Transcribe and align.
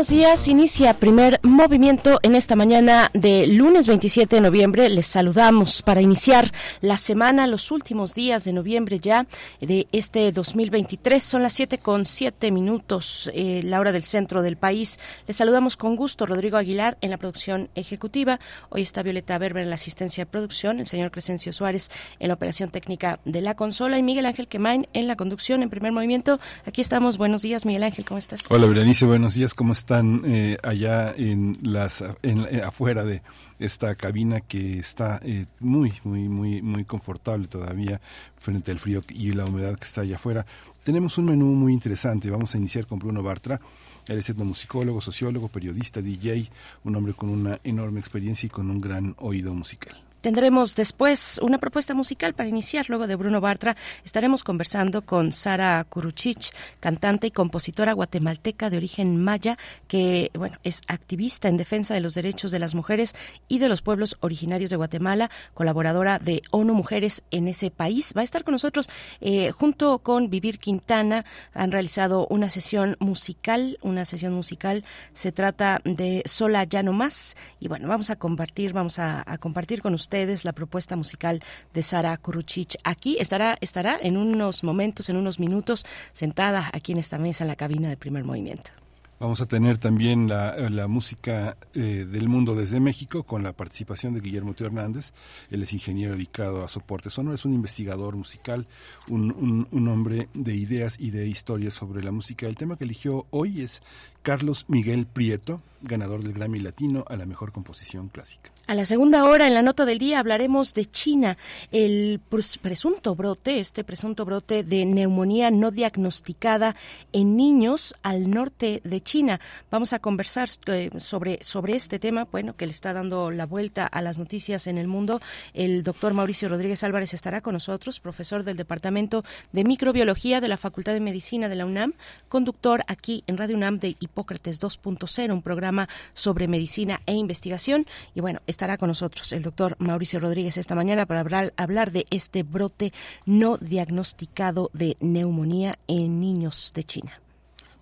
Buenos 0.00 0.16
días, 0.16 0.48
inicia 0.48 0.94
primer 0.94 1.40
movimiento 1.42 2.20
en 2.22 2.34
esta 2.34 2.56
mañana 2.56 3.10
de 3.12 3.46
lunes 3.46 3.86
27 3.86 4.36
de 4.36 4.40
noviembre. 4.40 4.88
Les 4.88 5.06
saludamos 5.06 5.82
para 5.82 6.00
iniciar 6.00 6.52
la 6.80 6.96
semana, 6.96 7.46
los 7.46 7.70
últimos 7.70 8.14
días 8.14 8.44
de 8.44 8.54
noviembre 8.54 8.98
ya 8.98 9.26
de 9.60 9.88
este 9.92 10.32
2023. 10.32 11.22
Son 11.22 11.42
las 11.42 11.52
7 11.52 11.76
con 11.76 12.06
7 12.06 12.50
minutos, 12.50 13.30
eh, 13.34 13.60
la 13.62 13.78
hora 13.78 13.92
del 13.92 14.02
centro 14.02 14.40
del 14.40 14.56
país. 14.56 14.98
Les 15.26 15.36
saludamos 15.36 15.76
con 15.76 15.96
gusto, 15.96 16.24
Rodrigo 16.24 16.56
Aguilar 16.56 16.96
en 17.02 17.10
la 17.10 17.18
producción 17.18 17.68
ejecutiva. 17.74 18.40
Hoy 18.70 18.80
está 18.80 19.02
Violeta 19.02 19.36
Berber 19.36 19.64
en 19.64 19.68
la 19.68 19.74
asistencia 19.74 20.24
de 20.24 20.30
producción, 20.30 20.80
el 20.80 20.86
señor 20.86 21.10
Crescencio 21.10 21.52
Suárez 21.52 21.90
en 22.20 22.28
la 22.28 22.34
operación 22.34 22.70
técnica 22.70 23.20
de 23.26 23.42
la 23.42 23.54
consola 23.54 23.98
y 23.98 24.02
Miguel 24.02 24.24
Ángel 24.24 24.48
Quemain 24.48 24.88
en 24.94 25.06
la 25.06 25.16
conducción 25.16 25.62
en 25.62 25.68
primer 25.68 25.92
movimiento. 25.92 26.40
Aquí 26.64 26.80
estamos. 26.80 27.18
Buenos 27.18 27.42
días, 27.42 27.66
Miguel 27.66 27.82
Ángel, 27.82 28.06
¿cómo 28.06 28.16
estás? 28.16 28.40
Hola, 28.48 28.66
Berenice, 28.66 29.04
buenos 29.04 29.34
días, 29.34 29.52
¿cómo 29.52 29.74
estás? 29.74 29.89
Están 29.90 30.22
eh, 30.24 30.56
allá 30.62 31.12
en 31.16 31.56
las 31.62 32.04
en, 32.22 32.62
afuera 32.62 33.04
de 33.04 33.22
esta 33.58 33.96
cabina 33.96 34.40
que 34.40 34.78
está 34.78 35.18
eh, 35.24 35.46
muy 35.58 35.92
muy 36.04 36.28
muy 36.28 36.62
muy 36.62 36.84
confortable 36.84 37.48
todavía 37.48 38.00
frente 38.36 38.70
al 38.70 38.78
frío 38.78 39.02
y 39.08 39.32
la 39.32 39.46
humedad 39.46 39.76
que 39.76 39.82
está 39.82 40.02
allá 40.02 40.14
afuera. 40.14 40.46
Tenemos 40.84 41.18
un 41.18 41.24
menú 41.24 41.46
muy 41.46 41.72
interesante. 41.72 42.30
Vamos 42.30 42.54
a 42.54 42.58
iniciar 42.58 42.86
con 42.86 43.00
Bruno 43.00 43.24
Bartra. 43.24 43.60
Él 44.06 44.18
es 44.18 44.30
etnomusicólogo, 44.30 45.00
sociólogo, 45.00 45.48
periodista, 45.48 46.00
DJ, 46.00 46.48
un 46.84 46.94
hombre 46.94 47.12
con 47.12 47.28
una 47.28 47.58
enorme 47.64 47.98
experiencia 47.98 48.46
y 48.46 48.50
con 48.50 48.70
un 48.70 48.80
gran 48.80 49.16
oído 49.18 49.52
musical. 49.54 50.09
Tendremos 50.20 50.76
después 50.76 51.40
una 51.42 51.56
propuesta 51.56 51.94
musical 51.94 52.34
para 52.34 52.48
iniciar. 52.48 52.90
Luego 52.90 53.06
de 53.06 53.16
Bruno 53.16 53.40
Bartra 53.40 53.74
estaremos 54.04 54.44
conversando 54.44 55.00
con 55.00 55.32
Sara 55.32 55.82
Kuruchich, 55.88 56.52
cantante 56.78 57.28
y 57.28 57.30
compositora 57.30 57.94
guatemalteca 57.94 58.68
de 58.68 58.76
origen 58.76 59.16
maya, 59.16 59.56
que 59.88 60.30
bueno 60.34 60.58
es 60.62 60.82
activista 60.88 61.48
en 61.48 61.56
defensa 61.56 61.94
de 61.94 62.00
los 62.00 62.12
derechos 62.12 62.52
de 62.52 62.58
las 62.58 62.74
mujeres 62.74 63.14
y 63.48 63.60
de 63.60 63.70
los 63.70 63.80
pueblos 63.80 64.18
originarios 64.20 64.68
de 64.68 64.76
Guatemala, 64.76 65.30
colaboradora 65.54 66.18
de 66.18 66.42
ONU 66.50 66.74
Mujeres 66.74 67.22
en 67.30 67.48
ese 67.48 67.70
país. 67.70 68.12
Va 68.14 68.20
a 68.20 68.24
estar 68.24 68.44
con 68.44 68.52
nosotros 68.52 68.90
eh, 69.22 69.52
junto 69.52 70.00
con 70.00 70.28
Vivir 70.28 70.58
Quintana. 70.58 71.24
Han 71.54 71.72
realizado 71.72 72.26
una 72.28 72.50
sesión 72.50 72.96
musical, 73.00 73.78
una 73.80 74.04
sesión 74.04 74.34
musical. 74.34 74.84
Se 75.14 75.32
trata 75.32 75.80
de 75.84 76.22
Sola 76.26 76.64
ya 76.64 76.82
no 76.82 76.92
más 76.92 77.38
y 77.58 77.68
bueno 77.68 77.88
vamos 77.88 78.10
a 78.10 78.16
compartir, 78.16 78.74
vamos 78.74 78.98
a 78.98 79.24
compartir 79.40 79.80
con 79.80 79.94
ustedes 79.94 80.09
la 80.10 80.52
propuesta 80.52 80.96
musical 80.96 81.40
de 81.72 81.82
Sara 81.82 82.16
Kuruchich. 82.16 82.76
Aquí 82.82 83.16
estará, 83.20 83.56
estará 83.60 83.96
en 84.02 84.16
unos 84.16 84.64
momentos, 84.64 85.08
en 85.08 85.16
unos 85.16 85.38
minutos, 85.38 85.86
sentada 86.12 86.68
aquí 86.72 86.92
en 86.92 86.98
esta 86.98 87.16
mesa 87.16 87.44
en 87.44 87.48
la 87.48 87.56
cabina 87.56 87.88
de 87.88 87.96
primer 87.96 88.24
movimiento. 88.24 88.72
Vamos 89.20 89.42
a 89.42 89.46
tener 89.46 89.76
también 89.76 90.28
la, 90.28 90.86
música 90.88 91.58
eh, 91.74 92.06
del 92.10 92.26
mundo 92.26 92.54
desde 92.54 92.80
México 92.80 93.22
con 93.22 93.42
la 93.42 93.52
participación 93.52 94.14
de 94.14 94.20
Guillermo 94.20 94.54
Tío 94.54 94.66
Hernández. 94.66 95.12
Él 95.50 95.62
es 95.62 95.74
ingeniero 95.74 96.14
dedicado 96.14 96.64
a 96.64 96.68
soporte 96.68 97.10
sonoro, 97.10 97.34
es 97.34 97.44
un 97.44 97.52
investigador 97.52 98.16
musical, 98.16 98.66
un, 99.10 99.88
hombre 99.88 100.30
de 100.32 100.54
ideas 100.54 100.96
y 100.98 101.10
de 101.10 101.28
historias 101.28 101.74
sobre 101.74 102.02
la 102.02 102.12
música. 102.12 102.46
El 102.46 102.56
tema 102.56 102.78
que 102.78 102.84
eligió 102.84 103.26
hoy 103.28 103.60
es 103.60 103.82
Carlos 104.22 104.66
Miguel 104.68 105.06
Prieto, 105.06 105.62
ganador 105.82 106.22
del 106.22 106.34
Grammy 106.34 106.60
Latino 106.60 107.04
a 107.08 107.16
la 107.16 107.26
mejor 107.26 107.52
composición 107.52 108.08
clásica. 108.08 108.50
A 108.66 108.74
la 108.76 108.84
segunda 108.84 109.24
hora, 109.24 109.48
en 109.48 109.54
la 109.54 109.62
nota 109.62 109.84
del 109.84 109.98
día, 109.98 110.20
hablaremos 110.20 110.74
de 110.74 110.88
China, 110.88 111.36
el 111.72 112.20
presunto 112.28 113.16
brote, 113.16 113.58
este 113.58 113.82
presunto 113.82 114.24
brote 114.24 114.62
de 114.62 114.84
neumonía 114.84 115.50
no 115.50 115.72
diagnosticada 115.72 116.76
en 117.12 117.36
niños 117.36 117.96
al 118.04 118.30
norte 118.30 118.80
de 118.84 119.00
China. 119.00 119.40
Vamos 119.72 119.92
a 119.92 119.98
conversar 119.98 120.48
eh, 120.66 120.90
sobre, 120.98 121.42
sobre 121.42 121.74
este 121.74 121.98
tema, 121.98 122.28
bueno, 122.30 122.54
que 122.54 122.66
le 122.66 122.70
está 122.70 122.92
dando 122.92 123.32
la 123.32 123.44
vuelta 123.44 123.86
a 123.86 124.02
las 124.02 124.18
noticias 124.18 124.68
en 124.68 124.78
el 124.78 124.86
mundo. 124.86 125.20
El 125.52 125.82
doctor 125.82 126.14
Mauricio 126.14 126.48
Rodríguez 126.48 126.84
Álvarez 126.84 127.12
estará 127.12 127.40
con 127.40 127.54
nosotros, 127.54 127.98
profesor 127.98 128.44
del 128.44 128.56
Departamento 128.56 129.24
de 129.50 129.64
Microbiología 129.64 130.40
de 130.40 130.46
la 130.46 130.56
Facultad 130.56 130.92
de 130.92 131.00
Medicina 131.00 131.48
de 131.48 131.56
la 131.56 131.66
UNAM, 131.66 131.94
conductor 132.28 132.84
aquí 132.86 133.24
en 133.26 133.36
Radio 133.36 133.56
UNAM 133.56 133.80
de 133.80 133.96
Hipócrates 134.10 134.60
2.0, 134.60 135.32
un 135.32 135.42
programa 135.42 135.88
sobre 136.12 136.48
medicina 136.48 137.00
e 137.06 137.14
investigación. 137.14 137.86
Y 138.14 138.20
bueno, 138.20 138.40
estará 138.46 138.76
con 138.76 138.88
nosotros 138.88 139.32
el 139.32 139.42
doctor 139.42 139.76
Mauricio 139.78 140.20
Rodríguez 140.20 140.56
esta 140.56 140.74
mañana 140.74 141.06
para 141.06 141.20
hablar, 141.20 141.54
hablar 141.56 141.92
de 141.92 142.06
este 142.10 142.42
brote 142.42 142.92
no 143.24 143.56
diagnosticado 143.56 144.70
de 144.72 144.96
neumonía 145.00 145.78
en 145.86 146.20
niños 146.20 146.72
de 146.74 146.84
China. 146.84 147.20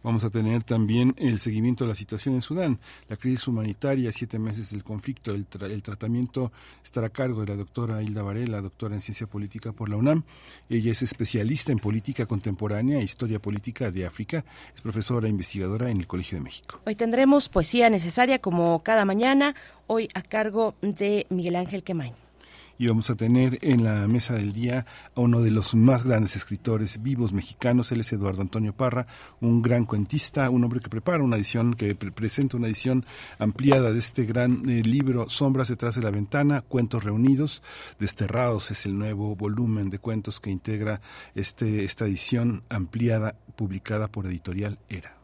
Vamos 0.09 0.25
a 0.25 0.31
tener 0.31 0.65
también 0.65 1.13
el 1.19 1.39
seguimiento 1.39 1.85
de 1.85 1.89
la 1.89 1.95
situación 1.95 2.35
en 2.35 2.41
Sudán, 2.41 2.81
la 3.11 3.19
crisis 3.19 3.47
humanitaria, 3.47 4.11
siete 4.11 4.39
meses 4.39 4.71
del 4.71 4.83
conflicto, 4.83 5.35
el, 5.35 5.45
tratamiento 5.83 6.51
estará 6.83 7.09
a 7.09 7.11
cargo 7.11 7.43
de 7.43 7.49
la 7.49 7.57
doctora 7.57 8.03
Hilda 8.03 8.23
Varela, 8.23 8.63
doctora 8.63 8.95
en 8.95 9.03
ciencia 9.03 9.27
política 9.27 9.73
por 9.73 9.91
la 9.91 9.97
UNAM. 9.97 10.23
Ella 10.71 10.93
es 10.93 11.03
especialista 11.03 11.73
en 11.73 11.79
política 11.79 12.25
contemporánea 12.25 13.01
e 13.01 13.03
historia 13.03 13.39
política 13.39 13.91
de 13.91 14.07
África, 14.07 14.47
es 14.75 14.81
profesora 14.81 15.27
e 15.27 15.31
investigadora 15.31 15.91
en 15.91 15.99
el 15.99 16.07
Colegio 16.07 16.39
de 16.39 16.45
México. 16.45 16.81
Hoy 16.87 16.95
tendremos 16.95 17.51
poesía 17.51 17.91
necesaria 17.91 18.39
como 18.39 18.83
cada 18.83 19.05
mañana, 19.05 19.55
hoy 19.89 20.09
a 20.15 20.23
cargo 20.23 20.75
de 20.81 21.27
Miguel 21.29 21.57
Ángel 21.57 21.83
Quemain 21.83 22.15
y 22.79 22.87
vamos 22.87 23.11
a 23.11 23.17
tener 23.17 23.59
en 23.63 23.85
la 23.85 24.07
mesa 24.07 24.35
del 24.35 24.53
día 24.53 24.87
a 25.15 25.21
uno 25.21 25.43
de 25.43 25.51
los 25.51 25.75
más 25.75 26.05
grandes 26.05 26.37
escritores 26.37 27.03
vivos 27.03 27.33
mexicanos, 27.33 27.93
él 27.93 28.01
es 28.01 28.13
Eduardo 28.13 28.41
Antonio 28.41 28.73
Parra, 28.73 29.07
un 29.41 29.61
gran 29.63 29.85
cuentista, 29.85 30.49
un 30.49 30.65
hombre 30.65 30.81
que 30.81 30.89
prepara 30.89 31.23
una 31.23 31.37
edición, 31.37 31.75
que 31.75 31.95
presenta 31.95 32.57
una 32.57 32.69
edición 32.69 33.05
ampliada 33.39 33.93
de 33.93 33.99
este 33.99 34.25
gran 34.25 34.69
eh, 34.69 34.83
libro 34.83 35.29
Sombras 35.29 35.69
detrás 35.69 35.97
de 35.97 36.03
la 36.03 36.11
ventana, 36.11 36.63
Cuentos 36.63 37.05
reunidos, 37.05 37.63
Desterrados 37.99 38.71
es 38.71 38.87
el 38.87 38.97
nuevo 38.99 39.35
volumen 39.35 39.91
de 39.91 39.99
cuentos 39.99 40.41
que 40.41 40.51
integra 40.51 41.01
este, 41.35 41.85
esta 41.85 42.05
edición 42.07 42.63
ampliada 42.69 43.35
publicada 43.57 44.09
por 44.09 44.27
Editorial 44.27 44.79
Era. 44.89 45.18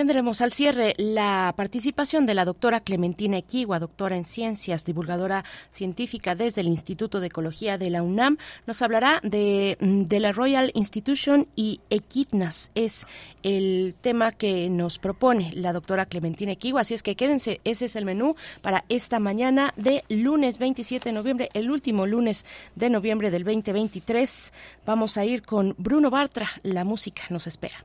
Tendremos 0.00 0.40
al 0.40 0.54
cierre 0.54 0.94
la 0.96 1.52
participación 1.58 2.24
de 2.24 2.32
la 2.32 2.46
doctora 2.46 2.80
Clementina 2.80 3.36
Equigua, 3.36 3.78
doctora 3.78 4.16
en 4.16 4.24
ciencias, 4.24 4.86
divulgadora 4.86 5.44
científica 5.72 6.34
desde 6.34 6.62
el 6.62 6.68
Instituto 6.68 7.20
de 7.20 7.26
Ecología 7.26 7.76
de 7.76 7.90
la 7.90 8.02
UNAM. 8.02 8.38
Nos 8.66 8.80
hablará 8.80 9.20
de, 9.22 9.76
mm, 9.78 10.04
de 10.04 10.20
la 10.20 10.32
Royal 10.32 10.70
Institution 10.72 11.48
y 11.54 11.82
Equidnas. 11.90 12.70
Es 12.74 13.06
el 13.42 13.94
tema 14.00 14.32
que 14.32 14.70
nos 14.70 14.98
propone 14.98 15.52
la 15.52 15.74
doctora 15.74 16.06
Clementina 16.06 16.52
Equigua. 16.52 16.80
Así 16.80 16.94
es 16.94 17.02
que 17.02 17.14
quédense, 17.14 17.60
ese 17.64 17.84
es 17.84 17.94
el 17.94 18.06
menú 18.06 18.36
para 18.62 18.86
esta 18.88 19.18
mañana 19.18 19.74
de 19.76 20.02
lunes 20.08 20.58
27 20.58 21.10
de 21.10 21.12
noviembre, 21.12 21.50
el 21.52 21.70
último 21.70 22.06
lunes 22.06 22.46
de 22.74 22.88
noviembre 22.88 23.30
del 23.30 23.44
2023. 23.44 24.54
Vamos 24.86 25.18
a 25.18 25.26
ir 25.26 25.42
con 25.42 25.74
Bruno 25.76 26.08
Bartra. 26.08 26.48
La 26.62 26.84
música 26.84 27.24
nos 27.28 27.46
espera. 27.46 27.84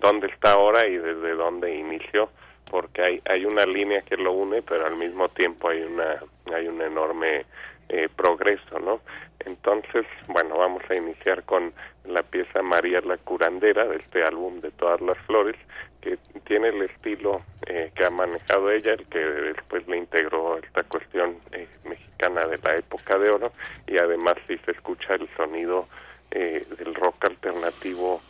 dónde 0.00 0.28
está 0.28 0.52
ahora 0.52 0.86
y 0.86 0.96
desde 0.96 1.34
dónde 1.34 1.74
inició 1.74 2.30
porque 2.70 3.02
hay 3.02 3.22
hay 3.24 3.44
una 3.44 3.66
línea 3.66 4.02
que 4.02 4.16
lo 4.16 4.32
une 4.32 4.62
pero 4.62 4.86
al 4.86 4.96
mismo 4.96 5.28
tiempo 5.30 5.68
hay 5.68 5.82
una 5.82 6.22
hay 6.54 6.68
un 6.68 6.80
enorme 6.80 7.44
eh, 7.88 8.08
progreso 8.14 8.78
no 8.78 9.00
entonces 9.40 10.06
bueno 10.28 10.58
vamos 10.58 10.82
a 10.88 10.94
iniciar 10.94 11.42
con 11.44 11.72
la 12.04 12.22
pieza 12.22 12.62
María 12.62 13.00
la 13.00 13.16
curandera 13.18 13.86
de 13.86 13.96
este 13.96 14.22
álbum 14.22 14.60
de 14.60 14.70
todas 14.72 15.00
las 15.00 15.18
flores 15.26 15.56
que 16.00 16.18
tiene 16.44 16.68
el 16.68 16.82
estilo 16.82 17.40
eh, 17.66 17.90
que 17.94 18.04
ha 18.04 18.10
manejado 18.10 18.70
ella, 18.70 18.92
el 18.92 19.06
que 19.06 19.18
después 19.18 19.86
le 19.86 19.98
integró 19.98 20.58
esta 20.58 20.82
cuestión 20.84 21.38
eh, 21.52 21.68
mexicana 21.84 22.46
de 22.46 22.58
la 22.62 22.76
época 22.76 23.18
de 23.18 23.30
oro, 23.30 23.52
y 23.86 23.98
además 23.98 24.34
si 24.46 24.56
se 24.58 24.72
escucha 24.72 25.14
el 25.14 25.28
sonido 25.36 25.88
eh, 26.30 26.60
del 26.78 26.94
rock 26.94 27.24
alternativo, 27.24 28.20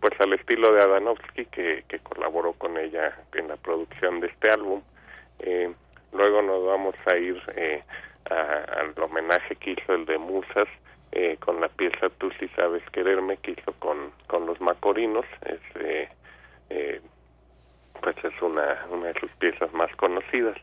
pues 0.00 0.12
al 0.20 0.32
estilo 0.32 0.72
de 0.72 0.82
Adanovsky, 0.82 1.46
que, 1.46 1.84
colaboró 2.02 2.52
con 2.52 2.76
ella 2.78 3.16
en 3.34 3.48
la 3.48 3.56
producción 3.56 4.20
de 4.20 4.28
este 4.28 4.50
álbum. 4.50 4.80
luego 6.12 6.42
nos 6.42 6.66
vamos 6.66 6.94
a 7.06 7.16
ir 7.16 7.40
al 8.30 8.94
homenaje 9.02 9.54
que 9.56 9.72
hizo 9.72 9.94
el 9.94 10.06
de 10.06 10.18
Musas, 10.18 10.68
con 11.40 11.60
la 11.60 11.68
pieza 11.68 12.08
Tú 12.18 12.30
si 12.38 12.48
sabes 12.48 12.82
quererme 12.92 13.36
que 13.38 13.52
hizo 13.52 13.72
con, 13.80 14.12
con 14.28 14.46
los 14.46 14.60
Macorinos, 14.60 15.26
es 15.46 15.60
eh, 16.70 17.00
pues 18.00 18.16
es 18.24 18.42
una, 18.42 18.86
una 18.90 19.08
de 19.08 19.20
sus 19.20 19.32
piezas 19.32 19.72
más 19.72 19.94
conocidas. 19.96 20.56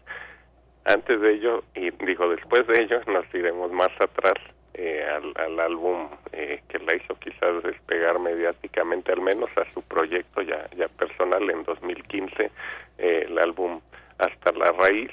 Antes 0.85 1.19
de 1.19 1.33
ello, 1.33 1.63
y 1.73 1.89
digo 2.05 2.29
después 2.29 2.67
de 2.67 2.83
ello, 2.83 3.01
nos 3.07 3.25
iremos 3.33 3.71
más 3.71 3.91
atrás 3.99 4.35
eh, 4.73 5.05
al, 5.09 5.33
al, 5.35 5.59
álbum 5.59 6.09
eh, 6.33 6.61
que 6.67 6.79
la 6.79 6.95
hizo 6.95 7.15
quizás 7.15 7.63
despegar 7.63 8.19
mediáticamente, 8.19 9.11
al 9.11 9.21
menos 9.21 9.49
a 9.57 9.71
su 9.73 9.81
proyecto 9.81 10.41
ya, 10.41 10.69
ya 10.75 10.87
personal 10.89 11.49
en 11.49 11.63
2015, 11.63 12.51
eh, 12.97 13.25
el 13.27 13.39
álbum 13.39 13.79
Hasta 14.17 14.51
la 14.51 14.71
Raíz, 14.73 15.11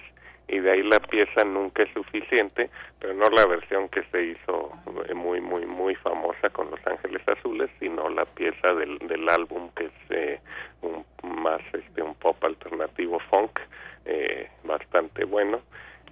y 0.53 0.61
de 0.61 0.71
ahí 0.71 0.83
la 0.83 1.01
pieza 1.01 1.45
nunca 1.45 1.83
es 1.83 1.93
suficiente, 1.95 2.69
pero 3.01 3.15
no 3.15 3.31
la 3.31 3.47
versión 3.47 3.89
que 3.89 4.03
se 4.13 4.23
hizo 4.23 4.71
muy 5.15 5.41
muy 5.41 5.65
muy 5.65 5.95
famosa 5.97 6.51
con 6.51 6.71
Los 6.71 6.87
Ángeles 6.87 7.23
Azules, 7.27 7.71
sino 7.81 8.11
la 8.11 8.27
pieza 8.27 8.69
del, 8.75 8.99
del 8.99 9.27
álbum 9.31 9.71
que 9.75 9.87
es 9.87 10.11
eh, 10.11 10.41
un, 10.83 11.05
más 11.23 11.63
este 11.73 12.03
un 12.03 12.15
pop 12.17 12.37
alternativo 12.45 13.19
funk 13.31 13.61
eh, 14.05 14.51
bastante 14.65 15.25
bueno. 15.25 15.63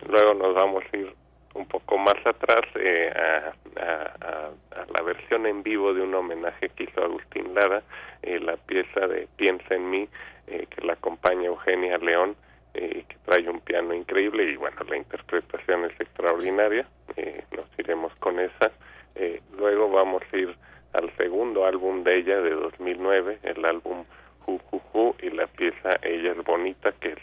Luego 0.09 0.33
nos 0.33 0.55
vamos 0.55 0.85
a 0.91 0.97
ir 0.97 1.15
un 1.55 1.67
poco 1.67 1.99
más 1.99 2.17
atrás 2.25 2.63
eh, 2.77 3.13
a, 3.15 3.53
a, 3.77 4.51
la 4.97 5.03
versión 5.05 5.47
en 5.47 5.63
vivo 5.63 5.93
de 5.93 6.01
un 6.01 6.15
homenaje 6.15 6.71
que 6.71 6.85
hizo 6.85 7.03
Agustín 7.03 7.55
Lara, 7.55 7.83
eh, 8.23 8.39
la 8.41 8.57
pieza 8.57 9.07
de 9.07 9.29
Piensa 9.37 9.75
en 9.75 9.91
mí, 9.91 10.09
eh, 10.47 10.67
que 10.71 10.87
la 10.87 10.95
acompaña 10.95 11.47
Eugenia 11.47 11.99
León, 11.99 12.37
eh, 12.75 13.05
que 13.09 13.17
trae 13.25 13.49
un 13.49 13.61
piano 13.61 13.95
increíble 13.95 14.45
y 14.45 14.57
bueno, 14.57 14.77
la 14.89 14.97
interpretación 14.97 15.85
es 15.85 16.01
extraordinaria, 16.01 16.87
eh, 17.17 17.45
nos 17.57 17.67
iremos 17.79 18.15
con 18.17 18.39
esa. 18.39 18.71
Eh, 19.15 19.41
luego 19.57 19.91
vamos 19.91 20.23
a 20.33 20.37
ir 20.37 20.55
al 20.93 21.15
segundo 21.17 21.65
álbum 21.65 22.03
de 22.05 22.19
ella 22.19 22.41
de 22.41 22.51
2009, 22.51 23.39
el 23.43 23.65
álbum 23.65 24.05
Ju 24.45 24.59
Ju 24.93 25.15
y 25.21 25.31
la 25.31 25.47
pieza 25.47 25.91
Ella 26.03 26.33
es 26.33 26.45
Bonita, 26.45 26.93
que 26.93 27.13
es 27.13 27.19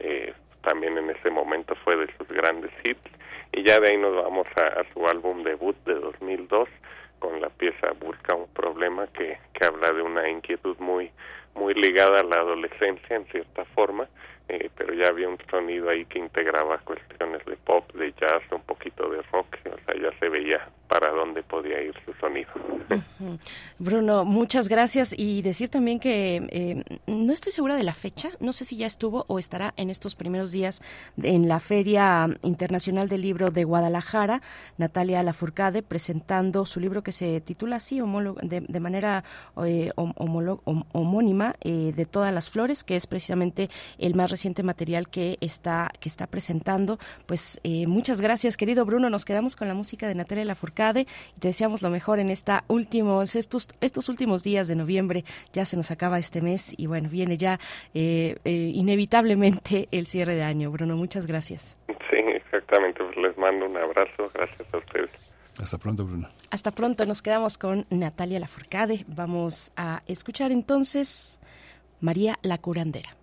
eh, 0.00 0.34
también 0.62 0.96
en 0.98 1.10
ese 1.10 1.30
momento 1.30 1.74
fue 1.84 1.96
de 1.96 2.06
sus 2.16 2.28
grandes 2.28 2.70
hits. 2.84 3.00
Y 3.52 3.64
ya 3.64 3.80
de 3.80 3.90
ahí 3.90 3.96
nos 3.96 4.14
vamos 4.14 4.46
a, 4.56 4.80
a 4.80 4.92
su 4.92 5.04
álbum 5.06 5.42
debut 5.42 5.76
de 5.84 5.94
2002 5.94 6.68
con 7.18 7.40
la 7.40 7.50
pieza 7.50 7.92
Busca 7.98 8.34
un 8.34 8.48
problema 8.48 9.06
que, 9.08 9.38
que 9.52 9.66
habla 9.66 9.90
de 9.90 10.02
una 10.02 10.28
inquietud 10.28 10.76
muy 10.78 11.10
muy 11.54 11.74
ligada 11.74 12.20
a 12.20 12.24
la 12.24 12.36
adolescencia 12.36 13.16
en 13.16 13.26
cierta 13.26 13.64
forma 13.74 14.08
eh, 14.48 14.68
pero 14.76 14.94
ya 14.94 15.08
había 15.08 15.28
un 15.28 15.38
sonido 15.50 15.88
ahí 15.90 16.04
que 16.06 16.18
integraba 16.18 16.78
cuestiones 16.78 17.44
de 17.44 17.56
pop, 17.56 17.92
de 17.94 18.12
jazz, 18.12 18.42
un 18.50 18.62
poquito 18.62 19.08
de 19.08 19.22
rock, 19.30 19.56
o 19.66 19.84
sea, 19.84 19.94
ya 20.00 20.18
se 20.18 20.28
veía 20.28 20.68
para 20.88 21.12
dónde 21.12 21.44
podía 21.44 21.80
ir 21.80 21.94
su 22.04 22.12
sonido. 22.14 22.50
Bruno, 23.78 24.24
muchas 24.24 24.68
gracias 24.68 25.14
y 25.16 25.40
decir 25.42 25.68
también 25.68 26.00
que 26.00 26.42
eh, 26.50 26.82
no 27.06 27.32
estoy 27.32 27.52
segura 27.52 27.76
de 27.76 27.84
la 27.84 27.92
fecha, 27.92 28.30
no 28.40 28.52
sé 28.52 28.64
si 28.64 28.76
ya 28.76 28.86
estuvo 28.86 29.24
o 29.28 29.38
estará 29.38 29.72
en 29.76 29.88
estos 29.88 30.16
primeros 30.16 30.50
días 30.50 30.82
en 31.22 31.46
la 31.46 31.60
Feria 31.60 32.26
Internacional 32.42 33.08
del 33.08 33.20
Libro 33.20 33.50
de 33.50 33.62
Guadalajara, 33.62 34.42
Natalia 34.78 35.22
Lafourcade 35.22 35.84
presentando 35.84 36.66
su 36.66 36.80
libro 36.80 37.02
que 37.02 37.12
se 37.12 37.40
titula 37.40 37.76
así, 37.76 38.00
de, 38.42 38.60
de 38.60 38.80
manera 38.80 39.22
eh, 39.64 39.92
homónima, 39.94 41.54
de 41.62 42.06
todas 42.10 42.34
las 42.34 42.50
flores, 42.50 42.82
que 42.82 42.96
es 42.96 43.06
precisamente 43.06 43.68
el 43.98 44.14
más 44.14 44.29
reciente 44.30 44.62
material 44.62 45.08
que 45.08 45.36
está, 45.40 45.90
que 46.00 46.08
está 46.08 46.26
presentando. 46.26 46.98
Pues 47.26 47.60
eh, 47.64 47.86
muchas 47.86 48.20
gracias, 48.20 48.56
querido 48.56 48.84
Bruno. 48.84 49.10
Nos 49.10 49.24
quedamos 49.24 49.56
con 49.56 49.68
la 49.68 49.74
música 49.74 50.08
de 50.08 50.14
Natalia 50.14 50.44
Lafourcade 50.44 51.02
y 51.36 51.40
te 51.40 51.48
deseamos 51.48 51.82
lo 51.82 51.90
mejor 51.90 52.20
en 52.20 52.30
esta 52.30 52.64
últimos, 52.68 53.36
estos, 53.36 53.68
estos 53.80 54.08
últimos 54.08 54.42
días 54.42 54.68
de 54.68 54.76
noviembre. 54.76 55.24
Ya 55.52 55.64
se 55.64 55.76
nos 55.76 55.90
acaba 55.90 56.18
este 56.18 56.40
mes 56.40 56.74
y 56.78 56.86
bueno, 56.86 57.08
viene 57.08 57.36
ya 57.36 57.58
eh, 57.94 58.36
eh, 58.44 58.70
inevitablemente 58.74 59.88
el 59.92 60.06
cierre 60.06 60.34
de 60.34 60.42
año. 60.42 60.70
Bruno, 60.70 60.96
muchas 60.96 61.26
gracias. 61.26 61.76
Sí, 62.10 62.18
exactamente. 62.18 63.02
Pues 63.04 63.16
les 63.16 63.36
mando 63.36 63.66
un 63.66 63.76
abrazo. 63.76 64.30
Gracias 64.34 64.72
a 64.72 64.78
ustedes. 64.78 65.34
Hasta 65.60 65.78
pronto, 65.78 66.04
Bruno. 66.04 66.28
Hasta 66.50 66.70
pronto. 66.70 67.04
Nos 67.04 67.22
quedamos 67.22 67.58
con 67.58 67.86
Natalia 67.90 68.40
Lafourcade. 68.40 69.04
Vamos 69.08 69.72
a 69.76 70.02
escuchar 70.06 70.52
entonces 70.52 71.38
María 72.00 72.38
la 72.42 72.58
Curandera. 72.58 73.19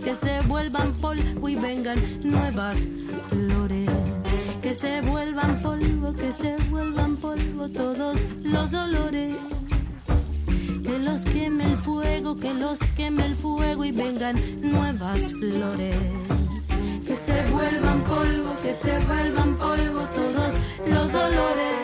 Que 0.00 0.14
se 0.14 0.40
vuelvan 0.48 0.92
polvo 0.94 1.48
y 1.48 1.54
vengan 1.54 1.96
nuevas 2.22 2.76
flores. 3.28 3.90
Que 4.62 4.74
se 4.74 5.00
vuelvan 5.02 5.60
polvo, 5.62 6.12
que 6.14 6.32
se 6.32 6.56
vuelvan 6.70 7.16
polvo 7.16 7.68
todos 7.68 8.16
los 8.42 8.70
dolores. 8.70 9.34
Que 10.82 10.98
los 10.98 11.24
queme 11.24 11.64
el 11.64 11.76
fuego, 11.76 12.36
que 12.36 12.54
los 12.54 12.78
queme 12.96 13.26
el 13.26 13.34
fuego 13.34 13.84
y 13.84 13.92
vengan 13.92 14.36
nuevas 14.60 15.20
flores. 15.32 15.96
Que 17.06 17.16
se 17.16 17.44
vuelvan 17.52 18.00
polvo, 18.02 18.56
que 18.62 18.74
se 18.74 18.98
vuelvan 19.00 19.56
polvo 19.56 20.08
todos 20.14 20.54
los 20.86 21.12
dolores. 21.12 21.76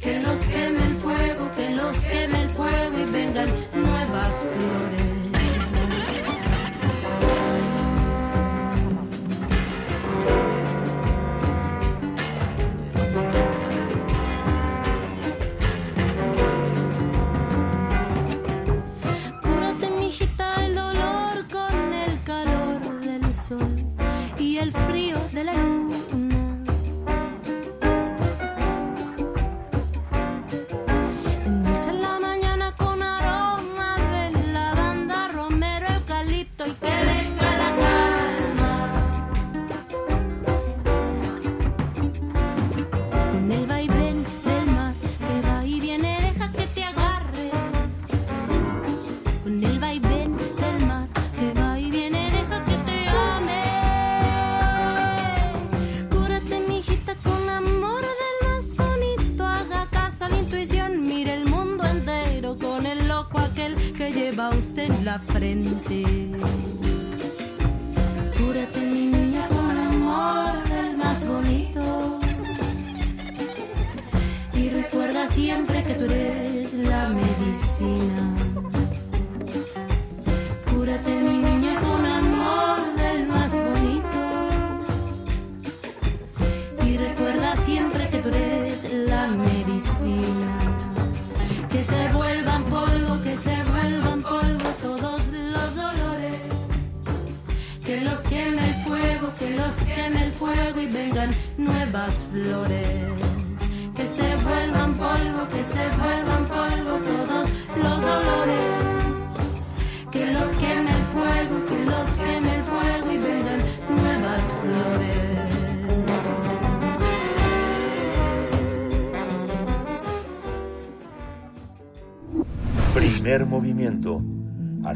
Que 0.00 0.20
los 0.20 0.38
queme 0.40 0.84
el 0.86 0.94
fuego, 0.96 1.50
que 1.56 1.70
los 1.70 1.96
queme 1.98 2.42
el 2.42 2.48
fuego 2.48 2.98
y 2.98 3.04
vengan 3.12 3.48
nuevas 3.74 4.32
flores. 4.56 5.13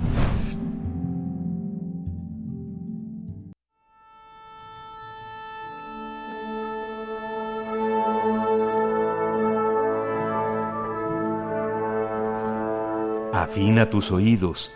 Afina 13.32 13.90
tus 13.90 14.12
oídos. 14.12 14.74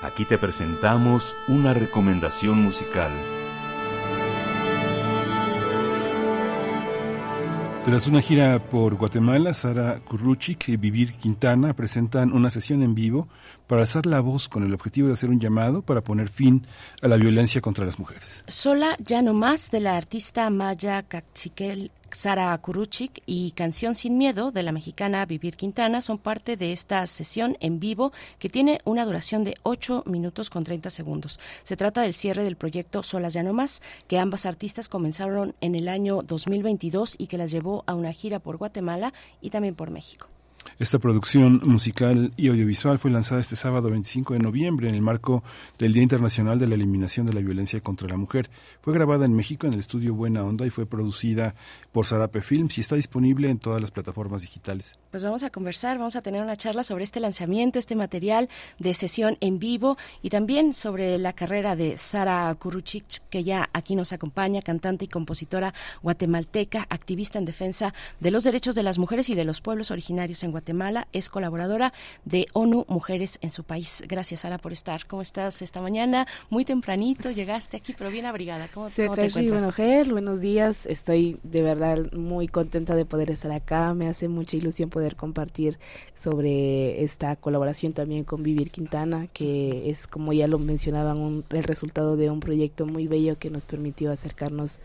Aquí 0.00 0.24
te 0.26 0.38
presentamos 0.38 1.34
una 1.48 1.74
recomendación 1.74 2.62
musical. 2.62 3.10
Tras 7.86 8.08
una 8.08 8.20
gira 8.20 8.58
por 8.58 8.96
Guatemala, 8.96 9.54
Sara 9.54 10.00
Kurruchik 10.00 10.70
y 10.70 10.76
Vivir 10.76 11.12
Quintana 11.12 11.72
presentan 11.72 12.32
una 12.32 12.50
sesión 12.50 12.82
en 12.82 12.96
vivo 12.96 13.28
para 13.68 13.82
alzar 13.82 14.06
la 14.06 14.18
voz 14.18 14.48
con 14.48 14.64
el 14.64 14.74
objetivo 14.74 15.06
de 15.06 15.14
hacer 15.14 15.30
un 15.30 15.38
llamado 15.38 15.82
para 15.82 16.00
poner 16.00 16.28
fin 16.28 16.66
a 17.00 17.06
la 17.06 17.16
violencia 17.16 17.60
contra 17.60 17.84
las 17.84 18.00
mujeres. 18.00 18.42
Sola 18.48 18.96
ya 18.98 19.22
no 19.22 19.34
más 19.34 19.70
de 19.70 19.78
la 19.78 19.96
artista 19.96 20.50
Maya 20.50 21.04
Cachiquel 21.04 21.92
Sara 22.16 22.56
Kuruchik 22.56 23.22
y 23.26 23.50
Canción 23.50 23.94
Sin 23.94 24.16
Miedo 24.16 24.50
de 24.50 24.62
la 24.62 24.72
mexicana 24.72 25.26
Vivir 25.26 25.54
Quintana 25.54 26.00
son 26.00 26.16
parte 26.16 26.56
de 26.56 26.72
esta 26.72 27.06
sesión 27.06 27.58
en 27.60 27.78
vivo 27.78 28.10
que 28.38 28.48
tiene 28.48 28.80
una 28.86 29.04
duración 29.04 29.44
de 29.44 29.56
8 29.64 30.04
minutos 30.06 30.48
con 30.48 30.64
30 30.64 30.88
segundos. 30.88 31.38
Se 31.62 31.76
trata 31.76 32.00
del 32.00 32.14
cierre 32.14 32.42
del 32.42 32.56
proyecto 32.56 33.02
Solas 33.02 33.34
Ya 33.34 33.42
No 33.42 33.52
Más, 33.52 33.82
que 34.08 34.18
ambas 34.18 34.46
artistas 34.46 34.88
comenzaron 34.88 35.54
en 35.60 35.74
el 35.74 35.90
año 35.90 36.22
2022 36.22 37.16
y 37.18 37.26
que 37.26 37.36
las 37.36 37.50
llevó 37.50 37.84
a 37.86 37.94
una 37.94 38.14
gira 38.14 38.38
por 38.38 38.56
Guatemala 38.56 39.12
y 39.42 39.50
también 39.50 39.74
por 39.74 39.90
México. 39.90 40.28
Esta 40.78 40.98
producción 40.98 41.60
musical 41.64 42.32
y 42.36 42.48
audiovisual 42.48 42.98
fue 42.98 43.10
lanzada 43.10 43.40
este 43.40 43.56
sábado 43.56 43.90
25 43.90 44.34
de 44.34 44.40
noviembre 44.40 44.88
en 44.88 44.94
el 44.94 45.02
marco 45.02 45.42
del 45.78 45.92
Día 45.92 46.02
Internacional 46.02 46.58
de 46.58 46.66
la 46.66 46.74
Eliminación 46.74 47.26
de 47.26 47.32
la 47.32 47.40
Violencia 47.40 47.80
contra 47.80 48.08
la 48.08 48.16
Mujer. 48.16 48.50
Fue 48.82 48.92
grabada 48.92 49.24
en 49.24 49.34
México 49.34 49.66
en 49.66 49.72
el 49.72 49.80
estudio 49.80 50.14
Buena 50.14 50.44
Onda 50.44 50.66
y 50.66 50.70
fue 50.70 50.86
producida 50.86 51.54
por 51.92 52.06
Sarape 52.06 52.42
Films 52.42 52.78
y 52.78 52.82
está 52.82 52.96
disponible 52.96 53.48
en 53.48 53.58
todas 53.58 53.80
las 53.80 53.90
plataformas 53.90 54.42
digitales. 54.42 54.98
Pues 55.16 55.24
vamos 55.24 55.44
a 55.44 55.48
conversar, 55.48 55.96
vamos 55.96 56.14
a 56.14 56.20
tener 56.20 56.42
una 56.42 56.56
charla 56.56 56.84
sobre 56.84 57.02
este 57.02 57.20
lanzamiento, 57.20 57.78
este 57.78 57.96
material 57.96 58.50
de 58.78 58.92
sesión 58.92 59.38
en 59.40 59.58
vivo 59.58 59.96
y 60.20 60.28
también 60.28 60.74
sobre 60.74 61.16
la 61.16 61.32
carrera 61.32 61.74
de 61.74 61.96
Sara 61.96 62.54
Kuruchik, 62.54 63.22
que 63.30 63.42
ya 63.42 63.70
aquí 63.72 63.96
nos 63.96 64.12
acompaña, 64.12 64.60
cantante 64.60 65.06
y 65.06 65.08
compositora 65.08 65.72
guatemalteca, 66.02 66.86
activista 66.90 67.38
en 67.38 67.46
defensa 67.46 67.94
de 68.20 68.30
los 68.30 68.44
derechos 68.44 68.74
de 68.74 68.82
las 68.82 68.98
mujeres 68.98 69.30
y 69.30 69.34
de 69.34 69.46
los 69.46 69.62
pueblos 69.62 69.90
originarios 69.90 70.42
en 70.42 70.50
Guatemala. 70.50 71.08
Es 71.14 71.30
colaboradora 71.30 71.94
de 72.26 72.46
ONU 72.52 72.84
Mujeres 72.86 73.38
en 73.40 73.50
su 73.50 73.64
país. 73.64 74.04
Gracias, 74.06 74.40
Sara, 74.40 74.58
por 74.58 74.72
estar. 74.72 75.06
¿Cómo 75.06 75.22
estás 75.22 75.62
esta 75.62 75.80
mañana? 75.80 76.26
Muy 76.50 76.66
tempranito 76.66 77.30
llegaste 77.30 77.78
aquí, 77.78 77.94
pero 77.96 78.10
bien 78.10 78.26
abrigada. 78.26 78.68
¿Cómo, 78.74 78.90
cómo 78.94 79.14
te 79.14 79.24
encuentras? 79.24 79.62
bueno, 79.62 79.72
Ger, 79.72 80.12
buenos 80.12 80.42
días. 80.42 80.84
Estoy 80.84 81.38
de 81.42 81.62
verdad 81.62 82.12
muy 82.12 82.48
contenta 82.48 82.94
de 82.94 83.06
poder 83.06 83.30
estar 83.30 83.52
acá. 83.52 83.94
Me 83.94 84.08
hace 84.08 84.28
mucha 84.28 84.58
ilusión 84.58 84.90
poder 84.90 85.05
compartir 85.14 85.78
sobre 86.16 87.04
esta 87.04 87.36
colaboración 87.36 87.92
también 87.92 88.24
con 88.24 88.42
Vivir 88.42 88.72
Quintana, 88.72 89.28
que 89.28 89.88
es, 89.88 90.08
como 90.08 90.32
ya 90.32 90.48
lo 90.48 90.58
mencionaban, 90.58 91.44
el 91.50 91.62
resultado 91.62 92.16
de 92.16 92.30
un 92.30 92.40
proyecto 92.40 92.86
muy 92.86 93.06
bello 93.06 93.38
que 93.38 93.50
nos 93.50 93.66
permitió 93.66 94.10
acercarnos 94.10 94.80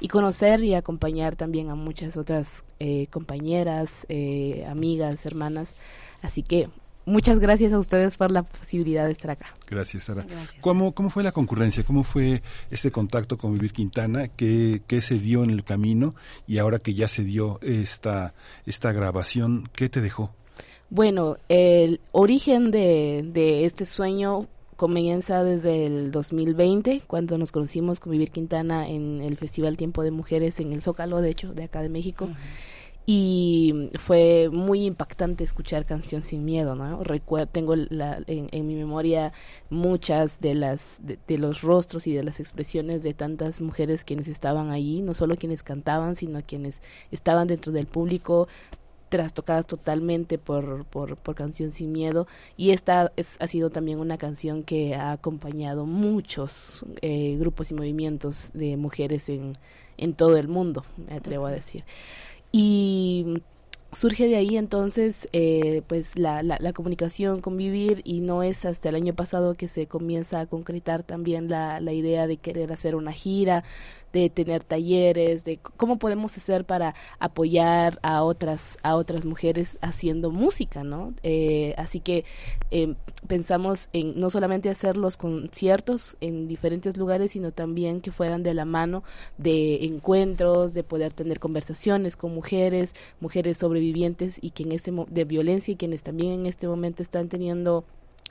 y 0.00 0.08
conocer 0.08 0.62
y 0.62 0.74
acompañar 0.74 1.36
también 1.36 1.70
a 1.70 1.74
muchas 1.74 2.16
otras 2.16 2.64
eh, 2.78 3.08
compañeras, 3.10 4.06
eh, 4.08 4.64
amigas, 4.68 5.26
hermanas. 5.26 5.74
Así 6.22 6.42
que 6.42 6.70
muchas 7.08 7.38
gracias 7.38 7.72
a 7.72 7.78
ustedes 7.78 8.16
por 8.16 8.30
la 8.30 8.42
posibilidad 8.42 9.06
de 9.06 9.12
estar 9.12 9.30
acá. 9.30 9.46
Gracias, 9.68 10.04
Sara. 10.04 10.26
¿Cómo, 10.60 10.92
¿Cómo 10.92 11.10
fue 11.10 11.22
la 11.22 11.32
concurrencia? 11.32 11.82
¿Cómo 11.84 12.04
fue 12.04 12.42
este 12.70 12.90
contacto 12.90 13.38
con 13.38 13.54
Vivir 13.54 13.72
Quintana? 13.72 14.28
¿Qué, 14.28 14.82
¿Qué 14.86 15.00
se 15.00 15.18
dio 15.18 15.42
en 15.42 15.50
el 15.50 15.64
camino? 15.64 16.14
Y 16.46 16.58
ahora 16.58 16.78
que 16.78 16.94
ya 16.94 17.08
se 17.08 17.24
dio 17.24 17.58
esta, 17.62 18.34
esta 18.66 18.92
grabación, 18.92 19.68
¿qué 19.74 19.88
te 19.88 20.00
dejó? 20.00 20.32
Bueno, 20.90 21.36
el 21.48 22.00
origen 22.12 22.70
de, 22.70 23.24
de 23.32 23.64
este 23.64 23.84
sueño 23.84 24.48
comienza 24.76 25.42
desde 25.42 25.86
el 25.86 26.12
2020, 26.12 27.02
cuando 27.06 27.36
nos 27.36 27.50
conocimos 27.50 27.98
con 27.98 28.12
Vivir 28.12 28.30
Quintana 28.30 28.88
en 28.88 29.22
el 29.22 29.36
Festival 29.36 29.76
Tiempo 29.76 30.04
de 30.04 30.12
Mujeres 30.12 30.60
en 30.60 30.72
el 30.72 30.80
Zócalo, 30.80 31.20
de 31.20 31.30
hecho, 31.30 31.52
de 31.52 31.64
acá 31.64 31.82
de 31.82 31.88
México. 31.88 32.28
Y 33.10 33.88
fue 33.94 34.50
muy 34.52 34.84
impactante 34.84 35.42
escuchar 35.42 35.86
Canción 35.86 36.20
Sin 36.20 36.44
Miedo, 36.44 36.74
¿no? 36.74 37.02
Recuerdo, 37.02 37.46
tengo 37.46 37.74
la, 37.74 38.22
en, 38.26 38.66
mi 38.66 38.74
memoria 38.74 39.32
muchas 39.70 40.42
de 40.42 40.54
las 40.54 41.00
de, 41.02 41.38
los 41.38 41.62
rostros 41.62 42.06
y 42.06 42.12
de 42.12 42.22
las 42.22 42.38
expresiones 42.38 43.02
de 43.02 43.14
tantas 43.14 43.62
mujeres 43.62 44.04
quienes 44.04 44.28
estaban 44.28 44.70
allí, 44.72 45.00
no 45.00 45.14
solo 45.14 45.36
quienes 45.36 45.62
cantaban, 45.62 46.16
sino 46.16 46.42
quienes 46.42 46.82
estaban 47.10 47.48
dentro 47.48 47.72
del 47.72 47.86
público, 47.86 48.46
trastocadas 49.08 49.66
totalmente 49.66 50.36
por, 50.36 50.84
por, 50.84 51.16
por, 51.16 51.34
Canción 51.34 51.70
Sin 51.70 51.92
Miedo 51.92 52.26
y 52.58 52.72
esta 52.72 53.10
es, 53.16 53.36
ha 53.40 53.46
sido 53.46 53.70
también 53.70 54.00
una 54.00 54.18
canción 54.18 54.64
que 54.64 54.94
ha 54.94 55.12
acompañado 55.12 55.86
muchos 55.86 56.84
eh, 57.00 57.38
grupos 57.40 57.70
y 57.70 57.74
movimientos 57.74 58.50
de 58.52 58.76
mujeres 58.76 59.30
en, 59.30 59.54
en 59.96 60.12
todo 60.12 60.36
el 60.36 60.48
mundo, 60.48 60.84
me 61.08 61.16
atrevo 61.16 61.46
a 61.46 61.52
decir. 61.52 61.84
Y 62.52 63.42
surge 63.92 64.26
de 64.28 64.36
ahí 64.36 64.56
entonces 64.56 65.28
eh, 65.32 65.82
pues 65.86 66.18
la, 66.18 66.42
la, 66.42 66.58
la, 66.60 66.72
comunicación 66.72 67.40
convivir 67.40 68.02
y 68.04 68.20
no 68.20 68.42
es 68.42 68.64
hasta 68.64 68.90
el 68.90 68.94
año 68.94 69.14
pasado 69.14 69.54
que 69.54 69.66
se 69.66 69.86
comienza 69.86 70.40
a 70.40 70.46
concretar 70.46 71.02
también 71.02 71.48
la, 71.48 71.80
la 71.80 71.92
idea 71.92 72.26
de 72.26 72.36
querer 72.36 72.70
hacer 72.72 72.94
una 72.94 73.12
gira 73.12 73.64
de 74.12 74.30
tener 74.30 74.64
talleres, 74.64 75.44
de 75.44 75.58
cómo 75.58 75.98
podemos 75.98 76.36
hacer 76.36 76.64
para 76.64 76.94
apoyar 77.18 77.98
a 78.02 78.22
otras, 78.22 78.78
a 78.82 78.96
otras 78.96 79.24
mujeres 79.24 79.78
haciendo 79.80 80.30
música, 80.30 80.84
¿no? 80.84 81.14
Eh, 81.22 81.74
así 81.76 82.00
que 82.00 82.24
eh, 82.70 82.94
pensamos 83.26 83.88
en 83.92 84.18
no 84.18 84.30
solamente 84.30 84.70
hacer 84.70 84.96
los 84.96 85.16
conciertos 85.16 86.16
en 86.20 86.48
diferentes 86.48 86.96
lugares, 86.96 87.32
sino 87.32 87.52
también 87.52 88.00
que 88.00 88.12
fueran 88.12 88.42
de 88.42 88.54
la 88.54 88.64
mano 88.64 89.02
de 89.36 89.84
encuentros, 89.84 90.74
de 90.74 90.82
poder 90.82 91.12
tener 91.12 91.40
conversaciones 91.40 92.16
con 92.16 92.34
mujeres, 92.34 92.94
mujeres 93.20 93.58
sobrevivientes 93.58 94.38
y 94.40 94.50
que 94.50 94.62
en 94.62 94.72
este 94.72 94.92
de 95.10 95.24
violencia 95.24 95.72
y 95.72 95.76
quienes 95.76 96.02
también 96.02 96.32
en 96.40 96.46
este 96.46 96.66
momento 96.66 97.02
están 97.02 97.28
teniendo 97.28 97.84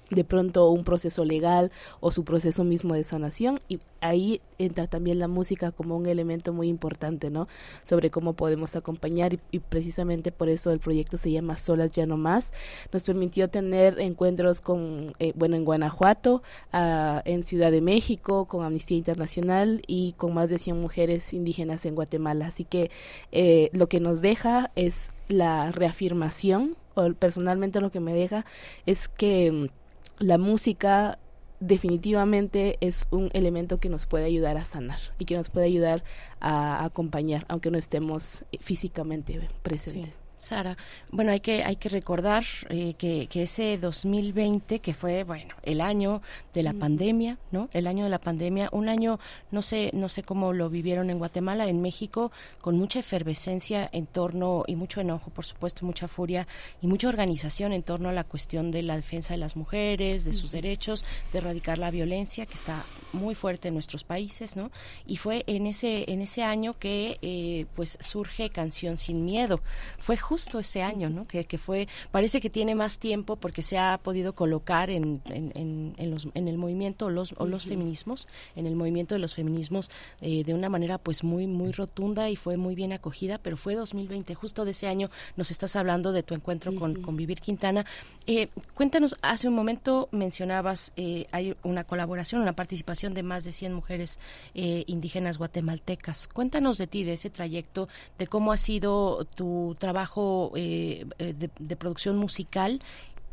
de 0.09 0.23
pronto 0.23 0.69
un 0.69 0.83
proceso 0.83 1.25
legal 1.25 1.71
o 1.99 2.11
su 2.11 2.23
proceso 2.23 2.63
mismo 2.63 2.93
de 2.93 3.03
sanación 3.03 3.59
y 3.67 3.79
ahí 4.01 4.41
entra 4.57 4.87
también 4.87 5.19
la 5.19 5.27
música 5.27 5.71
como 5.71 5.97
un 5.97 6.05
elemento 6.05 6.53
muy 6.53 6.67
importante, 6.67 7.29
¿no? 7.29 7.47
Sobre 7.83 8.09
cómo 8.09 8.33
podemos 8.33 8.75
acompañar 8.75 9.37
y, 9.51 9.59
precisamente 9.59 10.31
por 10.31 10.49
eso 10.49 10.71
el 10.71 10.79
proyecto 10.79 11.17
se 11.17 11.31
llama 11.31 11.57
Solas 11.57 11.91
ya 11.91 12.05
no 12.05 12.17
más. 12.17 12.53
Nos 12.91 13.03
permitió 13.03 13.49
tener 13.49 13.99
encuentros 13.99 14.61
con, 14.61 15.13
eh, 15.19 15.33
bueno, 15.35 15.55
en 15.55 15.65
Guanajuato, 15.65 16.41
ah, 16.73 17.21
en 17.25 17.43
Ciudad 17.43 17.71
de 17.71 17.81
México, 17.81 18.45
con 18.45 18.63
Amnistía 18.63 18.97
Internacional 18.97 19.81
y 19.87 20.13
con 20.13 20.33
más 20.33 20.49
de 20.49 20.57
100 20.57 20.79
mujeres 20.79 21.33
indígenas 21.33 21.85
en 21.85 21.95
Guatemala. 21.95 22.47
Así 22.47 22.63
que 22.63 22.91
eh, 23.31 23.69
lo 23.73 23.87
que 23.87 23.99
nos 23.99 24.21
deja 24.21 24.71
es 24.75 25.11
la 25.27 25.71
reafirmación, 25.71 26.75
o 26.95 27.13
personalmente 27.13 27.81
lo 27.81 27.91
que 27.91 27.99
me 27.99 28.13
deja 28.13 28.45
es 28.85 29.07
que 29.07 29.69
la 30.19 30.37
música 30.37 31.19
definitivamente 31.59 32.77
es 32.81 33.07
un 33.09 33.29
elemento 33.33 33.79
que 33.79 33.89
nos 33.89 34.05
puede 34.05 34.25
ayudar 34.25 34.57
a 34.57 34.65
sanar 34.65 34.99
y 35.17 35.25
que 35.25 35.35
nos 35.35 35.49
puede 35.49 35.65
ayudar 35.65 36.03
a 36.39 36.83
acompañar, 36.83 37.45
aunque 37.49 37.71
no 37.71 37.77
estemos 37.77 38.45
físicamente 38.59 39.39
presentes. 39.63 40.17
Sara, 40.37 40.77
bueno, 41.11 41.31
hay 41.31 41.39
que, 41.39 41.63
hay 41.63 41.77
que 41.77 41.89
recordar 41.89 42.43
eh, 42.69 42.93
que, 42.97 43.27
que, 43.27 43.43
ese 43.43 43.77
2020, 43.79 44.79
que 44.79 44.93
fue, 44.93 45.23
bueno, 45.23 45.55
el 45.63 45.81
año 45.81 46.21
de 46.53 46.61
la 46.61 46.73
pandemia, 46.73 47.39
¿no? 47.51 47.69
El 47.73 47.87
año 47.87 48.03
de 48.03 48.11
la 48.11 48.19
pandemia, 48.19 48.69
un 48.71 48.87
año, 48.87 49.19
no 49.49 49.63
sé, 49.63 49.89
no 49.93 50.09
sé 50.09 50.21
cómo 50.21 50.53
lo 50.53 50.69
vivieron 50.69 51.09
en 51.09 51.17
Guatemala, 51.17 51.65
en 51.65 51.81
México, 51.81 52.31
con 52.61 52.77
mucha 52.77 52.99
efervescencia 52.99 53.89
en 53.91 54.05
torno, 54.05 54.63
y 54.67 54.75
mucho 54.75 55.01
enojo, 55.01 55.31
por 55.31 55.43
supuesto, 55.43 55.85
mucha 55.87 56.07
furia, 56.07 56.47
y 56.81 56.87
mucha 56.87 57.07
organización 57.07 57.73
en 57.73 57.81
torno 57.81 58.09
a 58.09 58.13
la 58.13 58.23
cuestión 58.23 58.69
de 58.69 58.83
la 58.83 58.95
defensa 58.95 59.33
de 59.33 59.39
las 59.39 59.55
mujeres, 59.55 60.23
de 60.25 60.33
sus 60.33 60.51
derechos, 60.51 61.03
de 61.33 61.39
erradicar 61.39 61.79
la 61.79 61.89
violencia, 61.89 62.45
que 62.45 62.53
está 62.53 62.83
muy 63.13 63.35
fuerte 63.35 63.67
en 63.69 63.73
nuestros 63.73 64.03
países, 64.03 64.55
¿no? 64.55 64.71
Y 65.05 65.17
fue 65.17 65.43
en 65.47 65.67
ese, 65.67 66.11
en 66.11 66.21
ese 66.21 66.43
año 66.43 66.73
que, 66.73 67.17
eh, 67.21 67.65
pues, 67.75 67.97
surge 68.01 68.49
Canción 68.49 68.97
Sin 68.97 69.25
Miedo. 69.25 69.61
Fue 69.97 70.17
justo 70.17 70.59
ese 70.59 70.83
año, 70.83 71.09
¿no? 71.09 71.27
Que, 71.27 71.45
que 71.45 71.57
fue, 71.57 71.87
parece 72.11 72.41
que 72.41 72.49
tiene 72.49 72.75
más 72.75 72.99
tiempo 72.99 73.35
porque 73.35 73.61
se 73.61 73.77
ha 73.77 73.97
podido 73.97 74.33
colocar 74.33 74.89
en, 74.89 75.21
en, 75.25 75.95
en, 75.97 76.11
los, 76.11 76.27
en 76.33 76.47
el 76.47 76.57
movimiento 76.57 77.09
los, 77.09 77.33
o 77.37 77.45
los 77.45 77.65
feminismos, 77.65 78.27
en 78.55 78.65
el 78.65 78.75
movimiento 78.75 79.15
de 79.15 79.19
los 79.19 79.33
feminismos 79.33 79.89
eh, 80.21 80.43
de 80.43 80.53
una 80.53 80.69
manera 80.69 80.97
pues 80.97 81.23
muy, 81.23 81.47
muy 81.47 81.71
rotunda 81.71 82.29
y 82.29 82.35
fue 82.35 82.57
muy 82.57 82.75
bien 82.75 82.93
acogida, 82.93 83.37
pero 83.37 83.57
fue 83.57 83.75
2020, 83.75 84.35
justo 84.35 84.65
de 84.65 84.71
ese 84.71 84.87
año 84.87 85.09
nos 85.35 85.51
estás 85.51 85.75
hablando 85.75 86.11
de 86.11 86.23
tu 86.23 86.33
encuentro 86.33 86.75
con, 86.75 87.01
con 87.01 87.15
Vivir 87.15 87.39
Quintana. 87.39 87.85
Eh, 88.25 88.49
cuéntanos, 88.73 89.15
hace 89.21 89.47
un 89.47 89.53
momento 89.53 90.09
mencionabas, 90.11 90.91
hay 91.31 91.55
una 91.63 91.83
colaboración, 91.83 92.41
una 92.41 92.53
participación 92.53 93.06
de 93.13 93.23
más 93.23 93.43
de 93.43 93.51
100 93.51 93.73
mujeres 93.73 94.19
indígenas 94.53 95.37
guatemaltecas. 95.37 96.27
Cuéntanos 96.27 96.77
de 96.77 96.87
ti, 96.87 97.03
de 97.03 97.13
ese 97.13 97.29
trayecto, 97.29 97.87
de 98.17 98.27
cómo 98.27 98.51
ha 98.51 98.57
sido 98.57 99.25
tu 99.25 99.75
trabajo 99.79 100.51
eh, 100.55 101.05
eh, 101.19 101.33
de, 101.33 101.75
producción 101.75 102.17
musical 102.17 102.79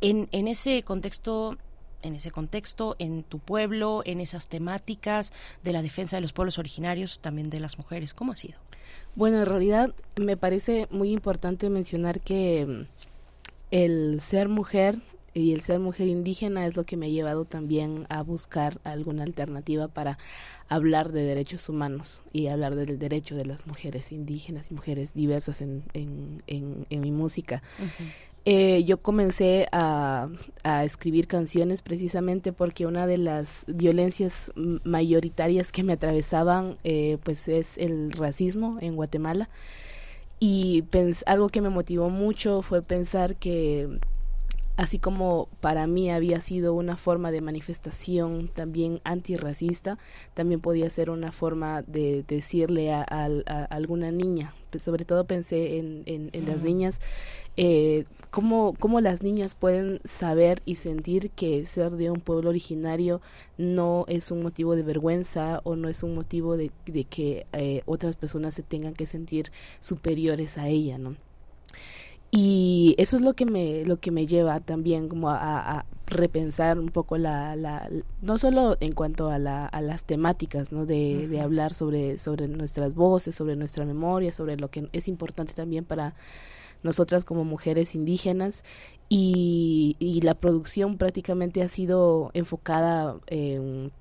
en, 0.01 0.29
en 0.33 0.49
ese 0.49 0.83
contexto 0.83 1.57
en 2.03 2.15
ese 2.15 2.31
contexto, 2.31 2.97
en 2.99 3.23
tu 3.23 3.39
pueblo, 3.39 4.03
en 4.05 4.21
esas 4.21 4.49
temáticas 4.49 5.33
de 5.63 5.73
la 5.73 5.81
defensa 5.81 6.19
de 6.19 6.21
los 6.21 6.35
pueblos 6.35 6.59
originarios, 6.59 7.19
también 7.19 7.49
de 7.49 7.61
las 7.61 7.79
mujeres? 7.79 8.13
¿Cómo 8.13 8.33
ha 8.33 8.37
sido? 8.37 8.59
Bueno, 9.15 9.39
en 9.39 9.47
realidad 9.47 9.95
me 10.17 10.37
parece 10.37 10.87
muy 10.91 11.13
importante 11.13 11.71
mencionar 11.71 12.21
que 12.21 12.67
mm, 12.67 12.87
el 13.71 14.21
ser 14.21 14.51
mujer 14.51 14.99
y 15.35 15.53
el 15.53 15.61
ser 15.61 15.81
mujer 15.81 16.09
indígena 16.09 16.67
es 16.67 16.77
lo 16.77 16.85
que 16.85 16.97
me 16.97 17.07
ha 17.07 17.09
llevado 17.09 17.45
también 17.45 18.07
a 18.09 18.23
buscar 18.23 18.81
alguna 18.85 19.25
alternativa 19.25 19.89
para 19.89 20.17
hablar 20.69 21.13
de 21.13 21.23
derechos 21.23 21.69
humanos 21.69 22.23
y 22.33 22.47
hablar 22.47 22.77
del 22.77 22.99
derecho 22.99 23.35
de 23.35 23.45
las 23.45 23.67
mujeres 23.67 24.13
indígenas 24.13 24.71
y 24.71 24.75
mujeres 24.75 25.13
diversas 25.13 25.61
en, 25.61 25.83
en, 25.93 26.39
en, 26.47 27.01
mi 27.01 27.11
música. 27.11 27.63
Eh, 28.45 28.85
yo 28.85 28.99
comencé 28.99 29.67
a, 29.73 30.29
a, 30.63 30.85
escribir 30.85 31.27
canciones 31.27 31.83
precisamente 31.83 32.53
porque 32.53 32.87
una 32.87 33.07
de 33.07 33.19
las 33.19 33.65
violencias 33.67 34.53
mayoritarias 34.55 35.73
que 35.73 35.83
me 35.83 35.95
atravesaban 35.95 36.79
eh, 36.85 37.19
pues 37.25 37.49
es 37.49 37.77
el 37.79 38.13
racismo 38.13 38.79
en 38.81 38.95
Guatemala 38.95 39.49
y 40.41 40.85
algo 41.27 41.49
que 41.49 41.63
me 41.63 41.71
motivó 41.71 42.11
mucho 42.11 42.61
fue 42.61 42.83
pensar 42.83 43.37
que 43.37 43.99
así 44.77 44.99
como 44.99 45.49
para 45.61 45.87
mí 45.87 46.11
había 46.11 46.41
sido 46.41 46.75
una 46.75 46.97
forma 46.97 47.31
de 47.31 47.41
manifestación 47.41 48.49
también 48.49 49.01
antirracista, 49.05 49.99
también 50.35 50.61
podía 50.61 50.91
ser 50.91 51.11
una 51.11 51.31
forma 51.33 51.83
de 51.83 52.25
decirle 52.27 52.93
a, 52.93 53.03
alguna 53.71 54.11
niña, 54.11 54.55
sobre 54.83 55.05
todo 55.05 55.27
pensé 55.27 55.79
en, 55.79 56.03
en, 56.07 56.47
las 56.47 56.63
niñas, 56.63 57.01
eh, 57.57 58.05
cómo, 58.31 58.75
cómo 58.81 59.01
las 59.01 59.23
niñas 59.23 59.55
pueden 59.55 60.01
saber 60.05 60.61
y 60.65 60.75
sentir 60.75 61.31
que 61.31 61.65
ser 61.67 61.93
de 61.93 62.11
un 62.11 62.21
pueblo 62.21 62.51
originario 62.51 63.21
no 63.57 64.05
es 64.09 64.33
un 64.33 64.43
motivo 64.43 64.75
de 64.75 64.83
vergüenza 64.83 65.61
o 65.63 65.77
no 65.77 65.89
es 65.89 66.03
un 66.03 66.17
motivo 66.17 66.57
de, 66.57 66.73
de 66.87 67.05
que 67.05 67.47
eh, 67.53 67.83
otras 67.87 68.17
personas 68.17 68.55
se 68.55 68.65
tengan 68.65 68.95
que 68.95 69.07
sentir 69.07 69.53
superiores 69.81 70.59
a 70.59 70.67
ella, 70.67 70.99
¿no? 70.99 71.17
Y 72.37 72.97
eso 72.99 73.15
es 73.15 73.23
lo 73.23 73.35
que 73.35 73.47
me 73.47 73.85
lo 73.85 74.01
que 74.01 74.11
me 74.11 74.27
lleva 74.27 74.59
también 74.59 75.09
como 75.09 75.31
a, 75.31 75.87
repensar 76.07 76.79
un 76.79 76.89
poco 76.91 77.17
la, 77.17 77.57
la, 77.57 77.89
no 78.21 78.37
solo 78.37 78.77
en 78.81 78.93
cuanto 78.93 79.31
a, 79.31 79.39
la, 79.39 79.67
a 79.67 79.81
las 79.81 80.05
temáticas 80.05 80.71
no 80.71 80.85
de, 80.85 81.29
de, 81.29 81.41
hablar 81.41 81.73
sobre 81.73 82.19
sobre 82.19 82.47
nuestras 82.47 82.95
voces 82.95 83.35
sobre 83.35 83.57
nuestra 83.57 83.87
memoria 83.87 84.33
sobre 84.33 84.57
lo 84.57 84.69
que 84.69 84.89
es 84.93 85.09
importante 85.09 85.55
también 85.55 85.85
para 85.85 86.15
nosotras 86.85 87.25
como 87.25 87.45
mujeres 87.45 87.95
indígenas. 87.97 88.65
Y, 89.09 89.97
y 89.99 90.21
la 90.21 90.35
producción 90.35 90.97
prácticamente 90.99 91.63
ha 91.63 91.69
sido 91.69 92.31
enfocada 92.35 93.17
en, 93.27 93.93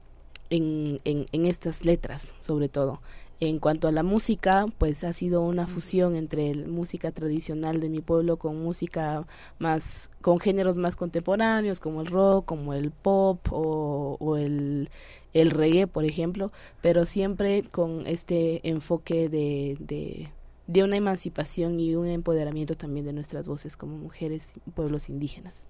en, 0.50 1.00
en 1.04 1.46
estas 1.46 1.86
letras 1.86 2.36
sobre 2.40 2.70
todo. 2.70 3.02
En 3.40 3.60
cuanto 3.60 3.88
a 3.88 3.92
la 3.92 4.04
música, 4.04 4.66
pues 4.78 5.04
ha 5.04 5.12
sido 5.12 5.42
una 5.42 5.68
fusión 5.68 6.16
entre 6.16 6.56
música 6.56 7.12
tradicional 7.12 7.80
de 7.82 7.90
mi 7.90 8.00
pueblo 8.00 8.38
con 8.38 8.62
música 8.62 9.28
más, 9.60 10.10
con 10.22 10.40
géneros 10.40 10.78
más 10.78 10.96
contemporáneos 10.96 11.80
como 11.80 12.02
el 12.02 12.08
rock, 12.08 12.46
como 12.46 12.74
el 12.74 12.92
pop 12.92 13.46
o, 13.52 14.38
el, 14.38 14.90
el 15.34 15.52
reggae, 15.52 15.88
por 15.88 16.06
ejemplo, 16.06 16.52
pero 16.82 17.06
siempre 17.06 17.64
con 17.64 18.08
este 18.08 18.68
enfoque 18.68 19.28
de, 19.28 19.78
de, 19.80 20.32
de 20.68 20.84
una 20.84 20.96
emancipación 20.96 21.80
y 21.80 21.96
un 21.96 22.08
empoderamiento 22.08 22.76
también 22.76 23.06
de 23.06 23.14
nuestras 23.14 23.48
voces 23.48 23.76
como 23.76 23.98
mujeres 23.98 24.54
y 24.66 24.72
pueblos 24.72 25.10
indígenas. 25.10 25.66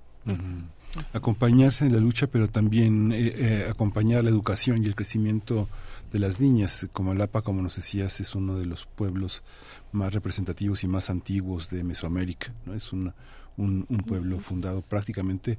Acompañarse 1.12 1.86
en 1.86 1.94
la 1.94 2.00
lucha, 2.00 2.28
pero 2.28 2.48
también 2.48 3.12
eh, 3.12 3.34
eh, 3.36 3.68
acompañar 3.70 4.24
la 4.24 4.30
educación 4.30 4.84
y 4.84 4.88
el 4.88 4.96
crecimiento 4.96 5.68
de 6.14 6.20
las 6.20 6.40
niñas. 6.40 6.88
Comalapa, 6.94 7.42
como 7.42 7.62
nos 7.62 7.76
decías, 7.76 8.22
es 8.22 8.36
uno 8.36 8.58
de 8.58 8.66
los 8.66 8.86
pueblos 8.86 9.44
más 9.92 10.14
representativos 10.14 10.84
y 10.84 10.88
más 10.88 11.10
antiguos 11.10 11.70
de 11.70 11.84
Mesoamérica. 11.84 12.54
¿no? 12.66 12.74
Es 12.74 12.94
un, 12.94 13.14
un, 13.58 13.86
pueblo 14.08 14.40
fundado 14.40 14.82
prácticamente 14.82 15.58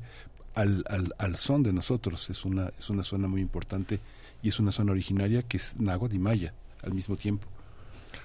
al, 0.55 0.85
al, 0.89 1.13
al, 1.19 1.37
son 1.37 1.65
de 1.65 1.73
nosotros. 1.73 2.31
Es 2.31 2.45
una, 2.45 2.71
es 2.79 2.89
una 2.89 3.03
zona 3.05 3.29
muy 3.29 3.43
importante 3.43 3.99
y 4.43 4.49
es 4.49 4.61
una 4.61 4.73
zona 4.73 4.93
originaria 4.93 5.43
que 5.43 5.57
es 5.57 5.79
náhuatl 5.79 6.15
y 6.15 6.21
maya 6.21 6.55
al 6.83 6.95
mismo 6.95 7.17
tiempo. 7.17 7.49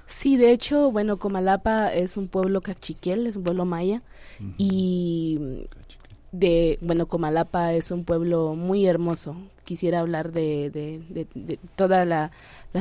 Sí, 0.06 0.38
de 0.38 0.52
hecho, 0.52 0.92
bueno, 0.92 1.18
Comalapa 1.18 1.92
es 1.94 2.16
un 2.16 2.28
pueblo 2.28 2.62
cachiquel, 2.62 3.26
es 3.26 3.38
un 3.38 3.44
pueblo 3.44 3.66
maya 3.66 4.04
y 4.58 5.68
de, 6.32 6.78
bueno, 6.82 7.08
Comalapa 7.08 7.74
es 7.74 7.92
un 7.92 8.04
pueblo 8.04 8.56
muy 8.56 8.86
hermoso. 8.86 9.36
Quisiera 9.64 10.00
hablar 10.00 10.32
de, 10.32 10.70
de, 10.72 11.60
toda 11.76 12.06
la, 12.06 12.32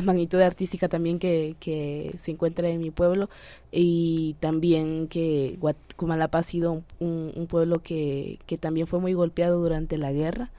magnitud 0.03 0.41
artística 0.41 0.89
también 0.89 1.19
que, 1.19 2.15
se 2.19 2.31
encuentra 2.31 2.69
en 2.69 2.81
mi 2.81 2.91
pueblo 2.91 3.29
y 3.71 4.37
también 4.41 5.09
que 5.09 5.59
Comalapa 5.97 6.39
ha 6.39 6.43
sido 6.43 6.83
un, 6.99 7.33
un 7.35 7.47
pueblo 7.47 7.83
que, 7.83 8.39
que, 8.47 8.59
también 8.59 8.87
fue 8.87 9.01
muy 9.01 9.15
golpeado 9.15 9.61
durante 9.61 9.99
la 9.99 10.13
guerra. 10.13 10.51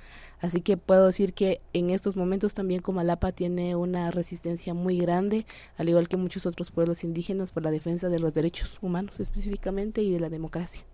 Así 0.42 0.62
que 0.62 0.78
puedo 0.78 1.08
decir 1.08 1.34
que 1.34 1.60
en 1.74 1.90
estos 1.90 2.16
momentos 2.16 2.54
también 2.54 2.82
Comalapa 2.82 3.34
tiene 3.34 3.76
una 3.76 4.10
resistencia 4.10 4.74
muy 4.74 4.98
grande, 4.98 5.46
al 5.78 5.90
igual 5.90 6.08
que 6.08 6.16
muchos 6.16 6.46
otros 6.46 6.72
pueblos 6.72 7.04
indígenas, 7.04 7.52
por 7.52 7.64
la 7.64 7.72
defensa 7.72 8.08
de 8.08 8.20
los 8.20 8.34
derechos 8.34 8.78
humanos 8.82 9.20
específicamente 9.20 10.02
y 10.02 10.12
de 10.12 10.20
la 10.20 10.30
democracia. 10.30 10.86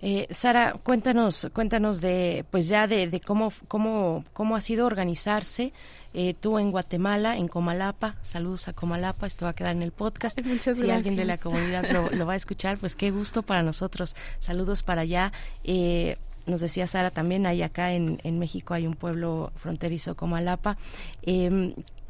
Eh, 0.00 0.26
Sara, 0.30 0.74
cuéntanos, 0.82 1.48
cuéntanos 1.52 2.00
de, 2.00 2.44
pues 2.50 2.68
ya 2.68 2.86
de, 2.86 3.20
cómo, 3.24 3.52
cómo, 3.68 4.24
cómo 4.32 4.56
ha 4.56 4.60
sido 4.60 4.86
organizarse 4.86 5.72
eh, 6.14 6.34
tú 6.34 6.58
en 6.58 6.70
Guatemala, 6.70 7.36
en 7.36 7.48
Comalapa. 7.48 8.16
Saludos 8.22 8.68
a 8.68 8.72
Comalapa, 8.72 9.26
esto 9.26 9.44
va 9.44 9.50
a 9.50 9.54
quedar 9.54 9.76
en 9.76 9.82
el 9.82 9.92
podcast. 9.92 10.40
Muchas 10.44 10.78
si 10.78 10.90
alguien 10.90 11.16
de 11.16 11.24
la 11.24 11.38
comunidad 11.38 11.84
lo, 11.90 12.26
va 12.26 12.32
a 12.32 12.36
escuchar, 12.36 12.78
pues 12.78 12.96
qué 12.96 13.10
gusto 13.10 13.42
para 13.42 13.62
nosotros. 13.62 14.16
Saludos 14.40 14.82
para 14.82 15.02
allá. 15.02 15.32
Eh, 15.64 16.16
nos 16.46 16.60
decía 16.62 16.86
Sara 16.86 17.10
también, 17.10 17.46
hay 17.46 17.62
acá 17.62 17.92
en, 17.92 18.20
en 18.24 18.38
México 18.38 18.72
hay 18.72 18.86
un 18.86 18.94
pueblo 18.94 19.52
fronterizo 19.56 20.16
Comalapa. 20.16 20.78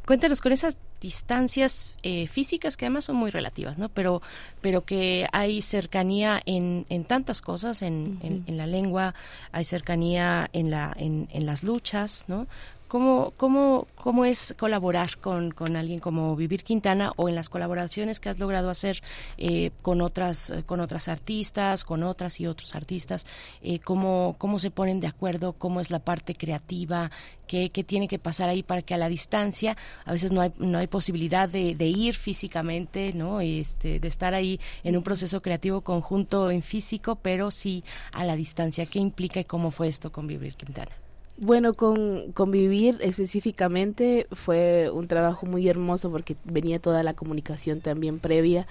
Cuéntanos 0.09 0.40
con 0.40 0.53
esas 0.53 0.79
distancias 1.03 1.94
eh, 2.03 2.29
físicas 2.29 2.79
que 2.79 2.87
además 2.87 3.05
son 3.05 3.16
muy 3.16 3.31
relativas, 3.31 3.77
¿no? 3.77 3.90
Pero, 3.90 4.23
pero 4.62 4.87
que 4.87 5.27
hay 5.33 5.61
cercanía 5.61 6.40
en, 6.47 6.87
en 6.88 7.05
tantas 7.05 7.42
cosas, 7.42 7.83
en, 7.83 8.18
en, 8.23 8.57
la 8.57 8.66
lengua, 8.66 9.14
hay 9.53 9.66
cercanía 9.66 10.49
en, 10.55 10.71
la, 10.71 10.97
en, 10.99 11.29
en 11.31 11.44
las 11.44 11.62
luchas, 11.62 12.25
¿no? 12.27 12.47
¿Cómo, 12.88 13.35
cómo, 13.37 13.87
cómo 13.96 14.24
es 14.24 14.55
colaborar 14.59 15.18
con, 15.18 15.51
con, 15.51 15.77
alguien 15.77 16.01
como 16.01 16.35
Vivir 16.37 16.64
Quintana 16.64 17.12
o 17.16 17.29
en 17.29 17.35
las 17.35 17.51
colaboraciones 17.51 18.18
que 18.18 18.31
has 18.31 18.38
logrado 18.38 18.70
hacer 18.70 19.03
eh, 19.37 19.72
con, 19.83 20.01
otras, 20.01 20.55
con 20.64 20.81
otras 20.81 21.09
artistas, 21.09 21.85
con 21.85 22.03
otras 22.03 22.40
y 22.40 22.46
otros 22.46 22.74
artistas? 22.74 23.27
Eh, 23.61 23.79
cómo, 23.79 24.37
¿Cómo 24.38 24.59
se 24.59 24.70
ponen 24.70 25.01
de 25.01 25.07
acuerdo? 25.07 25.53
¿Cómo 25.53 25.81
es 25.81 25.90
la 25.90 25.98
parte 25.98 26.35
creativa? 26.35 27.11
¿Qué, 27.46 27.68
¿Qué, 27.68 27.85
tiene 27.85 28.09
que 28.09 28.18
pasar 28.18 28.48
ahí 28.48 28.62
para 28.62 28.81
que 28.81 28.94
a 28.94 28.98
la 28.98 29.11
distancia, 29.11 29.77
a 30.07 30.12
veces 30.12 30.33
no 30.33 30.40
hay, 30.40 30.53
no 30.57 30.79
hay 30.79 30.87
posibilidad 30.87 31.46
de, 31.46 31.74
de 31.74 31.87
ir 31.87 32.14
físicamente, 32.14 33.12
¿no? 33.12 33.42
Este, 33.42 34.01
de 34.01 34.09
estar 34.09 34.33
ahí 34.33 34.61
en 34.83 34.96
un 34.96 35.03
proceso 35.03 35.42
creativo 35.42 35.83
conjunto 35.83 36.51
en 36.51 36.62
físico, 36.62 37.16
pero 37.16 37.51
sí 37.51 37.85
a 38.12 38.24
la 38.24 38.35
distancia. 38.35 38.87
¿Qué 38.87 38.98
implica 38.98 39.40
y 39.40 39.44
cómo 39.44 39.70
fue 39.70 39.88
esto 39.88 40.11
con 40.11 40.27
Vivir 40.27 40.57
Quintana? 40.57 41.08
Bueno, 41.40 41.74
con 41.74 42.33
convivir 42.33 42.98
específicamente 43.01 44.27
fue 44.33 44.90
un 44.92 45.07
trabajo 45.07 45.46
muy 45.46 45.68
hermoso 45.68 46.11
porque 46.11 46.37
venía 46.42 46.81
toda 46.81 47.05
la 47.05 47.14
comunicación 47.14 47.81
también 47.81 48.18
previa 48.18 48.66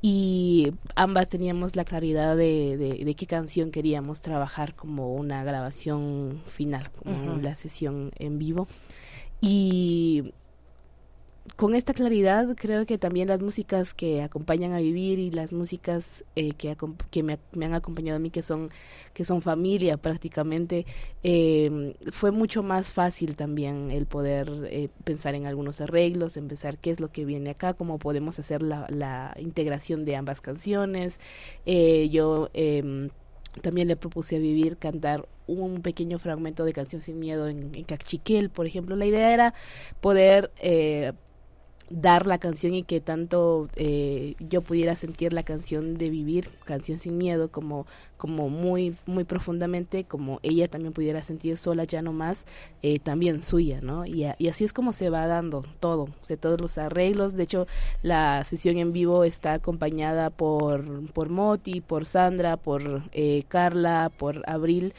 y 0.00 0.72
ambas 0.94 1.28
teníamos 1.28 1.74
la 1.74 1.84
claridad 1.84 2.36
de, 2.36 2.76
de, 2.76 3.14
qué 3.16 3.26
canción 3.26 3.72
queríamos 3.72 4.20
trabajar 4.20 4.76
como 4.76 5.12
una 5.14 5.42
grabación 5.42 6.40
final, 6.46 6.88
como 6.92 7.38
la 7.38 7.56
sesión 7.56 8.12
en 8.16 8.38
vivo. 8.38 8.68
Y 9.40 10.34
con 11.56 11.74
esta 11.74 11.92
claridad 11.92 12.56
creo 12.56 12.86
que 12.86 12.96
también 12.96 13.28
las 13.28 13.42
músicas 13.42 13.92
que 13.92 14.22
acompañan 14.22 14.72
a 14.72 14.78
vivir 14.78 15.18
y 15.18 15.30
las 15.30 15.52
músicas 15.52 16.24
eh, 16.36 16.52
que, 16.52 16.76
que 17.10 17.22
me, 17.22 17.38
han 17.62 17.74
acompañado 17.74 18.16
a 18.16 18.18
mí 18.18 18.30
que 18.30 18.42
son 18.42 18.70
que 19.12 19.24
son 19.24 19.42
familia 19.42 19.98
prácticamente 19.98 20.86
eh, 21.22 21.94
fue 22.10 22.30
mucho 22.30 22.62
más 22.62 22.92
fácil 22.92 23.36
también 23.36 23.90
el 23.90 24.06
poder 24.06 24.68
eh, 24.70 24.88
pensar 25.04 25.34
en 25.34 25.46
algunos 25.46 25.80
arreglos 25.82 26.36
en 26.38 26.48
pensar 26.48 26.78
qué 26.78 26.90
es 26.90 26.98
lo 26.98 27.12
que 27.12 27.26
viene 27.26 27.50
acá 27.50 27.74
cómo 27.74 27.98
podemos 27.98 28.38
hacer 28.38 28.62
la, 28.62 29.34
integración 29.38 30.04
de 30.04 30.16
ambas 30.16 30.40
canciones 30.40 31.20
yo 31.66 32.50
em, 32.54 33.10
también 33.60 33.88
le 33.88 33.96
propuse 33.96 34.36
a 34.36 34.38
Vivir 34.38 34.76
cantar 34.76 35.28
un 35.46 35.82
pequeño 35.82 36.18
fragmento 36.18 36.64
de 36.64 36.72
Canción 36.72 37.02
Sin 37.02 37.18
Miedo 37.18 37.48
en, 37.48 37.74
en 37.74 37.84
Cachiquel, 37.84 38.50
por 38.50 38.66
ejemplo. 38.66 38.96
La 38.96 39.06
idea 39.06 39.32
era 39.32 39.54
poder 40.00 40.50
eh, 40.58 41.12
dar 41.90 42.26
la 42.26 42.38
canción 42.38 42.74
y 42.74 42.82
que 42.82 43.00
tanto 43.00 43.68
eh, 43.76 44.34
yo 44.38 44.62
pudiera 44.62 44.96
sentir 44.96 45.32
la 45.32 45.42
canción 45.42 45.96
de 45.98 46.10
vivir, 46.10 46.48
canción 46.64 46.98
sin 46.98 47.18
miedo, 47.18 47.50
como, 47.50 47.86
como 48.16 48.48
muy, 48.48 48.96
muy 49.06 49.24
profundamente, 49.24 50.04
como 50.04 50.40
ella 50.42 50.68
también 50.68 50.92
pudiera 50.92 51.22
sentir 51.22 51.56
sola 51.56 51.84
ya 51.84 52.02
no 52.02 52.12
más, 52.12 52.46
eh, 52.82 52.98
también 52.98 53.42
suya, 53.42 53.80
¿no? 53.82 54.06
Y, 54.06 54.24
y, 54.38 54.48
así 54.48 54.64
es 54.64 54.72
como 54.72 54.92
se 54.92 55.10
va 55.10 55.26
dando 55.26 55.64
todo, 55.80 56.04
o 56.04 56.36
todos 56.36 56.60
los 56.60 56.78
arreglos, 56.78 57.34
de 57.34 57.42
hecho 57.42 57.66
la 58.02 58.44
sesión 58.44 58.78
en 58.78 58.92
vivo 58.92 59.24
está 59.24 59.54
acompañada 59.54 60.30
por, 60.30 61.06
por 61.12 61.28
Moti, 61.28 61.80
por 61.80 62.06
Sandra, 62.06 62.56
por 62.56 63.02
eh, 63.12 63.44
Carla, 63.48 64.10
por 64.16 64.42
Abril, 64.46 64.94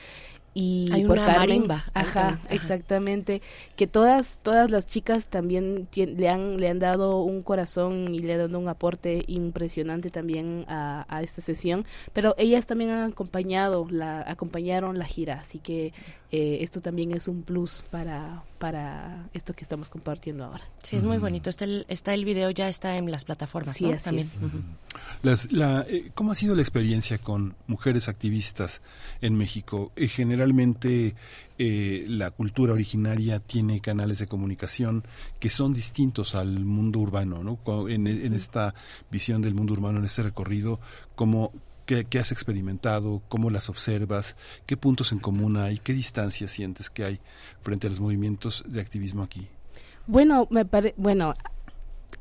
y 0.58 0.90
Hay 0.94 1.04
por 1.04 1.18
una 1.18 1.28
marimba. 1.28 1.84
Ajá, 1.94 2.40
exactamente. 2.50 3.42
Que 3.76 3.88
todas, 3.88 4.40
todas 4.42 4.72
las 4.72 4.86
chicas 4.86 5.28
también 5.28 5.90
le 5.94 6.30
han, 6.30 6.58
le 6.62 6.70
han 6.70 6.80
dado 6.80 7.22
un 7.24 7.44
corazón 7.44 8.16
y 8.16 8.20
le 8.20 8.34
han 8.34 8.40
dado 8.40 8.60
un 8.60 8.70
aporte 8.70 9.26
impresionante 9.28 10.10
también 10.12 10.64
a, 10.70 11.06
a 11.10 11.22
esta 11.22 11.42
sesión. 11.42 11.86
Pero 12.14 12.36
ellas 12.38 12.66
también 12.66 12.92
han 12.92 13.12
acompañado, 13.12 13.86
la, 13.90 14.22
acompañaron 14.22 14.98
la 14.98 15.04
gira, 15.04 15.42
así 15.42 15.60
que 15.60 15.92
eh, 16.32 16.60
esto 16.62 16.82
también 16.82 17.12
es 17.12 17.28
un 17.28 17.44
plus 17.44 17.84
para, 17.92 18.44
para 18.66 19.30
esto 19.32 19.54
que 19.54 19.64
estamos 19.64 19.92
compartiendo 19.92 20.44
ahora. 20.44 20.64
Sí, 20.82 20.96
es 20.96 21.04
muy 21.04 21.20
bonito. 21.20 21.52
Está 21.52 21.66
el, 21.66 21.86
está 21.88 22.16
el 22.16 22.26
video, 22.26 22.50
ya 22.50 22.68
está 22.68 22.98
en 22.98 23.12
las 23.12 23.24
plataformas. 23.24 23.78
Sí, 23.78 23.88
también. 24.04 24.28
las, 25.22 25.52
la, 25.52 25.86
eh, 25.88 26.10
¿Cómo 26.16 26.32
ha 26.32 26.36
sido 26.36 26.56
la 26.56 26.64
experiencia 26.64 27.20
con 27.20 27.56
mujeres 27.68 28.10
activistas 28.10 28.82
en 29.22 29.38
México? 29.38 29.92
Eh, 29.96 30.08
generalmente 30.08 31.14
la 31.60 32.32
cultura 32.32 32.74
originaria 32.74 33.40
tiene 33.40 33.82
canales 33.82 34.18
de 34.18 34.26
comunicación 34.26 35.04
que 35.40 35.52
son 35.52 35.72
distintos 35.72 36.34
al 36.34 36.66
mundo 36.66 36.98
urbano, 36.98 37.44
¿no? 37.44 37.88
En, 37.88 38.08
en 38.08 38.34
esta 38.34 38.74
visión 39.12 39.44
del 39.44 39.54
mundo 39.54 39.74
urbano, 39.74 40.00
en 40.00 40.06
este 40.06 40.24
recorrido, 40.24 40.80
¿cómo, 41.14 41.54
¿Qué, 41.86 42.08
has 42.20 42.32
experimentado? 42.32 43.22
¿Cómo 43.28 43.52
las 43.52 43.70
observas? 43.70 44.36
¿Qué 44.66 44.76
puntos 44.76 45.12
en 45.12 45.20
común 45.20 45.58
hay? 45.58 45.78
¿Qué 45.78 45.94
distancia 45.94 46.48
sientes 46.48 46.90
que 46.90 47.04
hay 47.04 47.20
frente 47.62 47.88
a 47.88 47.90
los 47.92 48.00
movimientos 48.00 48.64
de 48.68 48.82
activismo 48.82 49.22
aquí? 49.22 49.48
Bueno, 50.08 50.48
me 50.50 50.66
pare 50.66 50.96
bueno, 50.98 51.36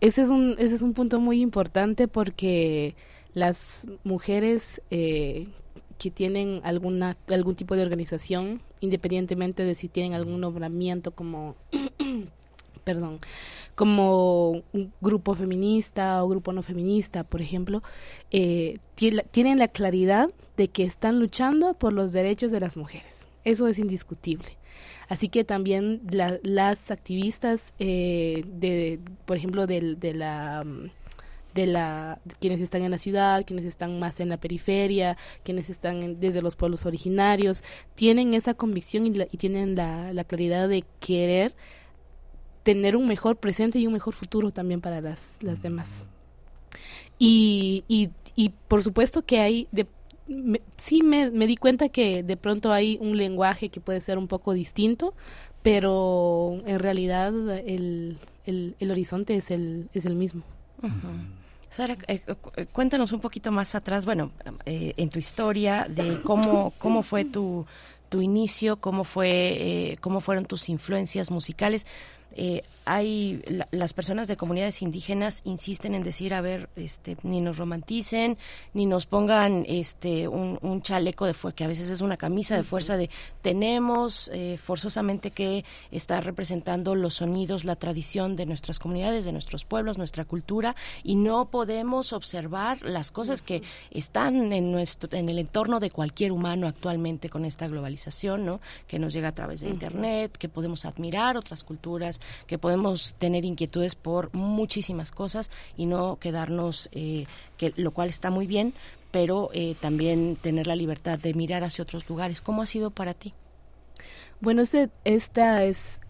ese 0.00 0.22
es 0.22 0.30
un 0.30 0.54
ese 0.58 0.74
es 0.74 0.82
un 0.82 0.92
punto 0.92 1.18
muy 1.18 1.40
importante 1.40 2.08
porque 2.08 2.94
las 3.32 3.88
mujeres 4.04 4.82
eh, 4.90 5.48
que 5.98 6.10
tienen 6.10 6.60
alguna 6.64 7.16
algún 7.28 7.54
tipo 7.54 7.74
de 7.74 7.82
organización, 7.82 8.60
independientemente 8.80 9.64
de 9.64 9.74
si 9.74 9.88
tienen 9.88 10.12
algún 10.12 10.40
nombramiento 10.40 11.10
como 11.10 11.56
perdón, 12.84 13.18
como 13.74 14.62
un 14.72 14.92
grupo 15.00 15.34
feminista 15.34 16.22
o 16.22 16.28
grupo 16.28 16.52
no 16.52 16.62
feminista, 16.62 17.24
por 17.24 17.42
ejemplo, 17.42 17.82
eh, 18.30 18.78
tienen 19.30 19.58
la 19.58 19.68
claridad 19.68 20.30
de 20.56 20.68
que 20.68 20.84
están 20.84 21.18
luchando 21.18 21.74
por 21.74 21.92
los 21.92 22.12
derechos 22.12 22.50
de 22.50 22.60
las 22.60 22.76
mujeres. 22.76 23.28
Eso 23.44 23.66
es 23.66 23.78
indiscutible. 23.78 24.56
Así 25.08 25.28
que 25.28 25.44
también 25.44 26.00
las 26.42 26.90
activistas, 26.90 27.74
eh, 27.78 28.44
de, 28.46 29.00
por 29.26 29.36
ejemplo, 29.36 29.66
de, 29.66 29.96
de 29.96 30.14
la 30.14 30.64
de 31.54 31.66
la 31.66 32.18
quienes 32.40 32.60
están 32.60 32.82
en 32.82 32.90
la 32.90 32.98
ciudad, 32.98 33.44
quienes 33.46 33.64
están 33.64 34.00
más 34.00 34.18
en 34.18 34.28
la 34.28 34.38
periferia, 34.38 35.16
quienes 35.44 35.70
están 35.70 36.18
desde 36.18 36.42
los 36.42 36.56
pueblos 36.56 36.84
originarios, 36.84 37.62
tienen 37.94 38.34
esa 38.34 38.54
convicción 38.54 39.06
y, 39.06 39.12
y 39.30 39.36
tienen 39.36 39.76
la, 39.76 40.12
la, 40.12 40.24
claridad 40.24 40.68
de 40.68 40.84
querer 40.98 41.54
tener 42.64 42.96
un 42.96 43.06
mejor 43.06 43.36
presente 43.36 43.78
y 43.78 43.86
un 43.86 43.92
mejor 43.92 44.14
futuro 44.14 44.50
también 44.50 44.80
para 44.80 45.00
las, 45.00 45.38
las 45.42 45.62
demás. 45.62 46.08
Y, 47.18 47.84
y, 47.86 48.10
y 48.34 48.48
por 48.66 48.82
supuesto 48.82 49.24
que 49.24 49.38
hay, 49.38 49.68
de, 49.70 49.86
sí 50.76 51.02
me, 51.02 51.30
me, 51.30 51.46
di 51.46 51.56
cuenta 51.56 51.88
que 51.88 52.24
de 52.24 52.36
pronto 52.36 52.72
hay 52.72 52.98
un 53.00 53.16
lenguaje 53.16 53.68
que 53.68 53.80
puede 53.80 54.00
ser 54.00 54.18
un 54.18 54.26
poco 54.26 54.52
distinto, 54.52 55.14
pero 55.62 56.60
en 56.66 56.78
realidad 56.80 57.32
el, 57.66 58.18
el, 58.46 58.74
el 58.80 58.90
horizonte 58.90 59.36
es 59.36 59.50
el, 59.50 59.88
es 59.94 60.06
el 60.06 60.16
mismo. 60.16 60.42
Sara, 61.70 61.96
eh, 62.08 62.22
cuéntanos 62.72 63.12
un 63.12 63.20
poquito 63.20 63.50
más 63.50 63.74
atrás, 63.74 64.04
bueno, 64.04 64.30
eh, 64.64 64.94
en 64.96 65.08
tu 65.08 65.18
historia 65.18 65.86
de 65.88 66.20
cómo, 66.22 66.72
cómo 66.78 67.02
fue 67.02 67.24
tu, 67.24 67.66
tu 68.08 68.20
inicio, 68.20 68.76
cómo 68.76 69.04
fue, 69.04 69.30
eh, 69.30 69.96
cómo 70.00 70.20
fueron 70.20 70.44
tus 70.44 70.68
influencias 70.68 71.30
musicales. 71.30 71.86
Eh, 72.36 72.62
hay 72.84 73.42
las 73.70 73.94
personas 73.94 74.28
de 74.28 74.36
comunidades 74.36 74.82
indígenas 74.82 75.40
insisten 75.44 75.94
en 75.94 76.02
decir 76.02 76.34
a 76.34 76.40
ver 76.40 76.68
este 76.76 77.16
ni 77.22 77.40
nos 77.40 77.56
romanticen 77.56 78.36
ni 78.74 78.86
nos 78.86 79.06
pongan 79.06 79.64
este 79.66 80.28
un, 80.28 80.82
chaleco 80.82 81.24
de 81.24 81.32
fuerza 81.32 81.56
que 81.56 81.64
a 81.64 81.68
veces 81.68 81.90
es 81.90 82.00
una 82.02 82.16
camisa 82.16 82.56
de 82.56 82.62
fuerza 82.62 82.96
de 82.96 83.08
tenemos 83.40 84.30
eh, 84.34 84.58
forzosamente 84.58 85.30
que 85.30 85.64
estar 85.92 86.24
representando 86.24 86.94
los 86.94 87.14
sonidos 87.14 87.64
la 87.64 87.76
tradición 87.76 88.36
de 88.36 88.46
nuestras 88.46 88.78
comunidades 88.78 89.24
de 89.24 89.32
nuestros 89.32 89.64
pueblos 89.64 89.96
nuestra 89.96 90.24
cultura 90.24 90.74
y 91.02 91.14
no 91.14 91.46
podemos 91.46 92.12
observar 92.12 92.82
las 92.82 93.10
cosas 93.12 93.40
que 93.40 93.62
están 93.92 94.52
en 94.52 94.72
nuestro 94.72 95.16
en 95.16 95.28
el 95.28 95.38
entorno 95.38 95.80
de 95.80 95.90
cualquier 95.90 96.32
humano 96.32 96.66
actualmente 96.66 97.30
con 97.30 97.44
esta 97.44 97.68
globalización 97.68 98.44
no 98.44 98.60
que 98.88 98.98
nos 98.98 99.12
llega 99.14 99.28
a 99.28 99.32
través 99.32 99.60
de 99.60 99.68
internet 99.68 100.36
que 100.36 100.48
podemos 100.48 100.84
admirar 100.84 101.38
otras 101.38 101.64
culturas 101.64 102.20
que 102.46 102.58
podemos 102.58 103.14
tener 103.18 103.44
inquietudes 103.44 103.94
por 103.94 104.32
muchísimas 104.34 105.12
cosas 105.12 105.50
y 105.76 105.86
no 105.86 106.16
quedarnos, 106.18 106.88
eh, 106.92 107.26
que, 107.56 107.72
lo 107.76 107.92
cual 107.92 108.08
está 108.08 108.30
muy 108.30 108.46
bien, 108.46 108.74
pero 109.10 109.50
eh, 109.52 109.76
también 109.80 110.36
tener 110.36 110.66
la 110.66 110.76
libertad 110.76 111.18
de 111.18 111.34
mirar 111.34 111.64
hacia 111.64 111.82
otros 111.82 112.08
lugares. 112.08 112.40
¿Cómo 112.40 112.62
ha 112.62 112.66
sido 112.66 112.90
para 112.90 113.14
ti? 113.14 113.32
Bueno, 114.40 114.62
esta 115.04 115.64
es 115.64 116.00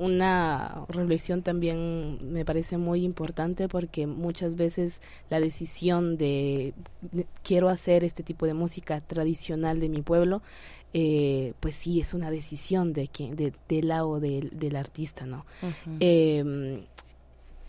una 0.00 0.86
reflexión 0.88 1.42
también 1.42 2.18
me 2.32 2.46
parece 2.46 2.78
muy 2.78 3.04
importante 3.04 3.68
porque 3.68 4.06
muchas 4.06 4.56
veces 4.56 5.02
la 5.28 5.40
decisión 5.40 6.16
de 6.16 6.72
quiero 7.42 7.68
hacer 7.68 8.02
este 8.02 8.22
tipo 8.22 8.46
de 8.46 8.54
música 8.54 9.02
tradicional 9.02 9.78
de 9.78 9.90
mi 9.90 10.00
pueblo 10.00 10.40
eh, 10.92 11.54
pues 11.60 11.74
sí 11.74 12.00
es 12.00 12.14
una 12.14 12.30
decisión 12.30 12.92
de 12.92 13.08
quien 13.08 13.36
de, 13.36 13.52
del 13.68 13.88
lado 13.88 14.20
del, 14.20 14.50
del 14.58 14.76
artista 14.76 15.26
no 15.26 15.46
eh, 16.00 16.82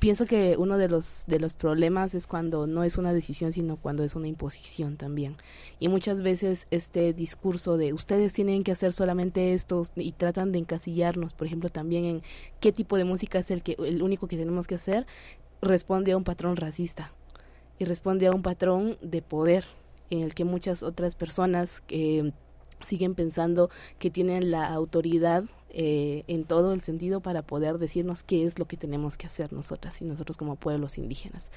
pienso 0.02 0.26
que 0.26 0.58
uno 0.58 0.80
de 0.80 0.90
los 0.90 1.26
de 1.28 1.40
los 1.40 1.54
problemas 1.54 2.16
es 2.16 2.26
cuando 2.26 2.66
no 2.66 2.84
es 2.84 2.98
una 2.98 3.14
decisión 3.14 3.52
sino 3.52 3.78
cuando 3.78 4.04
es 4.04 4.16
una 4.16 4.28
imposición 4.28 4.98
también. 4.98 5.38
Y 5.80 5.90
muchas 5.90 6.24
veces 6.24 6.66
este 6.72 7.14
discurso 7.14 7.78
de 7.78 7.94
ustedes 7.94 8.34
tienen 8.34 8.64
que 8.64 8.72
hacer 8.72 8.94
solamente 8.94 9.54
esto 9.54 9.84
y 9.96 10.14
tratan 10.14 10.52
de 10.52 10.58
encasillarnos 10.58 11.34
por 11.34 11.46
ejemplo 11.46 11.70
también 11.70 12.06
en 12.06 12.22
qué 12.60 12.72
tipo 12.72 12.98
de 12.98 13.04
música 13.04 13.38
es 13.38 13.52
el 13.52 13.62
que 13.62 13.76
el 13.78 14.02
único 14.02 14.28
que 14.28 14.38
tenemos 14.38 14.66
que 14.66 14.74
hacer 14.74 15.06
responde 15.62 16.14
a 16.14 16.18
un 16.18 16.24
patrón 16.24 16.56
racista 16.56 17.14
y 17.78 17.86
responde 17.86 18.26
a 18.26 18.32
un 18.32 18.42
patrón 18.42 18.98
de 19.04 19.22
poder 19.22 19.66
en 20.10 20.22
el 20.24 20.34
que 20.34 20.46
muchas 20.46 20.82
otras 20.82 21.14
personas 21.14 21.84
eh, 21.90 22.32
siguen 22.84 23.16
pensando 23.16 23.70
que 24.00 24.10
tienen 24.10 24.52
la 24.52 24.68
autoridad 24.68 25.46
eh, 25.74 26.24
en 26.28 26.44
todo 26.44 26.74
el 26.74 26.82
sentido 26.82 27.22
para 27.22 27.44
poder 27.44 27.78
decirnos 27.78 28.24
qué 28.24 28.46
es 28.46 28.60
lo 28.60 28.66
que 28.66 28.78
tenemos 28.78 29.18
que 29.18 29.28
hacer 29.28 29.54
nosotras 29.54 30.02
y 30.02 30.06
nosotros 30.06 30.38
como 30.38 30.56
pueblos 30.56 30.98
indígenas. 30.98 31.52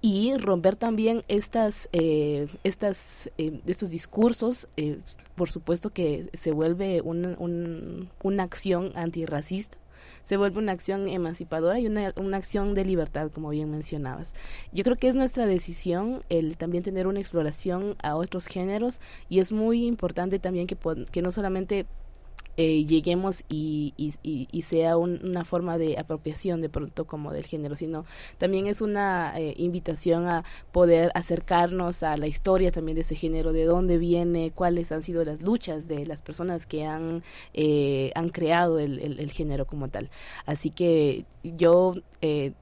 Y 0.00 0.36
romper 0.36 0.74
también 0.74 1.22
estas 1.28 1.88
eh, 1.92 2.48
estas 2.64 3.30
eh, 3.38 3.60
estos 3.66 3.90
discursos 3.90 4.68
eh, 4.76 4.98
por 5.36 5.48
supuesto 5.48 5.90
que 5.90 6.28
se 6.34 6.50
vuelve 6.50 7.00
un, 7.00 7.36
un, 7.38 8.10
una 8.22 8.42
acción 8.42 8.92
antirracista 8.96 9.78
se 10.22 10.36
vuelve 10.36 10.58
una 10.58 10.72
acción 10.72 11.08
emancipadora 11.08 11.78
y 11.78 11.86
una, 11.86 12.12
una 12.16 12.36
acción 12.36 12.74
de 12.74 12.84
libertad, 12.84 13.30
como 13.30 13.50
bien 13.50 13.70
mencionabas. 13.70 14.34
Yo 14.72 14.84
creo 14.84 14.96
que 14.96 15.08
es 15.08 15.14
nuestra 15.14 15.46
decisión 15.46 16.22
el 16.28 16.56
también 16.56 16.82
tener 16.82 17.06
una 17.06 17.20
exploración 17.20 17.96
a 18.02 18.16
otros 18.16 18.46
géneros 18.46 19.00
y 19.28 19.40
es 19.40 19.52
muy 19.52 19.86
importante 19.86 20.38
también 20.38 20.66
que, 20.66 20.76
que 21.10 21.22
no 21.22 21.32
solamente 21.32 21.86
eh, 22.56 22.84
lleguemos 22.84 23.44
y, 23.48 23.94
y, 23.96 24.12
y, 24.50 24.62
sea 24.62 24.96
una 24.96 25.44
forma 25.44 25.78
de 25.78 25.98
apropiación 25.98 26.60
de 26.60 26.68
pronto 26.68 27.06
como 27.06 27.32
del 27.32 27.46
género, 27.46 27.76
sino 27.76 28.04
también 28.38 28.66
es 28.66 28.80
una 28.80 29.32
eh, 29.38 29.54
invitación 29.56 30.28
a 30.28 30.44
poder 30.70 31.10
acercarnos 31.14 32.02
a 32.02 32.16
la 32.16 32.26
historia 32.26 32.70
también 32.70 32.96
de 32.96 33.02
ese 33.02 33.14
género, 33.14 33.52
de 33.52 33.64
dónde 33.64 33.98
viene, 33.98 34.52
cuáles 34.54 34.92
han 34.92 35.02
sido 35.02 35.24
las 35.24 35.40
luchas 35.40 35.88
de 35.88 36.06
las 36.06 36.22
personas 36.22 36.66
que 36.66 36.84
han, 36.84 37.22
eh, 37.54 38.10
han 38.14 38.28
creado 38.28 38.78
el, 38.78 38.98
el, 38.98 39.20
el, 39.20 39.30
género 39.30 39.66
como 39.66 39.88
tal. 39.88 40.10
Así 40.44 40.70
que 40.70 41.24
yo 41.42 41.94
eh, 42.20 42.52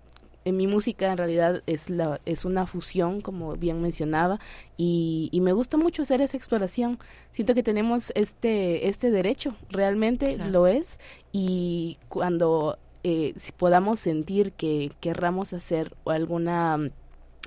en 0.44 0.56
mi 0.56 0.66
música 0.66 1.10
en 1.10 1.18
realidad 1.18 1.62
es 1.66 1.90
la 1.90 2.20
es 2.24 2.44
una 2.44 2.66
fusión 2.66 3.20
como 3.20 3.54
bien 3.54 3.82
mencionaba 3.82 4.40
y, 4.76 5.28
y, 5.32 5.40
me 5.40 5.52
gusta 5.52 5.76
mucho 5.76 6.02
hacer 6.02 6.20
esa 6.22 6.36
exploración 6.36 6.98
siento 7.30 7.54
que 7.54 7.62
tenemos 7.62 8.12
este 8.14 8.88
este 8.88 9.10
derecho 9.10 9.54
realmente 9.68 10.36
claro. 10.36 10.50
lo 10.50 10.66
es 10.66 10.98
y 11.32 11.98
cuando 12.08 12.78
eh, 13.02 13.34
si 13.36 13.52
podamos 13.52 14.00
sentir 14.00 14.52
que 14.52 14.90
querramos 15.00 15.52
hacer 15.52 15.94
alguna 16.06 16.90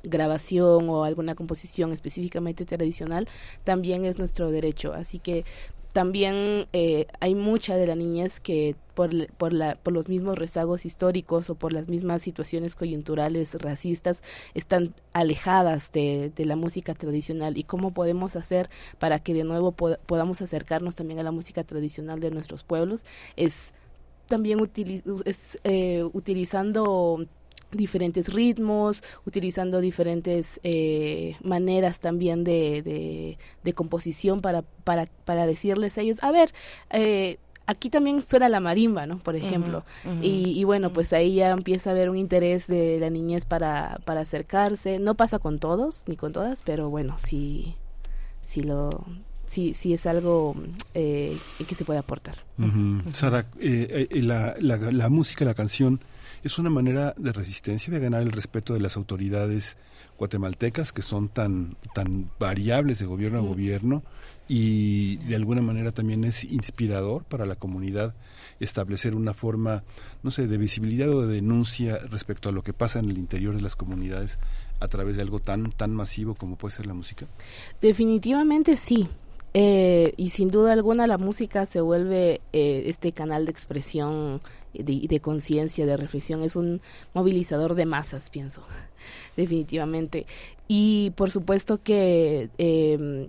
grabación 0.03 0.89
o 0.89 1.03
alguna 1.03 1.33
composición 1.33 1.93
específicamente 1.93 2.65
tradicional 2.65 3.27
también 3.63 4.05
es 4.05 4.17
nuestro 4.19 4.51
derecho 4.51 4.93
así 4.93 5.17
que 5.19 5.45
también 5.93 6.67
eh, 6.73 7.05
hay 7.19 7.35
mucha 7.35 7.77
de 7.77 7.85
la 7.85 7.95
niñez 7.95 8.39
que 8.39 8.75
por, 8.95 9.27
por, 9.33 9.53
la, 9.53 9.75
por 9.75 9.93
los 9.93 10.09
mismos 10.09 10.37
rezagos 10.37 10.85
históricos 10.85 11.51
o 11.51 11.55
por 11.55 11.71
las 11.71 11.87
mismas 11.87 12.23
situaciones 12.23 12.75
coyunturales 12.75 13.53
racistas 13.53 14.23
están 14.55 14.95
alejadas 15.13 15.91
de, 15.91 16.31
de 16.35 16.45
la 16.45 16.55
música 16.55 16.95
tradicional. 16.95 17.57
Y 17.59 17.63
cómo 17.63 17.93
podemos 17.93 18.35
hacer 18.35 18.71
para 18.97 19.19
que 19.19 19.35
de 19.35 19.43
nuevo 19.43 19.71
pod 19.71 19.97
podamos 20.07 20.41
acercarnos 20.41 20.95
también 20.95 21.19
a 21.19 21.23
la 21.23 21.31
música 21.31 21.63
tradicional 21.63 22.19
de 22.19 22.31
nuestros 22.31 22.63
pueblos 22.63 23.05
es 23.35 23.75
también 24.27 24.61
utiliz 24.61 25.03
es, 25.25 25.59
eh, 25.63 26.03
utilizando 26.13 27.25
diferentes 27.75 28.33
ritmos, 28.33 29.03
utilizando 29.25 29.81
diferentes 29.81 30.59
eh, 30.63 31.35
maneras 31.43 31.99
también 31.99 32.43
de, 32.43 32.81
de, 32.81 33.37
de, 33.63 33.73
composición 33.73 34.41
para, 34.41 34.61
para, 34.83 35.07
para 35.25 35.45
decirles 35.45 35.97
a 35.97 36.01
ellos, 36.01 36.23
a 36.23 36.31
ver, 36.31 36.53
eh, 36.89 37.37
aquí 37.65 37.89
también 37.89 38.21
suena 38.21 38.49
la 38.49 38.59
marimba, 38.59 39.05
¿no? 39.05 39.19
Por 39.19 39.35
ejemplo. 39.35 39.83
Uh 40.03 40.09
-huh, 40.09 40.13
uh 40.13 40.19
-huh. 40.19 40.23
Y, 40.23 40.59
y, 40.59 40.63
bueno, 40.63 40.91
pues 40.91 41.13
ahí 41.13 41.35
ya 41.35 41.51
empieza 41.51 41.89
a 41.89 41.93
haber 41.93 42.09
un 42.09 42.17
interés 42.17 42.67
de 42.67 42.99
la 42.99 43.09
niñez 43.09 43.45
para, 43.45 43.99
para 44.05 44.21
acercarse. 44.21 44.99
No 44.99 45.15
pasa 45.15 45.39
con 45.39 45.59
todos, 45.59 46.03
ni 46.07 46.15
con 46.15 46.33
todas, 46.33 46.61
pero 46.61 46.89
bueno, 46.89 47.15
sí, 47.17 47.75
sí 48.41 48.63
lo... 48.63 48.89
Sí, 49.45 49.73
sí 49.73 49.93
es 49.93 50.05
algo 50.05 50.55
eh, 50.93 51.37
que 51.67 51.75
se 51.75 51.83
puede 51.83 51.99
aportar. 51.99 52.35
Uh 52.57 52.63
-huh. 52.63 53.13
Sara, 53.13 53.45
eh, 53.59 54.07
eh, 54.09 54.21
la, 54.21 54.55
la, 54.59 54.77
la 54.77 55.09
música, 55.09 55.43
la 55.43 55.53
canción, 55.53 55.99
es 56.43 56.59
una 56.59 56.69
manera 56.69 57.13
de 57.17 57.31
resistencia, 57.31 57.93
de 57.93 57.99
ganar 57.99 58.21
el 58.21 58.31
respeto 58.31 58.73
de 58.73 58.81
las 58.81 58.97
autoridades 58.97 59.77
guatemaltecas 60.17 60.91
que 60.91 61.01
son 61.01 61.29
tan, 61.29 61.77
tan 61.93 62.29
variables 62.39 62.99
de 62.99 63.05
gobierno 63.05 63.39
a 63.39 63.41
mm. 63.41 63.47
gobierno 63.47 64.03
y 64.47 65.17
de 65.17 65.35
alguna 65.35 65.61
manera 65.61 65.91
también 65.91 66.23
es 66.25 66.43
inspirador 66.43 67.23
para 67.23 67.45
la 67.45 67.55
comunidad 67.55 68.13
establecer 68.59 69.15
una 69.15 69.33
forma, 69.33 69.83
no 70.21 70.31
sé, 70.31 70.47
de 70.47 70.57
visibilidad 70.57 71.09
o 71.09 71.25
de 71.25 71.35
denuncia 71.35 71.97
respecto 72.09 72.49
a 72.49 72.51
lo 72.51 72.61
que 72.61 72.73
pasa 72.73 72.99
en 72.99 73.09
el 73.09 73.17
interior 73.17 73.55
de 73.55 73.61
las 73.61 73.75
comunidades 73.75 74.37
a 74.79 74.87
través 74.87 75.15
de 75.15 75.21
algo 75.21 75.39
tan, 75.39 75.71
tan 75.71 75.95
masivo 75.95 76.35
como 76.35 76.57
puede 76.57 76.75
ser 76.75 76.85
la 76.85 76.93
música? 76.93 77.25
Definitivamente 77.81 78.75
sí. 78.75 79.07
Eh, 79.55 80.13
y 80.17 80.29
sin 80.29 80.49
duda 80.49 80.73
alguna 80.73 81.05
la 81.05 81.19
música 81.19 81.67
se 81.67 81.79
vuelve 81.79 82.41
eh, 82.53 82.83
este 82.87 83.11
canal 83.11 83.45
de 83.45 83.51
expresión 83.51 84.41
de, 84.73 85.07
de 85.07 85.19
conciencia, 85.19 85.85
de 85.85 85.97
reflexión, 85.97 86.43
es 86.43 86.55
un 86.55 86.81
movilizador 87.13 87.75
de 87.75 87.85
masas, 87.85 88.29
pienso, 88.29 88.63
definitivamente. 89.37 90.25
Y 90.67 91.11
por 91.11 91.31
supuesto 91.31 91.79
que 91.81 92.49
eh, 92.57 93.27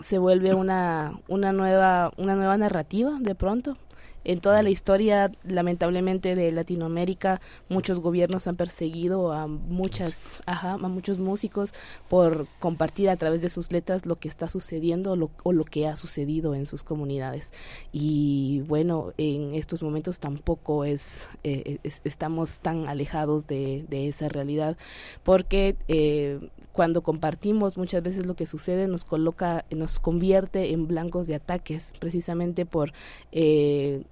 se 0.00 0.18
vuelve 0.18 0.54
una, 0.54 1.18
una, 1.28 1.52
nueva, 1.52 2.12
una 2.16 2.34
nueva 2.34 2.56
narrativa 2.56 3.18
de 3.20 3.34
pronto, 3.34 3.76
en 4.24 4.40
toda 4.40 4.62
la 4.62 4.70
historia, 4.70 5.30
lamentablemente, 5.44 6.34
de 6.34 6.50
Latinoamérica, 6.52 7.40
muchos 7.68 8.00
gobiernos 8.00 8.46
han 8.46 8.56
perseguido 8.56 9.32
a 9.32 9.46
muchas, 9.46 10.42
ajá, 10.46 10.72
a 10.72 10.88
muchos 10.88 11.18
músicos 11.18 11.72
por 12.08 12.46
compartir 12.58 13.10
a 13.10 13.16
través 13.16 13.42
de 13.42 13.48
sus 13.48 13.72
letras 13.72 14.06
lo 14.06 14.16
que 14.16 14.28
está 14.28 14.48
sucediendo 14.48 15.12
o 15.42 15.52
lo 15.52 15.64
que 15.64 15.86
ha 15.86 15.96
sucedido 15.96 16.54
en 16.54 16.66
sus 16.66 16.84
comunidades. 16.84 17.52
Y 17.92 18.62
bueno, 18.68 19.12
en 19.18 19.54
estos 19.54 19.82
momentos 19.82 20.18
tampoco 20.18 20.84
es, 20.84 21.28
eh, 21.44 21.78
estamos 22.04 22.60
tan 22.60 22.88
alejados 22.88 23.46
de, 23.46 23.84
de 23.88 24.08
esa 24.08 24.28
realidad, 24.28 24.76
porque 25.22 25.76
eh, 25.88 26.38
cuando 26.72 27.02
compartimos 27.02 27.76
muchas 27.76 28.02
veces 28.02 28.26
lo 28.26 28.34
que 28.34 28.46
sucede 28.46 28.88
nos 28.88 29.04
coloca, 29.04 29.64
nos 29.70 29.98
convierte 29.98 30.72
en 30.72 30.86
blancos 30.86 31.26
de 31.26 31.34
ataques, 31.34 31.92
precisamente 31.98 32.66
por 32.66 32.92
eh, 33.30 34.04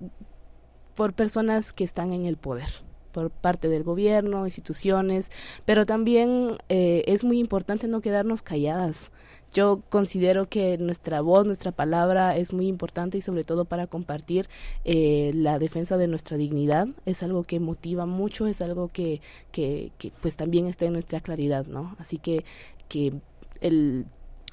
por 0.95 1.15
personas 1.15 1.73
que 1.73 1.85
están 1.85 2.13
en 2.13 2.27
el 2.27 2.37
poder 2.37 2.69
por 3.13 3.31
parte 3.31 3.69
del 3.69 3.83
gobierno, 3.83 4.45
instituciones, 4.45 5.31
pero 5.65 5.87
también 5.87 6.59
eh, 6.69 7.03
es 7.07 7.25
muy 7.25 7.39
importante 7.39 7.89
no 7.89 8.01
quedarnos 8.01 8.43
calladas. 8.43 9.11
Yo 9.53 9.83
considero 9.89 10.49
que 10.49 10.79
nuestra 10.79 11.21
voz, 11.21 11.45
nuestra 11.45 11.73
palabra 11.73 12.37
es 12.37 12.53
muy 12.53 12.69
importante 12.69 13.19
y 13.19 13.21
sobre 13.21 13.43
todo 13.43 13.65
para 13.65 13.89
compartir 13.89 14.49
eh, 14.85 15.33
la 15.35 15.59
defensa 15.59 15.97
de 15.97 16.07
nuestra 16.07 16.37
dignidad. 16.37 16.87
Es 17.05 17.23
algo 17.23 17.43
que 17.43 17.59
motiva 17.59 18.07
mucho, 18.07 18.47
es 18.47 18.61
algo 18.61 18.89
que, 18.89 19.21
que, 19.51 19.91
que 19.99 20.13
pues 20.21 20.37
también 20.37 20.67
está 20.67 20.85
en 20.85 20.93
nuestra 20.93 21.21
claridad, 21.21 21.67
¿no? 21.67 21.97
Así 21.99 22.19
que, 22.19 22.45
que 22.89 23.13
el 23.61 24.07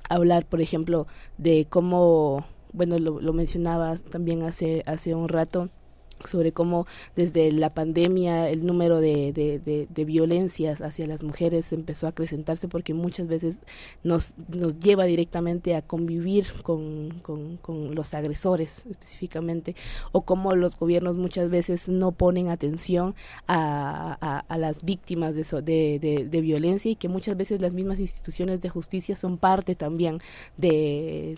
hablar, 0.10 0.46
por 0.46 0.62
ejemplo, 0.62 1.06
de 1.38 1.68
cómo, 1.70 2.46
bueno, 2.74 2.98
lo, 2.98 3.22
lo 3.22 3.34
mencionabas 3.34 4.04
también 4.04 4.42
hace, 4.42 4.84
hace 4.88 5.14
un 5.14 5.30
rato, 5.30 5.70
sobre 6.26 6.52
cómo 6.52 6.88
desde 7.16 7.52
la 7.52 7.74
pandemia 7.74 8.50
el 8.50 8.66
número 8.66 9.00
de, 9.00 9.34
de, 9.34 9.88
de, 9.90 10.06
violencias 10.06 10.82
hacia 10.82 11.06
las 11.06 11.24
mujeres 11.24 11.72
empezó 11.74 12.08
a 12.08 12.10
acrecentarse 12.10 12.68
porque 12.68 12.94
muchas 12.94 13.28
veces 13.28 13.62
nos, 14.04 14.36
nos 14.48 14.80
lleva 14.80 15.06
directamente 15.06 15.76
a 15.76 15.82
convivir 15.82 16.48
con, 16.64 17.10
con, 17.22 17.58
los 17.94 18.14
agresores 18.14 18.86
específicamente 18.90 19.76
o 20.12 20.22
cómo 20.22 20.56
los 20.56 20.78
gobiernos 20.78 21.18
muchas 21.18 21.50
veces 21.50 21.90
no 21.90 22.12
ponen 22.12 22.50
atención 22.50 23.16
a, 23.48 24.44
a, 24.48 24.58
las 24.58 24.84
víctimas 24.84 25.36
de, 25.36 26.28
de, 26.30 26.42
violencia 26.42 26.92
y 26.92 26.96
que 26.96 27.10
muchas 27.10 27.38
veces 27.38 27.62
las 27.62 27.74
mismas 27.74 28.00
instituciones 28.00 28.62
de 28.62 28.70
justicia 28.70 29.16
son 29.16 29.38
parte 29.38 29.76
también 29.76 30.20
de 30.58 31.38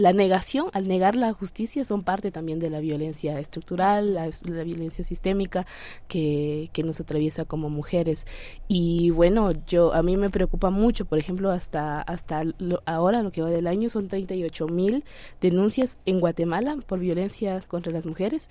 la 0.00 0.12
negación, 0.12 0.68
al 0.72 0.88
negar 0.88 1.14
la 1.14 1.32
justicia, 1.32 1.84
son 1.84 2.02
parte 2.02 2.30
también 2.30 2.58
de 2.58 2.70
la 2.70 2.80
violencia 2.80 3.38
estructural, 3.38 4.14
la, 4.14 4.30
violencia 4.64 5.04
sistémica 5.04 5.66
que, 6.08 6.70
que, 6.72 6.82
nos 6.82 7.00
atraviesa 7.00 7.44
como 7.44 7.68
mujeres. 7.68 8.26
Y 8.66 9.10
bueno, 9.10 9.52
yo 9.66 9.92
a 9.92 10.02
mí 10.02 10.16
me 10.16 10.30
preocupa 10.30 10.70
mucho, 10.70 11.04
por 11.04 11.18
ejemplo, 11.18 11.50
hasta, 11.50 12.00
hasta 12.00 12.42
ahora, 12.86 13.22
lo 13.22 13.30
que 13.30 13.42
va 13.42 13.50
del 13.50 13.66
año, 13.66 13.90
son 13.90 14.08
38 14.08 14.66
mil 14.68 15.04
denuncias 15.40 15.98
en 16.06 16.20
Guatemala 16.20 16.76
por 16.86 16.98
violencia 16.98 17.60
contra 17.68 17.92
las 17.92 18.06
mujeres. 18.06 18.48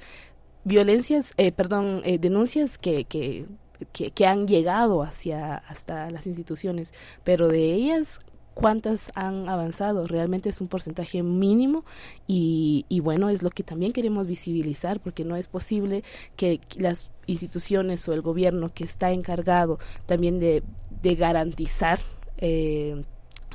Violencias, 0.64 1.34
eh, 1.38 1.52
perdón, 1.52 2.02
eh, 2.06 2.20
denuncias 2.20 2.78
que, 2.78 3.06
que 3.06 3.46
que, 3.94 4.12
que, 4.12 4.26
han 4.26 4.46
llegado 4.46 5.04
hacia 5.04 5.56
hasta 5.56 6.10
las 6.12 6.28
instituciones, 6.28 6.94
pero 7.24 7.48
de 7.48 7.74
ellas 7.74 8.20
cuántas 8.60 9.12
han 9.16 9.48
avanzado. 9.48 10.06
Realmente 10.06 10.50
es 10.50 10.62
un 10.62 10.68
porcentaje 10.68 11.24
mínimo 11.24 11.86
y, 12.28 12.86
bueno, 13.02 13.30
es 13.30 13.42
lo 13.44 13.50
que 13.50 13.64
también 13.64 13.94
queremos 13.94 14.28
visibilizar 14.28 15.00
porque 15.00 15.24
no 15.24 15.36
es 15.36 15.48
posible 15.48 16.04
que 16.36 16.60
las 16.78 17.10
instituciones 17.28 18.08
o 18.08 18.14
el 18.14 18.22
gobierno 18.22 18.72
que 18.74 18.84
está 18.84 19.12
encargado 19.12 19.80
también 20.06 20.40
de, 20.40 20.64
garantizar 21.02 22.00
eh, 22.38 23.02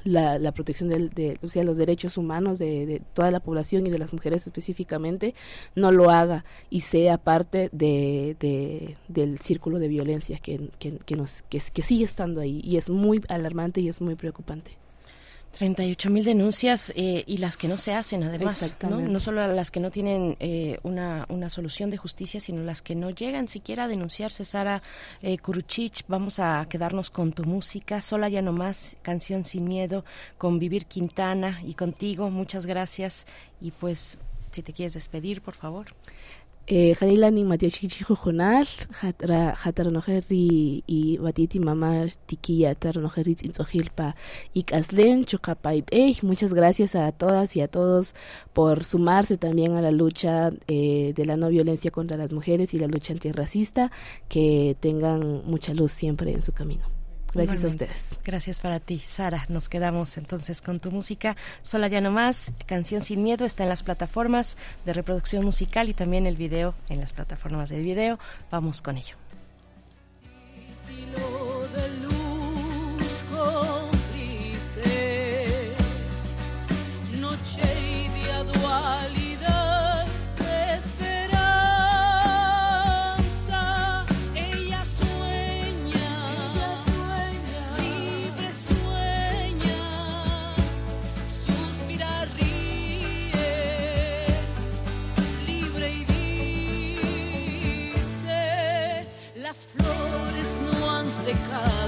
la, 0.05 0.39
la, 0.39 0.53
protección 0.53 0.89
de, 0.89 1.09
de 1.09 1.39
o 1.43 1.49
sea, 1.49 1.65
los 1.65 1.77
derechos 1.77 2.17
humanos 2.17 2.59
de, 2.59 3.03
toda 3.13 3.31
la 3.31 3.41
población 3.41 3.87
y 3.87 3.91
de 3.91 3.99
las 3.99 4.13
mujeres 4.13 4.47
específicamente, 4.47 5.35
no 5.75 5.93
lo 5.93 6.11
haga 6.11 6.45
y 6.71 6.81
sea 6.81 7.19
parte 7.19 7.69
de, 7.73 8.37
de 8.39 8.97
del 9.09 9.39
círculo 9.39 9.79
de 9.79 9.89
violencia 9.89 10.39
que, 10.39 10.71
que, 10.79 11.17
nos, 11.17 11.43
que 11.43 11.61
sigue 11.61 12.05
estando 12.05 12.41
ahí. 12.41 12.61
Y 12.65 12.77
es 12.77 12.91
muy 12.91 13.21
alarmante 13.29 13.81
y 13.81 13.89
es 13.89 14.01
muy 14.01 14.15
preocupante. 14.15 14.73
38 15.55 16.11
mil 16.11 16.25
denuncias 16.25 16.93
eh, 16.97 17.23
y 17.27 17.39
las 17.39 17.57
que 17.57 17.69
no 17.69 17.79
se 17.79 17.95
hacen, 17.95 18.23
además, 18.25 18.77
¿no? 18.83 19.01
no 19.01 19.21
solo 19.21 19.47
las 19.47 19.71
que 19.71 19.81
no 19.81 19.91
tienen 19.91 20.37
eh, 20.41 20.79
una, 20.83 21.27
una 21.29 21.49
solución 21.49 21.91
de 21.91 21.97
justicia, 21.97 22.41
sino 22.41 22.63
las 22.63 22.83
que 22.83 22.95
no 22.95 23.11
llegan 23.11 23.49
siquiera 23.49 23.85
a 23.85 23.89
denunciarse. 23.89 24.45
Sara 24.45 24.83
eh, 25.23 25.39
Kuruchich, 25.39 26.05
vamos 26.09 26.41
a 26.41 26.67
quedarnos 26.69 27.11
con 27.11 27.33
tu 27.33 27.45
música, 27.45 28.01
sola 28.01 28.29
ya 28.29 28.43
no 28.43 28.53
más, 28.53 28.97
canción 29.03 29.45
sin 29.45 29.65
miedo, 29.65 30.05
con 30.39 30.59
Vivir 30.59 30.87
Quintana 30.87 31.61
y 31.65 31.75
contigo. 31.75 32.31
Muchas 32.31 32.67
gracias 32.67 33.27
y 33.61 33.71
pues 33.71 34.19
si 34.51 34.63
te 34.63 34.73
quieres 34.73 34.95
despedir, 34.95 35.43
por 35.43 35.55
favor. 35.55 35.95
Janila 36.67 37.31
ni 37.31 37.45
matiachichi 37.45 38.05
jojonal, 38.05 38.67
jatar 39.57 39.93
nojerri 39.93 40.83
y 40.87 41.19
batiti 41.19 41.59
mamá 41.59 42.07
tiquilla 42.27 42.75
tar 42.75 42.97
nojerri 42.97 43.37
inzojilpa 43.43 44.17
y 44.55 44.63
caslen 44.63 45.27
chucapaip. 45.27 45.91
Muchas 46.23 46.55
gracias 46.55 46.95
a 46.95 47.13
todas 47.13 47.55
y 47.57 47.61
a 47.61 47.69
todos 47.69 48.15
por 48.55 48.85
sumarse 48.85 49.37
también 49.37 49.75
a 49.75 49.83
la 49.83 49.91
lucha 49.91 50.53
eh, 50.67 51.13
de 51.15 51.27
la 51.27 51.37
no 51.37 51.51
violencia 51.51 51.91
contra 51.91 52.17
las 52.17 52.33
mujeres 52.33 52.73
y 52.73 52.79
la 52.79 52.87
lucha 52.87 53.13
antirracista. 53.13 53.93
Que 54.31 54.75
tengan 54.81 55.43
mucha 55.45 55.75
luz 55.75 55.93
siempre 55.93 56.33
en 56.33 56.43
su 56.43 56.53
camino. 56.53 57.04
Gracias 57.35 57.65
a 57.65 57.69
ustedes. 57.69 58.19
Gracias 58.25 58.61
para 58.61 58.81
ti, 58.81 58.99
Sara. 58.99 59.45
Nos 59.49 59.69
quedamos 59.69 60.17
entonces 60.17 60.63
con 60.63 60.81
tu 60.81 60.91
música. 60.91 61.37
Sola 61.63 61.89
ya 61.89 62.01
no 62.01 62.11
más, 62.11 62.53
Canción 62.67 63.01
sin 63.01 63.23
miedo 63.23 63.45
está 63.45 63.65
en 63.65 63.69
las 63.69 63.83
plataformas 63.83 64.57
de 64.85 64.93
reproducción 64.93 65.45
musical 65.45 65.89
y 65.89 65.95
también 65.95 66.27
el 66.27 66.37
video 66.37 66.75
en 66.89 67.01
las 67.01 67.13
plataformas 67.13 67.71
de 67.71 67.79
video. 67.81 68.19
Vamos 68.51 68.83
con 68.83 68.97
ello. 68.97 69.17
Noche 77.21 77.63
y 77.81 78.09
día 78.09 78.45
dualidad. 78.45 79.24
No 101.27 101.84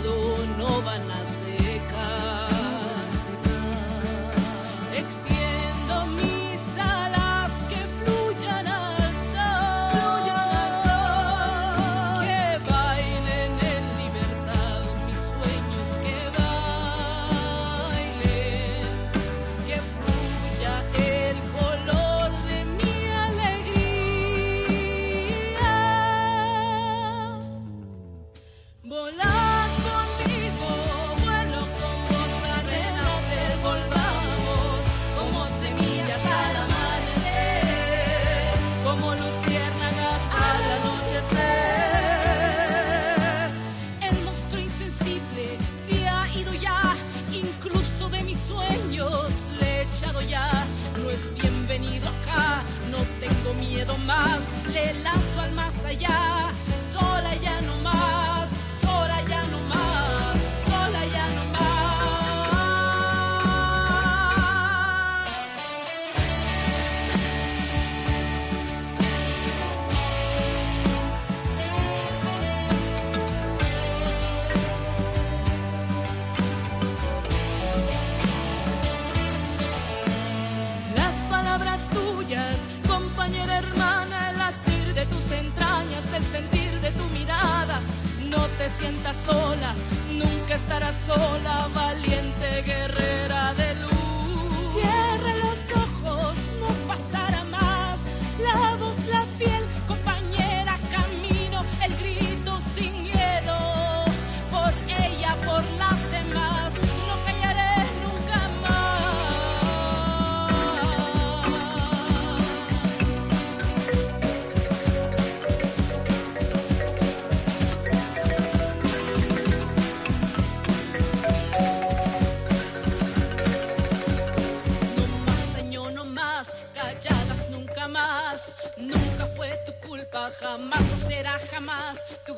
más 55.67 55.85
allá, 55.85 56.46
te 88.67 88.71
sientas 88.79 89.17
sola, 89.25 89.75
nunca 90.13 90.55
estarás 90.55 90.97
sola, 91.07 91.69
valiente 91.73 92.63
guerrera 92.63 93.55
de 93.55 93.76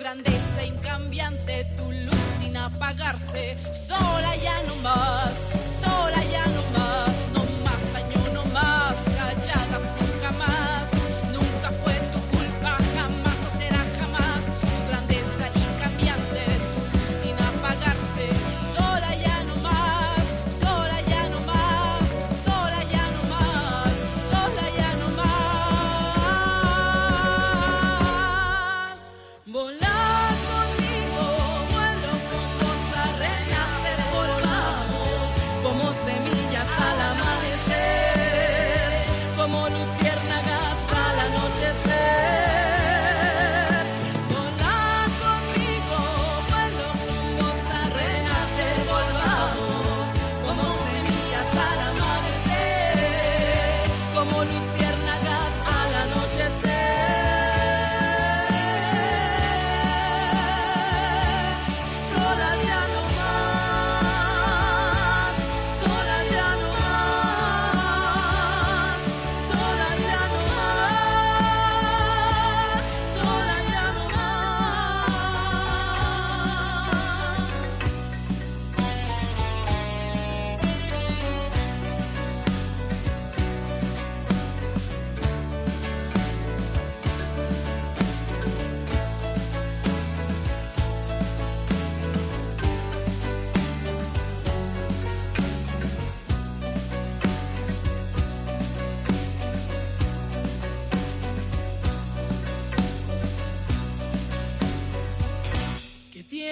grandeza 0.08 0.64
incambiante, 0.64 1.66
tu 1.76 1.92
luz 1.92 2.16
sin 2.38 2.56
apagarse. 2.56 3.58
Sola 3.70 4.36
ya 4.36 4.62
no 4.66 4.74
más, 4.76 5.46
sola 5.82 6.24
ya 6.32 6.46
no 6.46 6.62
más. 6.78 7.07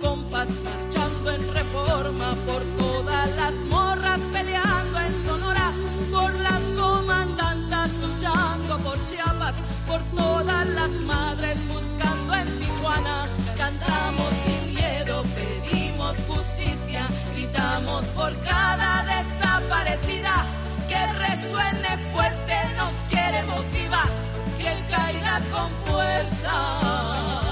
compas 0.00 0.48
marchando 0.64 1.30
en 1.30 1.54
reforma, 1.54 2.34
por 2.46 2.62
todas 2.78 3.36
las 3.36 3.54
morras 3.64 4.20
peleando 4.32 5.00
en 5.00 5.26
Sonora, 5.26 5.72
por 6.10 6.34
las 6.34 6.62
comandantas 6.78 7.90
luchando 7.96 8.78
por 8.78 9.04
Chiapas, 9.06 9.54
por 9.86 10.02
todas 10.16 10.68
las 10.68 10.90
madres 11.02 11.58
buscando 11.68 12.34
en 12.34 12.58
Tijuana. 12.58 13.28
Cantamos 13.56 14.32
sin 14.44 14.71
justicia, 16.26 17.06
gritamos 17.34 18.04
por 18.06 18.36
cada 18.40 19.04
desaparecida. 19.04 20.46
Que 20.88 21.06
resuene 21.12 21.98
fuerte, 22.12 22.54
nos 22.76 22.94
queremos 23.08 23.70
vivas, 23.72 24.10
que 24.58 24.94
caiga 24.94 25.40
con 25.50 25.70
fuerza 25.86 27.51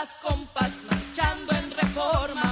las 0.00 0.18
compas 0.22 0.70
marchando 0.88 1.52
en 1.52 1.70
reforma, 1.72 2.49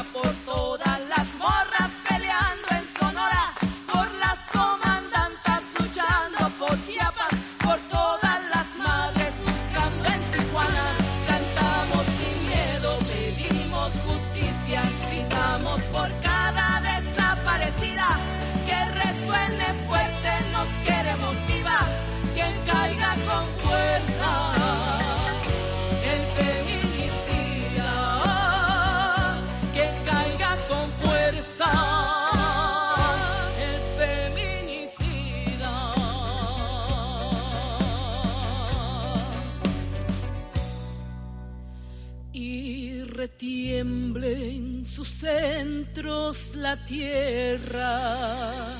en 43.81 44.85
sus 44.85 45.07
centros 45.09 46.57
la 46.57 46.77
tierra. 46.85 48.77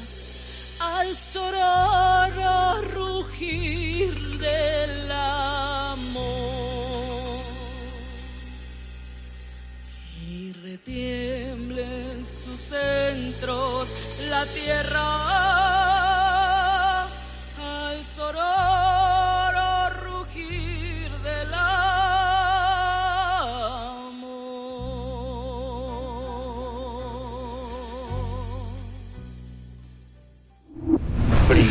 Al 0.81 1.17
sororo 1.17 2.83
rugir 2.95 4.15
del 4.39 5.13
amor. 5.13 6.19
Y 10.29 10.53
retiemble 10.53 11.85
en 12.13 12.25
sus 12.25 12.59
centros 12.59 13.93
la 14.29 14.47
tierra. 14.47 15.05
Al 17.57 18.05
sororo 18.05 18.88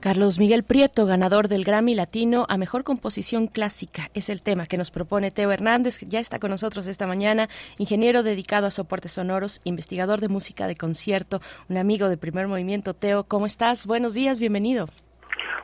Carlos 0.00 0.38
Miguel 0.38 0.64
Prieto, 0.64 1.04
ganador 1.04 1.48
del 1.48 1.62
Grammy 1.62 1.94
Latino 1.94 2.46
a 2.48 2.56
Mejor 2.56 2.84
Composición 2.84 3.48
Clásica, 3.48 4.04
es 4.14 4.30
el 4.30 4.40
tema 4.40 4.64
que 4.64 4.78
nos 4.78 4.90
propone 4.90 5.30
Teo 5.30 5.52
Hernández, 5.52 5.98
que 5.98 6.06
ya 6.06 6.20
está 6.20 6.38
con 6.38 6.48
nosotros 6.50 6.86
esta 6.86 7.06
mañana, 7.06 7.48
ingeniero 7.76 8.22
dedicado 8.22 8.66
a 8.66 8.70
soportes 8.70 9.12
sonoros, 9.12 9.60
investigador 9.64 10.20
de 10.20 10.28
música 10.28 10.66
de 10.68 10.74
concierto, 10.74 11.42
un 11.68 11.76
amigo 11.76 12.08
de 12.08 12.16
primer 12.16 12.48
movimiento. 12.48 12.94
Teo, 12.94 13.24
¿cómo 13.24 13.44
estás? 13.44 13.86
Buenos 13.86 14.14
días, 14.14 14.40
bienvenido. 14.40 14.88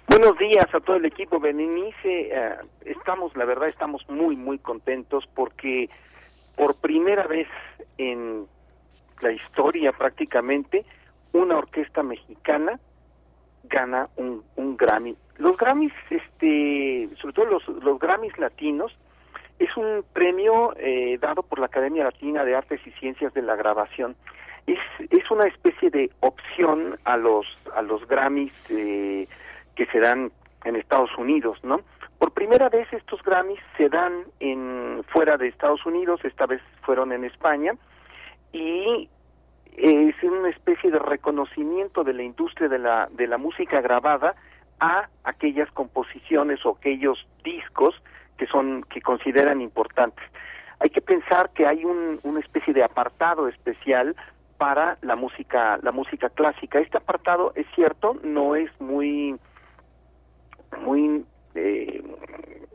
Buenos 0.06 0.36
días 0.36 0.66
a 0.74 0.80
todo 0.80 0.96
el 0.96 1.06
equipo 1.06 1.40
Berenice. 1.40 1.94
Eh, 2.04 2.56
estamos, 2.84 3.34
la 3.36 3.46
verdad, 3.46 3.68
estamos 3.68 4.06
muy, 4.10 4.36
muy 4.36 4.58
contentos 4.58 5.24
porque 5.34 5.88
por 6.56 6.74
primera 6.74 7.26
vez 7.26 7.48
en 7.96 8.44
la 9.22 9.32
historia 9.32 9.92
prácticamente, 9.92 10.84
una 11.32 11.56
orquesta 11.56 12.02
mexicana 12.02 12.78
gana 13.68 14.08
un, 14.16 14.42
un 14.56 14.76
Grammy. 14.76 15.16
Los 15.38 15.56
Grammys, 15.56 15.92
este, 16.10 17.08
sobre 17.20 17.34
todo 17.34 17.46
los, 17.46 17.68
los 17.82 17.98
Grammys 17.98 18.36
latinos, 18.38 18.96
es 19.58 19.74
un 19.76 20.04
premio 20.12 20.74
eh, 20.76 21.18
dado 21.20 21.42
por 21.42 21.58
la 21.58 21.66
Academia 21.66 22.04
Latina 22.04 22.44
de 22.44 22.54
Artes 22.54 22.80
y 22.86 22.90
Ciencias 22.92 23.32
de 23.34 23.42
la 23.42 23.56
Grabación. 23.56 24.16
Es, 24.66 24.78
es 25.10 25.30
una 25.30 25.46
especie 25.46 25.90
de 25.90 26.10
opción 26.20 26.98
a 27.04 27.16
los, 27.16 27.46
a 27.74 27.82
los 27.82 28.06
Grammys 28.06 28.70
eh, 28.70 29.28
que 29.74 29.86
se 29.86 30.00
dan 30.00 30.32
en 30.64 30.76
Estados 30.76 31.16
Unidos, 31.16 31.58
¿no? 31.62 31.80
Por 32.18 32.32
primera 32.32 32.68
vez 32.68 32.90
estos 32.92 33.22
Grammys 33.22 33.60
se 33.76 33.88
dan 33.88 34.24
en 34.40 35.04
fuera 35.08 35.36
de 35.36 35.48
Estados 35.48 35.84
Unidos, 35.86 36.20
esta 36.24 36.46
vez 36.46 36.60
fueron 36.82 37.12
en 37.12 37.24
España, 37.24 37.74
y 38.52 39.08
es 39.76 40.22
una 40.22 40.48
especie 40.48 40.90
de 40.90 40.98
reconocimiento 40.98 42.02
de 42.02 42.14
la 42.14 42.22
industria 42.22 42.68
de 42.68 42.78
la, 42.78 43.08
de 43.12 43.26
la 43.26 43.38
música 43.38 43.80
grabada 43.80 44.34
a 44.80 45.08
aquellas 45.24 45.70
composiciones 45.72 46.64
o 46.64 46.76
aquellos 46.76 47.26
discos 47.44 47.94
que 48.38 48.46
son 48.46 48.84
que 48.84 49.00
consideran 49.00 49.60
importantes. 49.60 50.24
Hay 50.78 50.90
que 50.90 51.00
pensar 51.00 51.50
que 51.50 51.66
hay 51.66 51.84
un, 51.84 52.18
una 52.24 52.40
especie 52.40 52.74
de 52.74 52.84
apartado 52.84 53.48
especial 53.48 54.14
para 54.58 54.98
la 55.02 55.16
música 55.16 55.78
la 55.82 55.92
música 55.92 56.30
clásica. 56.30 56.78
Este 56.78 56.96
apartado 56.96 57.52
es 57.54 57.66
cierto, 57.74 58.16
no 58.22 58.56
es 58.56 58.70
muy 58.80 59.36
muy 60.80 61.24
eh, 61.54 62.02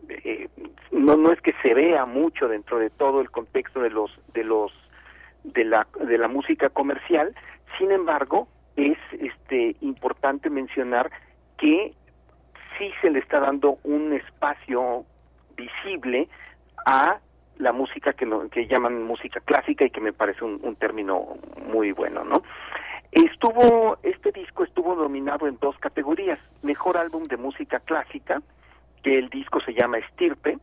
eh, 0.10 0.50
no 0.92 1.18
no 1.18 1.32
es 1.32 1.42
que 1.42 1.54
se 1.62 1.74
vea 1.74 2.06
mucho 2.06 2.48
dentro 2.48 2.80
de 2.80 2.90
todo 2.90 3.22
el 3.22 3.32
contexto 3.32 3.82
de 3.82 3.90
los 3.90 4.12
de 4.34 4.44
los 4.44 4.72
de 5.44 5.66
la 5.66 5.88
de 6.00 6.18
la 6.18 6.28
música 6.28 6.70
comercial. 6.70 7.34
Sin 7.78 7.92
embargo 7.92 8.48
es 8.76 8.98
este 9.12 9.76
importante 9.82 10.50
mencionar 10.50 11.12
que 11.58 11.94
sí 12.78 12.92
se 13.02 13.10
le 13.10 13.20
está 13.20 13.40
dando 13.40 13.78
un 13.84 14.14
espacio 14.14 15.06
visible 15.56 16.28
a 16.86 17.20
la 17.58 17.72
música 17.72 18.14
que 18.14 18.26
lo 18.26 18.50
que 18.50 18.68
llaman 18.68 19.04
música 19.04 19.40
clásica 19.42 19.86
y 19.86 19.92
que 19.92 20.02
me 20.02 20.14
parece 20.14 20.44
un, 20.44 20.60
un 20.64 20.76
término 20.76 21.38
muy 21.68 21.92
bueno 21.92 22.24
no 22.24 22.42
estuvo 23.12 23.98
este 24.02 24.32
disco 24.32 24.64
estuvo 24.64 24.96
nominado 24.96 25.48
en 25.48 25.58
dos 25.60 25.78
categorías 25.78 26.40
mejor 26.64 26.98
álbum 26.98 27.26
de 27.26 27.38
música 27.38 27.80
clásica 27.80 28.42
que 29.04 29.20
el 29.20 29.30
disco 29.30 29.60
se 29.62 29.74
llama 29.74 30.00
Estirpe 30.00 30.58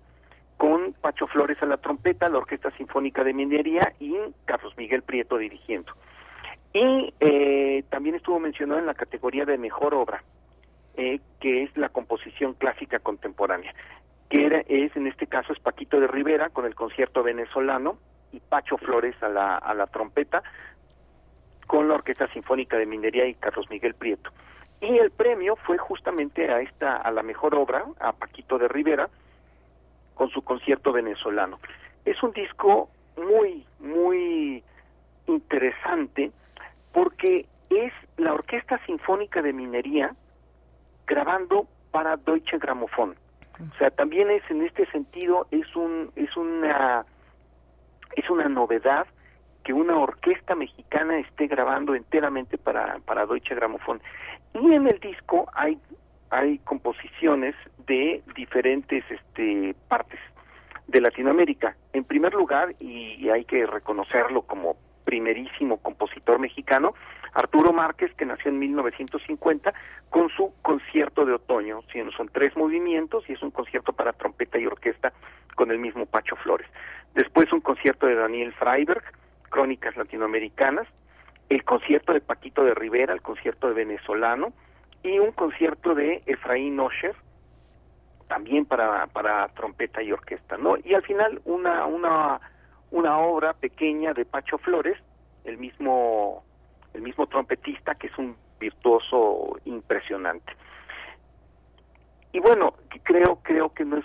con 0.58 0.92
Pacho 0.92 1.28
Flores 1.28 1.56
a 1.62 1.66
la 1.66 1.78
trompeta, 1.78 2.28
la 2.28 2.38
Orquesta 2.38 2.70
Sinfónica 2.72 3.24
de 3.24 3.32
Minería 3.32 3.94
y 4.00 4.14
Carlos 4.44 4.74
Miguel 4.76 5.02
Prieto 5.02 5.38
dirigiendo. 5.38 5.92
Y 6.74 7.14
eh, 7.20 7.84
también 7.88 8.16
estuvo 8.16 8.38
mencionado 8.40 8.80
en 8.80 8.86
la 8.86 8.94
categoría 8.94 9.44
de 9.44 9.56
mejor 9.56 9.94
obra, 9.94 10.22
eh, 10.96 11.20
que 11.40 11.62
es 11.62 11.76
la 11.76 11.88
composición 11.88 12.54
clásica 12.54 12.98
contemporánea, 12.98 13.72
que 14.28 14.44
era, 14.44 14.60
es 14.66 14.94
en 14.96 15.06
este 15.06 15.28
caso 15.28 15.52
es 15.52 15.60
Paquito 15.60 16.00
de 16.00 16.08
Rivera 16.08 16.50
con 16.50 16.66
el 16.66 16.74
concierto 16.74 17.22
venezolano 17.22 17.96
y 18.32 18.40
Pacho 18.40 18.76
Flores 18.78 19.14
a 19.22 19.28
la, 19.28 19.56
a 19.56 19.74
la 19.74 19.86
trompeta 19.86 20.42
con 21.68 21.86
la 21.86 21.94
Orquesta 21.94 22.26
Sinfónica 22.32 22.76
de 22.76 22.86
Minería 22.86 23.26
y 23.26 23.34
Carlos 23.34 23.70
Miguel 23.70 23.94
Prieto. 23.94 24.30
Y 24.80 24.98
el 24.98 25.12
premio 25.12 25.54
fue 25.54 25.78
justamente 25.78 26.50
a 26.50 26.60
esta 26.60 26.96
a 26.96 27.12
la 27.12 27.22
mejor 27.22 27.54
obra, 27.54 27.84
a 28.00 28.12
Paquito 28.12 28.58
de 28.58 28.68
Rivera, 28.68 29.08
con 30.18 30.28
su 30.30 30.42
concierto 30.42 30.92
venezolano. 30.92 31.60
Es 32.04 32.20
un 32.24 32.32
disco 32.32 32.90
muy, 33.16 33.64
muy 33.78 34.62
interesante 35.28 36.32
porque 36.92 37.46
es 37.70 37.92
la 38.16 38.34
Orquesta 38.34 38.84
Sinfónica 38.84 39.40
de 39.42 39.52
Minería 39.52 40.14
grabando 41.06 41.68
para 41.92 42.16
Deutsche 42.16 42.58
Grammophon. 42.58 43.14
O 43.60 43.78
sea, 43.78 43.90
también 43.90 44.28
es 44.30 44.42
en 44.50 44.62
este 44.62 44.86
sentido 44.86 45.46
es 45.52 45.74
un 45.76 46.10
es 46.16 46.36
una 46.36 47.04
es 48.16 48.28
una 48.28 48.48
novedad 48.48 49.06
que 49.62 49.72
una 49.72 49.98
orquesta 49.98 50.54
mexicana 50.54 51.18
esté 51.18 51.46
grabando 51.46 51.94
enteramente 51.94 52.58
para 52.58 52.98
para 53.04 53.24
Deutsche 53.24 53.54
Grammophon. 53.54 54.00
Y 54.54 54.74
en 54.74 54.88
el 54.88 54.98
disco 54.98 55.48
hay 55.54 55.78
hay 56.30 56.58
composiciones 56.58 57.54
de 57.86 58.22
diferentes 58.34 59.04
este, 59.10 59.74
partes 59.88 60.20
de 60.86 61.00
Latinoamérica. 61.00 61.76
En 61.92 62.04
primer 62.04 62.34
lugar, 62.34 62.74
y 62.80 63.28
hay 63.28 63.44
que 63.44 63.66
reconocerlo 63.66 64.42
como 64.42 64.76
primerísimo 65.04 65.78
compositor 65.78 66.38
mexicano, 66.38 66.92
Arturo 67.32 67.72
Márquez, 67.72 68.12
que 68.14 68.26
nació 68.26 68.50
en 68.50 68.58
1950, 68.58 69.72
con 70.10 70.28
su 70.28 70.52
concierto 70.60 71.24
de 71.24 71.32
otoño. 71.32 71.80
Son 72.14 72.28
tres 72.28 72.54
movimientos 72.56 73.24
y 73.28 73.32
es 73.32 73.42
un 73.42 73.50
concierto 73.50 73.94
para 73.94 74.12
trompeta 74.12 74.58
y 74.58 74.66
orquesta 74.66 75.14
con 75.54 75.70
el 75.70 75.78
mismo 75.78 76.04
Pacho 76.04 76.36
Flores. 76.36 76.66
Después 77.14 77.50
un 77.52 77.62
concierto 77.62 78.06
de 78.06 78.16
Daniel 78.16 78.52
Freiberg, 78.52 79.02
Crónicas 79.48 79.96
Latinoamericanas, 79.96 80.86
el 81.48 81.64
concierto 81.64 82.12
de 82.12 82.20
Paquito 82.20 82.62
de 82.64 82.74
Rivera, 82.74 83.14
el 83.14 83.22
concierto 83.22 83.68
de 83.68 83.74
Venezolano, 83.74 84.52
y 85.02 85.18
un 85.18 85.32
concierto 85.32 85.94
de 85.94 86.22
Efraín 86.26 86.78
Osher, 86.80 87.14
también 88.28 88.66
para, 88.66 89.06
para 89.08 89.48
trompeta 89.48 90.02
y 90.02 90.12
orquesta, 90.12 90.56
¿no? 90.56 90.76
Y 90.84 90.94
al 90.94 91.02
final 91.02 91.40
una, 91.44 91.86
una, 91.86 92.40
una 92.90 93.18
obra 93.18 93.54
pequeña 93.54 94.12
de 94.12 94.24
Pacho 94.24 94.58
Flores, 94.58 94.98
el 95.44 95.56
mismo, 95.58 96.44
el 96.94 97.02
mismo 97.02 97.26
trompetista 97.26 97.94
que 97.94 98.08
es 98.08 98.18
un 98.18 98.36
virtuoso 98.60 99.58
impresionante. 99.64 100.52
Y 102.32 102.40
bueno, 102.40 102.74
creo, 103.02 103.36
creo 103.42 103.72
que 103.72 103.84
no 103.84 103.96
es 103.96 104.04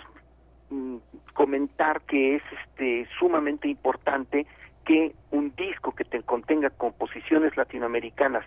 mm, 0.70 0.96
comentar 1.34 2.00
que 2.02 2.36
es 2.36 2.42
este 2.62 3.06
sumamente 3.18 3.68
importante 3.68 4.46
que 4.86 5.14
un 5.30 5.54
disco 5.54 5.94
que 5.94 6.04
te 6.04 6.22
contenga 6.22 6.70
composiciones 6.70 7.56
latinoamericanas 7.56 8.44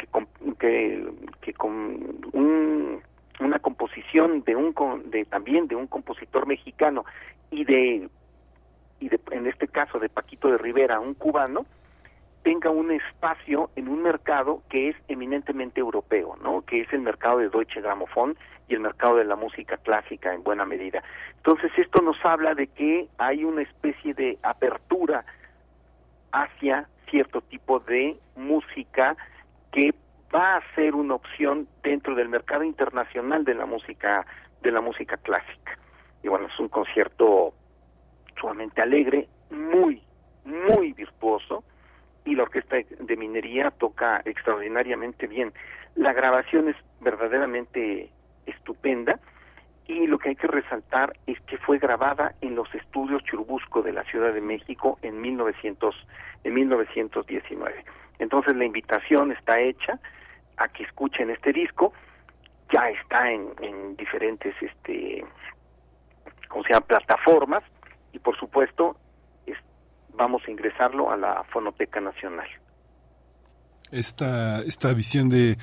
que 0.00 0.26
que, 0.58 1.12
que 1.40 1.52
con 1.52 1.72
un, 2.32 3.00
una 3.40 3.58
composición 3.58 4.42
de 4.42 4.56
un 4.56 4.74
de 5.10 5.24
también 5.24 5.68
de 5.68 5.76
un 5.76 5.86
compositor 5.86 6.46
mexicano 6.46 7.04
y 7.50 7.64
de 7.64 8.08
y 8.98 9.08
de, 9.08 9.20
en 9.30 9.46
este 9.46 9.66
caso 9.68 9.98
de 9.98 10.10
Paquito 10.10 10.48
de 10.48 10.58
Rivera, 10.58 11.00
un 11.00 11.14
cubano, 11.14 11.64
tenga 12.42 12.68
un 12.68 12.90
espacio 12.90 13.70
en 13.76 13.88
un 13.88 14.02
mercado 14.02 14.62
que 14.68 14.90
es 14.90 14.96
eminentemente 15.08 15.80
europeo, 15.80 16.36
¿no? 16.42 16.62
Que 16.62 16.82
es 16.82 16.92
el 16.92 17.00
mercado 17.00 17.38
de 17.38 17.48
Deutsche 17.48 17.80
Grammophon 17.80 18.36
y 18.68 18.74
el 18.74 18.80
mercado 18.80 19.16
de 19.16 19.24
la 19.24 19.36
música 19.36 19.78
clásica 19.78 20.34
en 20.34 20.42
buena 20.42 20.66
medida. 20.66 21.02
Entonces 21.36 21.70
esto 21.78 22.02
nos 22.02 22.22
habla 22.24 22.54
de 22.54 22.66
que 22.66 23.08
hay 23.18 23.44
una 23.44 23.62
especie 23.62 24.12
de 24.14 24.38
apertura 24.42 25.24
hacia 26.32 26.86
cierto 27.10 27.40
tipo 27.40 27.80
de 27.80 28.16
música 28.36 29.16
que 29.72 29.94
va 30.34 30.56
a 30.56 30.74
ser 30.74 30.94
una 30.94 31.14
opción 31.14 31.68
dentro 31.82 32.14
del 32.14 32.28
mercado 32.28 32.64
internacional 32.64 33.44
de 33.44 33.54
la 33.54 33.66
música 33.66 34.26
de 34.62 34.70
la 34.70 34.80
música 34.80 35.16
clásica. 35.16 35.78
Y 36.22 36.28
bueno, 36.28 36.46
es 36.46 36.58
un 36.60 36.68
concierto 36.68 37.54
sumamente 38.38 38.82
alegre, 38.82 39.26
muy 39.50 40.02
muy 40.44 40.92
virtuoso 40.92 41.64
y 42.24 42.34
la 42.34 42.44
orquesta 42.44 42.76
de 42.76 43.16
minería 43.16 43.70
toca 43.70 44.22
extraordinariamente 44.24 45.26
bien. 45.26 45.52
La 45.94 46.12
grabación 46.12 46.68
es 46.68 46.76
verdaderamente 47.00 48.10
estupenda 48.46 49.18
y 49.86 50.06
lo 50.06 50.18
que 50.18 50.30
hay 50.30 50.36
que 50.36 50.46
resaltar 50.46 51.14
es 51.26 51.40
que 51.42 51.58
fue 51.58 51.78
grabada 51.78 52.34
en 52.40 52.54
los 52.54 52.72
estudios 52.74 53.24
Churubusco 53.24 53.82
de 53.82 53.92
la 53.92 54.04
Ciudad 54.04 54.32
de 54.32 54.40
México 54.40 54.98
en 55.02 55.20
1900 55.20 55.94
en 56.44 56.54
1919. 56.54 57.84
Entonces 58.20 58.54
la 58.56 58.64
invitación 58.64 59.32
está 59.32 59.58
hecha 59.58 59.98
a 60.56 60.68
que 60.68 60.84
escuchen 60.84 61.30
este 61.30 61.52
disco, 61.52 61.92
ya 62.72 62.88
está 62.90 63.30
en, 63.32 63.48
en 63.60 63.96
diferentes 63.96 64.54
este 64.60 65.24
se 66.66 66.72
llama 66.72 66.86
plataformas. 66.86 67.62
Y 68.12 68.18
por 68.18 68.36
supuesto 68.38 68.96
es, 69.46 69.56
vamos 70.14 70.42
a 70.46 70.50
ingresarlo 70.50 71.10
a 71.10 71.16
la 71.16 71.44
Fonoteca 71.44 72.00
Nacional. 72.00 72.48
Esta, 73.90 74.62
esta 74.62 74.92
visión 74.94 75.28
de 75.28 75.56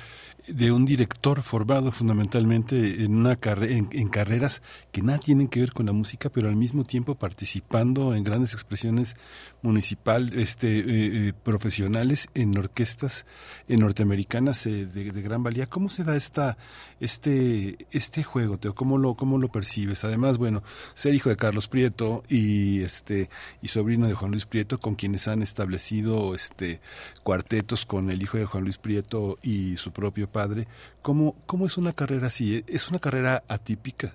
de 0.48 0.72
un 0.72 0.86
director 0.86 1.42
formado 1.42 1.92
fundamentalmente 1.92 3.04
en 3.04 3.14
una 3.14 3.38
en, 3.42 4.08
carreras 4.08 4.62
que 4.92 5.02
nada 5.02 5.18
tienen 5.18 5.48
que 5.48 5.60
ver 5.60 5.72
con 5.72 5.86
la 5.86 5.92
música, 5.92 6.30
pero 6.30 6.48
al 6.48 6.56
mismo 6.56 6.84
tiempo 6.84 7.14
participando 7.14 8.14
en 8.14 8.24
grandes 8.24 8.54
expresiones 8.54 9.14
municipal, 9.62 10.30
este, 10.34 10.78
eh, 10.78 10.84
eh, 11.28 11.32
profesionales 11.42 12.28
en 12.34 12.56
orquestas 12.56 13.26
en 13.66 13.80
norteamericanas 13.80 14.66
eh, 14.66 14.86
de, 14.86 15.22
gran 15.22 15.42
valía. 15.42 15.66
¿Cómo 15.66 15.88
se 15.88 16.04
da 16.04 16.16
esta, 16.16 16.56
este, 17.00 17.76
este 17.90 18.22
juego, 18.22 18.58
Teo? 18.58 18.74
¿Cómo 18.74 18.98
lo, 18.98 19.14
cómo 19.14 19.38
lo 19.38 19.48
percibes? 19.48 20.04
Además, 20.04 20.38
bueno, 20.38 20.62
ser 20.94 21.14
hijo 21.14 21.28
de 21.28 21.36
Carlos 21.36 21.68
Prieto 21.68 22.22
y 22.28 22.82
este 22.82 23.30
y 23.62 23.68
sobrino 23.68 24.06
de 24.06 24.14
Juan 24.14 24.30
Luis 24.30 24.46
Prieto, 24.46 24.78
con 24.78 24.94
quienes 24.94 25.28
han 25.28 25.42
establecido 25.42 26.34
este 26.34 26.80
cuartetos 27.22 27.84
con 27.84 28.10
el 28.10 28.22
hijo 28.22 28.38
de 28.38 28.44
Juan 28.44 28.64
Luis 28.64 28.78
Prieto 28.78 29.38
y 29.42 29.76
su 29.76 29.92
propio 29.92 30.30
padre. 30.30 30.68
¿Cómo, 31.02 31.34
cómo 31.46 31.66
es 31.66 31.76
una 31.78 31.92
carrera 31.92 32.28
así? 32.28 32.64
¿Es 32.66 32.88
una 32.88 32.98
carrera 32.98 33.42
atípica? 33.48 34.14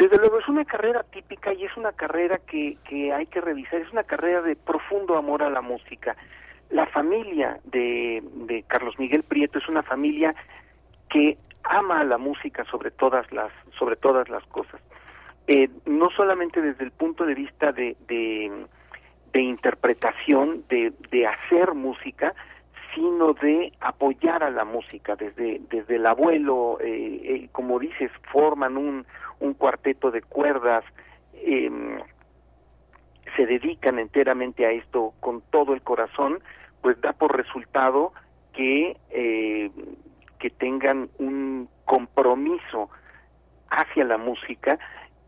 Desde 0.00 0.16
luego 0.16 0.38
es 0.38 0.48
una 0.48 0.64
carrera 0.64 1.02
típica 1.02 1.52
y 1.52 1.66
es 1.66 1.76
una 1.76 1.92
carrera 1.92 2.38
que, 2.38 2.78
que 2.88 3.12
hay 3.12 3.26
que 3.26 3.42
revisar, 3.42 3.82
es 3.82 3.92
una 3.92 4.04
carrera 4.04 4.40
de 4.40 4.56
profundo 4.56 5.18
amor 5.18 5.42
a 5.42 5.50
la 5.50 5.60
música. 5.60 6.16
La 6.70 6.86
familia 6.86 7.60
de, 7.64 8.22
de 8.46 8.62
Carlos 8.62 8.98
Miguel 8.98 9.22
Prieto 9.28 9.58
es 9.58 9.68
una 9.68 9.82
familia 9.82 10.34
que 11.10 11.36
ama 11.64 12.00
a 12.00 12.04
la 12.04 12.16
música 12.16 12.64
sobre 12.70 12.90
todas 12.90 13.30
las, 13.30 13.52
sobre 13.78 13.96
todas 13.96 14.30
las 14.30 14.42
cosas. 14.46 14.80
Eh, 15.46 15.68
no 15.84 16.08
solamente 16.16 16.62
desde 16.62 16.84
el 16.84 16.92
punto 16.92 17.26
de 17.26 17.34
vista 17.34 17.70
de, 17.70 17.94
de, 18.08 19.42
interpretación, 19.42 20.64
de, 20.70 20.94
de 21.10 21.26
hacer 21.26 21.74
música, 21.74 22.32
sino 22.94 23.34
de 23.34 23.74
apoyar 23.80 24.44
a 24.44 24.50
la 24.50 24.64
música 24.64 25.14
desde 25.14 25.60
desde 25.70 25.96
el 25.96 26.06
abuelo 26.06 26.78
eh, 26.80 27.20
eh, 27.22 27.48
como 27.52 27.78
dices 27.78 28.10
forman 28.32 28.76
un, 28.76 29.06
un 29.40 29.54
cuarteto 29.54 30.10
de 30.10 30.22
cuerdas 30.22 30.84
em, 31.34 31.98
se 33.36 33.46
dedican 33.46 33.98
enteramente 33.98 34.66
a 34.66 34.70
esto 34.70 35.14
con 35.20 35.42
todo 35.50 35.74
el 35.74 35.82
corazón 35.82 36.40
pues 36.80 37.00
da 37.00 37.12
por 37.12 37.36
resultado 37.36 38.12
que 38.52 38.96
eh, 39.10 39.70
que 40.38 40.50
tengan 40.50 41.10
un 41.18 41.68
compromiso 41.84 42.88
hacia 43.68 44.04
la 44.04 44.18
música 44.18 44.78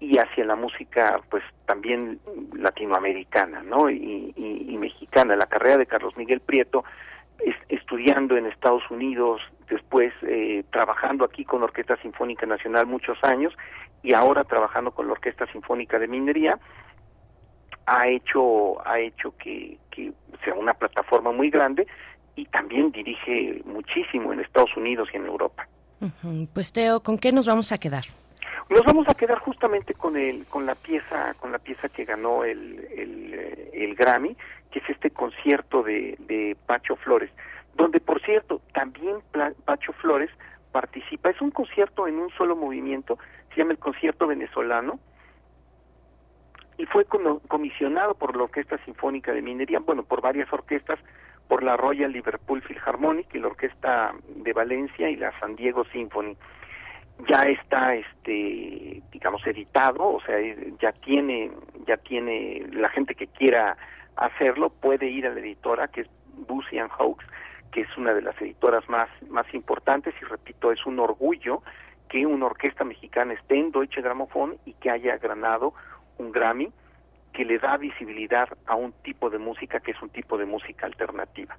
y 0.00 0.18
hacia 0.18 0.44
la 0.44 0.56
música 0.56 1.20
pues 1.30 1.44
también 1.66 2.18
latinoamericana 2.54 3.62
no 3.62 3.88
y, 3.90 4.76
mexicana. 4.78 5.36
La 5.36 5.46
carrera 5.46 5.76
de 5.76 5.86
Carlos 5.86 6.16
Miguel 6.16 6.40
Prieto 6.40 6.84
estudiando 7.68 8.36
en 8.36 8.46
Estados 8.46 8.82
Unidos, 8.90 9.40
después 9.68 10.12
eh, 10.22 10.64
trabajando 10.70 11.24
aquí 11.24 11.44
con 11.44 11.62
Orquesta 11.62 11.96
Sinfónica 11.98 12.46
Nacional 12.46 12.86
muchos 12.86 13.16
años 13.22 13.54
y 14.02 14.14
ahora 14.14 14.44
trabajando 14.44 14.90
con 14.90 15.06
la 15.06 15.12
Orquesta 15.12 15.46
Sinfónica 15.52 15.98
de 15.98 16.08
Minería, 16.08 16.58
ha 17.86 18.08
hecho, 18.08 18.86
ha 18.86 18.98
hecho 18.98 19.34
que, 19.38 19.78
que 19.90 20.12
sea 20.44 20.54
una 20.54 20.74
plataforma 20.74 21.32
muy 21.32 21.50
grande 21.50 21.86
y 22.36 22.46
también 22.46 22.90
dirige 22.92 23.62
muchísimo 23.64 24.32
en 24.32 24.40
Estados 24.40 24.76
Unidos 24.76 25.08
y 25.12 25.16
en 25.16 25.26
Europa. 25.26 25.66
Pues 26.52 26.72
Teo, 26.72 27.00
¿con 27.00 27.18
qué 27.18 27.30
nos 27.30 27.46
vamos 27.46 27.70
a 27.72 27.78
quedar? 27.78 28.04
Nos 28.68 28.82
vamos 28.84 29.06
a 29.08 29.14
quedar 29.14 29.38
justamente 29.38 29.94
con 29.94 30.16
el, 30.16 30.46
con 30.46 30.66
la 30.66 30.74
pieza, 30.74 31.34
con 31.38 31.52
la 31.52 31.58
pieza 31.58 31.88
que 31.88 32.04
ganó 32.04 32.44
el, 32.44 32.86
el, 32.96 33.34
eh, 33.34 33.70
el 33.74 33.94
Grammy, 33.94 34.36
que 34.70 34.78
es 34.78 34.88
este 34.88 35.10
concierto 35.10 35.82
de, 35.82 36.16
de 36.20 36.56
Pacho 36.66 36.96
Flores, 36.96 37.30
donde 37.74 38.00
por 38.00 38.20
cierto 38.22 38.60
también 38.72 39.16
Pacho 39.64 39.92
Flores 39.92 40.30
participa. 40.72 41.30
Es 41.30 41.40
un 41.40 41.50
concierto 41.50 42.08
en 42.08 42.18
un 42.18 42.30
solo 42.30 42.56
movimiento, 42.56 43.18
se 43.54 43.60
llama 43.60 43.72
el 43.72 43.78
concierto 43.78 44.26
venezolano, 44.26 44.98
y 46.78 46.86
fue 46.86 47.04
comisionado 47.04 48.14
por 48.14 48.36
la 48.36 48.44
Orquesta 48.44 48.78
Sinfónica 48.84 49.32
de 49.32 49.42
Minería, 49.42 49.78
bueno, 49.80 50.02
por 50.02 50.20
varias 50.20 50.52
orquestas, 50.52 50.98
por 51.46 51.62
la 51.62 51.76
Royal 51.76 52.10
Liverpool 52.10 52.62
Philharmonic 52.62 53.34
y 53.34 53.38
la 53.38 53.48
Orquesta 53.48 54.14
de 54.28 54.52
Valencia 54.52 55.08
y 55.10 55.16
la 55.16 55.38
San 55.38 55.54
Diego 55.54 55.84
Symphony. 55.92 56.36
Ya 57.28 57.42
está, 57.42 57.94
este, 57.94 59.02
digamos, 59.12 59.46
editado, 59.46 60.14
o 60.14 60.20
sea, 60.22 60.36
ya 60.80 60.92
tiene, 60.92 61.52
ya 61.86 61.98
tiene 61.98 62.66
la 62.72 62.88
gente 62.88 63.14
que 63.14 63.26
quiera 63.28 63.76
hacerlo 64.16 64.70
puede 64.70 65.06
ir 65.06 65.26
a 65.26 65.30
la 65.30 65.40
editora 65.40 65.88
que 65.88 66.02
es 66.02 66.08
Busy 66.48 66.78
and 66.78 66.90
Hawks, 66.90 67.24
que 67.70 67.82
es 67.82 67.96
una 67.96 68.12
de 68.12 68.22
las 68.22 68.40
editoras 68.40 68.88
más, 68.88 69.08
más 69.28 69.46
importantes 69.54 70.14
y 70.20 70.24
repito, 70.24 70.72
es 70.72 70.84
un 70.84 70.98
orgullo 70.98 71.62
que 72.12 72.26
una 72.26 72.44
orquesta 72.44 72.84
mexicana 72.84 73.32
esté 73.32 73.58
en 73.58 73.72
Deutsche 73.72 74.02
Grammophon 74.02 74.58
y 74.66 74.74
que 74.74 74.90
haya 74.90 75.16
ganado 75.16 75.72
un 76.18 76.30
Grammy 76.30 76.70
que 77.32 77.46
le 77.46 77.58
da 77.58 77.78
visibilidad 77.78 78.50
a 78.66 78.74
un 78.74 78.92
tipo 79.02 79.30
de 79.30 79.38
música 79.38 79.80
que 79.80 79.92
es 79.92 80.02
un 80.02 80.10
tipo 80.10 80.36
de 80.36 80.44
música 80.44 80.84
alternativa. 80.84 81.56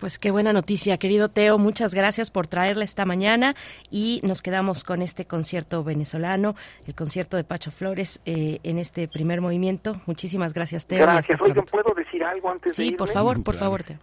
Pues 0.00 0.18
qué 0.18 0.30
buena 0.30 0.54
noticia, 0.54 0.96
querido 0.96 1.28
Teo. 1.28 1.58
Muchas 1.58 1.94
gracias 1.94 2.30
por 2.30 2.46
traerla 2.46 2.84
esta 2.84 3.04
mañana 3.04 3.54
y 3.90 4.20
nos 4.24 4.40
quedamos 4.40 4.82
con 4.82 5.02
este 5.02 5.26
concierto 5.26 5.84
venezolano, 5.84 6.54
el 6.86 6.94
concierto 6.94 7.36
de 7.36 7.44
Pacho 7.44 7.70
Flores 7.70 8.22
eh, 8.24 8.60
en 8.62 8.78
este 8.78 9.08
primer 9.08 9.42
movimiento. 9.42 10.00
Muchísimas 10.06 10.54
gracias, 10.54 10.86
Teo. 10.86 11.00
Gracias. 11.00 11.38
Oigan, 11.42 11.66
¿puedo 11.66 11.92
decir 11.94 12.24
algo 12.24 12.50
antes 12.50 12.74
sí, 12.74 12.84
de 12.84 12.88
Sí, 12.90 12.94
por 12.96 13.08
favor, 13.10 13.42
por 13.42 13.56
favor, 13.56 13.82
Teo. 13.84 13.98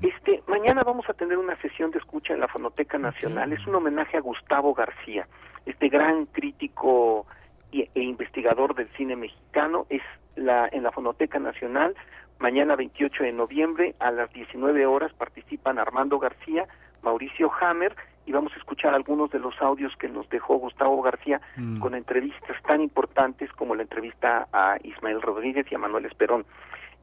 Este, 0.00 0.42
mañana 0.46 0.82
vamos 0.86 1.04
a 1.10 1.12
tener 1.12 1.36
una 1.36 1.60
sesión 1.60 1.90
de 1.90 1.98
escucha 1.98 2.32
en 2.32 2.40
la 2.40 2.48
Fonoteca 2.48 2.96
Nacional. 2.96 3.52
Es 3.52 3.66
un 3.66 3.74
homenaje 3.74 4.16
a 4.16 4.20
Gustavo 4.20 4.72
García, 4.72 5.28
este 5.66 5.88
gran 5.90 6.24
crítico 6.26 7.26
y- 7.70 7.82
e 7.94 8.02
investigador 8.02 8.74
del 8.74 8.88
cine 8.96 9.16
mexicano. 9.16 9.86
Es 9.90 10.02
la, 10.34 10.66
en 10.72 10.82
la 10.84 10.92
Fonoteca 10.92 11.38
Nacional. 11.38 11.94
Mañana 12.42 12.74
28 12.74 13.22
de 13.22 13.32
noviembre 13.32 13.94
a 14.00 14.10
las 14.10 14.32
19 14.32 14.84
horas 14.84 15.12
participan 15.12 15.78
Armando 15.78 16.18
García, 16.18 16.66
Mauricio 17.00 17.48
Hammer 17.60 17.94
y 18.26 18.32
vamos 18.32 18.52
a 18.54 18.56
escuchar 18.56 18.94
algunos 18.94 19.30
de 19.30 19.38
los 19.38 19.54
audios 19.62 19.92
que 19.96 20.08
nos 20.08 20.28
dejó 20.28 20.56
Gustavo 20.56 21.00
García 21.02 21.40
Mm. 21.56 21.78
con 21.78 21.94
entrevistas 21.94 22.56
tan 22.66 22.80
importantes 22.80 23.48
como 23.52 23.76
la 23.76 23.82
entrevista 23.82 24.48
a 24.52 24.76
Ismael 24.82 25.22
Rodríguez 25.22 25.66
y 25.70 25.76
a 25.76 25.78
Manuel 25.78 26.04
Esperón. 26.06 26.44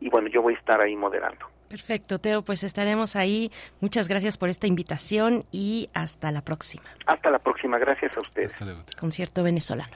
Y 0.02 0.10
bueno, 0.10 0.28
yo 0.28 0.42
voy 0.42 0.56
a 0.56 0.58
estar 0.58 0.82
ahí 0.82 0.98
moderando. 0.98 1.46
Perfecto, 1.70 2.20
Teo, 2.20 2.42
pues 2.42 2.64
estaremos 2.64 3.16
ahí. 3.16 3.50
Muchas 3.80 4.10
gracias 4.10 4.38
por 4.38 4.50
esta 4.50 4.68
invitación 4.68 5.46
y 5.54 5.90
hasta 5.94 6.32
la 6.32 6.42
próxima. 6.42 6.84
Hasta 7.06 7.30
la 7.30 7.40
próxima, 7.40 7.78
gracias 7.78 8.18
a 8.18 8.20
ustedes. 8.20 8.52
Hasta 8.52 8.66
luego. 8.66 8.82
Concierto 9.00 9.42
venezolano. 9.44 9.96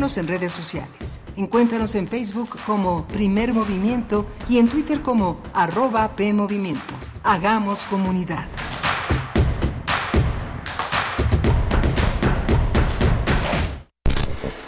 En 0.00 0.26
redes 0.26 0.52
sociales. 0.52 1.20
Encuéntranos 1.36 1.94
en 1.94 2.08
Facebook 2.08 2.56
como 2.64 3.06
Primer 3.08 3.52
Movimiento 3.52 4.24
y 4.48 4.56
en 4.56 4.66
Twitter 4.66 5.02
como 5.02 5.42
arroba 5.52 6.16
PMovimiento. 6.16 6.94
Hagamos 7.22 7.84
comunidad. 7.84 8.46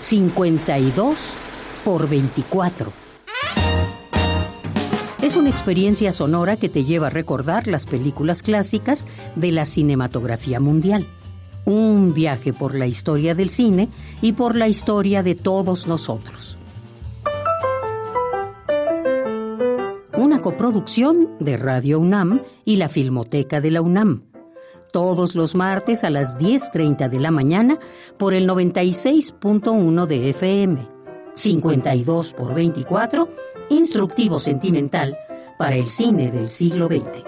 ...52 0.01 1.14
por 1.83 2.07
24. 2.11 2.93
Es 5.22 5.37
una 5.37 5.49
experiencia 5.49 6.12
sonora 6.12 6.59
que 6.59 6.68
te 6.68 6.85
lleva 6.85 7.07
a 7.07 7.11
recordar 7.11 7.68
las 7.68 7.87
películas 7.87 8.43
clásicas 8.43 9.09
de 9.35 9.51
la 9.51 9.64
cinematografía 9.64 10.61
mundial. 10.61 11.09
Un 11.65 12.13
viaje 12.15 12.53
por 12.53 12.75
la 12.75 12.87
historia 12.87 13.35
del 13.35 13.51
cine 13.51 13.89
y 14.21 14.33
por 14.33 14.57
la 14.57 14.69
historia 14.69 15.23
de 15.23 15.35
todos 15.35 15.87
nosotros. 15.87 16.59
Una 20.17 20.41
coproducción 20.41 21.31
de 21.41 21.57
Radio 21.57 21.99
UNAM 21.99 22.43
y 22.65 22.77
la 22.77 22.89
Filmoteca 22.89 23.61
de 23.61 23.71
la 23.71 23.81
UNAM. 23.81 24.23
Todos 24.93 25.35
los 25.35 25.55
martes 25.55 26.05
a 26.05 26.11
las 26.11 26.39
10.30 26.39 27.09
de 27.09 27.19
la 27.19 27.31
mañana 27.31 27.79
por 28.19 28.35
el 28.35 28.49
96.1 28.49 30.07
de 30.07 30.31
FM. 30.31 30.89
52 31.35 32.35
por 32.35 32.55
24, 32.55 33.29
instructivo 33.71 34.39
sentimental 34.39 35.17
para 35.59 35.77
el 35.77 35.89
cine 35.89 36.31
del 36.31 36.49
siglo 36.49 36.89
XX. 36.89 37.25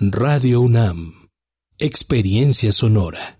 Radio 0.00 0.62
UNAM. 0.62 1.19
Experiencia 1.82 2.72
sonora. 2.72 3.39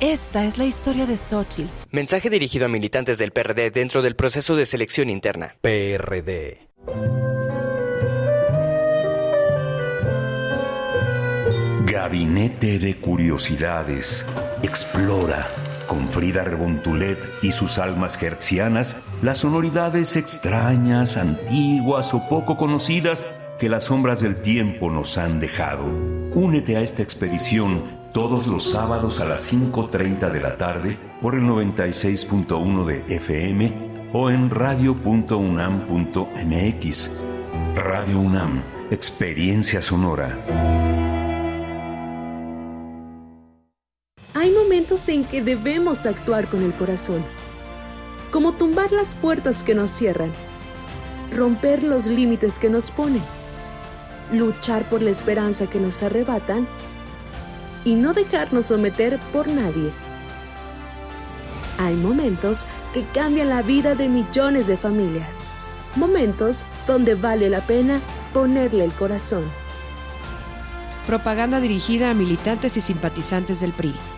Esta 0.00 0.44
es 0.44 0.58
la 0.58 0.64
historia 0.64 1.06
de 1.06 1.16
Xochitl. 1.16 1.68
Mensaje 1.90 2.30
dirigido 2.30 2.66
a 2.66 2.68
militantes 2.68 3.18
del 3.18 3.32
PRD 3.32 3.72
dentro 3.72 4.00
del 4.00 4.14
proceso 4.14 4.54
de 4.54 4.64
selección 4.64 5.10
interna. 5.10 5.56
PRD. 5.60 6.68
Gabinete 11.84 12.78
de 12.78 12.94
Curiosidades. 12.94 14.24
Explora 14.62 15.48
con 15.88 16.06
Frida 16.08 16.44
Rebontulet 16.44 17.18
y 17.42 17.50
sus 17.50 17.78
almas 17.78 18.22
hertzianas 18.22 18.96
las 19.20 19.38
sonoridades 19.38 20.14
extrañas, 20.14 21.16
antiguas 21.16 22.14
o 22.14 22.28
poco 22.28 22.56
conocidas 22.56 23.26
que 23.58 23.68
las 23.68 23.84
sombras 23.84 24.20
del 24.20 24.40
tiempo 24.42 24.90
nos 24.90 25.18
han 25.18 25.40
dejado. 25.40 25.86
Únete 26.34 26.76
a 26.76 26.82
esta 26.82 27.02
expedición 27.02 27.97
todos 28.18 28.48
los 28.48 28.64
sábados 28.64 29.20
a 29.20 29.26
las 29.26 29.54
5.30 29.54 30.32
de 30.32 30.40
la 30.40 30.56
tarde 30.56 30.98
por 31.22 31.36
el 31.36 31.44
96.1 31.44 32.84
de 32.84 33.14
FM 33.14 33.72
o 34.12 34.28
en 34.28 34.50
radio.unam.mx. 34.50 37.24
Radio 37.76 38.18
UNAM, 38.18 38.60
experiencia 38.90 39.80
sonora. 39.80 40.36
Hay 44.34 44.50
momentos 44.50 45.08
en 45.08 45.24
que 45.24 45.40
debemos 45.40 46.04
actuar 46.04 46.48
con 46.48 46.64
el 46.64 46.74
corazón, 46.74 47.24
como 48.32 48.52
tumbar 48.52 48.90
las 48.90 49.14
puertas 49.14 49.62
que 49.62 49.76
nos 49.76 49.92
cierran, 49.92 50.32
romper 51.36 51.84
los 51.84 52.06
límites 52.06 52.58
que 52.58 52.68
nos 52.68 52.90
ponen, 52.90 53.22
luchar 54.32 54.88
por 54.88 55.02
la 55.02 55.10
esperanza 55.10 55.70
que 55.70 55.78
nos 55.78 56.02
arrebatan 56.02 56.66
y 57.84 57.94
no 57.94 58.12
dejarnos 58.12 58.66
someter 58.66 59.18
por 59.32 59.48
nadie. 59.48 59.90
Hay 61.78 61.94
momentos 61.94 62.66
que 62.92 63.04
cambian 63.14 63.50
la 63.50 63.62
vida 63.62 63.94
de 63.94 64.08
millones 64.08 64.66
de 64.66 64.76
familias, 64.76 65.44
momentos 65.96 66.64
donde 66.86 67.14
vale 67.14 67.48
la 67.48 67.60
pena 67.60 68.00
ponerle 68.32 68.84
el 68.84 68.92
corazón. 68.92 69.44
Propaganda 71.06 71.60
dirigida 71.60 72.10
a 72.10 72.14
militantes 72.14 72.76
y 72.76 72.80
simpatizantes 72.80 73.60
del 73.60 73.72
PRI. 73.72 74.17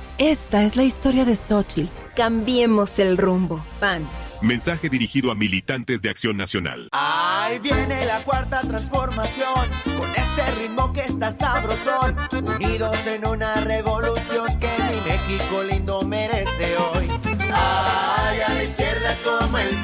Esta 0.21 0.61
es 0.61 0.75
la 0.75 0.83
historia 0.83 1.25
de 1.25 1.35
Xochitl. 1.35 1.89
Cambiemos 2.15 2.99
el 2.99 3.17
rumbo. 3.17 3.65
PAN. 3.79 4.07
Mensaje 4.39 4.87
dirigido 4.87 5.31
a 5.31 5.35
militantes 5.35 6.03
de 6.03 6.11
Acción 6.11 6.37
Nacional. 6.37 6.89
Ahí 6.91 7.57
viene 7.57 8.05
la 8.05 8.19
cuarta 8.19 8.59
transformación, 8.59 9.67
con 9.97 10.07
este 10.11 10.51
ritmo 10.59 10.93
que 10.93 11.01
está 11.01 11.31
sabrosón, 11.31 12.15
unidos 12.33 12.95
en 13.07 13.25
una 13.25 13.61
revolución 13.61 14.45
que 14.59 14.69
mi 14.91 15.11
México 15.11 15.63
lindo 15.63 16.03
merece 16.03 16.77
hoy. 16.77 17.07
Ay, 17.51 18.41
a 18.41 18.53
la 18.53 18.63
izquierda 18.63 19.17
como 19.23 19.57
el 19.57 19.83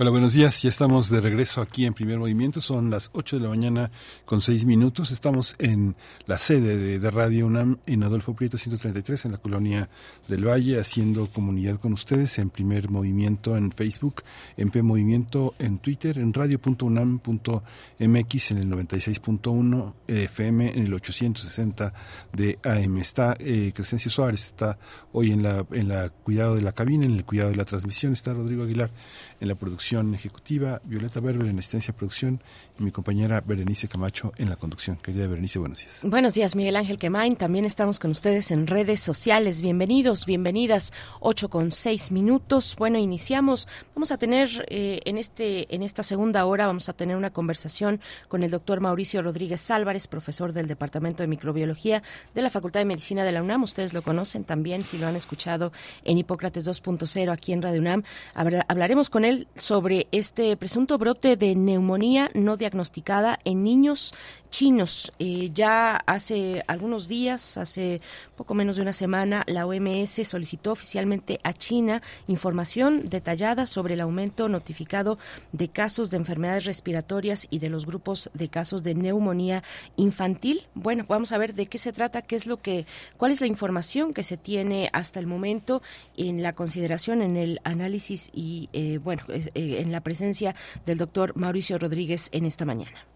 Hola, 0.00 0.10
buenos 0.10 0.32
días. 0.32 0.62
Ya 0.62 0.68
estamos 0.68 1.10
de 1.10 1.20
regreso 1.20 1.60
aquí 1.60 1.84
en 1.84 1.92
Primer 1.92 2.20
Movimiento. 2.20 2.60
Son 2.60 2.88
las 2.88 3.10
8 3.14 3.38
de 3.38 3.42
la 3.42 3.48
mañana 3.48 3.90
con 4.26 4.40
6 4.40 4.64
minutos. 4.64 5.10
Estamos 5.10 5.56
en 5.58 5.96
la 6.24 6.38
sede 6.38 7.00
de, 7.00 7.10
Radio 7.10 7.48
UNAM 7.48 7.78
en 7.84 8.04
Adolfo 8.04 8.32
Prieto 8.32 8.58
133 8.58 9.24
en 9.24 9.32
la 9.32 9.38
colonia 9.38 9.90
del 10.28 10.46
Valle, 10.46 10.78
haciendo 10.78 11.26
comunidad 11.26 11.80
con 11.80 11.94
ustedes 11.94 12.38
en 12.38 12.50
Primer 12.50 12.90
Movimiento 12.90 13.56
en 13.56 13.72
Facebook, 13.72 14.22
en 14.56 14.70
P 14.70 14.82
Movimiento 14.82 15.54
en 15.58 15.78
Twitter, 15.78 16.18
en 16.18 16.32
radio.unam.mx 16.32 18.50
en 18.52 18.58
el 18.58 18.70
96.1 18.70 19.94
FM 20.06 20.78
en 20.78 20.86
el 20.86 20.94
860 20.94 21.92
de 22.34 22.56
AM. 22.62 22.98
Está 22.98 23.36
eh, 23.40 23.72
Crescencio 23.74 24.12
Suárez, 24.12 24.44
está 24.44 24.78
hoy 25.10 25.32
en 25.32 25.42
la, 25.42 25.66
en 25.72 25.88
la 25.88 26.10
cuidado 26.10 26.54
de 26.54 26.62
la 26.62 26.70
cabina, 26.70 27.04
en 27.04 27.16
el 27.16 27.24
cuidado 27.24 27.50
de 27.50 27.56
la 27.56 27.64
transmisión. 27.64 28.12
Está 28.12 28.32
Rodrigo 28.32 28.62
Aguilar 28.62 28.92
en 29.40 29.48
la 29.48 29.56
producción 29.56 29.87
ejecutiva, 29.96 30.82
Violeta 30.84 31.20
Berber 31.20 31.48
en 31.48 31.58
asistencia 31.58 31.92
de 31.92 31.98
producción 31.98 32.42
y 32.78 32.82
mi 32.82 32.90
compañera 32.90 33.40
Berenice 33.40 33.88
Camacho 33.88 34.32
en 34.36 34.50
la 34.50 34.56
conducción. 34.56 34.96
Querida 34.96 35.26
Berenice, 35.26 35.58
buenos 35.58 35.78
días. 35.78 36.00
Buenos 36.04 36.34
días, 36.34 36.54
Miguel 36.54 36.76
Ángel 36.76 36.98
Quemain. 36.98 37.36
También 37.36 37.64
estamos 37.64 37.98
con 37.98 38.10
ustedes 38.10 38.50
en 38.50 38.66
redes 38.66 39.00
sociales. 39.00 39.62
Bienvenidos, 39.62 40.26
bienvenidas. 40.26 40.92
Ocho 41.20 41.48
con 41.48 41.72
seis 41.72 42.12
minutos. 42.12 42.76
Bueno, 42.78 42.98
iniciamos. 42.98 43.66
Vamos 43.94 44.10
a 44.12 44.18
tener 44.18 44.66
eh, 44.68 45.00
en 45.06 45.16
este 45.16 45.74
en 45.74 45.82
esta 45.82 46.02
segunda 46.02 46.44
hora 46.44 46.66
vamos 46.66 46.90
a 46.90 46.92
tener 46.92 47.16
una 47.16 47.30
conversación 47.30 48.00
con 48.28 48.42
el 48.42 48.50
doctor 48.50 48.80
Mauricio 48.80 49.22
Rodríguez 49.22 49.70
Álvarez, 49.70 50.06
profesor 50.06 50.52
del 50.52 50.68
Departamento 50.68 51.22
de 51.22 51.28
Microbiología 51.28 52.02
de 52.34 52.42
la 52.42 52.50
Facultad 52.50 52.80
de 52.80 52.84
Medicina 52.84 53.24
de 53.24 53.32
la 53.32 53.42
UNAM. 53.42 53.62
Ustedes 53.62 53.94
lo 53.94 54.02
conocen 54.02 54.44
también 54.44 54.84
si 54.84 54.98
lo 54.98 55.06
han 55.06 55.16
escuchado 55.16 55.72
en 56.04 56.18
Hipócrates 56.18 56.68
2.0 56.68 57.32
aquí 57.32 57.54
en 57.54 57.62
Radio 57.62 57.80
UNAM. 57.80 58.02
Hablaremos 58.34 59.08
con 59.08 59.24
él 59.24 59.48
sobre 59.54 59.77
este 60.12 60.56
presunto 60.56 60.98
brote 60.98 61.36
de 61.36 61.54
neumonía 61.54 62.28
no 62.34 62.56
diagnosticada 62.56 63.38
en 63.44 63.62
niños 63.62 64.12
chinos. 64.50 65.12
Eh, 65.18 65.50
ya 65.52 65.96
hace 66.06 66.62
algunos 66.66 67.08
días, 67.08 67.56
hace 67.56 68.00
poco 68.36 68.54
menos 68.54 68.76
de 68.76 68.82
una 68.82 68.92
semana, 68.92 69.44
la 69.46 69.66
OMS 69.66 70.26
solicitó 70.26 70.72
oficialmente 70.72 71.38
a 71.42 71.52
China 71.52 72.02
información 72.26 73.04
detallada 73.04 73.66
sobre 73.66 73.94
el 73.94 74.00
aumento 74.00 74.48
notificado 74.48 75.18
de 75.52 75.68
casos 75.68 76.10
de 76.10 76.16
enfermedades 76.16 76.64
respiratorias 76.64 77.46
y 77.50 77.58
de 77.58 77.68
los 77.68 77.86
grupos 77.86 78.30
de 78.34 78.48
casos 78.48 78.82
de 78.82 78.94
neumonía 78.94 79.62
infantil. 79.96 80.66
Bueno, 80.74 81.04
vamos 81.08 81.32
a 81.32 81.38
ver 81.38 81.54
de 81.54 81.66
qué 81.66 81.78
se 81.78 81.92
trata, 81.92 82.22
qué 82.22 82.36
es 82.36 82.46
lo 82.46 82.60
que, 82.60 82.86
cuál 83.16 83.32
es 83.32 83.40
la 83.40 83.46
información 83.46 84.14
que 84.14 84.24
se 84.24 84.36
tiene 84.36 84.90
hasta 84.92 85.20
el 85.20 85.26
momento 85.26 85.82
en 86.16 86.42
la 86.42 86.54
consideración, 86.54 87.22
en 87.22 87.36
el 87.36 87.60
análisis 87.64 88.30
y, 88.32 88.68
eh, 88.72 88.98
bueno, 88.98 89.22
eh, 89.28 89.50
en 89.54 89.92
la 89.92 90.00
presencia 90.00 90.54
del 90.86 90.98
doctor 90.98 91.36
Mauricio 91.36 91.78
Rodríguez 91.78 92.28
en 92.32 92.46
esta 92.46 92.64
mañana. 92.64 93.06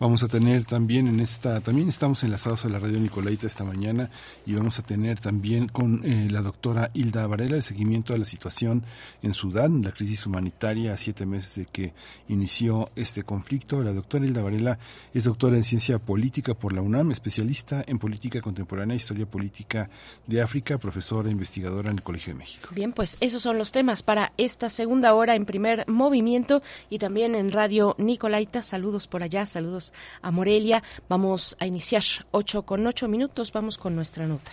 Vamos 0.00 0.22
a 0.22 0.28
tener 0.28 0.64
también 0.64 1.08
en 1.08 1.18
esta, 1.18 1.60
también 1.60 1.88
estamos 1.88 2.22
enlazados 2.22 2.64
a 2.64 2.68
la 2.68 2.78
radio 2.78 3.00
Nicolaita 3.00 3.48
esta 3.48 3.64
mañana 3.64 4.10
y 4.46 4.54
vamos 4.54 4.78
a 4.78 4.82
tener 4.82 5.18
también 5.18 5.66
con 5.66 6.02
eh, 6.04 6.28
la 6.30 6.40
doctora 6.40 6.92
Hilda 6.94 7.26
Varela 7.26 7.56
el 7.56 7.64
seguimiento 7.64 8.12
de 8.12 8.20
la 8.20 8.24
situación 8.24 8.84
en 9.24 9.34
Sudán, 9.34 9.82
la 9.82 9.90
crisis 9.90 10.24
humanitaria 10.24 10.92
a 10.92 10.96
siete 10.96 11.26
meses 11.26 11.56
de 11.56 11.66
que 11.66 11.94
inició 12.28 12.90
este 12.94 13.24
conflicto. 13.24 13.82
La 13.82 13.92
doctora 13.92 14.24
Hilda 14.24 14.40
Varela 14.40 14.78
es 15.12 15.24
doctora 15.24 15.56
en 15.56 15.64
ciencia 15.64 15.98
política 15.98 16.54
por 16.54 16.72
la 16.72 16.80
UNAM, 16.80 17.10
especialista 17.10 17.82
en 17.84 17.98
política 17.98 18.40
contemporánea 18.40 18.94
e 18.94 18.98
historia 18.98 19.26
política 19.26 19.90
de 20.28 20.40
África, 20.40 20.78
profesora 20.78 21.28
e 21.28 21.32
investigadora 21.32 21.90
en 21.90 21.96
el 21.96 22.04
Colegio 22.04 22.34
de 22.34 22.38
México. 22.38 22.68
Bien, 22.72 22.92
pues 22.92 23.16
esos 23.18 23.42
son 23.42 23.58
los 23.58 23.72
temas 23.72 24.04
para 24.04 24.32
esta 24.36 24.70
segunda 24.70 25.12
hora 25.14 25.34
en 25.34 25.44
primer 25.44 25.88
movimiento 25.88 26.62
y 26.88 27.00
también 27.00 27.34
en 27.34 27.50
radio 27.50 27.96
Nicolaita. 27.98 28.62
Saludos 28.62 29.08
por 29.08 29.24
allá, 29.24 29.44
saludos 29.44 29.87
a 30.22 30.30
Morelia. 30.30 30.82
Vamos 31.08 31.56
a 31.60 31.66
iniciar 31.66 32.02
8 32.30 32.62
con 32.62 32.86
8 32.86 33.08
minutos. 33.08 33.52
Vamos 33.52 33.78
con 33.78 33.94
nuestra 33.94 34.26
nota. 34.26 34.50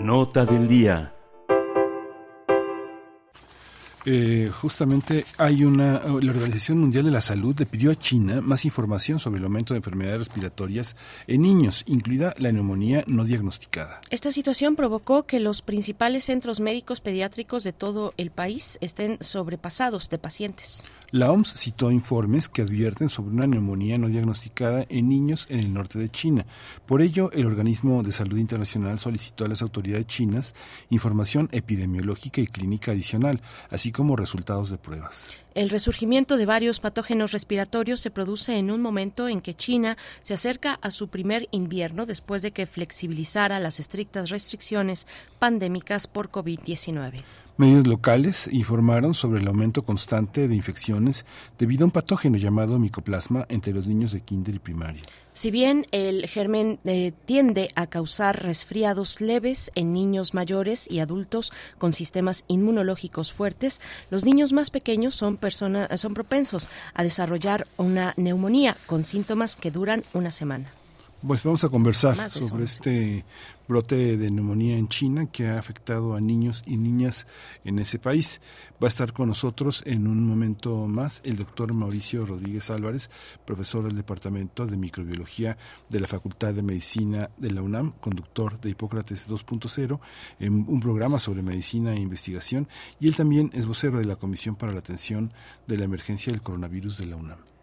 Nota 0.00 0.44
del 0.44 0.68
día. 0.68 1.14
Eh, 4.06 4.50
justamente 4.52 5.24
hay 5.38 5.64
una, 5.64 6.02
la 6.04 6.30
Organización 6.30 6.78
Mundial 6.78 7.06
de 7.06 7.10
la 7.10 7.22
Salud 7.22 7.58
le 7.58 7.64
pidió 7.64 7.90
a 7.90 7.94
China 7.94 8.42
más 8.42 8.66
información 8.66 9.18
sobre 9.18 9.38
el 9.38 9.44
aumento 9.44 9.72
de 9.72 9.78
enfermedades 9.78 10.18
respiratorias 10.18 10.94
en 11.26 11.40
niños, 11.40 11.84
incluida 11.86 12.34
la 12.36 12.52
neumonía 12.52 13.04
no 13.06 13.24
diagnosticada. 13.24 14.02
Esta 14.10 14.30
situación 14.30 14.76
provocó 14.76 15.24
que 15.24 15.40
los 15.40 15.62
principales 15.62 16.24
centros 16.24 16.60
médicos 16.60 17.00
pediátricos 17.00 17.64
de 17.64 17.72
todo 17.72 18.12
el 18.18 18.30
país 18.30 18.76
estén 18.82 19.16
sobrepasados 19.20 20.10
de 20.10 20.18
pacientes. 20.18 20.82
La 21.14 21.30
OMS 21.30 21.54
citó 21.54 21.92
informes 21.92 22.48
que 22.48 22.62
advierten 22.62 23.08
sobre 23.08 23.36
una 23.36 23.46
neumonía 23.46 23.98
no 23.98 24.08
diagnosticada 24.08 24.84
en 24.88 25.08
niños 25.08 25.46
en 25.48 25.60
el 25.60 25.72
norte 25.72 25.96
de 25.96 26.08
China. 26.08 26.44
Por 26.86 27.02
ello, 27.02 27.30
el 27.30 27.46
Organismo 27.46 28.02
de 28.02 28.10
Salud 28.10 28.36
Internacional 28.36 28.98
solicitó 28.98 29.44
a 29.44 29.48
las 29.48 29.62
autoridades 29.62 30.08
chinas 30.08 30.56
información 30.90 31.48
epidemiológica 31.52 32.40
y 32.40 32.48
clínica 32.48 32.90
adicional, 32.90 33.40
así 33.70 33.92
como 33.92 34.16
resultados 34.16 34.70
de 34.70 34.78
pruebas. 34.78 35.30
El 35.54 35.70
resurgimiento 35.70 36.36
de 36.36 36.46
varios 36.46 36.80
patógenos 36.80 37.30
respiratorios 37.30 38.00
se 38.00 38.10
produce 38.10 38.58
en 38.58 38.72
un 38.72 38.82
momento 38.82 39.28
en 39.28 39.40
que 39.40 39.54
China 39.54 39.96
se 40.22 40.34
acerca 40.34 40.80
a 40.82 40.90
su 40.90 41.06
primer 41.06 41.46
invierno 41.52 42.06
después 42.06 42.42
de 42.42 42.50
que 42.50 42.66
flexibilizara 42.66 43.60
las 43.60 43.78
estrictas 43.78 44.30
restricciones 44.30 45.06
pandémicas 45.38 46.08
por 46.08 46.32
COVID-19. 46.32 47.22
Medios 47.56 47.86
locales 47.86 48.48
informaron 48.52 49.14
sobre 49.14 49.40
el 49.40 49.46
aumento 49.46 49.82
constante 49.82 50.48
de 50.48 50.56
infecciones 50.56 51.24
debido 51.56 51.84
a 51.84 51.86
un 51.86 51.92
patógeno 51.92 52.36
llamado 52.36 52.80
micoplasma 52.80 53.46
entre 53.48 53.72
los 53.72 53.86
niños 53.86 54.10
de 54.10 54.22
kinder 54.22 54.56
y 54.56 54.58
primaria. 54.58 55.02
Si 55.34 55.52
bien 55.52 55.86
el 55.92 56.26
germen 56.26 56.80
eh, 56.84 57.12
tiende 57.26 57.70
a 57.76 57.86
causar 57.86 58.42
resfriados 58.42 59.20
leves 59.20 59.70
en 59.76 59.92
niños 59.92 60.34
mayores 60.34 60.90
y 60.90 60.98
adultos 60.98 61.52
con 61.78 61.94
sistemas 61.94 62.44
inmunológicos 62.48 63.32
fuertes, 63.32 63.80
los 64.10 64.24
niños 64.24 64.52
más 64.52 64.70
pequeños 64.70 65.14
son, 65.14 65.38
son 65.96 66.14
propensos 66.14 66.68
a 66.92 67.04
desarrollar 67.04 67.68
una 67.76 68.14
neumonía 68.16 68.76
con 68.86 69.04
síntomas 69.04 69.54
que 69.54 69.70
duran 69.70 70.02
una 70.12 70.32
semana. 70.32 70.72
Pues 71.26 71.42
vamos 71.42 71.64
a 71.64 71.70
conversar 71.70 72.30
sobre 72.30 72.64
este 72.64 73.24
brote 73.66 74.16
de 74.16 74.30
neumonía 74.30 74.76
en 74.76 74.88
China 74.88 75.26
que 75.26 75.48
ha 75.48 75.58
afectado 75.58 76.14
a 76.14 76.20
niños 76.20 76.62
y 76.66 76.76
niñas 76.76 77.26
en 77.64 77.78
ese 77.78 77.98
país. 77.98 78.40
Va 78.82 78.88
a 78.88 78.88
estar 78.88 79.12
con 79.12 79.28
nosotros 79.28 79.82
en 79.86 80.06
un 80.06 80.26
momento 80.26 80.86
más 80.86 81.22
el 81.24 81.36
doctor 81.36 81.72
Mauricio 81.72 82.26
Rodríguez 82.26 82.70
Álvarez, 82.70 83.10
profesor 83.46 83.84
del 83.84 83.96
Departamento 83.96 84.66
de 84.66 84.76
Microbiología 84.76 85.56
de 85.88 86.00
la 86.00 86.06
Facultad 86.06 86.52
de 86.54 86.62
Medicina 86.62 87.30
de 87.36 87.50
la 87.50 87.62
UNAM, 87.62 87.92
conductor 88.00 88.60
de 88.60 88.70
Hipócrates 88.70 89.28
2.0, 89.28 90.00
en 90.40 90.64
un 90.68 90.80
programa 90.80 91.18
sobre 91.18 91.42
medicina 91.42 91.94
e 91.94 92.00
investigación, 92.00 92.68
y 93.00 93.08
él 93.08 93.16
también 93.16 93.50
es 93.54 93.66
vocero 93.66 93.98
de 93.98 94.04
la 94.04 94.16
Comisión 94.16 94.56
para 94.56 94.72
la 94.72 94.80
Atención 94.80 95.32
de 95.66 95.78
la 95.78 95.84
Emergencia 95.84 96.32
del 96.32 96.42
Coronavirus 96.42 96.98
de 96.98 97.06
la 97.06 97.16
UNAM. 97.16 97.53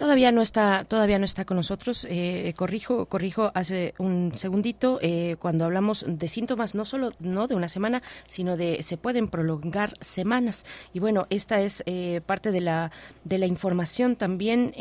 Todavía 0.00 0.32
no 0.32 0.40
está, 0.40 0.84
todavía 0.84 1.18
no 1.18 1.26
está 1.26 1.44
con 1.44 1.58
nosotros. 1.58 2.06
Eh, 2.08 2.54
corrijo, 2.56 3.04
corrijo 3.04 3.52
hace 3.52 3.92
un 3.98 4.32
segundito 4.34 4.98
eh, 5.02 5.36
cuando 5.38 5.66
hablamos 5.66 6.06
de 6.08 6.26
síntomas, 6.26 6.74
no 6.74 6.86
solo 6.86 7.10
no 7.18 7.48
de 7.48 7.54
una 7.54 7.68
semana, 7.68 8.02
sino 8.26 8.56
de 8.56 8.82
se 8.82 8.96
pueden 8.96 9.28
prolongar 9.28 9.92
semanas. 10.00 10.64
Y 10.94 11.00
bueno, 11.00 11.26
esta 11.28 11.60
es 11.60 11.82
eh, 11.84 12.22
parte 12.24 12.50
de 12.50 12.62
la 12.62 12.90
de 13.24 13.36
la 13.36 13.44
información 13.44 14.16
también 14.16 14.72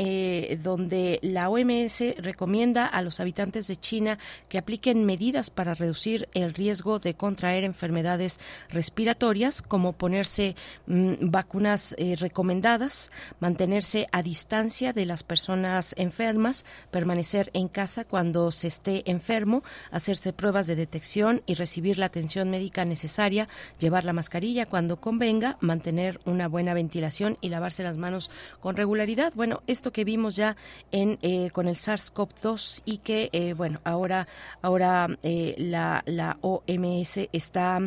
donde 0.63 1.20
la 1.22 1.49
OMS 1.49 2.01
recomienda 2.17 2.86
a 2.86 3.01
los 3.01 3.20
habitantes 3.20 3.67
de 3.67 3.76
China 3.76 4.20
que 4.47 4.57
apliquen 4.57 5.05
medidas 5.05 5.49
para 5.49 5.74
reducir 5.74 6.30
el 6.34 6.53
riesgo 6.53 6.99
de 6.99 7.15
contraer 7.15 7.65
enfermedades 7.65 8.39
respiratorias, 8.70 9.61
como 9.61 9.91
ponerse 9.91 10.55
mm, 10.88 11.30
vacunas 11.30 11.93
recomendadas, 12.17 13.11
mantenerse 13.41 14.07
a 14.13 14.24
distancia 14.24 14.93
de 14.93 15.09
las 15.10 15.24
personas 15.24 15.93
enfermas, 15.97 16.66
permanecer 16.91 17.49
en 17.53 17.68
casa 17.68 18.05
cuando 18.05 18.51
se 18.51 18.68
esté 18.68 19.10
enfermo, 19.10 19.64
hacerse 19.91 20.32
pruebas 20.32 20.68
de 20.68 20.76
detección 20.76 21.41
y 21.45 21.55
recibir 21.55 21.97
la 21.97 22.05
atención 22.05 22.49
médica 22.49 22.86
necesaria, 22.86 23.47
llevar 23.80 24.05
la 24.05 24.14
mascarilla 24.14 24.66
cuando 24.66 25.01
convenga, 25.01 25.57
mantener 25.60 26.22
una 26.26 26.47
buena 26.47 26.74
ventilación 26.74 27.36
y 27.41 27.49
lavarse 27.49 27.84
las 27.84 27.97
manos 27.97 28.30
con 28.60 28.78
regularidad. 28.78 29.34
Bueno, 29.36 29.62
esto 29.68 29.91
que 29.91 30.05
vimos 30.05 30.36
ya 30.36 30.55
en 30.91 31.18
eh, 31.22 31.49
con 31.51 31.68
el 31.68 31.76
SARS-CoV-2 31.76 32.84
y 32.86 32.99
que 32.99 33.30
eh, 33.34 33.53
bueno 33.53 33.82
ahora 33.84 34.28
ahora 34.62 35.07
eh, 35.24 35.55
la, 35.57 36.03
la 36.05 36.38
OMS 36.41 37.30
está 37.34 37.80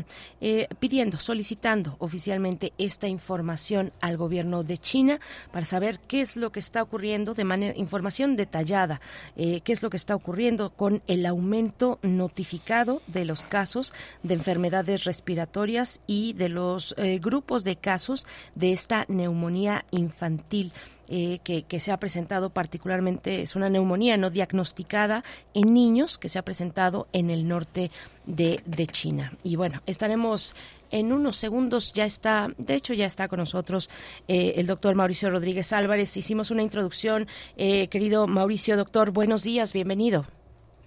pidiendo, 0.80 1.18
solicitando 1.18 1.96
oficialmente 2.00 2.72
esta 2.78 3.06
información 3.06 3.92
al 4.00 4.16
gobierno 4.16 4.64
de 4.64 4.78
China 4.78 5.20
para 5.52 5.64
saber 5.64 6.00
qué 6.00 6.20
es 6.20 6.36
lo 6.36 6.50
que 6.50 6.60
está 6.60 6.82
ocurriendo 6.82 7.01
de 7.02 7.44
manera 7.44 7.76
información 7.76 8.36
detallada 8.36 9.00
eh, 9.36 9.60
qué 9.64 9.72
es 9.72 9.82
lo 9.82 9.90
que 9.90 9.96
está 9.96 10.14
ocurriendo 10.14 10.70
con 10.70 11.02
el 11.08 11.26
aumento 11.26 11.98
notificado 12.02 13.02
de 13.08 13.24
los 13.24 13.44
casos 13.44 13.92
de 14.22 14.34
enfermedades 14.34 15.02
respiratorias 15.02 15.98
y 16.06 16.32
de 16.34 16.48
los 16.48 16.94
eh, 16.96 17.18
grupos 17.18 17.64
de 17.64 17.74
casos 17.74 18.24
de 18.54 18.70
esta 18.70 19.04
neumonía 19.08 19.84
infantil. 19.90 20.72
Eh, 21.14 21.40
que, 21.44 21.78
se 21.78 21.92
ha 21.92 21.98
presentado 21.98 22.48
particularmente, 22.48 23.42
es 23.42 23.54
una 23.54 23.68
neumonía 23.68 24.16
no 24.16 24.30
diagnosticada 24.30 25.24
en 25.52 25.74
niños 25.74 26.16
que 26.16 26.30
se 26.30 26.38
ha 26.38 26.42
presentado 26.42 27.06
en 27.12 27.28
el 27.28 27.46
norte 27.46 27.90
de 28.24 28.86
China. 28.86 29.34
Y 29.44 29.56
bueno, 29.56 29.82
estaremos 29.84 30.54
en 30.92 31.12
unos 31.12 31.36
segundos 31.36 31.92
ya 31.92 32.04
está, 32.04 32.50
de 32.58 32.74
hecho 32.74 32.94
ya 32.94 33.06
está 33.06 33.26
con 33.26 33.40
nosotros 33.40 33.90
eh, 34.28 34.54
el 34.56 34.66
doctor 34.66 34.94
Mauricio 34.94 35.30
Rodríguez 35.30 35.72
Álvarez. 35.72 36.16
Hicimos 36.16 36.52
una 36.52 36.62
introducción, 36.62 37.26
eh, 37.56 37.88
querido 37.88 38.28
Mauricio, 38.28 38.76
doctor, 38.76 39.10
buenos 39.10 39.42
días, 39.42 39.72
bienvenido. 39.72 40.26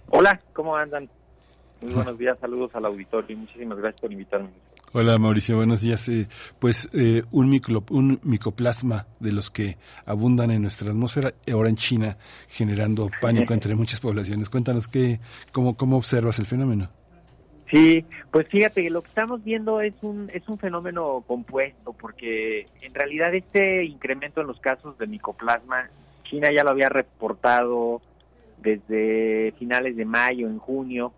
Hola, 0.08 0.40
¿cómo 0.54 0.76
andan? 0.76 1.10
Muy 1.82 1.92
buenos 1.92 2.16
días, 2.16 2.38
saludos 2.40 2.70
al 2.74 2.86
auditorio 2.86 3.36
y 3.36 3.40
muchísimas 3.40 3.76
gracias 3.76 4.00
por 4.00 4.12
invitarme. 4.12 4.48
Hola 4.92 5.18
Mauricio, 5.18 5.56
buenos 5.56 5.82
días. 5.82 6.08
Eh, 6.08 6.28
pues 6.58 6.88
eh, 6.94 7.22
un, 7.30 7.50
micro, 7.50 7.84
un 7.90 8.18
micoplasma 8.22 9.06
de 9.20 9.32
los 9.32 9.50
que 9.50 9.76
abundan 10.06 10.50
en 10.52 10.62
nuestra 10.62 10.90
atmósfera, 10.90 11.34
ahora 11.52 11.68
en 11.68 11.76
China, 11.76 12.16
generando 12.48 13.10
pánico 13.20 13.52
entre 13.54 13.74
muchas 13.74 14.00
poblaciones. 14.00 14.48
Cuéntanos 14.48 14.88
qué, 14.88 15.20
cómo, 15.52 15.76
cómo 15.76 15.96
observas 15.96 16.38
el 16.38 16.46
fenómeno. 16.46 16.95
Sí, 17.70 18.04
pues 18.30 18.46
fíjate, 18.48 18.88
lo 18.90 19.02
que 19.02 19.08
estamos 19.08 19.42
viendo 19.42 19.80
es 19.80 19.94
un, 20.02 20.30
es 20.32 20.48
un 20.48 20.58
fenómeno 20.58 21.24
compuesto, 21.26 21.92
porque 21.92 22.68
en 22.80 22.94
realidad 22.94 23.34
este 23.34 23.84
incremento 23.84 24.40
en 24.40 24.46
los 24.46 24.60
casos 24.60 24.96
de 24.98 25.08
micoplasma, 25.08 25.90
China 26.22 26.48
ya 26.54 26.62
lo 26.62 26.70
había 26.70 26.88
reportado 26.88 28.00
desde 28.58 29.52
finales 29.58 29.96
de 29.96 30.04
mayo, 30.04 30.46
en 30.46 30.58
junio, 30.58 31.12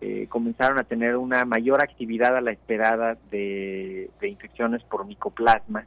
eh, 0.00 0.26
comenzaron 0.28 0.80
a 0.80 0.84
tener 0.84 1.16
una 1.16 1.44
mayor 1.44 1.80
actividad 1.80 2.36
a 2.36 2.40
la 2.40 2.50
esperada 2.50 3.16
de, 3.30 4.10
infecciones 4.22 4.82
por 4.82 5.06
micoplasma. 5.06 5.86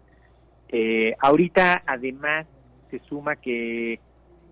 Eh, 0.70 1.13
ahorita 1.20 1.84
además 1.86 2.47
se 2.89 2.99
suma 2.99 3.36
que 3.36 3.99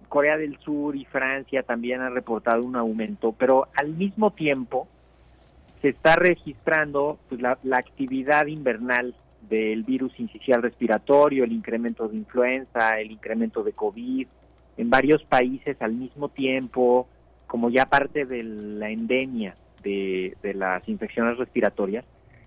Corea 0.09 0.37
del 0.37 0.59
Sur 0.59 0.97
y 0.97 1.05
Francia 1.05 1.63
también 1.63 2.01
han 2.01 2.13
reportado 2.13 2.61
un 2.63 2.75
aumento, 2.75 3.31
pero 3.31 3.69
al 3.75 3.93
mismo 3.93 4.31
tiempo 4.31 4.89
se 5.83 5.89
está 5.89 6.15
registrando 6.15 7.19
pues, 7.27 7.41
la, 7.41 7.77
actividad 7.77 8.47
invernal 8.47 9.13
del 9.49 9.83
virus 9.83 10.17
incisional 10.17 10.63
respiratorio, 10.63 11.43
el 11.43 11.51
incremento 11.51 12.07
de 12.07 12.15
influenza, 12.15 13.01
el 13.01 13.11
incremento 13.11 13.63
de 13.63 13.73
COVID 13.73 14.25
en 14.77 14.89
varios 14.89 15.25
países 15.25 15.75
al 15.81 15.91
mismo 15.91 16.29
tiempo, 16.29 17.09
como 17.47 17.69
ya 17.69 17.85
parte 17.85 18.23
de 18.23 18.43
la 18.43 18.89
endemia 18.91 19.57
de, 19.83 20.37
las 20.55 20.87
infecciones 20.87 21.35
respiratorias. 21.35 22.05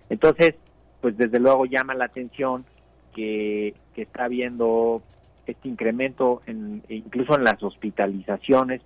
Entonces, 0.09 0.55
pues 0.99 1.15
desde 1.15 1.39
luego 1.39 1.67
llama 1.67 1.93
la 1.93 2.05
atención 2.05 2.65
que, 3.13 3.75
está 3.95 4.25
habiendo 4.25 4.99
este 5.45 5.67
incremento 5.67 6.41
en, 6.47 6.81
incluso 6.89 7.35
en 7.35 7.43
las 7.43 7.61
hospitalizaciones 7.61 8.81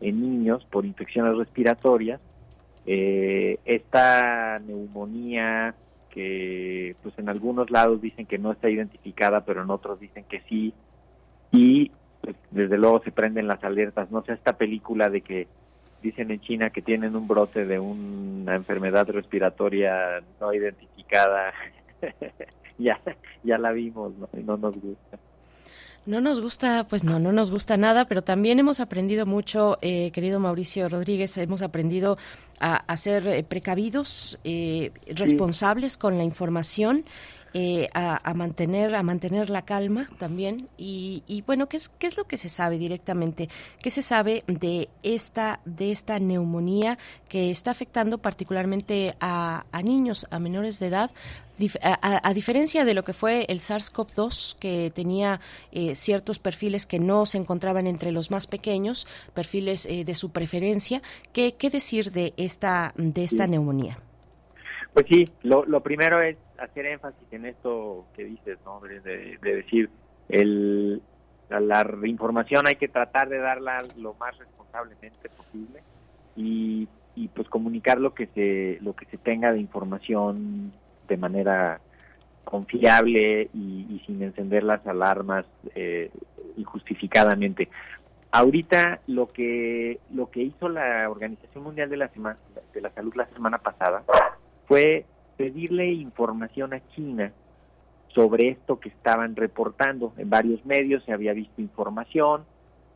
en 0.00 0.20
niños 0.20 0.64
por 0.66 0.84
infecciones 0.84 1.36
respiratorias, 1.36 2.20
eh, 2.86 3.58
esta 3.64 4.58
neumonía 4.58 5.74
que 6.10 6.94
pues 7.02 7.18
en 7.18 7.28
algunos 7.28 7.70
lados 7.70 8.00
dicen 8.00 8.26
que 8.26 8.38
no 8.38 8.52
está 8.52 8.70
identificada, 8.70 9.44
pero 9.44 9.62
en 9.62 9.70
otros 9.70 9.98
dicen 9.98 10.24
que 10.24 10.40
sí, 10.48 10.72
y 11.50 11.90
pues, 12.20 12.36
desde 12.50 12.78
luego 12.78 13.02
se 13.02 13.10
prenden 13.10 13.48
las 13.48 13.62
alertas, 13.64 14.10
no 14.10 14.22
sé, 14.22 14.34
esta 14.34 14.52
película 14.52 15.08
de 15.08 15.20
que 15.20 15.48
dicen 16.02 16.30
en 16.30 16.40
China 16.40 16.70
que 16.70 16.82
tienen 16.82 17.16
un 17.16 17.26
brote 17.26 17.64
de 17.64 17.78
una 17.80 18.54
enfermedad 18.54 19.08
respiratoria 19.08 20.22
no 20.40 20.52
identificada, 20.52 21.52
ya, 22.78 23.00
ya 23.42 23.58
la 23.58 23.72
vimos, 23.72 24.12
¿no? 24.16 24.28
No 24.44 24.56
nos 24.56 24.80
gusta. 24.80 25.18
No 26.06 26.20
nos 26.20 26.40
gusta, 26.40 26.86
pues 26.86 27.02
no, 27.02 27.18
no 27.18 27.32
nos 27.32 27.50
gusta 27.50 27.78
nada, 27.78 28.04
pero 28.04 28.22
también 28.22 28.58
hemos 28.58 28.78
aprendido 28.78 29.24
mucho, 29.24 29.78
eh, 29.80 30.10
querido 30.10 30.38
Mauricio 30.38 30.86
Rodríguez, 30.90 31.36
hemos 31.38 31.62
aprendido 31.62 32.18
a, 32.60 32.96
ser 32.96 33.26
eh, 33.26 33.42
precavidos, 33.42 34.38
eh, 34.44 34.92
responsables 35.06 35.96
con 35.96 36.18
la 36.18 36.24
información 36.24 37.04
eh, 37.56 37.88
a, 37.94 38.34
mantener 38.34 38.96
a 38.96 39.04
mantener 39.04 39.48
la 39.48 39.62
calma 39.62 40.08
también. 40.18 40.68
Y, 40.76 41.22
bueno 41.46 41.68
qué 41.68 41.76
es 41.76 41.88
qué 41.88 42.08
es 42.08 42.16
lo 42.16 42.24
que 42.24 42.36
se 42.36 42.48
sabe 42.48 42.78
directamente 42.78 43.48
qué 43.80 43.90
se 43.90 44.02
sabe 44.02 44.42
de 44.48 44.88
esta 45.04 45.60
de 45.64 45.92
esta 45.92 46.18
neumonía 46.18 46.98
que 47.28 47.50
está 47.50 47.70
afectando 47.70 48.18
particularmente 48.18 49.14
a, 49.20 49.64
niños 49.84 50.26
a 50.30 50.40
menores 50.40 50.80
de 50.80 50.88
edad 50.88 51.10
a, 52.02 52.34
diferencia 52.34 52.84
de 52.84 52.94
lo 52.94 53.04
que 53.04 53.12
fue 53.12 53.46
el 53.48 53.60
SARS-CoV-2, 53.60 54.56
que 54.56 54.90
tenía 54.92 55.40
eh, 55.70 55.94
ciertos 55.94 56.40
perfiles 56.40 56.84
que 56.84 56.98
no 56.98 57.26
se 57.26 57.38
encontraban 57.38 57.86
entre 57.86 58.10
los 58.10 58.32
más 58.32 58.48
pequeños, 58.48 59.06
perfiles 59.34 59.86
eh, 59.86 60.04
de 60.04 60.14
su 60.16 60.30
preferencia, 60.30 61.00
¿qué, 61.32 61.54
¿qué, 61.54 61.70
decir 61.70 62.10
de 62.10 62.34
esta, 62.36 62.92
de 62.96 63.22
esta 63.22 63.46
neumonía? 63.46 64.00
Pues 64.94 65.06
sí, 65.08 65.24
lo, 65.42 65.64
lo 65.64 65.80
primero 65.80 66.22
es 66.22 66.36
hacer 66.56 66.86
énfasis 66.86 67.26
en 67.32 67.46
esto 67.46 68.06
que 68.14 68.24
dices, 68.24 68.58
¿no? 68.64 68.80
De, 68.80 69.38
decir, 69.42 69.90
el, 70.28 71.02
la, 71.50 71.84
información 72.04 72.68
hay 72.68 72.76
que 72.76 72.86
tratar 72.86 73.28
de 73.28 73.38
darla 73.38 73.82
lo 73.96 74.14
más 74.14 74.38
responsablemente 74.38 75.28
posible 75.36 75.82
y, 76.36 76.86
y 77.16 77.26
pues 77.26 77.48
comunicar 77.48 77.98
lo 77.98 78.14
que 78.14 78.28
se 78.28 78.78
lo 78.82 78.94
que 78.94 79.06
se 79.06 79.18
tenga 79.18 79.52
de 79.52 79.60
información 79.60 80.70
de 81.08 81.16
manera 81.16 81.80
confiable 82.44 83.50
y, 83.52 84.00
sin 84.06 84.22
encender 84.22 84.62
las 84.62 84.86
alarmas 84.86 85.44
eh, 85.74 86.12
injustificadamente. 86.56 87.68
Ahorita 88.30 89.00
lo 89.08 89.26
que 89.26 89.98
lo 90.12 90.30
que 90.30 90.42
hizo 90.42 90.68
la 90.68 91.10
Organización 91.10 91.64
Mundial 91.64 91.90
de 91.90 91.96
la 91.96 92.10
de 92.72 92.80
la 92.80 92.90
Salud 92.90 93.12
la 93.16 93.26
semana 93.26 93.58
pasada 93.58 94.04
fue 94.66 95.04
pedirle 95.36 95.92
información 95.92 96.74
a 96.74 96.86
China 96.94 97.32
sobre 98.08 98.50
esto 98.50 98.78
que 98.78 98.88
estaban 98.88 99.36
reportando. 99.36 100.12
En 100.16 100.30
varios 100.30 100.64
medios 100.64 101.04
se 101.04 101.12
había 101.12 101.32
visto 101.32 101.60
información, 101.60 102.44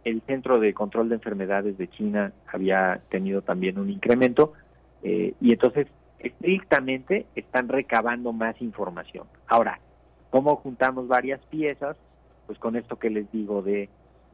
el 0.05 0.23
Centro 0.23 0.59
de 0.59 0.73
Control 0.75 1.09
de 1.09 1.17
Enfermedades 1.17 1.77
de 1.77 1.89
China 1.89 2.33
había 2.47 3.01
tenido 3.11 3.43
también 3.43 3.79
un 3.79 3.91
incremento 3.91 4.55
eh, 5.03 5.35
y 5.41 5.53
entonces 5.53 5.87
estrictamente 6.19 7.27
están 7.35 7.69
recabando 7.69 8.33
más 8.33 8.61
información. 8.61 9.27
Ahora, 9.47 9.81
¿cómo 10.31 10.57
juntamos 10.57 11.09
varias 11.09 11.41
piezas? 11.47 11.97
Pues 12.47 12.59
con 12.59 12.77
esto 12.77 12.99
que 12.99 13.11
les 13.11 13.31
digo 13.33 13.63
de 13.63 13.89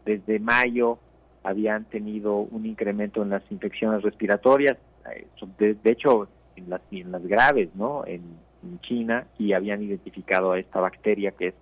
desde 0.05 0.39
mayo 0.39 0.99
habían 1.43 1.85
tenido 1.87 2.37
un 2.37 2.66
incremento 2.66 3.22
en 3.22 3.30
las 3.30 3.43
infecciones 3.51 4.03
respiratorias, 4.03 4.76
eh, 5.14 5.26
de 5.59 5.91
hecho 5.91 6.28
en 6.57 6.71
las, 6.71 6.81
en 6.91 7.13
las 7.13 7.27
graves, 7.27 7.71
¿no? 7.75 8.05
En, 8.07 8.23
China 8.81 9.27
y 9.39 9.53
habían 9.53 9.83
identificado 9.83 10.53
a 10.53 10.59
esta 10.59 10.81
bacteria 10.81 11.33
que 11.33 11.49
es 11.49 11.55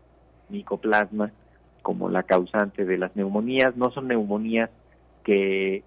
micoplasma 0.51 1.33
como 1.83 2.09
la 2.09 2.23
causante 2.23 2.85
de 2.85 2.97
las 2.97 3.17
neumonías. 3.17 3.77
No 3.77 3.91
son 3.91 4.07
neumonías 4.07 4.71
que, 5.25 5.83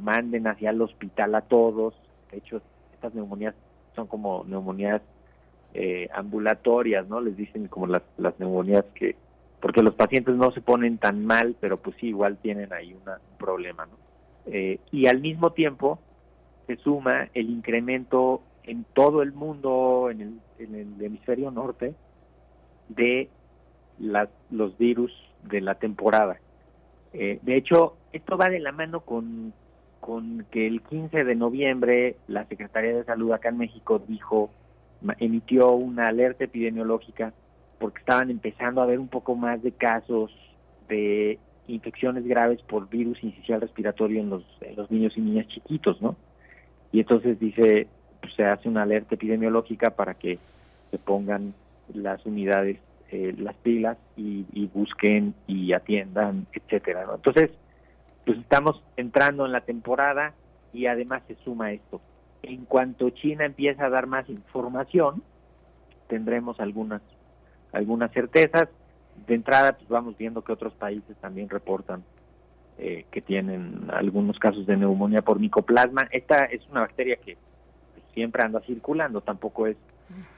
manden 0.00 0.48
hacia 0.48 0.70
el 0.70 0.82
hospital 0.82 1.36
a 1.36 1.42
todos. 1.42 1.94
De 2.32 2.38
hecho, 2.38 2.60
estas 2.92 3.14
neumonías 3.14 3.54
son 3.94 4.08
como 4.08 4.44
neumonías 4.48 5.00
eh, 5.74 6.08
ambulatorias, 6.12 7.06
¿no? 7.08 7.20
Les 7.20 7.36
dicen 7.36 7.68
como 7.68 7.86
las, 7.86 8.02
las 8.18 8.36
neumonías 8.40 8.84
que, 8.96 9.14
porque 9.60 9.82
los 9.82 9.94
pacientes 9.94 10.34
no 10.34 10.50
se 10.50 10.60
ponen 10.60 10.98
tan 10.98 11.24
mal, 11.24 11.56
pero 11.60 11.76
pues 11.78 11.96
sí, 12.00 12.08
igual 12.08 12.36
tienen 12.36 12.72
ahí 12.72 12.92
un 12.92 13.00
problema, 13.38 13.86
¿no? 13.86 13.92
Eh, 14.46 14.78
y 14.92 15.06
al 15.06 15.20
mismo 15.20 15.52
tiempo, 15.52 15.98
se 16.66 16.76
suma 16.76 17.28
el 17.34 17.50
incremento 17.50 18.42
en 18.64 18.84
todo 18.94 19.22
el 19.22 19.32
mundo, 19.32 20.08
en 20.10 20.20
el, 20.20 20.40
en 20.58 20.74
el 20.74 21.02
hemisferio 21.04 21.50
norte, 21.50 21.94
de 22.88 23.28
los 24.50 24.76
virus 24.78 25.12
de 25.42 25.60
la 25.60 25.76
temporada. 25.76 26.38
Eh, 27.12 27.38
de 27.42 27.56
hecho, 27.56 27.96
esto 28.12 28.36
va 28.36 28.48
de 28.48 28.60
la 28.60 28.72
mano 28.72 29.00
con, 29.00 29.52
que 30.50 30.66
el 30.66 30.82
15 30.82 31.24
de 31.24 31.34
noviembre 31.34 32.16
la 32.28 32.44
Secretaría 32.46 32.94
de 32.94 33.04
Salud 33.04 33.32
acá 33.32 33.50
en 33.50 33.58
México 33.58 34.02
dijo, 34.06 34.50
emitió 35.18 35.72
una 35.72 36.08
alerta 36.08 36.44
epidemiológica 36.44 37.32
porque 37.78 38.00
estaban 38.00 38.30
empezando 38.30 38.82
a 38.82 38.86
ver 38.86 38.98
un 38.98 39.08
poco 39.08 39.34
más 39.34 39.62
de 39.62 39.72
casos 39.72 40.30
de 40.88 41.38
infecciones 41.68 42.26
graves 42.26 42.60
por 42.62 42.88
virus 42.88 43.22
incisional 43.22 43.62
respiratorio 43.62 44.20
en 44.20 44.30
los, 44.30 44.44
en 44.60 44.76
los 44.76 44.90
niños 44.90 45.16
y 45.16 45.20
niñas 45.20 45.48
chiquitos, 45.48 46.00
¿no? 46.02 46.16
Y 46.94 47.00
entonces 47.00 47.40
dice, 47.40 47.88
pues, 48.20 48.34
se 48.34 48.44
hace 48.44 48.68
una 48.68 48.82
alerta 48.84 49.16
epidemiológica 49.16 49.90
para 49.90 50.14
que 50.14 50.38
se 50.92 50.98
pongan 50.98 51.52
las 51.92 52.24
unidades, 52.24 52.78
eh, 53.10 53.34
las 53.36 53.56
pilas 53.56 53.98
y, 54.16 54.70
busquen 54.72 55.34
y 55.48 55.72
atiendan, 55.72 56.46
etcétera. 56.52 57.02
Entonces, 57.12 57.50
pues 58.24 58.38
estamos 58.38 58.80
entrando 58.96 59.44
en 59.44 59.50
la 59.50 59.62
temporada 59.62 60.34
y 60.72 60.86
además 60.86 61.24
se 61.26 61.34
suma 61.42 61.72
esto. 61.72 62.00
En 62.44 62.64
cuanto 62.64 63.10
China 63.10 63.44
empieza 63.44 63.86
a 63.86 63.90
dar 63.90 64.06
más 64.06 64.28
información, 64.28 65.20
tendremos 66.06 66.60
algunas 66.60 67.02
algunas 67.72 68.12
certezas. 68.12 68.68
De 69.26 69.34
entrada, 69.34 69.72
pues 69.72 69.88
vamos 69.88 70.16
viendo 70.16 70.44
que 70.44 70.52
otros 70.52 70.74
países 70.74 71.16
también 71.16 71.48
reportan 71.48 72.04
eh, 72.78 73.06
que 73.10 73.20
tienen 73.20 73.88
algunos 73.92 74.38
casos 74.38 74.66
de 74.66 74.76
neumonía 74.76 75.22
por 75.22 75.38
micoplasma. 75.38 76.08
Esta 76.10 76.44
es 76.44 76.60
una 76.70 76.80
bacteria 76.80 77.16
que 77.16 77.36
siempre 78.14 78.42
anda 78.42 78.60
circulando, 78.60 79.20
tampoco 79.20 79.66
es 79.66 79.76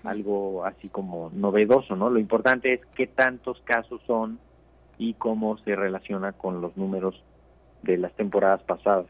algo 0.05 0.65
así 0.65 0.89
como 0.89 1.31
novedoso, 1.35 1.97
¿no? 1.97 2.11
Lo 2.11 2.19
importante 2.19 2.75
es 2.75 2.81
qué 2.95 3.07
tantos 3.07 3.61
casos 3.65 4.01
son 4.07 4.39
y 4.99 5.15
cómo 5.15 5.59
se 5.59 5.75
relaciona 5.75 6.33
con 6.33 6.61
los 6.61 6.77
números 6.77 7.23
de 7.83 7.99
las 7.99 8.15
temporadas 8.15 8.63
pasadas. 8.63 9.07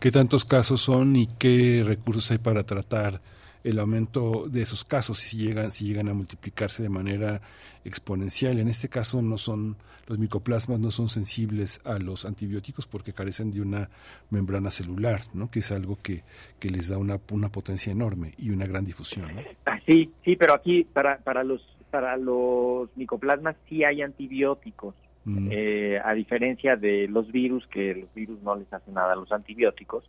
¿Qué 0.00 0.10
tantos 0.10 0.44
casos 0.44 0.82
son 0.82 1.16
y 1.16 1.26
qué 1.38 1.82
recursos 1.84 2.30
hay 2.30 2.38
para 2.38 2.64
tratar 2.64 3.20
el 3.68 3.78
aumento 3.78 4.48
de 4.48 4.62
esos 4.62 4.84
casos 4.84 5.18
si 5.18 5.36
llegan, 5.36 5.72
si 5.72 5.84
llegan 5.84 6.08
a 6.08 6.14
multiplicarse 6.14 6.82
de 6.82 6.88
manera 6.88 7.40
exponencial. 7.84 8.58
En 8.58 8.68
este 8.68 8.88
caso 8.88 9.22
no 9.22 9.38
son, 9.38 9.76
los 10.06 10.18
micoplasmas 10.18 10.80
no 10.80 10.90
son 10.90 11.08
sensibles 11.08 11.80
a 11.84 11.98
los 11.98 12.24
antibióticos 12.24 12.86
porque 12.86 13.12
carecen 13.12 13.50
de 13.50 13.60
una 13.60 13.90
membrana 14.30 14.70
celular, 14.70 15.20
¿no? 15.34 15.50
que 15.50 15.58
es 15.60 15.72
algo 15.72 15.98
que, 16.02 16.22
que 16.58 16.70
les 16.70 16.88
da 16.88 16.98
una, 16.98 17.18
una 17.32 17.50
potencia 17.50 17.92
enorme 17.92 18.32
y 18.38 18.50
una 18.50 18.66
gran 18.66 18.84
difusión. 18.84 19.34
¿no? 19.34 19.42
Ah, 19.66 19.78
sí, 19.86 20.12
sí, 20.24 20.36
pero 20.36 20.54
aquí 20.54 20.84
para, 20.84 21.18
para 21.18 21.44
los 21.44 21.62
para 21.90 22.18
los 22.18 22.94
micoplasmas 22.98 23.56
sí 23.66 23.82
hay 23.82 24.02
antibióticos, 24.02 24.94
Mm. 25.28 25.48
eh, 25.50 26.00
a 26.02 26.14
diferencia 26.14 26.76
de 26.76 27.06
los 27.06 27.30
virus, 27.30 27.66
que 27.66 27.94
los 27.94 28.14
virus 28.14 28.40
no 28.42 28.56
les 28.56 28.72
hacen 28.72 28.94
nada 28.94 29.12
a 29.12 29.16
los 29.16 29.30
antibióticos, 29.30 30.04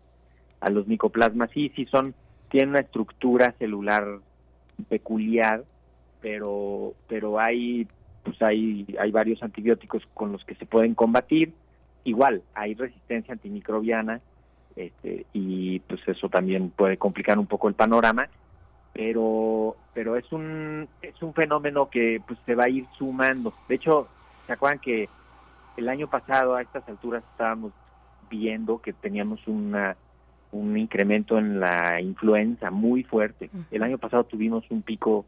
a 0.61 0.69
los 0.69 0.88
micoplasmas 0.88 1.49
sí, 1.52 1.72
sí 1.76 1.86
son, 1.91 2.15
tienen 2.50 2.70
una 2.70 2.80
estructura 2.80 3.54
celular 3.58 4.20
peculiar, 4.88 5.64
pero, 6.22 6.94
pero 7.08 7.40
hay, 7.40 7.88
pues 8.24 8.42
hay, 8.42 8.86
hay 9.00 9.12
varios 9.12 9.42
antibióticos 9.44 10.04
con 10.14 10.32
los 10.32 10.44
que 10.44 10.56
se 10.56 10.66
pueden 10.66 10.96
combatir. 10.96 11.54
Igual, 12.04 12.42
hay 12.54 12.74
resistencia 12.74 13.34
antimicrobiana, 13.34 14.22
este, 14.76 15.26
y 15.34 15.80
pues 15.80 16.02
eso 16.08 16.30
también 16.30 16.70
puede 16.70 16.98
complicar 16.98 17.38
un 17.38 17.48
poco 17.48 17.68
el 17.68 17.74
panorama, 17.74 18.30
pero 18.94 19.76
pero 19.94 20.16
es 20.16 20.32
un 20.32 20.88
es 21.02 21.22
un 21.22 21.34
fenómeno 21.34 21.90
que 21.90 22.22
pues 22.26 22.40
se 22.46 22.56
va 22.56 22.66
a 22.66 22.70
ir 22.70 22.86
sumando. 22.98 23.54
De 23.68 23.76
hecho, 23.76 24.08
se 24.48 24.54
acuerdan 24.54 24.80
que 24.80 25.10
el 25.78 25.90
año 25.90 26.10
pasado 26.10 26.56
a 26.56 26.62
estas 26.62 26.88
alturas 26.88 27.24
estábamos 27.32 27.74
viendo 28.30 28.82
que 28.82 28.94
teníamos 28.94 29.46
una 29.48 29.98
un 30.52 30.78
incremento 30.78 31.38
en 31.38 31.60
la 31.60 32.02
influenza 32.02 32.72
muy 32.72 33.04
fuerte. 33.04 33.50
El 33.72 33.84
año 33.84 33.98
pasado 33.98 34.24
tuvimos 34.24 34.70
un 34.72 34.82
pico 34.82 35.26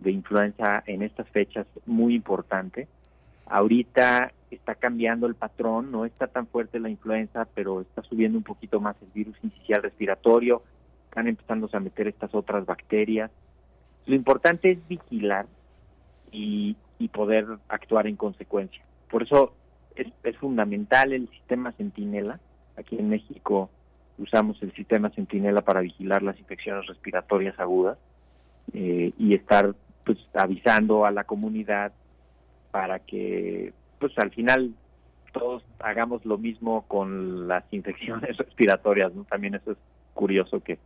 de 0.00 0.10
influenza 0.10 0.82
en 0.86 1.02
estas 1.02 1.28
fechas 1.28 1.66
muy 1.86 2.14
importante. 2.14 2.88
Ahorita 3.46 4.32
está 4.50 4.74
cambiando 4.74 5.26
el 5.26 5.34
patrón, 5.34 5.92
no 5.92 6.04
está 6.04 6.26
tan 6.26 6.46
fuerte 6.46 6.80
la 6.80 6.88
influenza, 6.88 7.46
pero 7.54 7.82
está 7.82 8.02
subiendo 8.02 8.38
un 8.38 8.44
poquito 8.44 8.80
más 8.80 8.96
el 9.02 9.08
virus 9.14 9.36
incisional 9.42 9.82
respiratorio, 9.82 10.62
están 11.08 11.28
empezando 11.28 11.68
a 11.72 11.80
meter 11.80 12.08
estas 12.08 12.34
otras 12.34 12.66
bacterias. 12.66 13.30
Lo 14.06 14.14
importante 14.14 14.72
es 14.72 14.88
vigilar 14.88 15.46
y, 16.32 16.76
y 16.98 17.08
poder 17.08 17.46
actuar 17.68 18.06
en 18.06 18.16
consecuencia. 18.16 18.82
Por 19.10 19.22
eso 19.22 19.52
es, 19.94 20.08
es 20.24 20.36
fundamental 20.38 21.12
el 21.12 21.28
sistema 21.30 21.72
Centinela. 21.72 22.40
Aquí 22.76 22.96
en 22.98 23.08
México 23.08 23.70
usamos 24.18 24.62
el 24.62 24.72
sistema 24.74 25.10
Centinela 25.10 25.62
para 25.62 25.80
vigilar 25.80 26.22
las 26.22 26.38
infecciones 26.38 26.86
respiratorias 26.86 27.58
agudas 27.58 27.98
eh, 28.72 29.12
y 29.18 29.34
estar 29.34 29.74
pues 30.04 30.18
avisando 30.34 31.04
a 31.06 31.10
la 31.10 31.24
comunidad 31.24 31.92
para 32.70 32.98
que 32.98 33.72
pues 33.98 34.16
al 34.18 34.30
final 34.30 34.74
todos 35.32 35.64
hagamos 35.80 36.24
lo 36.24 36.38
mismo 36.38 36.82
con 36.86 37.48
las 37.48 37.64
infecciones 37.72 38.36
respiratorias, 38.36 39.12
¿no? 39.14 39.24
También 39.24 39.54
eso 39.56 39.72
es 39.72 39.78
curioso 40.12 40.60
que 40.60 40.78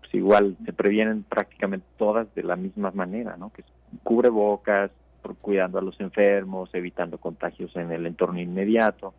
pues 0.00 0.14
igual 0.14 0.56
se 0.64 0.72
previenen 0.72 1.22
prácticamente 1.22 1.86
todas 1.96 2.32
de 2.34 2.42
la 2.42 2.56
misma 2.56 2.90
manera, 2.92 3.36
¿no? 3.36 3.52
Que 3.52 3.62
es 3.62 3.68
cubrebocas, 4.02 4.90
por- 5.22 5.36
cuidando 5.36 5.78
a 5.78 5.82
los 5.82 6.00
enfermos, 6.00 6.70
evitando 6.72 7.18
contagios 7.18 7.74
en 7.76 7.92
el 7.92 8.06
entorno 8.06 8.40
inmediato, 8.40 9.14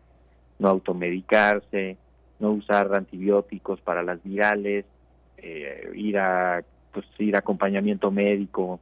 no 0.58 0.68
automedicarse, 0.68 1.96
no 2.40 2.50
usar 2.52 2.94
antibióticos 2.94 3.80
para 3.80 4.02
las 4.02 4.22
virales, 4.22 4.84
eh, 5.38 5.90
ir 5.94 6.18
a 6.18 6.62
pues 6.92 7.06
ir 7.18 7.36
a 7.36 7.40
acompañamiento 7.40 8.10
médico 8.10 8.80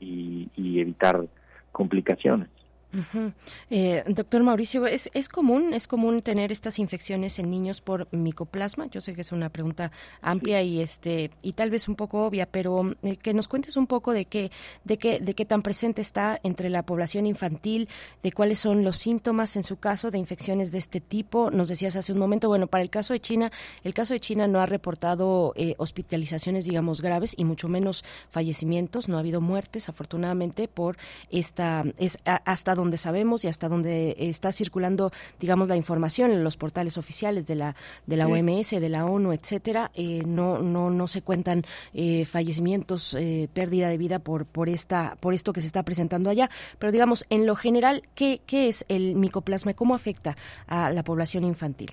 y, 0.00 0.48
y 0.56 0.80
evitar 0.80 1.26
complicaciones. 1.72 2.48
Ujú. 2.94 3.32
Eh, 3.70 4.04
doctor 4.06 4.42
Mauricio, 4.44 4.86
¿es, 4.86 5.10
¿es 5.14 5.28
común 5.28 5.74
es 5.74 5.86
común 5.88 6.22
tener 6.22 6.52
estas 6.52 6.78
infecciones 6.78 7.38
en 7.38 7.50
niños 7.50 7.80
por 7.80 8.06
micoplasma? 8.12 8.86
Yo 8.86 9.00
sé 9.00 9.14
que 9.14 9.22
es 9.22 9.32
una 9.32 9.48
pregunta 9.48 9.90
amplia 10.22 10.62
y 10.62 10.80
este 10.80 11.30
y 11.42 11.52
tal 11.54 11.70
vez 11.70 11.88
un 11.88 11.96
poco 11.96 12.24
obvia, 12.24 12.46
pero 12.46 12.94
eh, 13.02 13.16
que 13.16 13.34
nos 13.34 13.48
cuentes 13.48 13.76
un 13.76 13.88
poco 13.88 14.12
de 14.12 14.26
qué 14.26 14.52
de 14.84 14.96
qué 14.96 15.18
de 15.18 15.34
qué 15.34 15.44
tan 15.44 15.62
presente 15.62 16.00
está 16.00 16.38
entre 16.44 16.70
la 16.70 16.84
población 16.84 17.26
infantil, 17.26 17.88
de 18.22 18.30
cuáles 18.30 18.60
son 18.60 18.84
los 18.84 18.96
síntomas 18.96 19.56
en 19.56 19.64
su 19.64 19.76
caso 19.76 20.10
de 20.10 20.18
infecciones 20.18 20.70
de 20.70 20.78
este 20.78 21.00
tipo. 21.00 21.50
Nos 21.50 21.68
decías 21.68 21.96
hace 21.96 22.12
un 22.12 22.18
momento, 22.18 22.48
bueno, 22.48 22.68
para 22.68 22.82
el 22.82 22.90
caso 22.90 23.12
de 23.12 23.20
China, 23.20 23.50
el 23.82 23.92
caso 23.92 24.14
de 24.14 24.20
China 24.20 24.46
no 24.46 24.60
ha 24.60 24.66
reportado 24.66 25.52
eh, 25.56 25.74
hospitalizaciones, 25.78 26.64
digamos, 26.64 27.02
graves 27.02 27.34
y 27.36 27.44
mucho 27.44 27.68
menos 27.68 28.04
fallecimientos. 28.30 29.08
No 29.08 29.16
ha 29.16 29.20
habido 29.20 29.40
muertes, 29.40 29.88
afortunadamente, 29.88 30.68
por 30.68 30.96
esta 31.30 31.84
es 31.98 32.18
hasta 32.24 32.74
donde 32.74 32.83
sabemos 32.96 33.44
y 33.44 33.48
hasta 33.48 33.68
donde 33.68 34.16
está 34.18 34.52
circulando, 34.52 35.10
digamos, 35.40 35.68
la 35.68 35.76
información 35.76 36.30
en 36.30 36.42
los 36.42 36.56
portales 36.56 36.98
oficiales 36.98 37.46
de 37.46 37.54
la 37.54 37.76
de 38.06 38.16
la. 38.16 38.26
OMS, 38.26 38.70
de 38.70 38.88
la 38.88 39.04
ONU, 39.04 39.32
etcétera. 39.32 39.90
eh, 39.94 40.22
no 40.26 40.58
no 40.58 40.90
no 40.90 41.06
se 41.06 41.22
cuentan 41.22 41.62
eh, 41.92 42.24
fallecimientos, 42.24 43.14
eh, 43.14 43.48
pérdida 43.52 43.88
de 43.88 43.98
vida 43.98 44.18
por 44.18 44.46
por 44.46 44.68
esta 44.68 45.16
por 45.20 45.34
esto 45.34 45.52
que 45.52 45.60
se 45.60 45.66
está 45.66 45.82
presentando 45.82 46.30
allá. 46.30 46.50
Pero 46.78 46.92
digamos, 46.92 47.24
en 47.30 47.46
lo 47.46 47.56
general, 47.56 48.02
¿qué 48.14 48.40
qué 48.46 48.68
es 48.68 48.84
el 48.88 49.14
micoplasma 49.14 49.72
y 49.72 49.74
cómo 49.74 49.94
afecta 49.94 50.36
a 50.66 50.90
la 50.90 51.02
población 51.02 51.44
infantil? 51.44 51.92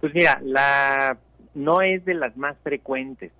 Pues 0.00 0.14
mira, 0.14 0.40
la 0.42 1.16
no 1.54 1.82
es 1.82 2.04
de 2.04 2.14
las 2.14 2.36
más 2.36 2.56
frecuentes. 2.62 3.32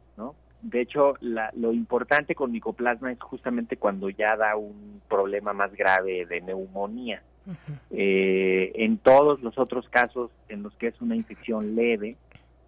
De 0.63 0.81
hecho, 0.81 1.15
la- 1.21 1.51
lo 1.57 1.73
importante 1.73 2.35
con 2.35 2.53
micoplasma 2.53 3.11
es 3.13 3.21
justamente 3.21 3.77
cuando 3.77 4.09
ya 4.11 4.37
da 4.37 4.57
un 4.57 5.03
problema 5.09 5.53
más 5.53 5.73
grave 5.75 6.25
de 6.27 6.41
neumonía. 6.41 7.23
Eh, 7.91 8.71
en 8.77 8.99
todos 8.99 9.43
los 9.43 9.59
otros 9.59 9.89
casos 9.89 10.31
en 10.49 10.63
los 10.63 10.73
que 10.77 10.87
es 10.87 11.01
una 11.01 11.17
infección 11.17 11.75
leve, 11.75 12.17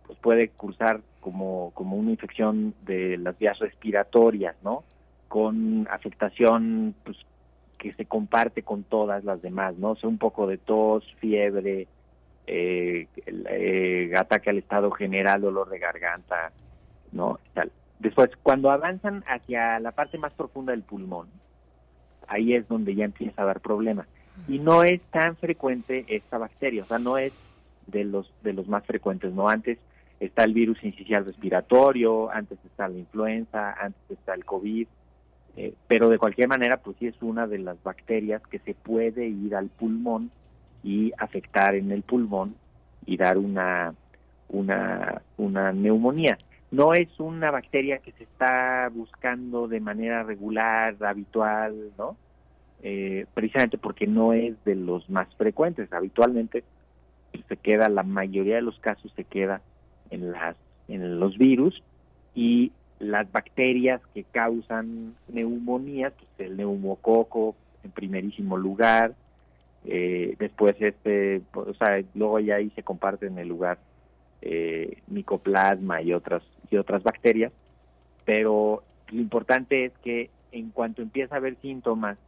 pues 0.06 0.18
puede 0.18 0.48
cursar 0.48 1.00
como, 1.20 1.70
como 1.74 1.96
una 1.96 2.10
infección 2.10 2.74
de 2.84 3.16
las 3.16 3.38
vías 3.38 3.58
respiratorias, 3.60 4.56
¿no? 4.64 4.82
Con 5.28 5.86
afectación 5.90 6.94
pues, 7.04 7.16
que 7.78 7.92
se 7.92 8.04
comparte 8.04 8.62
con 8.62 8.82
todas 8.82 9.22
las 9.24 9.40
demás, 9.40 9.76
¿no? 9.78 9.92
O 9.92 9.96
sea, 9.96 10.08
un 10.08 10.18
poco 10.18 10.46
de 10.48 10.58
tos, 10.58 11.04
fiebre, 11.20 11.86
eh, 12.48 13.06
eh, 13.26 14.12
ataque 14.16 14.50
al 14.50 14.58
estado 14.58 14.90
general, 14.90 15.40
dolor 15.40 15.70
de 15.70 15.78
garganta, 15.78 16.52
¿no? 17.12 17.38
Tal. 17.54 17.70
Después, 18.04 18.28
cuando 18.42 18.70
avanzan 18.70 19.24
hacia 19.26 19.80
la 19.80 19.90
parte 19.92 20.18
más 20.18 20.34
profunda 20.34 20.72
del 20.72 20.82
pulmón, 20.82 21.26
ahí 22.28 22.52
es 22.52 22.68
donde 22.68 22.94
ya 22.94 23.06
empieza 23.06 23.40
a 23.40 23.46
dar 23.46 23.60
problemas. 23.60 24.06
Y 24.46 24.58
no 24.58 24.84
es 24.84 25.00
tan 25.10 25.36
frecuente 25.36 26.04
esta 26.08 26.36
bacteria, 26.36 26.82
o 26.82 26.84
sea, 26.84 26.98
no 26.98 27.16
es 27.16 27.32
de 27.86 28.04
los 28.04 28.30
de 28.42 28.52
los 28.52 28.68
más 28.68 28.84
frecuentes, 28.84 29.32
¿no? 29.32 29.48
Antes 29.48 29.78
está 30.20 30.44
el 30.44 30.52
virus 30.52 30.84
incisional 30.84 31.24
respiratorio, 31.24 32.30
antes 32.30 32.58
está 32.66 32.88
la 32.88 32.98
influenza, 32.98 33.72
antes 33.72 34.10
está 34.10 34.34
el 34.34 34.44
COVID, 34.44 34.86
eh, 35.56 35.74
pero 35.86 36.10
de 36.10 36.18
cualquier 36.18 36.48
manera, 36.48 36.76
pues 36.76 36.98
sí 36.98 37.06
es 37.06 37.22
una 37.22 37.46
de 37.46 37.58
las 37.58 37.82
bacterias 37.82 38.42
que 38.48 38.58
se 38.58 38.74
puede 38.74 39.28
ir 39.28 39.56
al 39.56 39.70
pulmón 39.70 40.30
y 40.82 41.10
afectar 41.16 41.74
en 41.74 41.90
el 41.90 42.02
pulmón 42.02 42.54
y 43.06 43.16
dar 43.16 43.38
una 43.38 43.94
una 44.50 45.22
una 45.38 45.72
neumonía. 45.72 46.36
No 46.74 46.92
es 46.92 47.08
una 47.20 47.52
bacteria 47.52 47.98
que 47.98 48.10
se 48.12 48.24
está 48.24 48.90
buscando 48.92 49.68
de 49.68 49.78
manera 49.78 50.24
regular, 50.24 50.96
habitual, 51.04 51.92
¿no? 51.96 52.16
Eh, 52.82 53.26
precisamente 53.32 53.78
porque 53.78 54.08
no 54.08 54.32
es 54.32 54.56
de 54.64 54.74
los 54.74 55.08
más 55.08 55.32
frecuentes. 55.36 55.92
Habitualmente 55.92 56.64
se 57.48 57.56
queda, 57.58 57.88
la 57.88 58.02
mayoría 58.02 58.56
de 58.56 58.62
los 58.62 58.76
casos 58.80 59.12
se 59.14 59.22
queda 59.22 59.60
en 60.10 60.32
las 60.32 60.56
en 60.88 61.20
los 61.20 61.38
virus 61.38 61.80
y 62.34 62.72
las 62.98 63.30
bacterias 63.30 64.00
que 64.12 64.24
causan 64.24 65.14
neumonía, 65.28 66.10
pues, 66.10 66.28
el 66.38 66.56
neumococo 66.56 67.54
en 67.84 67.92
primerísimo 67.92 68.56
lugar, 68.56 69.14
eh, 69.84 70.34
después 70.40 70.74
este, 70.80 71.40
o 71.54 71.74
sea, 71.74 72.02
luego 72.14 72.40
ya 72.40 72.56
ahí 72.56 72.70
se 72.74 72.82
comparte 72.82 73.26
en 73.26 73.38
el 73.38 73.46
lugar 73.46 73.78
eh, 74.46 74.98
micoplasma 75.06 76.02
y 76.02 76.12
otras 76.12 76.42
y 76.70 76.76
otras 76.76 77.02
bacterias, 77.02 77.50
pero 78.26 78.82
lo 79.10 79.20
importante 79.20 79.84
es 79.84 79.92
que 80.02 80.28
en 80.52 80.70
cuanto 80.70 81.00
empieza 81.00 81.34
a 81.34 81.38
haber 81.38 81.56
síntomas 81.62 82.18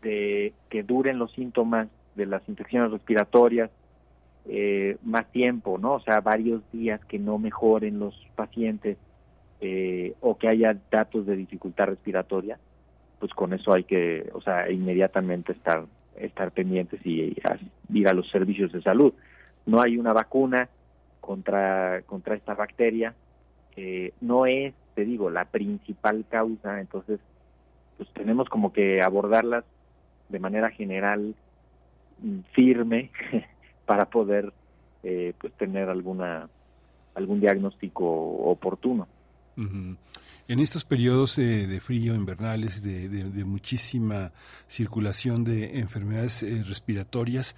de 0.00 0.52
que 0.70 0.84
duren 0.84 1.18
los 1.18 1.32
síntomas 1.32 1.88
de 2.14 2.26
las 2.26 2.48
infecciones 2.48 2.92
respiratorias 2.92 3.70
eh, 4.46 4.96
más 5.02 5.26
tiempo, 5.32 5.76
¿no? 5.76 5.94
O 5.94 6.00
sea, 6.00 6.20
varios 6.20 6.62
días 6.72 7.04
que 7.06 7.18
no 7.18 7.36
mejoren 7.38 7.98
los 7.98 8.14
pacientes 8.36 8.96
eh, 9.60 10.14
o 10.20 10.38
que 10.38 10.46
haya 10.46 10.76
datos 10.88 11.26
de 11.26 11.34
dificultad 11.36 11.86
respiratoria, 11.86 12.58
pues 13.18 13.32
con 13.32 13.52
eso 13.52 13.72
hay 13.72 13.84
que, 13.84 14.30
o 14.34 14.40
sea, 14.40 14.70
inmediatamente 14.70 15.52
estar 15.52 15.84
estar 16.16 16.52
pendientes 16.52 17.04
y 17.04 17.34
ir 17.92 18.08
a 18.08 18.12
los 18.12 18.30
servicios 18.30 18.70
de 18.70 18.82
salud. 18.82 19.12
No 19.66 19.80
hay 19.80 19.96
una 19.96 20.12
vacuna 20.12 20.68
contra 21.22 22.02
contra 22.02 22.34
esta 22.34 22.52
bacteria, 22.54 23.14
eh, 23.76 24.12
no 24.20 24.44
es 24.44 24.74
te 24.94 25.06
digo, 25.06 25.30
la 25.30 25.46
principal 25.46 26.26
causa, 26.28 26.80
entonces 26.80 27.18
pues 27.96 28.12
tenemos 28.12 28.48
como 28.48 28.72
que 28.72 29.00
abordarlas 29.00 29.64
de 30.28 30.38
manera 30.38 30.70
general, 30.70 31.34
mm, 32.20 32.40
firme, 32.52 33.10
para 33.86 34.06
poder 34.06 34.52
eh, 35.02 35.32
pues 35.38 35.52
tener 35.54 35.88
alguna 35.88 36.48
algún 37.14 37.40
diagnóstico 37.40 38.04
oportuno. 38.06 39.06
En 40.48 40.58
estos 40.58 40.84
periodos 40.84 41.38
eh, 41.38 41.68
de 41.68 41.80
frío 41.80 42.16
invernales, 42.16 42.82
de, 42.82 43.44
muchísima 43.44 44.32
circulación 44.66 45.44
de 45.44 45.78
enfermedades 45.78 46.42
eh, 46.42 46.64
respiratorias, 46.64 47.54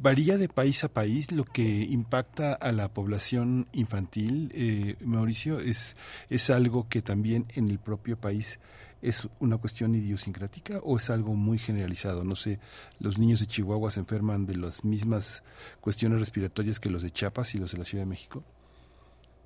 ¿varía 0.00 0.38
de 0.38 0.48
país 0.48 0.84
a 0.84 0.88
país 0.88 1.32
lo 1.32 1.44
que 1.44 1.82
impacta 1.82 2.52
a 2.52 2.70
la 2.70 2.94
población 2.94 3.66
infantil? 3.72 4.52
Eh, 4.54 4.94
Mauricio, 5.04 5.58
¿es, 5.58 5.96
¿es 6.30 6.48
algo 6.50 6.88
que 6.88 7.02
también 7.02 7.46
en 7.56 7.68
el 7.68 7.80
propio 7.80 8.16
país 8.16 8.60
es 9.02 9.28
una 9.40 9.58
cuestión 9.58 9.94
idiosincrática 9.96 10.78
o 10.84 10.96
es 10.96 11.10
algo 11.10 11.34
muy 11.34 11.58
generalizado? 11.58 12.22
No 12.22 12.36
sé, 12.36 12.60
¿los 13.00 13.18
niños 13.18 13.40
de 13.40 13.46
Chihuahua 13.46 13.90
se 13.90 14.00
enferman 14.00 14.46
de 14.46 14.56
las 14.56 14.84
mismas 14.84 15.42
cuestiones 15.80 16.20
respiratorias 16.20 16.78
que 16.78 16.88
los 16.88 17.02
de 17.02 17.10
Chiapas 17.10 17.56
y 17.56 17.58
los 17.58 17.72
de 17.72 17.78
la 17.78 17.84
Ciudad 17.84 18.04
de 18.04 18.10
México? 18.10 18.44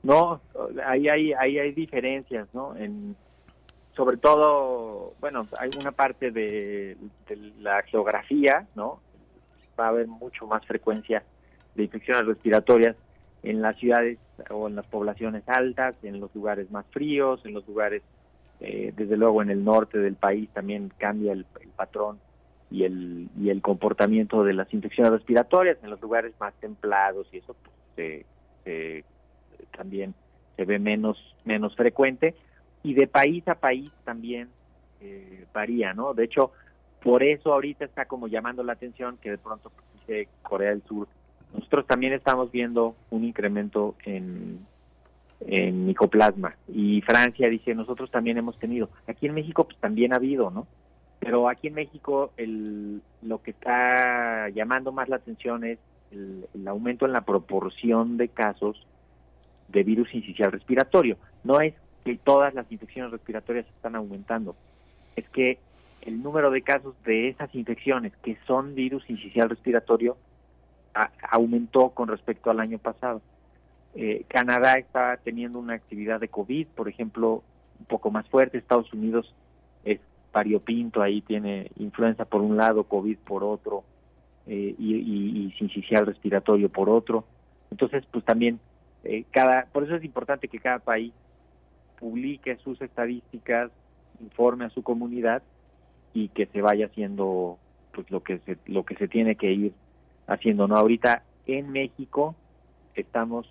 No, 0.03 0.41
ahí 0.85 1.09
hay, 1.09 1.33
ahí 1.33 1.59
hay 1.59 1.73
diferencias, 1.73 2.49
¿no? 2.53 2.75
En, 2.77 3.15
sobre 3.95 4.17
todo, 4.17 5.15
bueno, 5.21 5.47
hay 5.59 5.71
una 5.81 5.93
parte 5.93 6.31
de, 6.31 6.97
la 7.61 7.83
geografía, 7.83 8.67
¿no? 8.75 9.01
Va 9.79 9.87
a 9.87 9.89
haber 9.89 10.09
mucho 10.09 10.47
más 10.47 10.65
frecuencia 10.67 11.23
de 11.75 11.85
infecciones 11.85 12.27
respiratorias 12.27 12.97
en 13.43 13.63
las 13.63 13.77
ciudades 13.77 14.19
o 14.51 14.69
en 14.69 14.77
las 14.77 14.87
poblaciones 14.87 15.49
altas, 15.49 15.97
en 16.03 16.21
los 16.21 16.35
lugares 16.35 16.71
más 16.71 16.87
fríos, 16.91 17.45
en 17.45 17.55
los 17.55 17.67
lugares, 17.67 18.03
eh, 18.61 18.93
desde 18.97 19.17
luego 19.17 19.43
en 19.43 19.51
el 19.51 19.65
norte 19.65 19.99
del 19.99 20.15
país 20.15 20.49
también 20.53 20.93
cambia 20.99 21.33
el, 21.33 21.45
patrón 21.77 22.19
y 22.71 22.85
el, 22.85 23.29
y 23.39 23.51
el 23.51 23.61
comportamiento 23.61 24.45
de 24.45 24.55
las 24.55 24.73
infecciones 24.73 25.13
respiratorias, 25.13 25.79
en 25.83 25.91
los 25.91 26.01
lugares 26.01 26.33
más 26.41 26.55
templados 26.55 27.27
y 27.33 27.39
eso 27.39 27.55
pues, 27.55 28.25
se 28.65 29.05
también 29.67 30.15
se 30.57 30.65
ve 30.65 30.79
menos, 30.79 31.19
menos 31.45 31.75
frecuente 31.77 32.35
y 32.83 32.95
de 32.95 33.07
país 33.07 33.47
a 33.49 33.55
país 33.55 33.91
también 34.05 34.49
eh, 35.01 35.47
varía, 35.53 35.95
¿no? 35.95 36.15
De 36.15 36.25
hecho, 36.25 36.53
por 37.03 37.23
eso 37.23 37.53
ahorita 37.53 37.85
está 37.85 38.05
como 38.05 38.29
llamando 38.29 38.63
la 38.63 38.75
atención 38.75 39.19
que 39.19 39.31
de 39.31 39.39
pronto 39.39 39.71
pues, 39.71 39.87
dice 40.01 40.29
Corea 40.43 40.71
del 40.71 40.83
Sur. 40.83 41.09
Nosotros 41.53 41.87
también 41.87 42.13
estamos 42.13 42.51
viendo 42.51 42.95
un 43.11 43.25
incremento 43.25 43.97
en, 44.05 44.61
en 45.41 45.87
micoplasma 45.87 46.55
y 46.69 47.01
Francia 47.03 47.49
dice 47.49 47.75
nosotros 47.75 48.11
también 48.11 48.39
hemos 48.39 48.59
tenido. 48.59 48.89
Aquí 49.07 49.27
en 49.27 49.35
México 49.35 49.65
pues 49.65 49.79
también 49.79 50.13
ha 50.13 50.17
habido, 50.17 50.51
¿no? 50.51 50.67
Pero 51.19 51.49
aquí 51.49 51.69
en 51.69 51.75
México 51.75 52.33
el, 52.37 53.03
lo 53.23 53.43
que 53.43 53.53
está 53.53 54.49
llamando 54.51 54.93
más 54.93 55.09
la 55.09 55.17
atención 55.17 55.65
es 55.65 55.79
el, 56.11 56.47
el 56.55 56.69
aumento 56.69 57.07
en 57.07 57.13
la 57.13 57.21
proporción 57.23 58.17
de 58.17 58.29
casos 58.29 58.87
de 59.73 59.83
virus 59.83 60.15
incisional 60.15 60.53
respiratorio. 60.53 61.17
No 61.45 61.61
es 61.61 61.75
que 62.05 62.17
todas 62.17 62.55
las 62.55 62.71
infecciones 62.71 63.13
respiratorias 63.13 63.67
están 63.67 63.97
aumentando, 63.97 64.55
es 65.17 65.29
que 65.31 65.59
el 66.03 66.23
número 66.23 66.51
de 66.51 66.63
casos 66.63 66.95
de 67.05 67.29
esas 67.29 67.55
infecciones 67.55 68.13
que 68.23 68.37
son 68.47 68.75
virus 68.75 69.09
incisional 69.09 69.51
respiratorio 69.51 70.17
aumentó 71.31 71.91
con 71.91 72.09
respecto 72.09 72.51
al 72.51 72.61
año 72.61 72.79
pasado. 72.79 73.23
Eh, 73.95 74.25
Canadá 74.29 74.75
está 74.75 75.19
teniendo 75.23 75.59
una 75.59 75.75
actividad 75.75 76.21
de 76.21 76.29
COVID, 76.29 76.67
por 76.69 76.89
ejemplo, 76.89 77.43
un 77.79 77.87
poco 77.87 78.11
más 78.11 78.27
fuerte. 78.29 78.59
Estados 78.59 78.93
Unidos 78.93 79.35
es 79.85 80.01
variopinto, 80.33 81.03
ahí 81.03 81.21
tiene 81.21 81.71
influenza 81.79 82.25
por 82.25 82.41
un 82.41 82.57
lado, 82.57 82.85
COVID 82.85 83.19
por 83.19 83.45
otro, 83.45 83.85
eh, 84.47 84.75
y, 84.79 84.95
y, 84.95 85.95
respiratorio 86.05 86.69
por 86.69 86.89
otro. 86.89 87.25
Entonces, 87.71 88.05
pues 88.11 88.25
también 88.25 88.59
eh, 89.05 89.25
cada, 89.31 89.67
por 89.67 89.85
eso 89.85 89.97
es 89.97 90.05
importante 90.05 90.49
que 90.49 90.59
cada 90.59 90.79
país 90.79 91.13
publique 91.99 92.57
sus 92.57 92.81
estadísticas, 92.81 93.71
informe 94.21 94.65
a 94.65 94.71
su 94.71 94.83
comunidad 94.83 95.43
y 96.15 96.29
que 96.29 96.47
se 96.47 96.61
vaya 96.61 96.87
haciendo 96.87 97.59
pues 97.93 98.11
lo 98.11 98.23
que 98.23 98.39
se, 98.41 98.59
lo 98.67 98.85
que 98.85 98.97
se 98.97 99.09
tiene 99.09 99.37
que 99.37 99.53
ir 99.53 99.73
haciendo. 100.27 100.69
No, 100.69 100.77
ahorita 100.77 101.23
en 101.47 101.71
México 101.71 102.35
estamos 102.95 103.47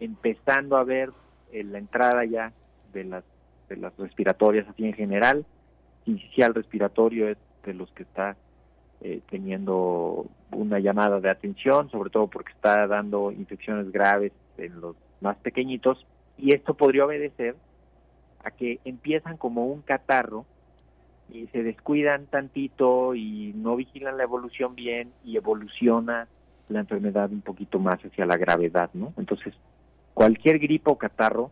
empezando 0.00 0.76
a 0.76 0.84
ver 0.84 1.10
eh, 1.52 1.64
la 1.64 1.78
entrada 1.78 2.24
ya 2.24 2.52
de 2.92 3.04
las 3.04 3.24
de 3.68 3.76
las 3.76 3.96
respiratorias 3.96 4.68
así 4.68 4.84
en 4.84 4.94
general. 4.94 5.46
Inicial 6.04 6.54
respiratorio 6.54 7.28
es 7.28 7.38
de 7.64 7.74
los 7.74 7.90
que 7.92 8.02
está 8.02 8.36
eh, 9.00 9.20
teniendo 9.30 10.26
una 10.50 10.80
llamada 10.80 11.20
de 11.20 11.30
atención, 11.30 11.88
sobre 11.90 12.10
todo 12.10 12.26
porque 12.26 12.52
está 12.52 12.86
dando 12.86 13.30
infecciones 13.30 13.92
graves 13.92 14.32
en 14.60 14.80
los 14.80 14.96
más 15.20 15.36
pequeñitos, 15.38 16.06
y 16.38 16.54
esto 16.54 16.74
podría 16.74 17.04
obedecer 17.04 17.56
a 18.42 18.50
que 18.50 18.80
empiezan 18.84 19.36
como 19.36 19.66
un 19.66 19.82
catarro 19.82 20.46
y 21.32 21.46
se 21.48 21.62
descuidan 21.62 22.26
tantito 22.26 23.14
y 23.14 23.52
no 23.54 23.76
vigilan 23.76 24.16
la 24.16 24.24
evolución 24.24 24.74
bien 24.74 25.12
y 25.24 25.36
evoluciona 25.36 26.26
la 26.68 26.80
enfermedad 26.80 27.30
un 27.30 27.42
poquito 27.42 27.78
más 27.78 28.00
hacia 28.04 28.26
la 28.26 28.36
gravedad, 28.36 28.90
¿no? 28.94 29.12
Entonces, 29.16 29.54
cualquier 30.14 30.58
gripo 30.58 30.92
o 30.92 30.98
catarro, 30.98 31.50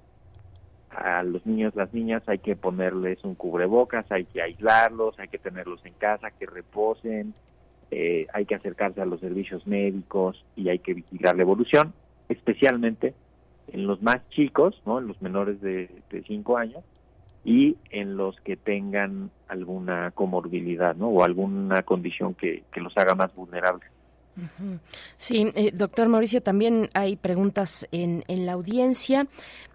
a 0.90 1.22
los 1.22 1.44
niños, 1.46 1.76
las 1.76 1.92
niñas, 1.92 2.22
hay 2.26 2.38
que 2.38 2.56
ponerles 2.56 3.22
un 3.22 3.34
cubrebocas, 3.34 4.10
hay 4.10 4.24
que 4.24 4.42
aislarlos, 4.42 5.18
hay 5.18 5.28
que 5.28 5.38
tenerlos 5.38 5.84
en 5.84 5.92
casa, 5.94 6.30
que 6.30 6.46
reposen, 6.46 7.34
eh, 7.90 8.26
hay 8.32 8.46
que 8.46 8.54
acercarse 8.54 9.00
a 9.00 9.04
los 9.04 9.20
servicios 9.20 9.66
médicos 9.66 10.44
y 10.56 10.70
hay 10.70 10.78
que 10.78 10.94
vigilar 10.94 11.36
la 11.36 11.42
evolución 11.42 11.92
especialmente 12.28 13.14
en 13.72 13.86
los 13.86 14.02
más 14.02 14.26
chicos, 14.30 14.80
¿no? 14.86 14.98
en 14.98 15.08
los 15.08 15.20
menores 15.20 15.60
de 15.60 15.88
5 16.26 16.56
años, 16.56 16.84
y 17.44 17.76
en 17.90 18.16
los 18.16 18.38
que 18.40 18.56
tengan 18.56 19.30
alguna 19.48 20.10
comorbilidad 20.10 20.94
¿no? 20.96 21.08
o 21.08 21.24
alguna 21.24 21.82
condición 21.82 22.34
que, 22.34 22.62
los 22.76 22.96
haga 22.96 23.14
más 23.14 23.34
vulnerables. 23.34 23.88
Sí, 25.16 25.50
eh, 25.56 25.72
doctor 25.72 26.08
Mauricio, 26.08 26.40
también 26.40 26.90
hay 26.94 27.16
preguntas 27.16 27.88
en, 27.90 28.22
en 28.28 28.46
la 28.46 28.52
audiencia. 28.52 29.26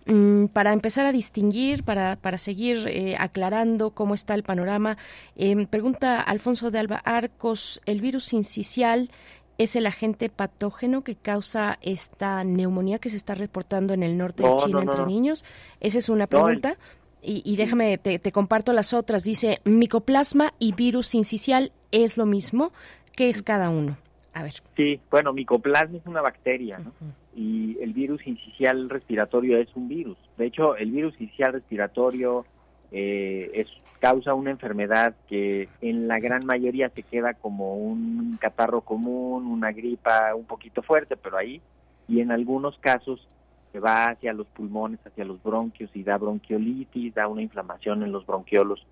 Mm, 0.06 0.46
para 0.48 0.72
empezar 0.72 1.06
a 1.06 1.12
distinguir, 1.12 1.84
para, 1.84 2.16
para 2.16 2.38
seguir 2.38 2.86
eh, 2.88 3.16
aclarando 3.18 3.92
cómo 3.92 4.14
está 4.14 4.36
el 4.36 4.44
panorama, 4.44 4.98
eh, 5.36 5.66
pregunta 5.68 6.22
Alfonso 6.22 6.72
de 6.72 6.80
Alba 6.80 6.98
Arcos, 6.98 7.82
¿el 7.86 8.02
virus 8.02 8.34
incisial 8.34 9.10
es 9.58 9.76
el 9.76 9.86
agente 9.86 10.30
patógeno 10.30 11.04
que 11.04 11.16
causa 11.16 11.78
esta 11.82 12.44
neumonía 12.44 13.00
que 13.00 13.10
se 13.10 13.18
está 13.18 13.36
reportando 13.36 13.94
en 13.94 14.04
el 14.04 14.18
norte 14.18 14.44
de 14.44 14.56
China 14.58 14.80
entre 14.82 15.06
niños? 15.06 15.46
Esa 15.80 15.98
es 15.98 16.10
una 16.10 16.28
pregunta. 16.28 16.78
y, 17.22 17.56
déjame, 17.56 17.98
te, 17.98 18.32
comparto 18.32 18.74
las 18.74 18.94
otras. 18.94 19.24
Dice, 19.24 19.60
micoplasma 19.64 20.54
y 20.60 20.74
virus 20.74 21.16
incisial 21.16 21.72
es 21.92 22.18
lo 22.18 22.26
mismo. 22.26 22.72
¿Qué 23.16 23.30
es 23.30 23.44
cada 23.44 23.70
uno? 23.70 23.98
A 24.34 24.44
ver. 24.44 24.54
Sí, 24.76 25.00
bueno, 25.12 25.32
micoplasma 25.32 25.98
es 25.98 26.06
una 26.06 26.22
bacteria, 26.22 26.80
¿no? 26.80 26.92
Y 27.36 27.78
el 27.82 27.94
virus 27.94 28.26
incisial 28.28 28.90
respiratorio 28.90 29.58
es 29.58 29.70
un 29.76 29.88
virus. 29.88 30.18
De 30.38 30.48
hecho, 30.48 30.76
el 30.76 30.92
virus 30.92 31.14
incisial 31.20 31.54
respiratorio 31.54 32.46
eh, 32.96 33.50
es, 33.56 33.68
causa 34.00 34.36
una 34.36 34.52
enfermedad 34.52 35.16
que 35.28 35.68
en 35.82 36.08
la 36.08 36.20
gran 36.20 36.46
mayoría 36.46 36.90
se 36.90 37.02
queda 37.02 37.34
como 37.34 37.76
un 37.76 38.38
catarro 38.40 38.82
común, 38.82 39.48
una 39.48 39.72
gripa 39.72 40.36
un 40.36 40.46
poquito 40.46 40.84
fuerte, 40.84 41.18
pero 41.18 41.38
ahí, 41.38 41.60
y 42.08 42.20
en 42.20 42.32
algunos 42.32 42.78
casos 42.78 43.28
se 43.72 43.80
va 43.80 44.10
hacia 44.10 44.32
los 44.32 44.46
pulmones, 44.48 45.00
hacia 45.06 45.26
los 45.26 45.42
bronquios 45.42 45.90
y 45.96 46.04
da 46.04 46.18
bronquiolitis, 46.18 47.16
da 47.16 47.28
una 47.28 47.42
inflamación 47.42 48.04
en 48.04 48.12
los 48.12 48.26
bronquiolos 48.28 48.86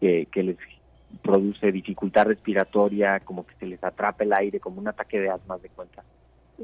que, 0.00 0.28
que 0.30 0.42
les 0.42 0.58
produce 1.22 1.72
dificultad 1.72 2.26
respiratoria, 2.26 3.20
como 3.20 3.46
que 3.46 3.54
se 3.54 3.64
les 3.64 3.82
atrapa 3.82 4.24
el 4.24 4.34
aire, 4.34 4.60
como 4.60 4.80
un 4.80 4.88
ataque 4.88 5.18
de 5.18 5.30
asma 5.30 5.56
de 5.56 5.70
cuenta. 5.70 6.04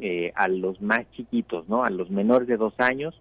Eh, 0.00 0.32
a 0.34 0.48
los 0.48 0.80
más 0.80 1.10
chiquitos, 1.12 1.68
¿no? 1.68 1.84
A 1.84 1.90
los 1.90 2.10
menores 2.10 2.48
de 2.48 2.56
dos 2.56 2.74
años, 2.78 3.18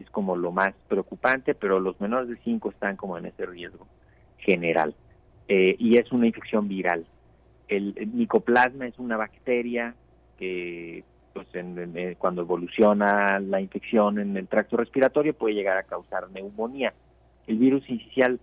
es 0.00 0.10
como 0.10 0.36
lo 0.36 0.52
más 0.52 0.74
preocupante, 0.88 1.54
pero 1.54 1.80
los 1.80 2.00
menores 2.00 2.28
de 2.28 2.36
5 2.36 2.70
están 2.70 2.96
como 2.96 3.18
en 3.18 3.26
ese 3.26 3.46
riesgo 3.46 3.86
general. 4.38 4.94
Eh, 5.48 5.76
y 5.78 5.96
es 5.98 6.10
una 6.12 6.26
infección 6.26 6.68
viral. 6.68 7.06
El, 7.68 7.94
micoplasma 8.12 8.86
es 8.86 8.98
una 8.98 9.16
bacteria 9.16 9.94
que 10.38 11.04
pues 11.32 11.48
cuando 12.16 12.42
evoluciona 12.42 13.38
la 13.40 13.60
infección 13.60 14.18
en 14.18 14.36
el 14.38 14.48
tracto 14.48 14.78
respiratorio 14.78 15.34
puede 15.34 15.54
llegar 15.54 15.76
a 15.76 15.82
causar 15.82 16.30
neumonía. 16.30 16.94
El 17.46 17.58
virus 17.58 17.88
inicial 17.90 18.40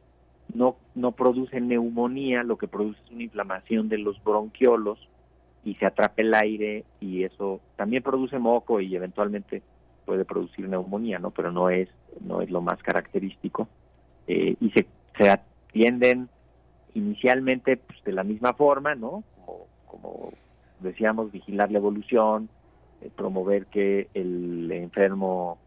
no, 0.53 0.75
no 0.93 1.11
produce 1.13 1.59
neumonía, 1.59 2.43
lo 2.43 2.57
que 2.57 2.67
produce 2.67 2.99
es 3.03 3.11
una 3.11 3.23
inflamación 3.23 3.89
de 3.89 3.97
los 3.97 4.23
bronquiolos 4.23 4.99
y 5.65 5.75
se 5.75 5.85
atrapa 5.85 6.21
el 6.21 6.33
aire 6.35 6.83
y 6.99 7.23
eso 7.23 7.61
también 7.75 8.03
produce 8.03 8.37
moco 8.37 8.79
y 8.79 8.95
eventualmente 8.95 9.63
puede 10.05 10.25
producir 10.25 10.67
neumonía, 10.67 11.19
¿no? 11.19 11.31
Pero 11.31 11.51
no 11.51 11.69
es 11.69 11.89
no 12.21 12.41
es 12.41 12.49
lo 12.49 12.61
más 12.61 12.81
característico. 12.83 13.67
eh, 14.27 14.55
y 14.59 14.69
se, 14.71 14.85
se 15.17 15.29
atienden 15.29 16.29
inicialmente 16.93 17.77
pues, 17.77 18.03
de 18.03 18.13
la 18.13 18.23
misma 18.23 18.53
forma, 18.53 18.95
¿no? 18.95 19.23
Como, 19.87 20.31
decíamos, 20.79 21.31
vigilar 21.31 21.71
la 21.71 21.79
evolución, 21.79 22.49
eh, 23.01 23.09
promover 23.15 23.65
que 23.67 24.07
el 24.13 24.71
enfermo 24.71 25.57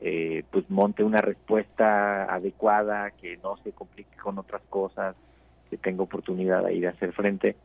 eh, 0.00 0.44
pues 0.50 0.68
monte 0.70 1.02
una 1.02 1.20
respuesta 1.20 2.24
adecuada, 2.32 3.10
que 3.12 3.36
no 3.38 3.56
se 3.64 3.72
complique 3.72 4.16
con 4.16 4.38
otras 4.38 4.62
cosas, 4.68 5.16
que 5.70 5.76
tenga 5.76 6.02
oportunidad 6.02 6.64
de 6.64 6.88
hacer 6.88 7.12
frente 7.12 7.56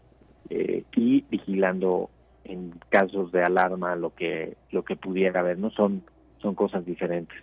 eh, 0.49 0.83
y 0.95 1.21
vigilando 1.29 2.09
en 2.43 2.73
casos 2.89 3.31
de 3.31 3.43
alarma 3.43 3.95
lo 3.95 4.13
que 4.13 4.57
lo 4.71 4.83
que 4.83 4.95
pudiera 4.95 5.39
haber, 5.39 5.57
no 5.57 5.69
son 5.69 6.03
son 6.43 6.53
cosas 6.53 6.85
diferentes. 6.85 7.39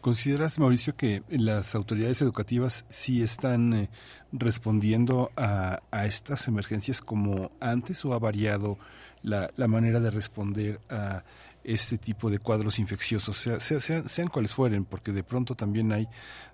¿Consideras, 0.00 0.58
Mauricio, 0.58 0.96
que 0.96 1.22
las 1.28 1.74
autoridades 1.74 2.22
educativas 2.22 2.86
sí 2.88 3.22
están 3.22 3.74
eh, 3.74 3.90
respondiendo 4.32 5.30
a, 5.36 5.80
a, 5.90 6.06
estas 6.06 6.48
emergencias 6.48 7.02
como 7.02 7.50
antes 7.60 8.02
o 8.06 8.14
ha 8.14 8.18
variado 8.18 8.78
la, 9.22 9.50
la, 9.56 9.68
manera 9.68 10.00
de 10.00 10.10
responder 10.10 10.80
a 10.88 11.24
este 11.62 11.98
tipo 11.98 12.30
de 12.30 12.38
cuadros 12.38 12.78
infecciosos, 12.78 13.36
sea, 13.36 13.60
sea, 13.60 13.80
sean 13.80 14.28
cuales 14.28 14.54
fueren, 14.54 14.86
porque 14.86 15.12
de 15.12 15.22
pronto 15.22 15.54
también 15.54 15.92
hay 15.92 16.08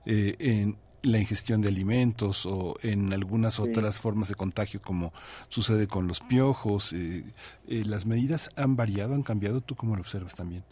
eh, 0.04 0.34
en, 0.38 0.76
la 1.02 1.18
ingestión 1.18 1.62
de 1.62 1.68
alimentos 1.68 2.44
o 2.46 2.74
en 2.82 3.12
algunas 3.12 3.60
otras 3.60 4.00
formas 4.00 4.28
de 4.28 4.34
contagio 4.34 4.82
como 4.82 5.12
sucede 5.48 5.86
con 5.86 6.08
los 6.08 6.20
piojos. 6.20 6.92
Eh, 6.92 7.24
eh, 7.68 7.84
¿Las 7.86 8.04
medidas 8.06 8.50
han 8.56 8.76
variado, 8.76 9.14
han 9.14 9.22
cambiado? 9.22 9.60
¿Tú 9.60 9.76
cómo 9.76 9.94
lo 9.94 10.02
observas 10.02 10.34
también? 10.34 10.64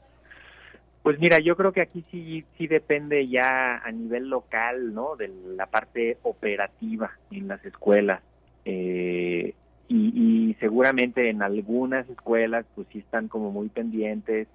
Pues 1.06 1.20
mira, 1.20 1.38
yo 1.38 1.54
creo 1.54 1.70
que 1.70 1.82
aquí 1.82 2.02
sí, 2.10 2.44
sí 2.58 2.66
depende 2.66 3.28
ya 3.28 3.76
a 3.76 3.92
nivel 3.92 4.28
local, 4.28 4.92
¿no? 4.92 5.14
De 5.14 5.30
la 5.54 5.66
parte 5.66 6.18
operativa 6.24 7.12
en 7.30 7.46
las 7.46 7.64
escuelas. 7.64 8.20
Eh, 8.64 9.54
y, 9.86 10.56
seguramente 10.58 11.30
en 11.30 11.42
algunas 11.42 12.08
escuelas 12.10 12.66
pues 12.74 12.88
sí 12.90 12.98
están 12.98 13.28
como 13.28 13.52
muy 13.52 13.68
pendientes 13.68 14.48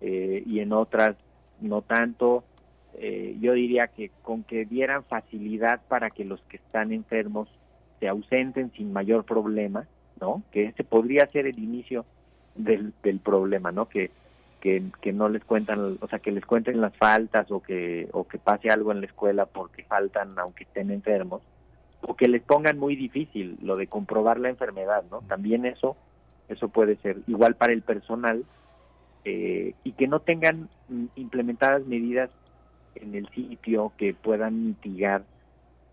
eh, 0.00 0.42
y 0.44 0.58
en 0.58 0.72
otras 0.72 1.14
no 1.60 1.82
tanto. 1.82 2.42
Eh, 2.94 3.36
yo 3.38 3.52
diría 3.52 3.86
que 3.86 4.10
con 4.22 4.42
que 4.42 4.64
dieran 4.64 5.04
facilidad 5.04 5.82
para 5.86 6.10
que 6.10 6.24
los 6.24 6.40
que 6.48 6.56
están 6.56 6.90
enfermos 6.90 7.48
se 8.00 8.08
ausenten 8.08 8.72
sin 8.72 8.92
mayor 8.92 9.24
problema, 9.24 9.86
¿no? 10.20 10.42
Que 10.50 10.64
ese 10.64 10.82
podría 10.82 11.28
ser 11.28 11.46
el 11.46 11.60
inicio 11.60 12.04
del, 12.56 12.92
del 13.04 13.20
problema, 13.20 13.70
¿no? 13.70 13.88
Que 13.88 14.10
que, 15.00 15.12
no 15.12 15.28
les 15.28 15.44
cuentan, 15.44 15.96
o 16.00 16.08
sea, 16.08 16.18
que 16.18 16.32
les 16.32 16.44
cuenten 16.44 16.80
las 16.80 16.96
faltas 16.96 17.50
o 17.50 17.60
que, 17.60 18.08
o 18.12 18.26
que 18.26 18.38
pase 18.38 18.68
algo 18.68 18.90
en 18.90 19.00
la 19.00 19.06
escuela 19.06 19.46
porque 19.46 19.84
faltan 19.84 20.30
aunque 20.38 20.64
estén 20.64 20.90
enfermos, 20.90 21.42
o 22.02 22.14
que 22.16 22.26
les 22.26 22.42
pongan 22.42 22.78
muy 22.78 22.96
difícil 22.96 23.58
lo 23.62 23.76
de 23.76 23.86
comprobar 23.86 24.40
la 24.40 24.48
enfermedad, 24.48 25.04
¿no? 25.10 25.20
También 25.22 25.66
eso, 25.66 25.96
eso 26.48 26.68
puede 26.68 26.96
ser 26.96 27.18
igual 27.28 27.54
para 27.54 27.72
el 27.72 27.82
personal 27.82 28.44
eh, 29.24 29.74
y 29.84 29.92
que 29.92 30.08
no 30.08 30.20
tengan 30.20 30.68
implementadas 31.14 31.86
medidas 31.86 32.36
en 32.96 33.14
el 33.14 33.28
sitio 33.28 33.92
que 33.96 34.14
puedan 34.14 34.66
mitigar 34.66 35.22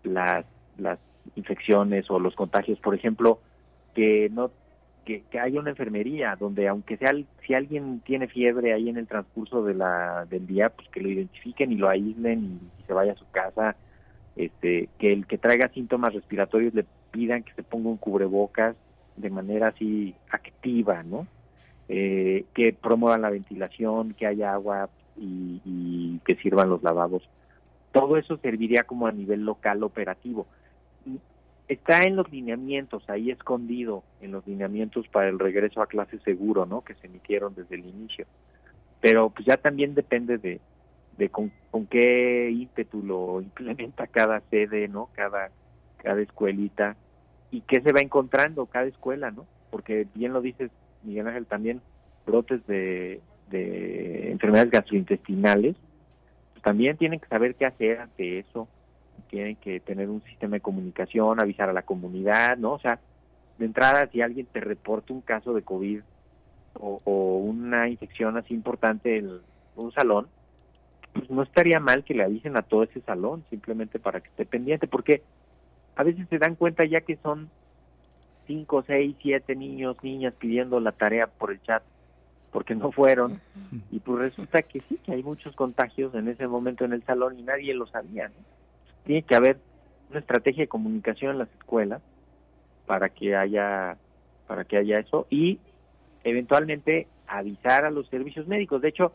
las, 0.02 0.44
las 0.78 0.98
infecciones 1.36 2.10
o 2.10 2.18
los 2.18 2.34
contagios. 2.34 2.78
Por 2.80 2.94
ejemplo, 2.94 3.38
que 3.94 4.28
no 4.32 4.50
que, 5.04 5.22
que 5.30 5.38
haya 5.38 5.60
una 5.60 5.70
enfermería 5.70 6.36
donde 6.38 6.68
aunque 6.68 6.96
sea 6.96 7.12
si 7.46 7.54
alguien 7.54 8.00
tiene 8.00 8.26
fiebre 8.28 8.72
ahí 8.72 8.88
en 8.88 8.96
el 8.96 9.06
transcurso 9.06 9.64
de 9.64 9.74
la 9.74 10.26
del 10.28 10.46
día 10.46 10.70
pues 10.70 10.88
que 10.88 11.00
lo 11.00 11.08
identifiquen 11.08 11.72
y 11.72 11.76
lo 11.76 11.88
aíslen 11.88 12.60
y 12.80 12.86
se 12.86 12.92
vaya 12.92 13.12
a 13.12 13.16
su 13.16 13.30
casa 13.30 13.76
este 14.36 14.88
que 14.98 15.12
el 15.12 15.26
que 15.26 15.38
traiga 15.38 15.68
síntomas 15.68 16.14
respiratorios 16.14 16.74
le 16.74 16.84
pidan 17.10 17.42
que 17.42 17.52
se 17.54 17.62
ponga 17.62 17.90
un 17.90 17.96
cubrebocas 17.96 18.76
de 19.16 19.30
manera 19.30 19.68
así 19.68 20.14
activa 20.30 21.02
no 21.02 21.26
eh, 21.88 22.44
que 22.54 22.72
promuevan 22.72 23.22
la 23.22 23.30
ventilación 23.30 24.14
que 24.14 24.26
haya 24.26 24.50
agua 24.50 24.88
y, 25.16 25.60
y 25.64 26.20
que 26.24 26.36
sirvan 26.36 26.70
los 26.70 26.82
lavabos 26.82 27.28
todo 27.92 28.16
eso 28.16 28.36
serviría 28.38 28.82
como 28.82 29.06
a 29.06 29.12
nivel 29.12 29.44
local 29.44 29.82
operativo 29.84 30.46
está 31.68 32.04
en 32.04 32.16
los 32.16 32.30
lineamientos, 32.30 33.08
ahí 33.08 33.30
escondido, 33.30 34.04
en 34.20 34.32
los 34.32 34.46
lineamientos 34.46 35.08
para 35.08 35.28
el 35.28 35.38
regreso 35.38 35.80
a 35.80 35.86
clase 35.86 36.18
seguro, 36.20 36.66
¿no? 36.66 36.82
Que 36.82 36.94
se 36.94 37.06
emitieron 37.06 37.54
desde 37.54 37.76
el 37.76 37.86
inicio. 37.86 38.26
Pero 39.00 39.30
pues 39.30 39.46
ya 39.46 39.56
también 39.56 39.94
depende 39.94 40.38
de, 40.38 40.60
de 41.16 41.28
con, 41.28 41.50
qué 41.90 42.50
ímpetu 42.50 43.02
lo 43.02 43.40
implementa 43.40 44.06
cada 44.06 44.40
sede, 44.50 44.88
¿no? 44.88 45.10
Cada, 45.14 45.50
cada 45.98 46.20
escuelita 46.20 46.96
y 47.50 47.62
qué 47.62 47.80
se 47.80 47.92
va 47.92 48.00
encontrando 48.00 48.66
cada 48.66 48.86
escuela, 48.86 49.30
¿no? 49.30 49.46
Porque 49.70 50.06
bien 50.14 50.32
lo 50.32 50.40
dices, 50.40 50.70
Miguel 51.02 51.28
Ángel, 51.28 51.46
también 51.46 51.80
brotes 52.26 52.66
de, 52.66 53.20
de 53.50 54.30
enfermedades 54.32 54.70
gastrointestinales, 54.70 55.76
pues 56.52 56.62
también 56.62 56.96
tienen 56.96 57.20
que 57.20 57.28
saber 57.28 57.54
qué 57.54 57.66
hacer 57.66 58.00
ante 58.00 58.38
eso, 58.38 58.68
tienen 59.34 59.56
que 59.56 59.80
tener 59.80 60.08
un 60.10 60.22
sistema 60.22 60.54
de 60.54 60.60
comunicación, 60.60 61.40
avisar 61.40 61.68
a 61.68 61.72
la 61.72 61.82
comunidad, 61.82 62.56
¿no? 62.56 62.74
O 62.74 62.78
sea, 62.78 63.00
de 63.58 63.66
entrada, 63.66 64.08
si 64.12 64.22
alguien 64.22 64.46
te 64.46 64.60
reporta 64.60 65.12
un 65.12 65.22
caso 65.22 65.52
de 65.54 65.62
COVID 65.62 66.02
o, 66.74 67.00
una 67.38 67.88
infección 67.88 68.36
así 68.36 68.54
importante 68.54 69.18
en 69.18 69.40
un 69.74 69.92
salón, 69.92 70.28
pues 71.12 71.28
no 71.30 71.42
estaría 71.42 71.80
mal 71.80 72.04
que 72.04 72.14
le 72.14 72.22
avisen 72.22 72.56
a 72.56 72.62
todo 72.62 72.84
ese 72.84 73.00
salón, 73.00 73.42
simplemente 73.50 73.98
para 73.98 74.20
que 74.20 74.28
esté 74.28 74.46
pendiente, 74.46 74.86
porque 74.86 75.22
a 75.96 76.04
veces 76.04 76.28
se 76.28 76.38
dan 76.38 76.54
cuenta 76.54 76.84
ya 76.84 77.00
que 77.00 77.16
son 77.16 77.50
cinco, 78.46 78.84
seis, 78.86 79.16
siete 79.20 79.56
niños, 79.56 79.96
niñas 80.04 80.34
pidiendo 80.38 80.78
la 80.78 80.92
tarea 80.92 81.26
por 81.26 81.50
el 81.50 81.60
chat 81.62 81.82
porque 82.52 82.76
no 82.76 82.92
fueron 82.92 83.40
y 83.90 83.98
pues 83.98 84.16
resulta 84.20 84.62
que 84.62 84.80
sí, 84.88 84.96
que 85.04 85.10
hay 85.10 85.24
muchos 85.24 85.56
contagios 85.56 86.14
en 86.14 86.28
ese 86.28 86.46
momento 86.46 86.84
en 86.84 86.92
el 86.92 87.02
salón 87.02 87.36
y 87.36 87.42
nadie 87.42 87.74
lo 87.74 87.88
sabía. 87.88 88.28
¿no? 88.28 88.34
Tiene 89.04 89.22
que 89.22 89.34
haber 89.34 89.58
una 90.10 90.20
estrategia 90.20 90.64
de 90.64 90.68
comunicación 90.68 91.32
en 91.32 91.38
las 91.38 91.50
escuelas 91.58 92.02
para 92.86 93.08
que 93.08 93.34
haya 93.36 93.96
para 94.46 94.64
que 94.64 94.76
haya 94.76 94.98
eso 94.98 95.26
y 95.30 95.58
eventualmente 96.22 97.06
avisar 97.26 97.84
a 97.84 97.90
los 97.90 98.08
servicios 98.08 98.46
médicos. 98.46 98.82
De 98.82 98.88
hecho, 98.88 99.12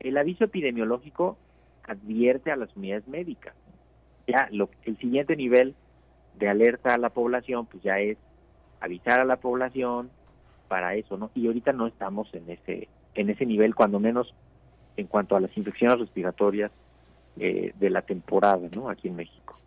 el 0.00 0.18
aviso 0.18 0.44
epidemiológico 0.44 1.38
advierte 1.84 2.50
a 2.50 2.56
las 2.56 2.74
unidades 2.76 3.08
médicas. 3.08 3.54
Ya 4.26 4.48
lo, 4.50 4.68
el 4.84 4.98
siguiente 4.98 5.36
nivel 5.36 5.74
de 6.38 6.48
alerta 6.48 6.94
a 6.94 6.98
la 6.98 7.10
población, 7.10 7.66
pues 7.66 7.82
ya 7.82 7.98
es 8.00 8.18
avisar 8.80 9.20
a 9.20 9.24
la 9.24 9.36
población 9.36 10.10
para 10.68 10.94
eso, 10.94 11.16
¿no? 11.16 11.30
Y 11.34 11.46
ahorita 11.46 11.72
no 11.72 11.86
estamos 11.86 12.32
en 12.34 12.50
ese 12.50 12.88
en 13.14 13.30
ese 13.30 13.46
nivel, 13.46 13.74
cuando 13.74 13.98
menos 13.98 14.34
en 14.98 15.06
cuanto 15.06 15.36
a 15.36 15.40
las 15.40 15.56
infecciones 15.56 15.98
respiratorias 15.98 16.70
eh, 17.36 17.72
de 17.74 17.90
la 17.90 18.02
temporada, 18.02 18.68
¿no? 18.74 18.88
Aquí 18.88 19.08
en 19.08 19.16
México. 19.16 19.60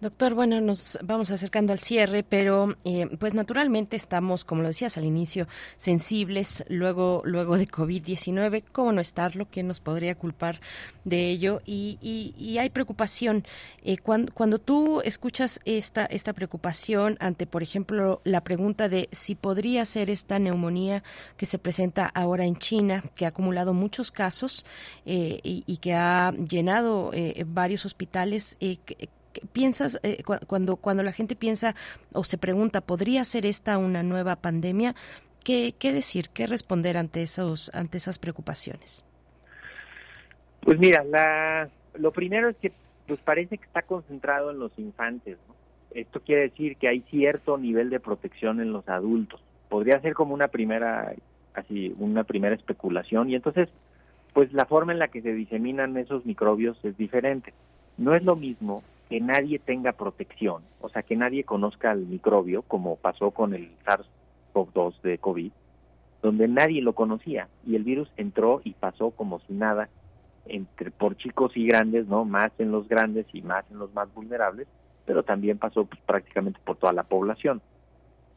Doctor, 0.00 0.34
bueno, 0.34 0.60
nos 0.60 0.98
vamos 1.02 1.30
acercando 1.30 1.72
al 1.72 1.80
cierre, 1.80 2.22
pero 2.22 2.76
eh, 2.84 3.08
pues 3.18 3.34
naturalmente 3.34 3.96
estamos, 3.96 4.44
como 4.44 4.62
lo 4.62 4.68
decías 4.68 4.96
al 4.96 5.04
inicio, 5.04 5.48
sensibles 5.76 6.64
luego, 6.68 7.22
luego 7.24 7.56
de 7.56 7.66
COVID-19. 7.66 8.62
¿Cómo 8.70 8.92
no 8.92 9.00
estarlo? 9.00 9.46
¿Quién 9.50 9.66
nos 9.66 9.80
podría 9.80 10.14
culpar 10.14 10.60
de 11.04 11.28
ello? 11.30 11.60
Y, 11.66 11.98
y, 12.00 12.58
hay 12.58 12.70
preocupación. 12.70 13.44
Eh, 13.82 13.98
cuando, 13.98 14.32
cuando 14.32 14.58
tú 14.60 15.00
escuchas 15.02 15.60
esta, 15.64 16.06
esta 16.06 16.32
preocupación 16.32 17.16
ante, 17.18 17.46
por 17.46 17.62
ejemplo, 17.62 18.20
la 18.24 18.42
pregunta 18.42 18.88
de 18.88 19.08
si 19.10 19.34
podría 19.34 19.84
ser 19.84 20.08
esta 20.08 20.38
neumonía 20.38 21.02
que 21.36 21.46
se 21.46 21.58
presenta 21.58 22.06
ahora 22.06 22.44
en 22.44 22.56
China, 22.56 23.02
que 23.16 23.24
ha 23.24 23.28
acumulado 23.28 23.74
muchos 23.74 24.12
casos 24.12 24.64
eh, 25.04 25.40
y, 25.42 25.64
y, 25.66 25.78
que 25.78 25.94
ha 25.94 26.32
llenado 26.32 27.10
varios 27.46 27.84
hospitales, 27.84 28.56
piensas 29.52 29.98
eh, 30.02 30.22
cuando 30.46 30.76
cuando 30.76 31.02
la 31.02 31.12
gente 31.12 31.36
piensa 31.36 31.74
o 32.12 32.24
se 32.24 32.38
pregunta 32.38 32.80
podría 32.80 33.24
ser 33.24 33.46
esta 33.46 33.78
una 33.78 34.02
nueva 34.02 34.36
pandemia 34.36 34.94
qué, 35.44 35.74
qué 35.78 35.92
decir 35.92 36.28
qué 36.30 36.46
responder 36.46 36.96
ante 36.96 37.22
esos 37.22 37.70
ante 37.74 37.98
esas 37.98 38.18
preocupaciones 38.18 39.04
pues 40.60 40.78
mira 40.78 41.04
la 41.04 41.68
lo 41.94 42.12
primero 42.12 42.48
es 42.48 42.56
que 42.56 42.72
pues 43.06 43.20
parece 43.20 43.58
que 43.58 43.64
está 43.64 43.82
concentrado 43.82 44.50
en 44.50 44.58
los 44.58 44.72
infantes 44.78 45.38
esto 45.96 46.20
quiere 46.20 46.42
decir 46.42 46.76
que 46.76 46.88
hay 46.88 47.00
cierto 47.10 47.56
nivel 47.56 47.88
de 47.88 48.00
protección 48.00 48.60
en 48.60 48.70
los 48.70 48.86
adultos. 48.88 49.40
Podría 49.70 49.98
ser 50.00 50.12
como 50.12 50.34
una 50.34 50.48
primera 50.48 51.14
así 51.54 51.94
una 51.98 52.24
primera 52.24 52.54
especulación. 52.54 53.30
Y 53.30 53.34
entonces 53.34 53.72
pues 54.34 54.52
la 54.52 54.66
forma 54.66 54.92
en 54.92 54.98
la 54.98 55.08
que 55.08 55.22
se 55.22 55.32
diseminan 55.32 55.96
esos 55.96 56.26
microbios 56.26 56.78
es 56.84 56.98
diferente. 56.98 57.54
No 57.96 58.14
es 58.14 58.22
lo 58.22 58.36
mismo 58.36 58.82
que 59.08 59.20
nadie 59.20 59.58
tenga 59.58 59.92
protección, 59.92 60.62
o 60.80 60.88
sea, 60.88 61.02
que 61.02 61.16
nadie 61.16 61.44
conozca 61.44 61.92
el 61.92 62.06
microbio, 62.06 62.62
como 62.62 62.96
pasó 62.96 63.30
con 63.30 63.54
el 63.54 63.70
SARS-CoV-2 63.84 65.00
de 65.02 65.18
COVID, 65.18 65.52
donde 66.22 66.48
nadie 66.48 66.82
lo 66.82 66.94
conocía 66.94 67.48
y 67.64 67.76
el 67.76 67.84
virus 67.84 68.10
entró 68.16 68.60
y 68.64 68.72
pasó 68.72 69.10
como 69.10 69.38
si 69.40 69.52
nada 69.52 69.88
entre 70.46 70.90
por 70.90 71.16
chicos 71.16 71.56
y 71.56 71.66
grandes, 71.66 72.06
¿no? 72.06 72.24
Más 72.24 72.50
en 72.58 72.72
los 72.72 72.88
grandes 72.88 73.26
y 73.32 73.42
más 73.42 73.64
en 73.70 73.78
los 73.78 73.92
más 73.94 74.12
vulnerables, 74.14 74.66
pero 75.04 75.22
también 75.22 75.58
pasó 75.58 75.84
pues, 75.84 76.00
prácticamente 76.02 76.58
por 76.64 76.76
toda 76.76 76.92
la 76.92 77.04
población. 77.04 77.62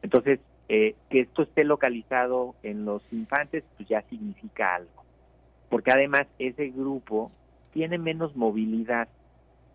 Entonces, 0.02 0.40
eh, 0.68 0.94
que 1.08 1.20
esto 1.20 1.42
esté 1.42 1.64
localizado 1.64 2.54
en 2.62 2.84
los 2.84 3.02
infantes, 3.12 3.64
pues 3.76 3.88
ya 3.88 4.02
significa 4.02 4.76
algo, 4.76 5.04
porque 5.68 5.90
además 5.90 6.26
ese 6.38 6.68
grupo 6.68 7.32
tiene 7.72 7.98
menos 7.98 8.36
movilidad 8.36 9.08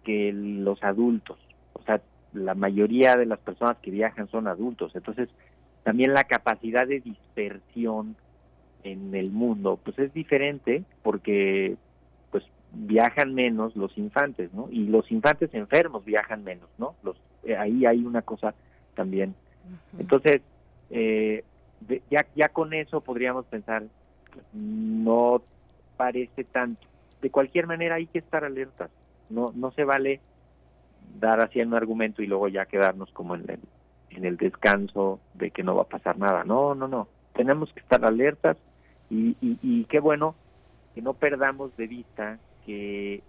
que 0.05 0.31
los 0.33 0.81
adultos, 0.83 1.37
o 1.73 1.81
sea, 1.83 2.01
la 2.33 2.53
mayoría 2.53 3.17
de 3.17 3.25
las 3.25 3.39
personas 3.39 3.77
que 3.81 3.91
viajan 3.91 4.29
son 4.29 4.47
adultos, 4.47 4.95
entonces 4.95 5.29
también 5.83 6.13
la 6.13 6.23
capacidad 6.23 6.87
de 6.87 6.99
dispersión 6.99 8.15
en 8.83 9.15
el 9.15 9.31
mundo 9.31 9.79
pues 9.83 9.97
es 9.99 10.13
diferente 10.13 10.83
porque 11.01 11.75
pues 12.31 12.43
viajan 12.71 13.33
menos 13.33 13.75
los 13.75 13.97
infantes 13.97 14.53
no 14.53 14.67
y 14.71 14.85
los 14.87 15.11
infantes 15.11 15.53
enfermos 15.53 16.05
viajan 16.05 16.43
menos 16.43 16.69
no 16.77 16.95
los 17.03 17.17
eh, 17.43 17.55
ahí 17.57 17.85
hay 17.85 18.03
una 18.03 18.21
cosa 18.21 18.53
también. 18.95 19.35
Entonces 19.97 20.41
eh, 20.91 21.43
ya 22.11 22.25
ya 22.35 22.49
con 22.49 22.73
eso 22.73 23.01
podríamos 23.01 23.45
pensar 23.45 23.83
no 24.53 25.41
parece 25.97 26.43
tanto. 26.43 26.85
De 27.21 27.29
cualquier 27.29 27.65
manera 27.65 27.95
hay 27.95 28.07
que 28.07 28.19
estar 28.19 28.43
alertas 28.43 28.91
no 29.29 29.51
no 29.55 29.71
se 29.71 29.83
vale 29.83 30.21
dar 31.19 31.39
así 31.39 31.61
un 31.61 31.73
argumento 31.73 32.21
y 32.21 32.27
luego 32.27 32.47
ya 32.47 32.65
quedarnos 32.65 33.11
como 33.11 33.35
en 33.35 33.49
el 33.49 33.59
en 34.09 34.25
el 34.25 34.37
descanso 34.37 35.19
de 35.33 35.51
que 35.51 35.63
no 35.63 35.75
va 35.75 35.83
a 35.83 35.89
pasar 35.89 36.17
nada 36.17 36.43
no 36.43 36.75
no 36.75 36.87
no 36.87 37.07
tenemos 37.35 37.71
que 37.73 37.81
estar 37.81 38.03
alertas 38.05 38.57
y, 39.09 39.37
y, 39.39 39.85
qué 39.85 39.99
bueno 39.99 40.35
que 40.95 41.01
no 41.01 41.13
perdamos 41.13 41.75
de 41.77 41.87
vista 41.87 42.39
que, 42.65 43.21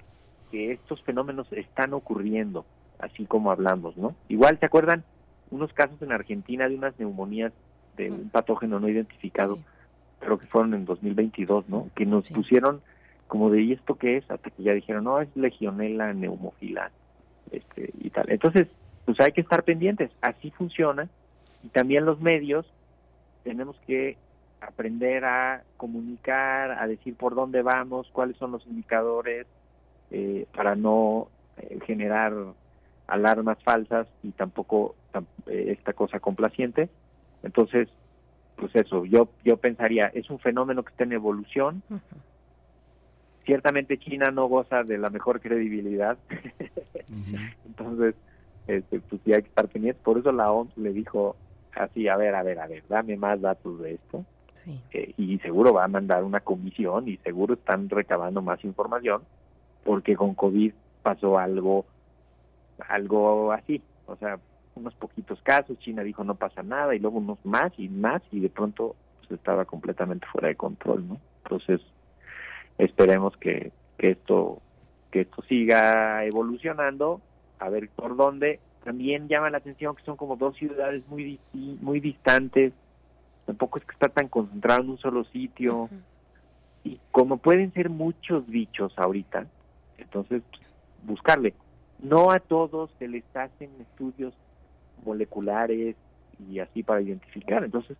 que 0.51 0.73
estos 0.73 1.03
fenómenos 1.03 1.53
están 1.53 1.93
ocurriendo, 1.93 2.65
así 2.99 3.27
como 3.27 3.51
hablamos, 3.51 3.97
¿no? 3.97 4.15
Igual, 4.29 4.59
¿se 4.59 4.67
acuerdan? 4.67 5.05
Unos 5.51 5.73
casos 5.75 6.01
en 6.01 6.13
Argentina 6.13 6.69
de 6.69 6.77
unas 6.77 6.99
neumonías 6.99 7.53
de 7.97 8.11
un 8.11 8.31
patógeno 8.31 8.81
no 8.81 8.89
identificado, 8.89 9.59
creo 10.21 10.39
que 10.39 10.47
fueron 10.47 10.75
en 10.75 10.87
2022, 10.87 11.69
¿no? 11.69 11.91
Que 11.95 12.07
nos 12.07 12.31
pusieron 12.31 12.81
como 13.27 13.51
de, 13.51 13.63
¿y 13.63 13.73
esto 13.73 13.97
qué 13.97 14.19
es? 14.19 14.31
Hasta 14.31 14.51
que 14.51 14.63
ya 14.63 14.73
dijeron, 14.73 15.05
no, 15.05 15.21
es 15.21 15.29
legionela 15.37 16.13
neumofila, 16.13 16.91
este, 17.51 17.91
y 18.01 18.11
tal. 18.11 18.31
Entonces, 18.31 18.69
pues 19.05 19.21
hay 19.21 19.33
que 19.33 19.41
estar 19.41 19.63
pendientes, 19.63 20.11
así 20.21 20.51
funciona, 20.51 21.09
y 21.63 21.69
también 21.69 22.05
los 22.05 22.21
medios 22.21 22.67
tenemos 23.45 23.77
que 23.87 24.17
aprender 24.61 25.25
a 25.25 25.63
comunicar, 25.77 26.73
a 26.73 26.87
decir 26.87 27.15
por 27.15 27.35
dónde 27.35 27.63
vamos, 27.63 28.09
cuáles 28.13 28.37
son 28.37 28.53
los 28.53 28.67
indicadores, 28.67 29.47
eh, 30.11 30.47
para 30.55 30.75
no 30.77 31.29
eh, 31.59 31.79
generar 31.87 32.33
alarmas 33.07 33.63
falsas 33.63 34.07
y 34.23 34.31
tampoco 34.31 34.95
eh, 35.47 35.75
esta 35.77 35.93
cosa 35.93 36.21
complaciente. 36.21 36.89
Entonces, 37.43 37.89
pues 38.57 38.75
eso, 38.75 39.05
yo 39.05 39.29
yo 39.45 39.57
pensaría, 39.59 40.07
es 40.09 40.31
un 40.31 40.39
fenómeno 40.39 40.83
que 40.83 40.91
está 40.91 41.05
en 41.05 41.13
evolución. 41.13 41.83
Ciertamente 43.47 43.99
China 43.99 44.31
no 44.31 44.47
goza 44.47 44.83
de 44.85 44.99
la 44.99 45.09
mejor 45.09 45.41
credibilidad. 45.41 46.19
Entonces, 47.67 48.15
este, 48.67 49.01
pues 49.01 49.23
sí 49.25 49.33
hay 49.33 49.43
que 49.43 49.49
estar 49.49 49.69
pendientes. 49.69 50.03
Por 50.03 50.19
eso 50.19 50.33
la 50.33 50.53
OMS 50.53 50.77
le 50.77 50.93
dijo 50.93 51.37
así, 51.75 52.09
a 52.09 52.17
ver, 52.17 52.35
a 52.35 52.43
ver, 52.43 52.59
a 52.59 52.67
ver, 52.67 52.83
dame 52.89 53.17
más 53.17 53.41
datos 53.41 53.81
de 53.81 53.95
esto. 53.95 54.25
Eh, 54.93 55.15
y 55.17 55.39
seguro 55.39 55.73
va 55.73 55.85
a 55.85 55.89
mandar 55.89 56.25
una 56.25 56.41
comisión 56.41 57.09
y 57.09 57.19
seguro 57.19 57.55
están 57.55 57.89
recabando 57.89 58.43
más 58.43 58.65
información 58.65 59.23
porque 59.85 60.17
con 60.17 60.35
COVID 60.35 60.73
pasó 61.03 61.39
algo 61.39 61.87
algo 62.89 63.53
así, 63.53 63.81
o 64.07 64.17
sea, 64.17 64.39
unos 64.75 64.95
poquitos 64.95 65.41
casos, 65.43 65.79
China 65.79 66.03
dijo 66.03 66.25
no 66.25 66.35
pasa 66.35 66.63
nada 66.63 66.95
y 66.95 66.99
luego 66.99 67.19
unos 67.19 67.39
más 67.45 67.73
y 67.79 67.89
más 67.89 68.23
y 68.33 68.41
de 68.41 68.51
pronto 68.51 68.97
pues, 69.19 69.39
estaba 69.39 69.65
completamente 69.65 70.27
fuera 70.27 70.49
de 70.49 70.57
control, 70.57 71.07
¿no? 71.09 71.21
Entonces, 71.45 71.81
esperemos 72.79 73.37
que, 73.37 73.73
que 73.99 74.11
esto 74.11 74.61
que 75.11 75.23
esto 75.23 75.43
siga 75.43 76.25
evolucionando, 76.25 77.21
a 77.59 77.69
ver 77.69 77.89
por 77.89 78.17
dónde. 78.17 78.61
También 78.85 79.29
llama 79.29 79.51
la 79.51 79.59
atención 79.59 79.97
que 79.97 80.05
son 80.05 80.17
como 80.17 80.37
dos 80.37 80.57
ciudades 80.57 81.03
muy 81.09 81.41
muy 81.53 82.01
distantes, 82.01 82.73
tampoco 83.47 83.79
es 83.79 83.85
que 83.85 83.93
está 83.93 84.09
tan 84.09 84.29
concentrado 84.29 84.83
en 84.83 84.91
un 84.91 84.99
solo 84.99 85.25
sitio. 85.25 85.89
Y 86.85 87.01
como 87.11 87.39
pueden 87.39 87.73
ser 87.73 87.91
muchos 87.91 88.47
bichos 88.47 88.93
ahorita, 88.97 89.47
entonces 89.99 90.43
buscarle. 91.05 91.55
No 91.99 92.31
a 92.31 92.39
todos 92.39 92.91
se 92.99 93.09
les 93.09 93.25
hacen 93.35 93.71
estudios 93.81 94.35
moleculares 95.05 95.97
y 96.49 96.59
así 96.59 96.83
para 96.83 97.01
identificar. 97.01 97.65
Entonces, 97.65 97.97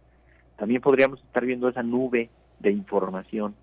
también 0.57 0.83
podríamos 0.83 1.21
estar 1.23 1.45
viendo 1.45 1.69
esa 1.69 1.83
nube 1.83 2.29
de 2.61 2.71
información 2.71 3.55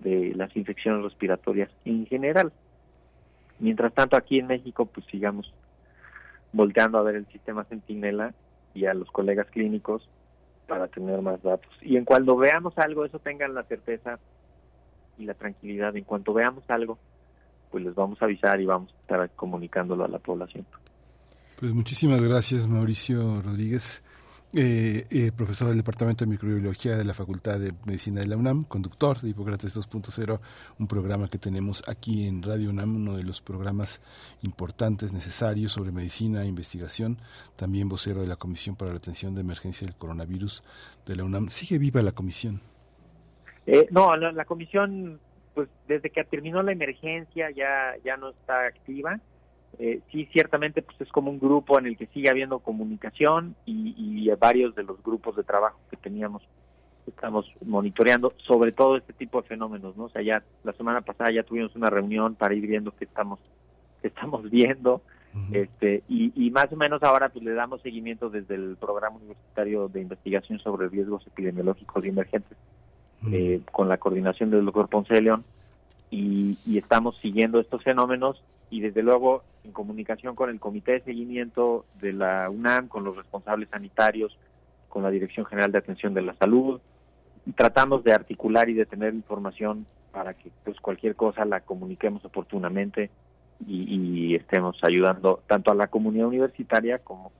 de 0.00 0.34
las 0.34 0.54
infecciones 0.56 1.02
respiratorias 1.02 1.70
en 1.84 2.06
general. 2.06 2.52
Mientras 3.58 3.92
tanto, 3.94 4.16
aquí 4.16 4.38
en 4.38 4.46
México, 4.46 4.86
pues 4.86 5.06
sigamos 5.06 5.52
volteando 6.52 6.98
a 6.98 7.02
ver 7.02 7.16
el 7.16 7.26
sistema 7.26 7.64
Centinela 7.64 8.34
y 8.74 8.86
a 8.86 8.94
los 8.94 9.10
colegas 9.10 9.46
clínicos 9.50 10.08
para 10.66 10.88
tener 10.88 11.20
más 11.22 11.42
datos. 11.42 11.72
Y 11.80 11.96
en 11.96 12.04
cuando 12.04 12.36
veamos 12.36 12.76
algo, 12.78 13.04
eso 13.04 13.18
tengan 13.18 13.54
la 13.54 13.62
certeza 13.64 14.18
y 15.18 15.24
la 15.24 15.34
tranquilidad. 15.34 15.96
En 15.96 16.04
cuanto 16.04 16.34
veamos 16.34 16.64
algo, 16.68 16.98
pues 17.70 17.84
les 17.84 17.94
vamos 17.94 18.20
a 18.20 18.26
avisar 18.26 18.60
y 18.60 18.66
vamos 18.66 18.92
a 18.92 19.00
estar 19.00 19.30
comunicándolo 19.30 20.04
a 20.04 20.08
la 20.08 20.18
población. 20.18 20.66
Pues 21.58 21.72
muchísimas 21.72 22.20
gracias, 22.20 22.66
Mauricio 22.66 23.40
Rodríguez. 23.42 24.02
Eh, 24.58 25.06
eh, 25.10 25.32
profesor 25.36 25.68
del 25.68 25.76
Departamento 25.76 26.24
de 26.24 26.30
Microbiología 26.30 26.96
de 26.96 27.04
la 27.04 27.12
Facultad 27.12 27.60
de 27.60 27.74
Medicina 27.84 28.22
de 28.22 28.26
la 28.26 28.38
UNAM, 28.38 28.64
conductor 28.64 29.20
de 29.20 29.28
Hipócrates 29.28 29.76
2.0, 29.76 30.40
un 30.78 30.86
programa 30.86 31.28
que 31.28 31.36
tenemos 31.36 31.86
aquí 31.86 32.26
en 32.26 32.42
Radio 32.42 32.70
UNAM, 32.70 32.96
uno 32.96 33.18
de 33.18 33.22
los 33.22 33.42
programas 33.42 34.00
importantes, 34.40 35.12
necesarios 35.12 35.72
sobre 35.72 35.92
medicina 35.92 36.42
e 36.42 36.46
investigación, 36.46 37.18
también 37.56 37.90
vocero 37.90 38.22
de 38.22 38.28
la 38.28 38.36
Comisión 38.36 38.76
para 38.76 38.92
la 38.92 38.96
Atención 38.96 39.34
de 39.34 39.42
Emergencia 39.42 39.86
del 39.86 39.94
Coronavirus 39.94 40.62
de 41.04 41.16
la 41.16 41.24
UNAM. 41.24 41.50
¿Sigue 41.50 41.76
viva 41.76 42.00
la 42.00 42.12
comisión? 42.12 42.62
Eh, 43.66 43.86
no, 43.90 44.16
la, 44.16 44.32
la 44.32 44.46
comisión, 44.46 45.20
pues 45.52 45.68
desde 45.86 46.08
que 46.08 46.24
terminó 46.24 46.62
la 46.62 46.72
emergencia 46.72 47.50
ya, 47.50 47.94
ya 48.02 48.16
no 48.16 48.30
está 48.30 48.68
activa 48.68 49.20
eh, 49.78 50.00
sí, 50.10 50.26
ciertamente 50.32 50.82
pues 50.82 51.00
es 51.00 51.08
como 51.08 51.30
un 51.30 51.38
grupo 51.38 51.78
en 51.78 51.86
el 51.86 51.96
que 51.96 52.06
sigue 52.06 52.30
habiendo 52.30 52.60
comunicación 52.60 53.54
y, 53.66 53.94
y 53.96 54.30
varios 54.36 54.74
de 54.74 54.84
los 54.84 55.02
grupos 55.02 55.36
de 55.36 55.44
trabajo 55.44 55.78
que 55.90 55.96
teníamos 55.96 56.42
estamos 57.06 57.46
monitoreando 57.64 58.32
sobre 58.46 58.72
todo 58.72 58.96
este 58.96 59.12
tipo 59.12 59.40
de 59.40 59.48
fenómenos, 59.48 59.96
¿no? 59.96 60.04
O 60.04 60.08
sea, 60.08 60.22
ya 60.22 60.42
la 60.64 60.72
semana 60.72 61.02
pasada 61.02 61.30
ya 61.30 61.42
tuvimos 61.42 61.74
una 61.76 61.90
reunión 61.90 62.34
para 62.34 62.54
ir 62.54 62.66
viendo 62.66 62.92
qué 62.96 63.04
estamos 63.04 63.38
qué 64.02 64.08
estamos 64.08 64.50
viendo 64.50 65.02
este 65.52 66.02
y, 66.08 66.32
y 66.34 66.50
más 66.50 66.72
o 66.72 66.76
menos 66.76 67.02
ahora 67.02 67.28
pues 67.28 67.44
le 67.44 67.52
damos 67.52 67.82
seguimiento 67.82 68.30
desde 68.30 68.54
el 68.54 68.76
programa 68.80 69.16
universitario 69.16 69.86
de 69.88 70.00
investigación 70.00 70.58
sobre 70.60 70.88
riesgos 70.88 71.26
epidemiológicos 71.26 72.02
y 72.04 72.08
emergentes 72.08 72.56
eh, 73.30 73.60
con 73.70 73.90
la 73.90 73.98
coordinación 73.98 74.50
del 74.50 74.64
doctor 74.64 74.88
Ponce 74.88 75.12
de 75.12 75.20
León 75.20 75.44
y, 76.10 76.56
y 76.64 76.78
estamos 76.78 77.18
siguiendo 77.18 77.60
estos 77.60 77.82
fenómenos 77.82 78.42
y 78.70 78.80
desde 78.80 79.02
luego 79.02 79.42
en 79.64 79.72
comunicación 79.72 80.34
con 80.34 80.50
el 80.50 80.60
Comité 80.60 80.92
de 80.92 81.00
Seguimiento 81.02 81.84
de 82.00 82.12
la 82.12 82.48
UNAM, 82.50 82.88
con 82.88 83.04
los 83.04 83.16
responsables 83.16 83.68
sanitarios, 83.68 84.36
con 84.88 85.02
la 85.02 85.10
Dirección 85.10 85.46
General 85.46 85.72
de 85.72 85.78
Atención 85.78 86.14
de 86.14 86.22
la 86.22 86.34
Salud. 86.34 86.80
tratamos 87.54 88.02
de 88.02 88.12
articular 88.12 88.68
y 88.68 88.74
de 88.74 88.86
tener 88.86 89.14
información 89.14 89.86
para 90.10 90.34
que 90.34 90.50
pues 90.64 90.80
cualquier 90.80 91.14
cosa 91.14 91.44
la 91.44 91.60
comuniquemos 91.60 92.24
oportunamente 92.24 93.10
y, 93.66 94.34
estemos 94.34 94.78
ayudando 94.82 95.42
tanto 95.46 95.70
a 95.70 95.74
la 95.74 95.86
comunidad 95.86 96.26
universitaria 96.26 96.98
como 96.98 97.32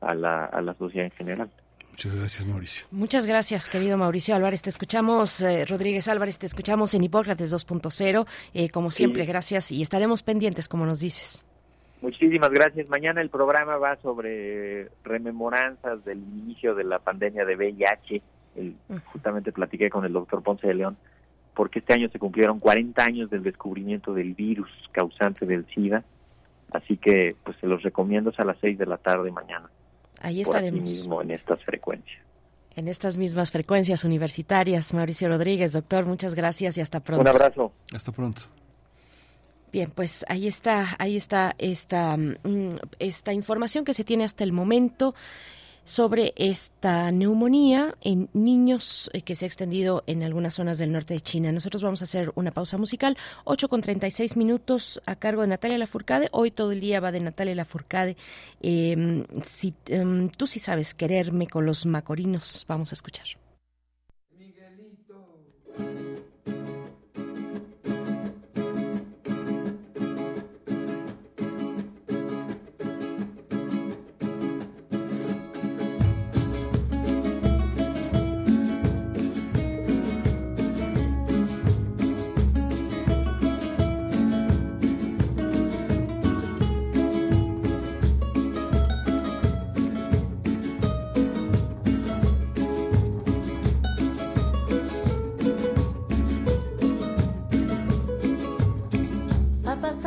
a 0.00 0.14
la, 0.14 0.44
a 0.44 0.60
la 0.60 0.74
sociedad 0.74 1.06
en 1.06 1.12
general. 1.12 1.50
Muchas 1.96 2.14
gracias, 2.14 2.46
Mauricio. 2.46 2.86
Muchas 2.90 3.24
gracias, 3.24 3.70
querido 3.70 3.96
Mauricio 3.96 4.34
Álvarez. 4.34 4.60
Te 4.60 4.68
escuchamos, 4.68 5.40
eh, 5.40 5.64
Rodríguez 5.64 6.08
Álvarez, 6.08 6.36
te 6.38 6.44
escuchamos 6.44 6.92
en 6.92 7.02
Hipócrates 7.02 7.50
2.0. 7.50 8.26
Eh, 8.52 8.68
como 8.68 8.90
siempre, 8.90 9.24
gracias 9.24 9.72
y 9.72 9.80
estaremos 9.80 10.22
pendientes, 10.22 10.68
como 10.68 10.84
nos 10.84 11.00
dices. 11.00 11.42
Muchísimas 12.02 12.50
gracias. 12.50 12.86
Mañana 12.90 13.22
el 13.22 13.30
programa 13.30 13.78
va 13.78 13.96
sobre 14.02 14.90
rememoranzas 15.04 16.04
del 16.04 16.18
inicio 16.18 16.74
de 16.74 16.84
la 16.84 16.98
pandemia 16.98 17.46
de 17.46 17.56
VIH. 17.56 18.22
justamente 19.06 19.50
platiqué 19.50 19.88
con 19.88 20.04
el 20.04 20.12
doctor 20.12 20.42
Ponce 20.42 20.66
de 20.66 20.74
León, 20.74 20.98
porque 21.54 21.78
este 21.78 21.94
año 21.94 22.10
se 22.10 22.18
cumplieron 22.18 22.60
40 22.60 23.02
años 23.02 23.30
del 23.30 23.42
descubrimiento 23.42 24.12
del 24.12 24.34
virus 24.34 24.68
causante 24.92 25.46
del 25.46 25.64
SIDA. 25.74 26.04
Así 26.72 26.98
que 26.98 27.36
pues 27.42 27.56
se 27.58 27.66
los 27.66 27.82
recomiendo 27.82 28.34
a 28.36 28.44
las 28.44 28.58
6 28.60 28.76
de 28.76 28.84
la 28.84 28.98
tarde 28.98 29.30
mañana. 29.30 29.70
Ahí 30.20 30.40
estaremos. 30.40 30.82
mismo 30.82 31.22
en 31.22 31.30
estas 31.30 31.62
frecuencias. 31.64 32.22
En 32.74 32.88
estas 32.88 33.16
mismas 33.16 33.50
frecuencias 33.52 34.04
universitarias. 34.04 34.92
Mauricio 34.92 35.28
Rodríguez, 35.28 35.72
doctor, 35.72 36.04
muchas 36.04 36.34
gracias 36.34 36.76
y 36.76 36.80
hasta 36.80 37.00
pronto. 37.00 37.22
Un 37.22 37.28
abrazo. 37.28 37.72
Hasta 37.94 38.12
pronto. 38.12 38.42
Bien, 39.72 39.90
pues 39.90 40.24
ahí 40.28 40.46
está, 40.46 40.96
ahí 40.98 41.16
está 41.16 41.54
esta, 41.58 42.16
mm, 42.16 42.78
esta 42.98 43.32
información 43.32 43.84
que 43.84 43.94
se 43.94 44.04
tiene 44.04 44.24
hasta 44.24 44.44
el 44.44 44.52
momento 44.52 45.14
sobre 45.86 46.34
esta 46.36 47.12
neumonía 47.12 47.94
en 48.02 48.28
niños 48.32 49.08
eh, 49.12 49.22
que 49.22 49.36
se 49.36 49.44
ha 49.44 49.48
extendido 49.48 50.02
en 50.08 50.24
algunas 50.24 50.54
zonas 50.54 50.78
del 50.78 50.90
norte 50.92 51.14
de 51.14 51.20
China. 51.20 51.52
Nosotros 51.52 51.82
vamos 51.82 52.02
a 52.02 52.04
hacer 52.04 52.32
una 52.34 52.50
pausa 52.50 52.76
musical, 52.76 53.16
8 53.44 53.68
con 53.68 53.80
36 53.80 54.36
minutos 54.36 55.00
a 55.06 55.14
cargo 55.14 55.42
de 55.42 55.48
Natalia 55.48 55.78
Lafourcade. 55.78 56.28
Hoy 56.32 56.50
todo 56.50 56.72
el 56.72 56.80
día 56.80 56.98
va 56.98 57.12
de 57.12 57.20
Natalia 57.20 57.54
Lafourcade. 57.54 58.16
Eh, 58.60 59.24
si, 59.42 59.74
em, 59.86 60.28
tú 60.28 60.48
sí 60.48 60.58
sabes 60.58 60.92
quererme 60.92 61.46
con 61.46 61.64
los 61.64 61.86
macorinos, 61.86 62.64
vamos 62.68 62.90
a 62.90 62.96
escuchar. 62.96 63.45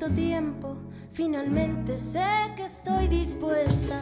tanto 0.00 0.14
tiempo, 0.14 0.76
finalmente 1.12 1.98
sé 1.98 2.24
que 2.56 2.64
estoy 2.64 3.06
dispuesta. 3.08 4.00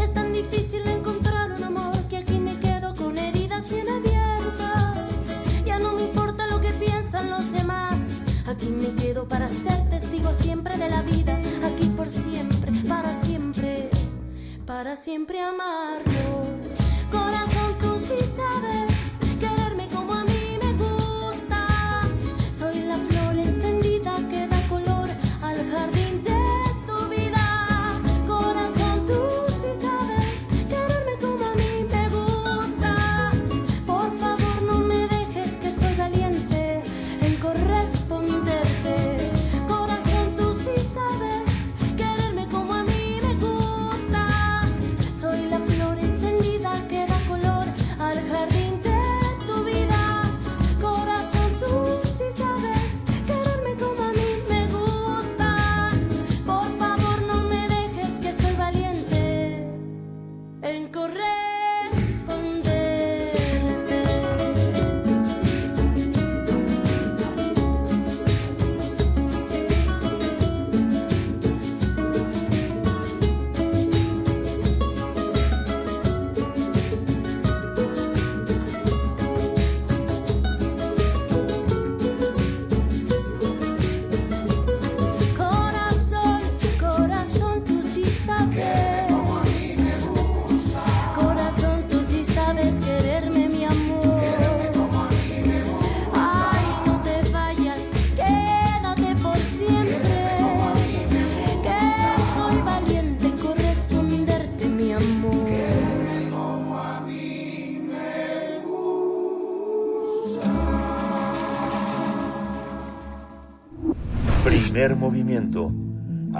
Es 0.00 0.12
tan 0.12 0.32
difícil 0.32 0.82
encontrar 0.88 1.52
un 1.52 1.62
amor 1.62 1.96
que 2.08 2.16
aquí 2.16 2.36
me 2.38 2.58
quedo 2.58 2.96
con 2.96 3.16
heridas 3.16 3.70
bien 3.70 3.88
abiertas. 3.88 4.96
Ya 5.64 5.78
no 5.78 5.92
me 5.92 6.02
importa 6.02 6.48
lo 6.48 6.60
que 6.60 6.72
piensan 6.72 7.30
los 7.30 7.52
demás. 7.52 7.94
Aquí 8.48 8.66
me 8.70 8.92
quedo 9.00 9.28
para 9.28 9.48
ser 9.48 9.88
testigo 9.88 10.32
siempre 10.32 10.76
de 10.78 10.90
la 10.90 11.02
vida. 11.02 11.38
Aquí 11.64 11.86
por 11.96 12.10
siempre, 12.10 12.72
para 12.88 13.12
siempre, 13.20 13.88
para 14.66 14.96
siempre 14.96 15.40
amarnos. 15.40 16.35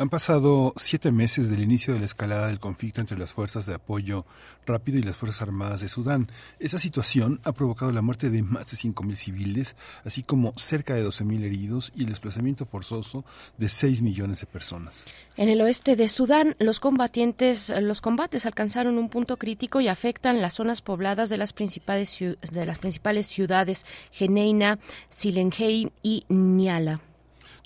Han 0.00 0.10
pasado 0.10 0.74
siete 0.76 1.10
meses 1.10 1.50
del 1.50 1.60
inicio 1.60 1.92
de 1.92 1.98
la 1.98 2.06
escalada 2.06 2.46
del 2.46 2.60
conflicto 2.60 3.00
entre 3.00 3.18
las 3.18 3.32
fuerzas 3.32 3.66
de 3.66 3.74
apoyo 3.74 4.24
rápido 4.64 4.96
y 4.96 5.02
las 5.02 5.16
Fuerzas 5.16 5.42
Armadas 5.42 5.80
de 5.80 5.88
Sudán. 5.88 6.30
Esta 6.60 6.78
situación 6.78 7.40
ha 7.42 7.50
provocado 7.50 7.90
la 7.90 8.00
muerte 8.00 8.30
de 8.30 8.44
más 8.44 8.70
de 8.70 8.76
5.000 8.76 9.16
civiles, 9.16 9.74
así 10.04 10.22
como 10.22 10.52
cerca 10.56 10.94
de 10.94 11.04
12.000 11.04 11.42
heridos 11.42 11.90
y 11.96 12.04
el 12.04 12.10
desplazamiento 12.10 12.64
forzoso 12.64 13.24
de 13.56 13.68
6 13.68 14.02
millones 14.02 14.38
de 14.38 14.46
personas. 14.46 15.04
En 15.36 15.48
el 15.48 15.60
oeste 15.62 15.96
de 15.96 16.06
Sudán, 16.06 16.54
los 16.60 16.78
combatientes, 16.78 17.72
los 17.80 18.00
combates 18.00 18.46
alcanzaron 18.46 18.98
un 18.98 19.08
punto 19.08 19.36
crítico 19.36 19.80
y 19.80 19.88
afectan 19.88 20.40
las 20.40 20.54
zonas 20.54 20.80
pobladas 20.80 21.28
de 21.28 21.38
las 21.38 21.52
principales, 21.52 22.16
de 22.20 22.66
las 22.66 22.78
principales 22.78 23.26
ciudades, 23.26 23.84
Geneina, 24.12 24.78
Silengei 25.08 25.90
y 26.04 26.24
Niala. 26.28 27.00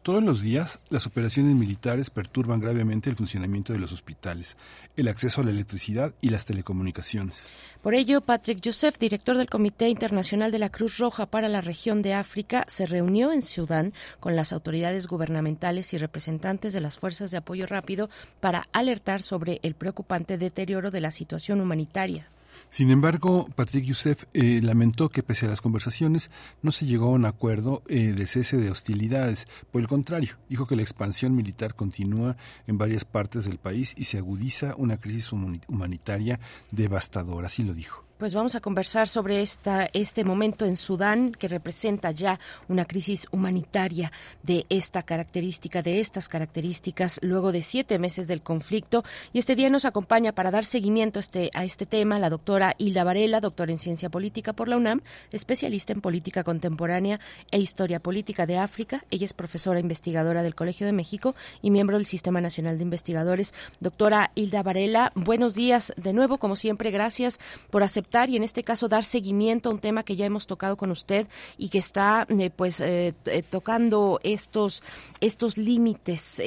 Todos 0.02 0.20
los 0.20 0.42
días, 0.42 0.80
las 0.90 1.06
operaciones 1.06 1.54
militares 1.54 2.10
perturban 2.10 2.58
gravemente 2.58 3.08
el 3.08 3.14
funcionamiento 3.14 3.72
de 3.72 3.78
los 3.78 3.92
hospitales, 3.92 4.56
el 4.96 5.06
acceso 5.06 5.40
a 5.40 5.44
la 5.44 5.52
electricidad 5.52 6.12
y 6.20 6.30
las 6.30 6.44
telecomunicaciones. 6.44 7.50
Por 7.82 7.94
ello, 7.94 8.20
Patrick 8.20 8.60
Youssef, 8.60 8.98
director 8.98 9.38
del 9.38 9.48
Comité 9.48 9.88
Internacional 9.88 10.50
de 10.50 10.58
la 10.58 10.70
Cruz 10.70 10.98
Roja 10.98 11.26
para 11.26 11.48
la 11.48 11.60
región 11.60 12.02
de 12.02 12.14
África, 12.14 12.64
se 12.66 12.86
reunió 12.86 13.30
en 13.30 13.42
Sudán 13.42 13.92
con 14.18 14.34
las 14.34 14.52
autoridades 14.52 15.06
gubernamentales 15.06 15.94
y 15.94 15.98
representantes 15.98 16.72
de 16.72 16.80
las 16.80 16.98
fuerzas 16.98 17.30
de 17.30 17.36
apoyo 17.36 17.68
rápido 17.68 18.10
para 18.40 18.66
alertar 18.72 19.22
sobre 19.22 19.60
el 19.62 19.76
preocupante 19.76 20.36
deterioro 20.36 20.90
de 20.90 21.00
la 21.00 21.12
situación 21.12 21.60
humanitaria. 21.60 22.26
Sin 22.72 22.90
embargo, 22.90 23.46
Patrick 23.54 23.84
Youssef 23.84 24.24
eh, 24.32 24.60
lamentó 24.62 25.10
que 25.10 25.22
pese 25.22 25.44
a 25.44 25.50
las 25.50 25.60
conversaciones 25.60 26.30
no 26.62 26.70
se 26.70 26.86
llegó 26.86 27.08
a 27.08 27.10
un 27.10 27.26
acuerdo 27.26 27.82
eh, 27.86 28.14
de 28.14 28.26
cese 28.26 28.56
de 28.56 28.70
hostilidades. 28.70 29.46
Por 29.70 29.82
el 29.82 29.88
contrario, 29.88 30.38
dijo 30.48 30.66
que 30.66 30.74
la 30.74 30.80
expansión 30.80 31.36
militar 31.36 31.74
continúa 31.74 32.38
en 32.66 32.78
varias 32.78 33.04
partes 33.04 33.44
del 33.44 33.58
país 33.58 33.92
y 33.98 34.04
se 34.04 34.16
agudiza 34.16 34.74
una 34.78 34.96
crisis 34.96 35.32
humanitaria 35.32 36.40
devastadora. 36.70 37.48
Así 37.48 37.62
lo 37.62 37.74
dijo 37.74 38.06
pues 38.18 38.34
vamos 38.34 38.54
a 38.54 38.60
conversar 38.60 39.08
sobre 39.08 39.42
esta, 39.42 39.88
este 39.92 40.22
momento 40.22 40.64
en 40.64 40.76
Sudán 40.76 41.32
que 41.32 41.48
representa 41.48 42.12
ya 42.12 42.38
una 42.68 42.84
crisis 42.84 43.26
humanitaria 43.32 44.12
de 44.44 44.64
esta 44.68 45.02
característica, 45.02 45.82
de 45.82 45.98
estas 45.98 46.28
características, 46.28 47.18
luego 47.22 47.50
de 47.50 47.62
siete 47.62 47.98
meses 47.98 48.28
del 48.28 48.40
conflicto. 48.40 49.02
Y 49.32 49.40
este 49.40 49.56
día 49.56 49.70
nos 49.70 49.84
acompaña 49.84 50.32
para 50.32 50.52
dar 50.52 50.64
seguimiento 50.64 51.18
este, 51.18 51.50
a 51.52 51.64
este 51.64 51.84
tema 51.84 52.20
la 52.20 52.30
doctora 52.30 52.76
Hilda 52.78 53.02
Varela, 53.02 53.40
doctora 53.40 53.72
en 53.72 53.78
Ciencia 53.78 54.08
Política 54.08 54.52
por 54.52 54.68
la 54.68 54.76
UNAM, 54.76 55.00
especialista 55.32 55.92
en 55.92 56.00
Política 56.00 56.44
Contemporánea 56.44 57.18
e 57.50 57.58
Historia 57.58 57.98
Política 57.98 58.46
de 58.46 58.58
África. 58.58 59.04
Ella 59.10 59.24
es 59.24 59.34
profesora 59.34 59.80
investigadora 59.80 60.44
del 60.44 60.54
Colegio 60.54 60.86
de 60.86 60.92
México 60.92 61.34
y 61.60 61.72
miembro 61.72 61.96
del 61.96 62.06
Sistema 62.06 62.40
Nacional 62.40 62.78
de 62.78 62.84
Investigadores. 62.84 63.52
Doctora 63.80 64.30
Hilda 64.36 64.62
Varela, 64.62 65.10
buenos 65.16 65.54
días 65.54 65.92
de 65.96 66.12
nuevo, 66.12 66.38
como 66.38 66.54
siempre, 66.54 66.92
gracias 66.92 67.40
por 67.70 67.82
aceptar 67.82 68.11
y 68.28 68.36
en 68.36 68.42
este 68.42 68.62
caso 68.62 68.88
dar 68.88 69.04
seguimiento 69.04 69.70
a 69.70 69.72
un 69.72 69.78
tema 69.78 70.02
que 70.02 70.16
ya 70.16 70.26
hemos 70.26 70.46
tocado 70.46 70.76
con 70.76 70.90
usted 70.90 71.26
y 71.56 71.70
que 71.70 71.78
está 71.78 72.26
eh, 72.28 72.50
pues 72.54 72.80
eh, 72.80 73.14
eh, 73.24 73.42
tocando 73.42 74.20
estos 74.22 74.82
estos 75.20 75.56
límites 75.56 76.42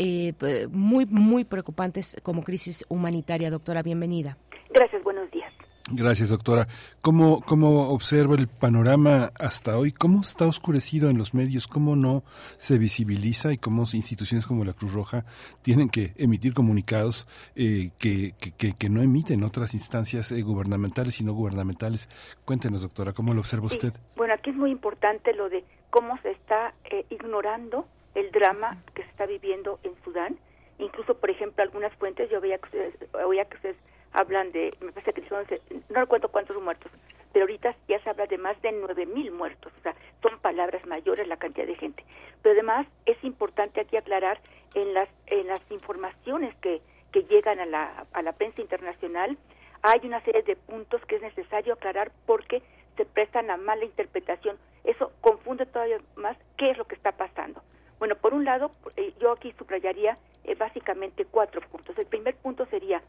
muy 0.69 1.05
muy 1.07 1.43
preocupantes 1.43 2.17
como 2.21 2.43
crisis 2.43 2.85
humanitaria. 2.87 3.49
Doctora, 3.49 3.81
bienvenida. 3.81 4.37
Gracias, 4.69 5.03
buenos 5.03 5.29
días. 5.31 5.54
Gracias, 5.91 6.29
doctora. 6.29 6.65
¿Cómo, 7.01 7.41
¿Cómo 7.41 7.89
observa 7.89 8.33
el 8.33 8.47
panorama 8.47 9.31
hasta 9.39 9.77
hoy? 9.77 9.91
¿Cómo 9.91 10.21
está 10.21 10.47
oscurecido 10.47 11.11
en 11.11 11.19
los 11.19 11.35
medios? 11.35 11.67
¿Cómo 11.67 11.95
no 11.95 12.23
se 12.57 12.79
visibiliza 12.79 13.53
y 13.53 13.59
cómo 13.59 13.83
instituciones 13.93 14.47
como 14.47 14.65
la 14.65 14.73
Cruz 14.73 14.93
Roja 14.93 15.25
tienen 15.61 15.89
que 15.89 16.13
emitir 16.17 16.55
comunicados 16.55 17.27
eh, 17.55 17.91
que, 17.99 18.33
que, 18.35 18.89
no 18.89 19.03
emiten 19.03 19.43
otras 19.43 19.75
instancias 19.75 20.31
eh, 20.31 20.41
gubernamentales 20.41 21.21
y 21.21 21.23
no 21.23 21.33
gubernamentales? 21.33 22.09
Cuéntenos, 22.45 22.81
doctora, 22.81 23.13
¿cómo 23.13 23.35
lo 23.35 23.41
observa 23.41 23.67
usted? 23.67 23.93
Bueno, 24.15 24.33
aquí 24.33 24.49
es 24.49 24.55
muy 24.55 24.71
importante 24.71 25.33
lo 25.33 25.49
de 25.49 25.63
cómo 25.91 26.19
se 26.23 26.31
está 26.31 26.73
eh, 26.85 27.05
ignorando 27.11 27.85
el 28.15 28.31
drama 28.31 28.81
que 28.95 29.03
se 29.03 29.09
está 29.09 29.27
viviendo 29.27 29.79
en 29.83 29.91
Sudán. 30.03 30.39
Incluso, 30.79 31.13
por 31.19 31.29
ejemplo, 31.29 31.63
algunas 31.63 31.93
fuentes, 31.97 32.27
yo 32.31 32.41
veía 32.41 32.57
que 32.57 32.65
ustedes, 32.65 32.95
oía 33.23 33.45
que 33.45 33.57
ustedes 33.57 33.77
hablan 34.15 34.51
de, 34.51 34.73
me 34.79 34.91
parece 34.91 35.13
que 35.13 35.27
son, 35.27 35.43
no 35.89 35.99
recuerdo 35.99 36.29
cuántos 36.29 36.61
muertos, 36.61 36.91
pero 37.33 37.43
ahorita 37.43 37.75
ya 37.87 37.99
se 37.99 38.09
habla 38.09 38.25
de 38.27 38.37
más 38.37 38.59
de 38.61 38.71
nueve 38.71 39.05
mil 39.05 39.31
muertos, 39.31 39.71
o 39.77 39.81
sea, 39.81 39.95
son 40.21 40.39
palabras 40.39 40.85
mayores 40.87 41.27
la 41.27 41.37
cantidad 41.37 41.67
de 41.67 41.75
gente. 41.75 42.03
Pero 42.41 42.53
además 42.53 42.87
es 43.05 43.21
importante 43.23 43.81
aquí 43.81 43.97
aclarar 43.97 44.39
en 44.73 44.93
las, 44.93 45.09
en 45.27 45.47
las 45.47 45.59
informaciones 45.69 46.55
que, 46.57 46.81
que 47.11 47.23
llegan 47.23 47.59
a 47.59 47.65
la, 47.65 48.05
a 48.13 48.21
la 48.21 48.33
prensa 48.33 48.61
internacional, 48.61 49.37
hay 49.81 49.99
una 50.03 50.21
serie 50.21 50.41
de 50.43 50.55
puntos 50.55 51.05
que 51.05 51.17
es 51.17 51.21
necesario 51.21 51.73
aclarar 51.73 52.11
porque 52.25 52.63
se 52.97 53.05
prestan 53.05 53.51
a 53.51 53.57
mala 53.57 53.85
interpretación. 53.85 54.57
Eso 54.83 55.11
confunde 55.21 55.65
todavía 55.65 55.99
más 56.15 56.37
qué 56.57 56.71
es 56.71 56.77
lo 56.77 56.85
que 56.85 56.95
está 56.95 57.11
pasando. 57.11 57.61
Bueno, 57.99 58.15
por 58.15 58.33
un 58.33 58.45
lado, 58.45 58.71
eh, 58.97 59.13
yo 59.19 59.31
aquí 59.31 59.53
subrayaría 59.57 60.15
eh, 60.43 60.55
básicamente 60.55 61.25
cuatro 61.25 61.61
puntos. 61.61 61.97
El 61.97 62.05
primer 62.07 62.35
punto 62.35 62.65
sería 62.67 63.01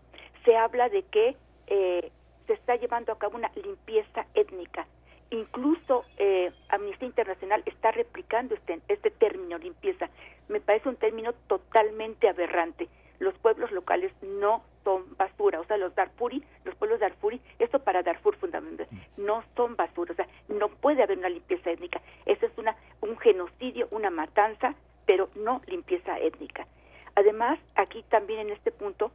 se 0.44 0.56
habla 0.56 0.88
de 0.88 1.02
que 1.02 1.36
eh, 1.66 2.10
se 2.46 2.52
está 2.52 2.76
llevando 2.76 3.12
a 3.12 3.18
cabo 3.18 3.36
una 3.36 3.50
limpieza 3.54 4.26
étnica. 4.34 4.86
Incluso 5.30 6.04
eh, 6.18 6.52
Amnistía 6.68 7.08
Internacional 7.08 7.62
está 7.66 7.90
replicando 7.90 8.54
este, 8.54 8.80
este 8.88 9.10
término 9.10 9.58
limpieza. 9.58 10.08
Me 10.48 10.60
parece 10.60 10.88
un 10.88 10.96
término 10.96 11.32
totalmente 11.48 12.28
aberrante. 12.28 12.88
Los 13.18 13.34
pueblos 13.38 13.72
locales 13.72 14.12
no 14.22 14.62
son 14.86 15.16
basura, 15.16 15.58
o 15.58 15.64
sea, 15.64 15.78
los 15.78 15.96
Darfuri, 15.96 16.44
los 16.64 16.76
pueblos 16.76 17.00
Darfuri, 17.00 17.40
esto 17.58 17.80
para 17.80 18.04
Darfur 18.04 18.36
fundamentalmente, 18.36 18.86
no 19.16 19.42
son 19.56 19.74
basura, 19.74 20.12
o 20.12 20.14
sea, 20.14 20.28
no 20.46 20.68
puede 20.68 21.02
haber 21.02 21.18
una 21.18 21.28
limpieza 21.28 21.72
étnica. 21.72 22.00
Eso 22.24 22.46
es 22.46 22.52
una, 22.56 22.76
un 23.00 23.18
genocidio, 23.18 23.88
una 23.90 24.10
matanza, 24.10 24.76
pero 25.04 25.28
no 25.34 25.60
limpieza 25.66 26.20
étnica. 26.20 26.68
Además, 27.16 27.58
aquí 27.74 28.04
también 28.08 28.38
en 28.38 28.50
este 28.50 28.70
punto 28.70 29.10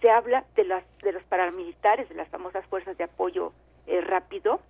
se 0.00 0.10
habla 0.10 0.44
de 0.56 0.64
las 0.64 0.82
de 1.02 1.12
los 1.12 1.22
paramilitares, 1.22 2.08
de 2.08 2.16
las 2.16 2.28
famosas 2.28 2.66
fuerzas 2.66 2.98
de 2.98 3.04
apoyo 3.04 3.52
eh, 3.86 4.00
rápido 4.00 4.60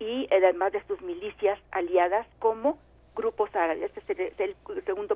y 0.00 0.24
eh, 0.24 0.40
además 0.42 0.72
de 0.72 0.82
sus 0.88 1.00
milicias 1.02 1.60
aliadas 1.70 2.26
como 2.40 2.78
grupos 3.14 3.54
árabes. 3.54 3.92
Este 3.96 4.24
es 4.26 4.40
el, 4.40 4.56
segundo 4.84 5.14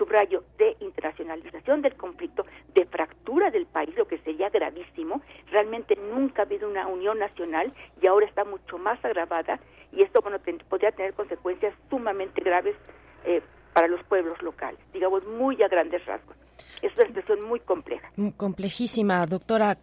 subrayo, 0.00 0.44
de 0.56 0.78
internacionalización 0.80 1.82
del 1.82 1.94
conflicto, 1.94 2.46
de 2.74 2.86
fractura 2.86 3.50
del 3.50 3.66
país, 3.66 3.94
lo 3.98 4.08
que 4.08 4.16
sería 4.20 4.48
gravísimo. 4.48 5.20
Realmente 5.50 5.94
nunca 5.94 6.42
ha 6.42 6.44
habido 6.46 6.70
una 6.70 6.86
unión 6.86 7.18
nacional 7.18 7.70
y 8.00 8.06
ahora 8.06 8.24
está 8.24 8.44
mucho 8.44 8.78
más 8.78 8.98
agravada 9.04 9.60
y 9.92 10.02
esto 10.02 10.22
bueno, 10.22 10.38
podría 10.70 10.92
tener 10.92 11.12
consecuencias 11.12 11.74
sumamente 11.90 12.40
graves 12.42 12.76
eh, 13.26 13.42
para 13.74 13.88
los 13.88 14.02
pueblos 14.04 14.40
locales, 14.42 14.80
digamos 14.94 15.22
muy 15.26 15.62
a 15.62 15.68
grandes 15.68 16.04
rasgos. 16.06 16.34
Es 16.80 16.96
una 16.96 17.08
situación 17.08 17.40
muy 17.46 17.60
compleja. 17.60 18.10
Mm, 18.16 18.30
complejísima, 18.30 19.26
doctora. 19.26 19.76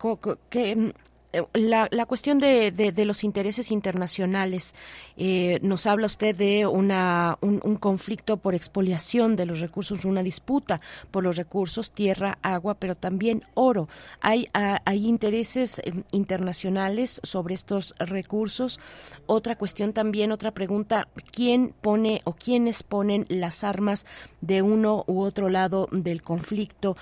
¿Qué, 0.49 0.75
mm, 0.75 0.91
eh, 1.37 1.43
la, 1.53 2.05
cuestión 2.05 2.39
de, 2.39 2.93
los 3.05 3.23
intereses 3.23 3.71
internacionales. 3.71 4.73
Eh, 5.17 5.59
nos 5.61 5.85
habla 5.87 6.07
usted 6.07 6.35
de 6.35 6.65
un, 6.65 7.77
conflicto 7.79 8.37
por 8.37 8.55
expoliación 8.55 9.35
de 9.35 9.45
los 9.45 9.59
recursos, 9.59 10.05
una 10.05 10.23
disputa 10.23 10.79
por 11.11 11.23
los 11.23 11.35
recursos, 11.35 11.91
tierra, 11.91 12.37
agua, 12.41 12.75
pero 12.75 12.95
también 12.95 13.43
oro. 13.53 13.87
Hay, 14.21 14.47
ah, 14.53 14.81
hay 14.85 15.07
intereses 15.07 15.79
eh, 15.79 15.93
internacionales 16.11 17.19
sobre 17.23 17.53
estos 17.53 17.93
recursos. 17.99 18.79
Otra 19.25 19.55
cuestión 19.55 19.93
también, 19.93 20.31
otra 20.31 20.51
pregunta, 20.51 21.07
¿quién 21.31 21.73
pone 21.81 22.21
o 22.23 22.33
quiénes 22.33 22.83
ponen 22.83 23.25
las 23.29 23.63
armas 23.63 24.05
de 24.41 24.61
uno 24.61 25.03
u 25.07 25.21
otro 25.21 25.49
lado 25.49 25.87
del 25.91 26.21
conflicto? 26.21 26.97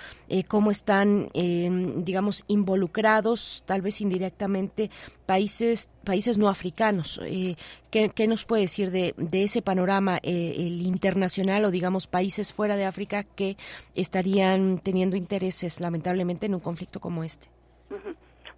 ¿Cómo 0.48 0.70
están, 0.70 1.28
digamos, 1.32 2.44
involucrados, 2.48 3.62
tal 3.66 3.82
vez 3.82 4.00
indirectamente? 4.00 4.25
directamente 4.26 4.90
países 5.24 5.90
países 6.04 6.38
no 6.38 6.48
africanos. 6.48 7.20
Eh, 7.24 7.56
¿qué, 7.90 8.10
¿qué, 8.10 8.26
nos 8.26 8.44
puede 8.44 8.62
decir 8.62 8.90
de, 8.90 9.14
de 9.16 9.42
ese 9.44 9.62
panorama 9.62 10.18
eh, 10.22 10.54
el 10.56 10.82
internacional 10.82 11.64
o 11.64 11.70
digamos 11.70 12.06
países 12.06 12.52
fuera 12.52 12.76
de 12.76 12.84
África 12.84 13.24
que 13.24 13.56
estarían 13.94 14.78
teniendo 14.78 15.16
intereses 15.16 15.80
lamentablemente 15.80 16.46
en 16.46 16.54
un 16.54 16.60
conflicto 16.60 17.00
como 17.00 17.24
este? 17.24 17.48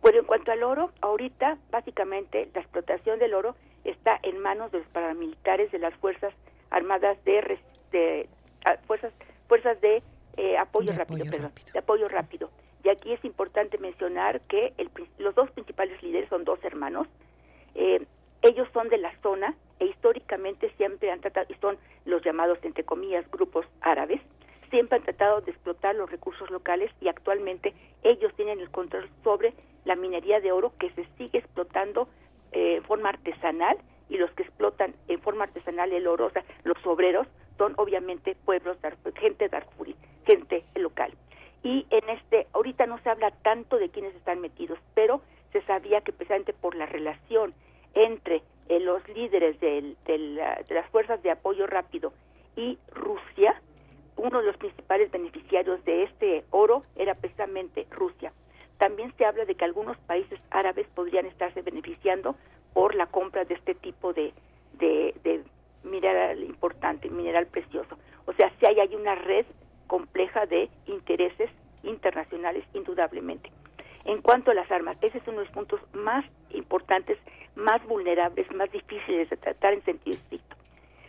Bueno, 0.00 0.20
en 0.20 0.26
cuanto 0.26 0.52
al 0.52 0.62
oro, 0.62 0.90
ahorita 1.02 1.58
básicamente 1.70 2.48
la 2.54 2.60
explotación 2.60 3.18
del 3.18 3.34
oro 3.34 3.56
está 3.84 4.18
en 4.22 4.38
manos 4.40 4.72
de 4.72 4.78
los 4.78 4.86
paramilitares 4.88 5.70
de 5.72 5.78
las 5.78 5.94
fuerzas 5.94 6.32
armadas 6.70 7.18
de, 7.24 8.28
ah, 8.64 8.76
fuerzas 8.86 9.12
fuerzas 9.48 9.80
de 9.80 10.02
eh, 10.36 10.56
apoyo, 10.56 10.92
rápido, 10.92 11.24
perdón, 11.30 11.52
de 11.72 11.78
apoyo 11.78 12.06
rápido. 12.08 12.50
Y 12.88 12.90
aquí 12.90 13.12
es 13.12 13.22
importante 13.22 13.76
mencionar 13.76 14.40
que 14.40 14.72
el, 14.78 14.90
los 15.18 15.34
dos 15.34 15.50
principales 15.50 16.02
líderes 16.02 16.30
son 16.30 16.44
dos 16.44 16.58
hermanos. 16.64 17.06
Eh, 17.74 18.02
ellos 18.40 18.66
son 18.72 18.88
de 18.88 18.96
la 18.96 19.14
zona 19.20 19.54
e 19.78 19.84
históricamente 19.84 20.72
siempre 20.78 21.10
han 21.10 21.20
tratado, 21.20 21.48
y 21.50 21.54
son 21.60 21.76
los 22.06 22.22
llamados, 22.24 22.58
entre 22.62 22.84
comillas, 22.84 23.30
grupos 23.30 23.66
árabes, 23.82 24.22
siempre 24.70 24.96
han 24.96 25.04
tratado 25.04 25.42
de 25.42 25.50
explotar 25.50 25.96
los 25.96 26.10
recursos 26.10 26.50
locales 26.50 26.90
y 27.02 27.08
actualmente 27.08 27.74
ellos 28.04 28.32
tienen 28.36 28.58
el 28.58 28.70
control 28.70 29.06
sobre 29.22 29.52
la 29.84 29.94
minería 29.94 30.40
de 30.40 30.52
oro 30.52 30.72
que 30.80 30.90
se 30.90 31.04
sigue 31.18 31.40
explotando 31.40 32.08
eh, 32.52 32.76
en 32.76 32.84
forma 32.84 33.10
artesanal 33.10 33.76
y 34.08 34.16
los 34.16 34.30
que 34.30 34.44
explotan 34.44 34.94
en 35.08 35.20
forma 35.20 35.44
artesanal 35.44 35.92
el 35.92 36.06
oro, 36.06 36.24
o 36.24 36.30
sea, 36.30 36.42
los 36.64 36.78
obreros, 36.86 37.26
son 37.58 37.74
obviamente 37.76 38.34
pueblos, 38.46 38.78
gente 39.14 39.50
darfurí, 39.50 39.94
gente 40.24 40.64
local. 40.74 41.12
Y 41.68 41.86
en 41.90 42.08
este, 42.08 42.46
ahorita 42.54 42.86
no 42.86 42.98
se 43.00 43.10
habla 43.10 43.30
tanto 43.30 43.76
de 43.76 43.90
quiénes 43.90 44.14
están 44.14 44.40
metidos, 44.40 44.78
pero 44.94 45.20
se 45.52 45.60
sabía 45.66 46.00
que 46.00 46.14
precisamente 46.14 46.54
por 46.54 46.74
la 46.74 46.86
relación 46.86 47.50
entre 47.92 48.42
eh, 48.70 48.80
los 48.80 49.06
líderes 49.10 49.60
de 49.60 49.94
las 50.70 50.86
fuerzas 50.88 51.22
de 51.22 51.30
apoyo 51.30 51.66
rápido 51.66 52.14
y 52.56 52.78
Rusia, 52.94 53.60
uno 54.16 54.40
de 54.40 54.46
los 54.46 54.56
principales 54.56 55.10
beneficiarios 55.10 55.84
de 55.84 56.04
este 56.04 56.42
oro 56.52 56.84
era 56.96 57.14
precisamente 57.14 57.86
Rusia. 57.90 58.32
También 58.78 59.12
se 59.18 59.26
habla 59.26 59.44
de 59.44 59.54
que 59.54 59.66
algunos 59.66 59.98
países 59.98 60.42
árabes 60.50 60.86
podrían 60.94 61.26
estarse 61.26 61.60
beneficiando 61.60 62.34
por 62.72 62.94
la 62.94 63.08
compra 63.08 63.44
de 63.44 63.52
este 63.52 63.74
tipo 63.74 64.14
de, 64.14 64.32
de, 64.78 65.44
mineral 65.82 66.42
importante, 66.42 67.10
mineral 67.10 67.46
precioso. 67.46 67.98
O 68.24 68.32
sea, 68.32 68.50
si 68.58 68.64
hay 68.64 68.94
una 68.94 69.16
red 69.16 69.44
compleja 69.88 70.46
de 70.46 70.70
intereses 70.86 71.50
internacionales, 71.82 72.64
indudablemente. 72.72 73.50
En 74.04 74.22
cuanto 74.22 74.52
a 74.52 74.54
las 74.54 74.70
armas, 74.70 74.96
ese 75.02 75.18
es 75.18 75.26
uno 75.26 75.38
de 75.38 75.44
los 75.44 75.52
puntos 75.52 75.80
más 75.92 76.24
importantes, 76.50 77.18
más 77.56 77.84
vulnerables, 77.86 78.50
más 78.52 78.70
difíciles 78.70 79.28
de 79.28 79.36
tratar 79.36 79.72
en 79.74 79.84
sentido 79.84 80.16
estricto. 80.16 80.56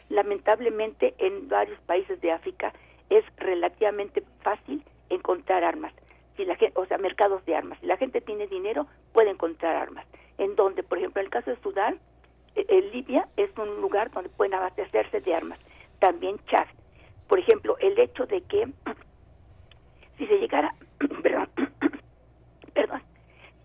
Lamentablemente, 0.09 1.13
en 1.19 1.47
varios 1.47 1.79
países 1.81 2.19
de 2.19 2.31
África 2.31 2.73
es 3.09 3.23
relativamente 3.37 4.23
fácil 4.41 4.83
encontrar 5.09 5.63
armas. 5.63 5.93
Si 6.35 6.45
la 6.45 6.55
gente, 6.55 6.79
o 6.79 6.85
sea, 6.85 6.97
mercados 6.97 7.45
de 7.45 7.55
armas. 7.55 7.79
Si 7.79 7.85
la 7.85 7.97
gente 7.97 8.21
tiene 8.21 8.47
dinero, 8.47 8.87
puede 9.13 9.29
encontrar 9.29 9.75
armas. 9.75 10.05
En 10.37 10.55
donde, 10.55 10.83
por 10.83 10.97
ejemplo, 10.97 11.21
en 11.21 11.25
el 11.25 11.31
caso 11.31 11.51
de 11.51 11.61
Sudán, 11.61 11.99
eh, 12.55 12.65
eh, 12.67 12.89
Libia 12.93 13.27
es 13.37 13.49
un 13.57 13.81
lugar 13.81 14.09
donde 14.11 14.29
pueden 14.29 14.53
abastecerse 14.53 15.19
de 15.19 15.35
armas. 15.35 15.59
También 15.99 16.39
Chad. 16.47 16.67
Por 17.29 17.39
ejemplo, 17.39 17.77
el 17.79 17.97
hecho 17.97 18.25
de 18.25 18.41
que 18.41 18.67
si 20.17 20.27
se 20.27 20.37
llegara, 20.37 20.73
perdón, 21.23 21.49
perdón, 22.73 23.01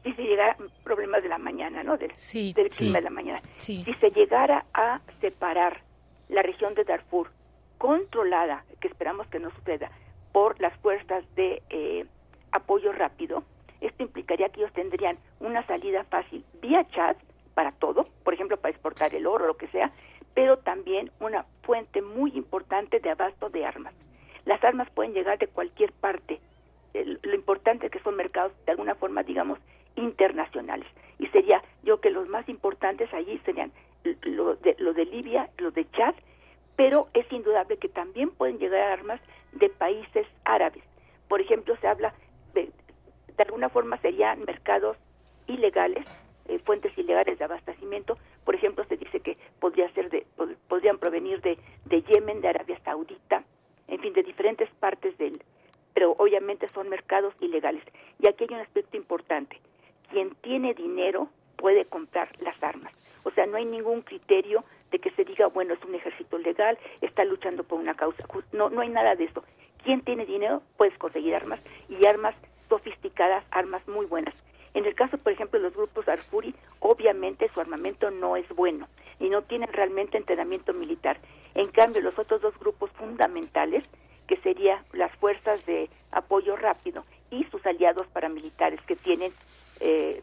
si 0.05 0.13
se 0.13 0.23
llegara 0.23 0.57
problemas 0.85 1.23
de 1.23 1.31
la 1.31 1.39
mañana, 1.39 1.83
¿no? 1.83 1.97
Del, 1.97 2.13
del 2.55 2.69
clima 2.69 2.99
de 2.99 3.05
la 3.05 3.11
mañana. 3.11 3.43
Si 3.57 3.83
se 3.83 4.11
llegara 4.11 4.67
a 4.75 5.01
separar 5.21 5.81
la 6.29 6.43
región 6.43 6.75
de 6.75 6.85
Darfur 6.85 7.31
controlada, 7.79 8.65
que 8.81 8.89
esperamos 8.89 9.27
que 9.29 9.41
no 9.41 9.51
suceda, 9.51 9.91
por 10.33 10.61
las 10.61 10.77
fuerzas 10.81 11.25
de 11.35 11.63
eh, 11.71 12.07
apoyo 12.53 12.93
rápido, 12.93 13.45
esto 13.81 14.03
implicaría 14.03 14.49
que 14.51 14.61
ellos 14.61 14.73
tendrían 14.73 15.17
una 15.41 15.67
salida 15.67 16.05
fácil 16.05 16.45
vía 16.61 16.87
chat 16.91 17.17
para 17.55 17.73
todo, 17.73 18.05
por 18.25 18.35
ejemplo, 18.35 18.57
para 18.59 18.73
exportar 18.73 19.15
el 19.15 19.27
oro 19.27 19.45
o 19.45 19.49
lo 19.49 19.57
que 19.57 19.69
sea, 19.69 19.93
pero 20.35 20.59
también 20.59 21.11
una 21.21 21.45
fuente 21.63 22.03
muy 22.03 22.33
importante 22.35 23.01
de 23.01 23.11
abasto 23.11 23.51
de 23.51 23.65
armas. 23.65 23.95
Las 24.45 24.63
armas 24.63 24.91
pueden 24.91 25.15
llegar 25.15 25.39
de 25.39 25.47
cualquier 25.47 25.93
parte. 25.93 26.41
lo 26.95 27.35
importante 27.35 27.87
es 27.87 27.93
que 27.93 28.01
son 28.01 28.17
mercados 28.17 28.53
de 28.67 28.73
alguna 28.73 28.95
forma, 28.95 29.23
digamos, 29.23 29.59
internacionales. 29.97 30.87
Y 31.19 31.27
sería, 31.29 31.63
yo 31.83 32.01
que 32.01 32.11
los 32.11 32.29
más 32.29 32.49
importantes 32.49 33.13
allí 33.15 33.41
serían 33.45 33.73
lo 34.23 34.57
de, 34.57 34.77
lo 34.79 34.93
de 34.93 35.07
Libia, 35.07 35.49
lo 35.59 35.71
de 35.71 35.89
Chad 35.91 36.15
pero 36.77 37.09
es 37.15 37.31
indudable 37.33 37.77
que 37.77 37.89
también 37.89 38.31
pueden 38.31 38.59
llegar 38.59 38.91
armas 38.91 39.21
de 39.53 39.69
países 39.69 40.27
árabes. 40.45 40.83
Por 41.29 41.41
ejemplo, 41.41 41.77
se 41.81 41.87
habla 41.87 42.13
de, 42.53 42.71
de 43.37 43.43
alguna 43.45 43.69
forma 43.69 43.99
serían 43.99 44.45
mercados 44.45 44.97
ilegales, 45.47 46.05
eh, 46.47 46.59
fuentes 46.59 46.97
ilegales 46.99 47.39
de 47.39 47.45
abastecimiento. 47.45 48.19
Por 48.45 48.55
ejemplo, 48.55 48.85
se 48.85 48.97
dice 48.97 49.21
que 49.21 49.37
podría 49.61 49.91
ser 49.93 50.11
de, 50.11 50.27
podrían 50.69 50.99
provenir 50.99 51.41
de, 51.41 51.57
Yemen, 52.03 52.41
de 52.41 52.49
Arabia 52.49 52.79
Saudita, 52.85 53.45
en 53.89 54.01
fin, 54.01 54.13
de 54.13 54.23
diferentes 54.23 54.69
partes 54.81 55.17
del, 55.19 55.43
pero 55.95 56.13
obviamente 56.19 56.69
son 56.75 56.89
mercados 56.89 57.35
ilegales. 57.41 57.83
Y 58.19 58.29
aquí 58.29 58.45
hay 58.45 58.55
un 58.55 58.61
aspecto 58.61 58.97
importante. 58.97 59.59
Quien 60.11 60.35
tiene 60.43 60.75
dinero 60.75 61.29
puede 61.57 61.85
comprar 61.87 62.29
las 62.41 62.63
armas. 62.63 63.21
O 63.25 63.31
sea, 63.31 63.47
no 63.47 63.57
hay 63.57 63.65
ningún 63.65 64.03
criterio 64.03 64.65
de 64.91 64.99
que 64.99 65.11
se 65.13 65.25
diga, 65.25 65.47
bueno, 65.47 65.75
es 65.75 65.83
un 65.85 65.95
ejército 65.95 66.39
legal, 66.39 66.79
está 67.01 67.25
luchando 67.25 67.65
por 67.65 67.81
una 67.81 67.95
causa 67.95 68.27
No, 68.53 68.71
no 68.71 68.83
hay 68.83 68.91
nada 68.91 69.15
de 69.15 69.25
eso. 69.25 69.43
Quien 69.83 70.03
tiene 70.03 70.27
dinero 70.27 70.63
puede 70.77 70.97
conseguir 70.99 71.35
armas 71.35 71.61
y 71.89 72.05
armas 72.07 72.35
sofisticadas, 72.69 73.45
armas 73.51 73.87
muy 73.89 74.07
buenas. 74.07 74.35
En 74.75 74.87
el 74.87 74.95
caso, 74.95 75.19
por 75.19 75.33
ejemplo, 75.33 75.59
de 75.59 75.67
los 75.67 75.77
grupos 75.77 76.09
Arfuri, 76.09 76.55
obviamente 76.81 77.49
su 77.55 77.61
armamento 77.61 78.11
no 78.11 78.37
es 78.37 78.49
bueno 78.49 78.89
y 79.21 79.29
no 79.31 79.43
tienen 79.43 79.73
realmente 79.73 80.19
entrenamiento 80.19 80.73
militar. 80.73 81.19
En 81.55 81.69
cambio, 81.69 82.03
los 82.03 82.19
otros 82.19 82.41
dos 82.43 82.59
grupos 82.59 82.91
fundamentales, 82.93 83.85
que 84.27 84.37
serían 84.39 84.83
las 84.93 85.13
fuerzas 85.17 85.65
de 85.67 85.89
apoyo 86.11 86.57
rápido 86.57 87.05
y 87.31 87.45
sus 87.45 87.65
aliados 87.67 88.07
paramilitares, 88.09 88.81
que 88.83 88.97
tienen 88.97 89.33
eh, 89.81 90.23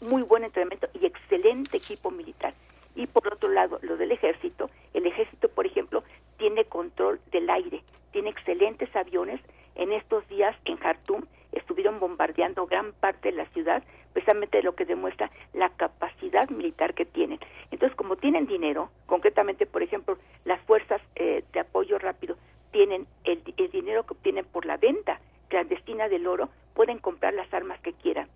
muy 0.00 0.22
buen 0.22 0.42
entrenamiento 0.42 0.88
y 1.00 1.06
excelente 1.06 1.76
equipo 1.76 2.10
militar. 2.10 2.54
Y 2.96 3.06
por 3.06 3.32
otro 3.32 3.50
lado, 3.50 3.78
lo 3.82 3.96
del 3.96 4.10
ejército, 4.10 4.68
el 4.94 5.06
ejército, 5.06 5.48
por 5.48 5.66
ejemplo, 5.66 6.02
tiene 6.38 6.64
control 6.64 7.20
del 7.30 7.48
aire, 7.48 7.82
tiene 8.12 8.30
excelentes 8.30 8.94
aviones. 8.96 9.40
En 9.76 9.92
estos 9.92 10.26
días 10.28 10.56
en 10.64 10.76
Jartum 10.76 11.22
estuvieron 11.52 12.00
bombardeando 12.00 12.66
gran 12.66 12.92
parte 12.92 13.30
de 13.30 13.36
la 13.36 13.46
ciudad, 13.46 13.82
precisamente 14.12 14.62
lo 14.62 14.74
que 14.74 14.84
demuestra 14.84 15.30
la 15.52 15.68
capacidad 15.70 16.48
militar 16.50 16.94
que 16.94 17.04
tienen. 17.04 17.38
Entonces, 17.70 17.96
como 17.96 18.16
tienen 18.16 18.46
dinero, 18.46 18.90
concretamente, 19.06 19.66
por 19.66 19.82
ejemplo, 19.82 20.18
las 20.44 20.60
fuerzas 20.62 21.00
eh, 21.16 21.44
de 21.52 21.60
apoyo 21.60 21.98
rápido 21.98 22.36
tienen 22.72 23.06
el, 23.24 23.42
el 23.56 23.70
dinero 23.70 24.04
que 24.04 24.14
obtienen 24.14 24.44
por 24.44 24.64
la 24.64 24.76
venta 24.76 25.20
clandestina 25.48 26.08
del 26.08 26.26
oro, 26.26 26.48
pueden 26.74 26.98
comprar 26.98 27.34
las 27.34 27.52
armas 27.52 27.80
que 27.80 27.92
quieran. 27.92 28.28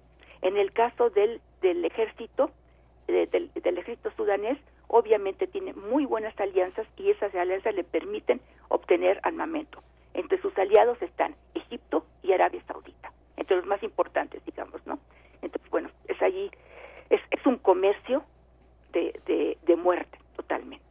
En 0.43 0.59
el 0.59 0.73
caso 0.73 1.09
del, 1.09 1.41
del 1.63 1.83
ejército, 1.87 2.51
del, 3.07 3.51
ejército 3.79 4.11
sudanés, 4.17 4.59
obviamente 4.89 5.47
tiene 5.47 5.73
muy 5.73 6.05
buenas 6.05 6.39
alianzas 6.39 6.87
y 6.99 7.11
esas 7.11 7.35
alianzas 7.35 7.75
le 7.75 7.85
permiten 7.85 8.41
obtener 8.69 9.21
armamento. 9.23 9.79
Entre 10.13 10.39
sus 10.41 10.57
aliados 10.59 11.01
están 11.01 11.35
Egipto 11.55 12.05
y 12.25 12.33
Arabia 12.33 12.63
Saudita, 12.67 13.13
entre 13.37 13.57
los 13.57 13.67
más 13.67 13.83
importantes, 13.83 14.45
digamos, 14.45 14.85
¿no? 14.87 14.99
Entonces, 15.43 15.71
bueno, 15.71 15.91
es 16.09 16.21
allí, 16.23 16.51
es, 17.11 17.21
es 17.31 17.47
un 17.47 17.59
comercio 17.59 18.25
de, 18.93 19.21
de, 19.27 19.59
de 19.63 19.77
muerte 19.77 20.19
totalmente 20.35 20.84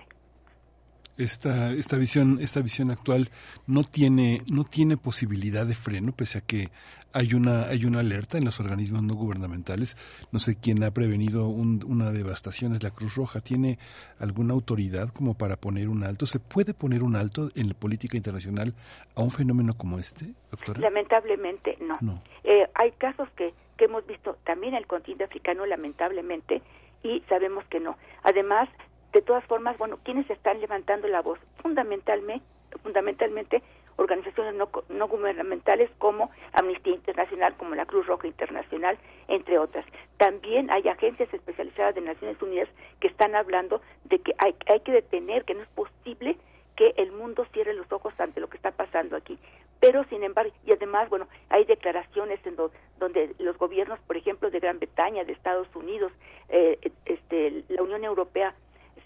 esta, 1.17 1.71
esta 1.71 1.97
visión, 1.97 2.39
esta 2.41 2.61
visión 2.61 2.91
actual 2.91 3.29
no 3.67 3.83
tiene, 3.83 4.41
no 4.47 4.63
tiene 4.63 4.97
posibilidad 4.97 5.65
de 5.65 5.75
freno, 5.75 6.11
pese 6.11 6.39
a 6.39 6.41
que 6.41 6.69
hay 7.13 7.35
una, 7.35 7.67
hay 7.67 7.85
una 7.85 7.99
alerta 7.99 8.39
en 8.39 8.45
los 8.45 8.59
organismos 8.59 9.03
no 9.03 9.13
gubernamentales. 9.13 9.95
No 10.31 10.39
sé 10.39 10.55
quién 10.59 10.83
ha 10.83 10.91
prevenido 10.91 11.47
una 11.47 12.11
devastación, 12.11 12.73
es 12.73 12.81
la 12.81 12.89
Cruz 12.89 13.15
Roja. 13.15 13.39
¿Tiene 13.39 13.77
alguna 14.19 14.55
autoridad 14.55 15.09
como 15.09 15.35
para 15.35 15.55
poner 15.55 15.89
un 15.89 16.03
alto? 16.03 16.25
¿Se 16.25 16.39
puede 16.39 16.73
poner 16.73 17.03
un 17.03 17.15
alto 17.15 17.51
en 17.55 17.69
la 17.69 17.73
política 17.75 18.17
internacional 18.17 18.73
a 19.15 19.21
un 19.21 19.29
fenómeno 19.29 19.75
como 19.75 19.99
este, 19.99 20.33
doctora? 20.49 20.81
Lamentablemente 20.81 21.77
no. 21.79 22.23
Eh, 22.43 22.67
hay 22.73 22.91
casos 22.93 23.29
que, 23.37 23.53
que 23.77 23.85
hemos 23.85 24.05
visto 24.07 24.35
también 24.43 24.73
en 24.73 24.79
el 24.79 24.87
continente 24.87 25.25
africano, 25.25 25.67
lamentablemente, 25.67 26.63
y 27.03 27.21
sabemos 27.29 27.63
que 27.65 27.79
no. 27.79 27.95
Además, 28.23 28.69
de 29.13 29.21
todas 29.21 29.43
formas, 29.45 29.77
bueno, 29.77 29.97
¿quiénes 30.03 30.29
están 30.29 30.59
levantando 30.59 31.07
la 31.07 31.21
voz? 31.21 31.39
Fundamentalmente, 31.61 32.45
fundamentalmente 32.81 33.61
organizaciones 33.95 34.55
no, 34.55 34.69
no 34.89 35.07
gubernamentales 35.07 35.89
como 35.99 36.31
Amnistía 36.53 36.95
Internacional, 36.95 37.55
como 37.55 37.75
la 37.75 37.85
Cruz 37.85 38.07
Roja 38.07 38.27
Internacional, 38.27 38.97
entre 39.27 39.59
otras. 39.59 39.85
También 40.17 40.71
hay 40.71 40.87
agencias 40.87 41.31
especializadas 41.33 41.95
de 41.95 42.01
Naciones 42.01 42.41
Unidas 42.41 42.69
que 42.99 43.07
están 43.07 43.35
hablando 43.35 43.81
de 44.05 44.19
que 44.19 44.33
hay, 44.39 44.55
hay 44.65 44.79
que 44.79 44.91
detener, 44.91 45.45
que 45.45 45.53
no 45.53 45.61
es 45.61 45.69
posible 45.69 46.37
que 46.75 46.93
el 46.97 47.11
mundo 47.11 47.45
cierre 47.53 47.73
los 47.73 47.91
ojos 47.91 48.19
ante 48.19 48.39
lo 48.39 48.49
que 48.49 48.57
está 48.57 48.71
pasando 48.71 49.15
aquí. 49.15 49.37
Pero, 49.79 50.05
sin 50.05 50.23
embargo, 50.23 50.51
y 50.65 50.71
además, 50.71 51.09
bueno, 51.09 51.27
hay 51.49 51.65
declaraciones 51.65 52.39
en 52.47 52.55
donde 52.97 53.35
los 53.37 53.57
gobiernos, 53.57 53.99
por 54.07 54.17
ejemplo, 54.17 54.49
de 54.49 54.59
Gran 54.59 54.79
Bretaña, 54.79 55.23
de 55.23 55.33
Estados 55.33 55.67
Unidos, 55.75 56.11
eh, 56.49 56.79
este, 57.05 57.63
la 57.67 57.83
Unión 57.83 58.03
Europea, 58.03 58.55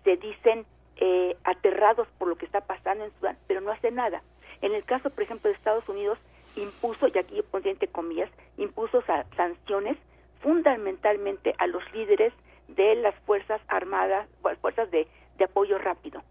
se 0.03 0.17
dicen 0.17 0.65
eh, 0.97 1.35
aterrados 1.43 2.07
por 2.17 2.27
lo 2.27 2.35
que 2.35 2.45
está 2.45 2.61
pasando 2.61 3.05
en 3.05 3.11
Sudán, 3.19 3.37
pero 3.47 3.61
no 3.61 3.71
hace 3.71 3.91
nada. 3.91 4.21
En 4.61 4.73
el 4.73 4.83
caso, 4.83 5.09
por 5.09 5.23
ejemplo, 5.23 5.49
de 5.49 5.55
Estados 5.55 5.87
Unidos, 5.87 6.17
impuso, 6.55 7.07
y 7.07 7.17
aquí 7.17 7.35
yo 7.35 7.43
pondría 7.43 7.73
entre 7.73 7.87
comillas, 7.87 8.29
impuso 8.57 9.03
sanciones 9.35 9.97
fundamentalmente 10.41 11.53
a 11.57 11.67
los 11.67 11.83
líderes 11.93 12.33
de 12.67 12.95
las 12.95 13.15
Fuerzas 13.25 13.61
Armadas, 13.67 14.27
fuerzas 14.61 14.89
de, 14.91 15.07
de 15.37 15.45
apoyo 15.45 15.77
rápido. 15.77 16.21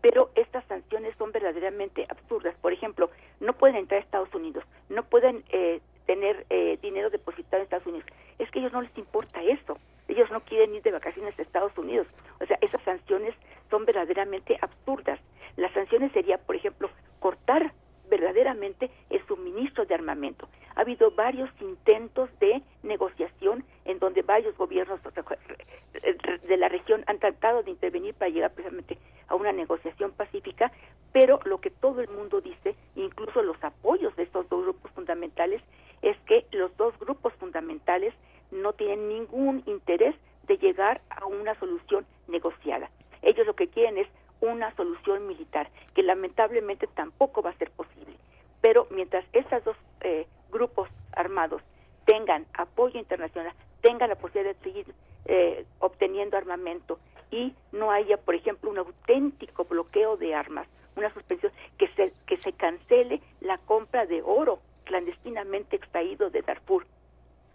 Pero 0.00 0.30
estas 0.34 0.64
sanciones 0.66 1.14
son 1.16 1.32
verdaderamente 1.32 2.06
absurdas. 2.08 2.54
Por 2.60 2.72
ejemplo, 2.72 3.10
no 3.40 3.52
pueden 3.52 3.76
entrar 3.76 4.00
a 4.00 4.04
Estados 4.04 4.32
Unidos, 4.34 4.64
no 4.88 5.02
pueden 5.04 5.44
eh, 5.50 5.80
tener 6.06 6.46
eh, 6.50 6.78
dinero 6.80 7.10
depositado 7.10 7.58
en 7.58 7.64
Estados 7.64 7.86
Unidos. 7.86 8.06
Es 8.38 8.50
que 8.50 8.58
a 8.58 8.62
ellos 8.62 8.72
no 8.72 8.82
les 8.82 8.96
importa 8.96 9.42
eso. 9.42 9.78
Ellos 10.08 10.30
no 10.30 10.40
quieren 10.40 10.74
ir 10.74 10.82
de 10.82 10.90
vacaciones 10.90 11.38
a 11.38 11.42
Estados 11.42 11.76
Unidos. 11.76 12.06
O 12.40 12.46
sea, 12.46 12.58
esas 12.60 12.82
sanciones 12.82 13.34
son 13.70 13.84
verdaderamente 13.84 14.58
absurdas. 14.60 15.20
Las 15.56 15.72
sanciones 15.72 16.12
sería, 16.12 16.38
por 16.38 16.56
ejemplo, 16.56 16.90
cortar 17.20 17.72
verdaderamente 18.08 18.90
el 19.10 19.24
suministro 19.26 19.84
de 19.84 19.94
armamento. 19.94 20.48
Ha 20.74 20.80
habido 20.80 21.10
varios 21.10 21.50
intentos 21.60 22.30
de 22.40 22.62
negociación 22.82 23.64
en 23.84 23.98
donde 23.98 24.22
varios 24.22 24.56
gobiernos 24.56 25.00
de 25.02 26.56
la 26.56 26.68
región 26.68 27.04
han 27.06 27.18
tratado 27.18 27.62
de 27.62 27.70
intervenir 27.70 28.14
para 28.14 28.30
llegar 28.30 28.52
precisamente 28.52 28.98
a 29.28 29.34
una 29.34 29.52
negociación 29.52 30.12
pacífica, 30.12 30.72
pero 31.12 31.40
lo 31.44 31.60
que 31.60 31.70
todo 31.70 32.00
el 32.00 32.08
mundo 32.08 32.40
dice, 32.40 32.74
incluso 32.96 33.42
los 33.42 33.62
apoyos 33.62 34.14
de 34.16 34.22
estos 34.22 34.48
dos 34.48 34.62
grupos 34.62 34.90
fundamentales, 34.92 35.62
es 36.02 36.16
que 36.26 36.46
los 36.52 36.74
dos 36.76 36.98
grupos 36.98 37.32
fundamentales 37.34 38.14
no 38.50 38.72
tienen 38.72 39.08
ningún 39.08 39.62
interés 39.66 40.14
de 40.46 40.56
llegar 40.58 41.00
a 41.10 41.26
una 41.26 41.54
solución 41.58 42.06
negociada. 42.26 42.90
Ellos 43.22 43.46
lo 43.46 43.54
que 43.54 43.68
quieren 43.68 43.98
es 43.98 44.08
una 44.40 44.74
solución 44.76 45.26
militar, 45.26 45.70
que 45.94 46.02
lamentablemente 46.02 46.86
tampoco 46.86 47.42
va 47.42 47.50
a 47.50 47.58
ser 47.58 47.70
posible. 47.70 48.16
Pero 48.60 48.86
mientras 48.90 49.24
estos 49.32 49.64
dos 49.64 49.76
eh, 50.00 50.26
grupos 50.50 50.88
armados 51.12 51.62
tengan 52.04 52.46
apoyo 52.54 52.98
internacional, 52.98 53.52
tengan 53.82 54.08
la 54.08 54.16
posibilidad 54.16 54.54
de 54.54 54.62
seguir 54.62 54.94
eh, 55.26 55.66
obteniendo 55.80 56.36
armamento 56.36 56.98
y 57.30 57.54
no 57.72 57.90
haya, 57.90 58.16
por 58.16 58.34
ejemplo, 58.34 58.70
un 58.70 58.78
auténtico 58.78 59.64
bloqueo 59.64 60.16
de 60.16 60.34
armas, 60.34 60.66
una 60.96 61.12
suspensión, 61.12 61.52
que 61.76 61.88
se, 61.88 62.12
que 62.26 62.38
se 62.38 62.52
cancele 62.52 63.20
la 63.40 63.58
compra 63.58 64.06
de 64.06 64.22
oro 64.22 64.60
clandestinamente 64.84 65.76
extraído 65.76 66.30
de 66.30 66.42
Darfur. 66.42 66.86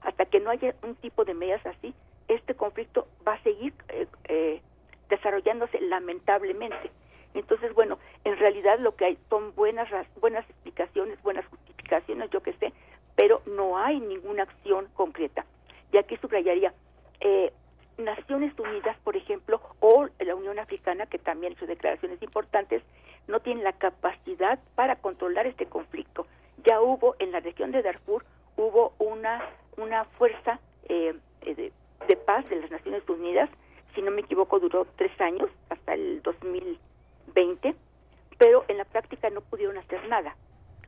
Hasta 0.04 0.26
que 0.26 0.40
no 0.40 0.50
haya 0.50 0.76
un 0.84 0.96
tipo 0.96 1.26
de 1.26 1.34
medidas 1.34 1.66
así, 1.66 1.94
este 2.28 2.56
conflicto 2.56 3.08
va 3.28 3.34
a 3.34 3.44
seguir 3.44 3.74
eh, 4.26 4.62
desarrollándose 5.10 5.80
lamentablemente. 5.82 6.92
Entonces, 7.34 7.74
bueno, 7.74 7.98
en 8.24 8.38
realidad 8.38 8.80
lo 8.80 8.96
que 8.96 9.06
hay 9.06 9.18
son 9.30 9.56
buenas 9.56 9.90
buenas 10.20 10.48
explicaciones, 10.50 11.22
buenas 11.24 11.46
justificaciones, 11.48 12.30
yo 12.30 12.42
que 12.42 12.54
sé, 12.54 12.74
pero 13.16 13.42
no 13.46 13.78
hay 13.78 14.00
ninguna 14.00 14.44
acción 14.44 14.88
concreta. 14.94 15.46
Y 15.92 15.98
aquí 15.98 16.18
subrayaría, 16.18 16.74
eh, 17.20 17.52
Naciones 17.98 18.58
Unidas, 18.58 18.98
por 19.04 19.16
ejemplo, 19.16 19.62
o 19.80 20.08
la 20.20 20.36
Unión 20.36 20.58
Africana, 20.60 21.06
que 21.06 21.20
también 21.20 21.56
sus 21.58 21.68
declaraciones 21.68 22.22
importantes, 22.22 22.82
no 23.28 23.40
tienen 23.40 23.64
la 23.64 23.74
capacidad 23.74 24.60
para 24.76 24.96
controlar 24.96 25.46
este 25.48 25.68
conflicto. 25.68 26.26
Ya 26.66 26.82
hubo 26.82 27.16
en 27.20 27.32
la 27.32 27.40
región 27.40 27.72
de 27.72 27.84
Darfur, 27.84 28.26
hubo 28.58 28.94
una, 29.00 29.44
una 29.78 30.06
fuerza 30.06 30.60
eh, 30.90 31.16
de, 31.42 31.72
de 32.08 32.16
paz 32.18 32.48
de 32.50 32.58
las 32.58 32.72
Naciones 32.72 33.08
Unidas 33.08 33.50
si 33.94 34.02
no 34.02 34.12
me 34.12 34.22
equivoco, 34.22 34.60
duró 34.60 34.86
tres 34.96 35.12
años, 35.22 35.50
hasta 35.70 35.94
el 35.94 36.22
2020, 36.24 37.76
pero 38.38 38.66
en 38.68 38.78
la 38.78 38.86
práctica 38.86 39.30
no 39.30 39.42
pudieron 39.42 39.78
hacer 39.78 40.08
nada. 40.08 40.36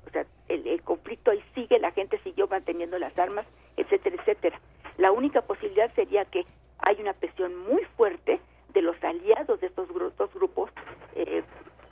O 0.07 0.09
sea, 0.11 0.25
el, 0.49 0.81
conflicto 0.83 1.31
ahí 1.31 1.43
sigue, 1.53 1.79
la 1.79 1.91
gente 1.91 2.19
siguió 2.23 2.47
manteniendo 2.47 2.97
las 2.97 3.17
armas, 3.17 3.45
etcétera, 3.77 4.15
etcétera. 4.19 4.59
La 4.97 5.11
única 5.11 5.41
posibilidad 5.41 5.93
sería 5.93 6.25
que 6.25 6.45
hay 6.79 6.97
una 6.99 7.13
presión 7.13 7.55
muy 7.55 7.83
fuerte 7.97 8.39
de 8.73 8.81
los 8.81 9.01
aliados 9.03 9.59
de 9.61 9.67
estos 9.67 9.87
dos 10.17 10.33
grupos 10.33 10.69
eh, 11.15 11.43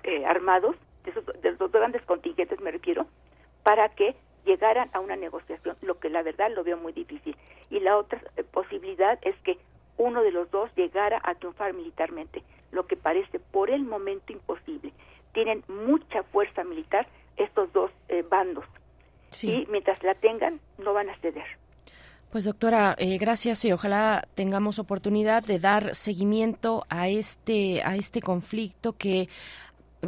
eh, 0.03 0.25
armados, 0.25 0.75
de, 1.03 1.11
esos, 1.11 1.25
de 1.25 1.51
los 1.51 1.71
grandes 1.71 2.01
contingentes 2.03 2.59
me 2.59 2.71
refiero, 2.71 3.07
para 3.63 3.89
que 3.89 4.15
llegaran 4.45 4.89
a 4.93 4.99
una 4.99 5.15
negociación, 5.15 5.75
lo 5.81 5.99
que 5.99 6.09
la 6.09 6.21
verdad 6.21 6.51
lo 6.53 6.63
veo 6.63 6.77
muy 6.77 6.93
difícil. 6.93 7.35
Y 7.69 7.79
la 7.79 7.97
otra 7.97 8.21
eh, 8.37 8.43
posibilidad 8.43 9.19
es 9.21 9.35
que 9.43 9.57
uno 9.97 10.23
de 10.23 10.31
los 10.31 10.49
dos 10.51 10.69
llegara 10.75 11.21
a 11.23 11.35
triunfar 11.35 11.73
militarmente, 11.73 12.43
lo 12.71 12.85
que 12.87 12.97
parece 12.97 13.39
por 13.39 13.69
el 13.69 13.83
momento 13.83 14.33
imposible. 14.33 14.91
Tienen 15.33 15.63
mucha 15.67 16.23
fuerza 16.23 16.63
militar 16.63 17.07
estos 17.37 17.71
dos 17.73 17.91
eh, 18.09 18.23
bandos 18.29 18.65
y 19.41 19.65
mientras 19.69 20.03
la 20.03 20.13
tengan 20.15 20.59
no 20.77 20.93
van 20.93 21.09
a 21.09 21.17
ceder. 21.17 21.45
Pues 22.31 22.45
doctora, 22.45 22.95
eh, 22.97 23.17
gracias 23.17 23.63
y 23.65 23.71
ojalá 23.71 24.23
tengamos 24.33 24.79
oportunidad 24.79 25.43
de 25.43 25.59
dar 25.59 25.95
seguimiento 25.95 26.83
a 26.89 27.07
este 27.07 27.83
a 27.83 27.95
este 27.95 28.21
conflicto 28.21 28.93
que 28.93 29.29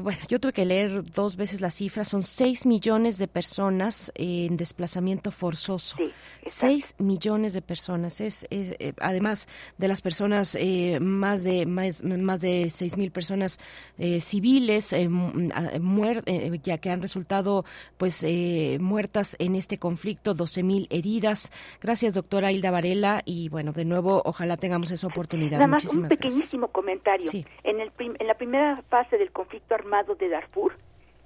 bueno, 0.02 0.20
yo 0.28 0.40
tuve 0.40 0.52
que 0.52 0.66
leer 0.66 1.04
dos 1.04 1.38
veces 1.38 1.62
la 1.62 1.70
cifra, 1.70 2.04
son 2.04 2.22
seis 2.22 2.66
millones 2.66 3.18
de 3.18 3.28
personas 3.28 4.12
en 4.16 4.58
desplazamiento 4.58 5.32
forzoso. 5.32 5.96
seis 6.46 6.96
millones 6.98 7.54
de 7.54 7.62
personas. 7.62 8.20
Es, 8.20 8.46
eh, 8.50 8.94
además 9.00 9.48
de 9.78 9.88
las 9.88 10.02
personas, 10.02 10.58
eh, 10.60 11.00
más 11.00 11.44
de 11.44 11.66
más, 11.66 12.04
más 12.04 12.42
de 12.42 12.70
seis 12.70 12.98
mil 12.98 13.12
personas 13.12 13.58
eh, 13.98 14.20
civiles 14.20 14.94
ya 16.64 16.78
que 16.78 16.90
han 16.90 17.02
resultado 17.02 17.64
pues 17.98 18.26
muertas 18.80 19.36
en 19.40 19.56
este 19.56 19.78
conflicto, 19.78 20.34
doce 20.34 20.62
mil 20.62 20.88
heridas. 20.90 21.52
Gracias, 21.82 22.14
doctora 22.14 22.52
Hilda 22.52 22.72
Varela, 22.72 23.22
y 23.24 23.50
bueno, 23.50 23.72
de 23.72 23.86
nuevo, 23.86 24.22
ojalá 24.26 24.58
tengamos 24.58 24.92
esa 24.92 25.08
oportunidad. 25.08 25.60
Nada 25.60 25.68
más 25.68 25.86
un 25.86 26.08
pequeñísimo 26.08 26.68
comentario. 26.68 27.32
En, 27.64 27.80
el 27.80 27.92
en 27.98 28.28
la 28.28 28.34
primera 28.36 28.84
fase 28.90 29.18
del 29.18 29.32
conflicto 29.32 29.74
armado 29.74 29.85
de 30.18 30.30
Darfur, 30.30 30.74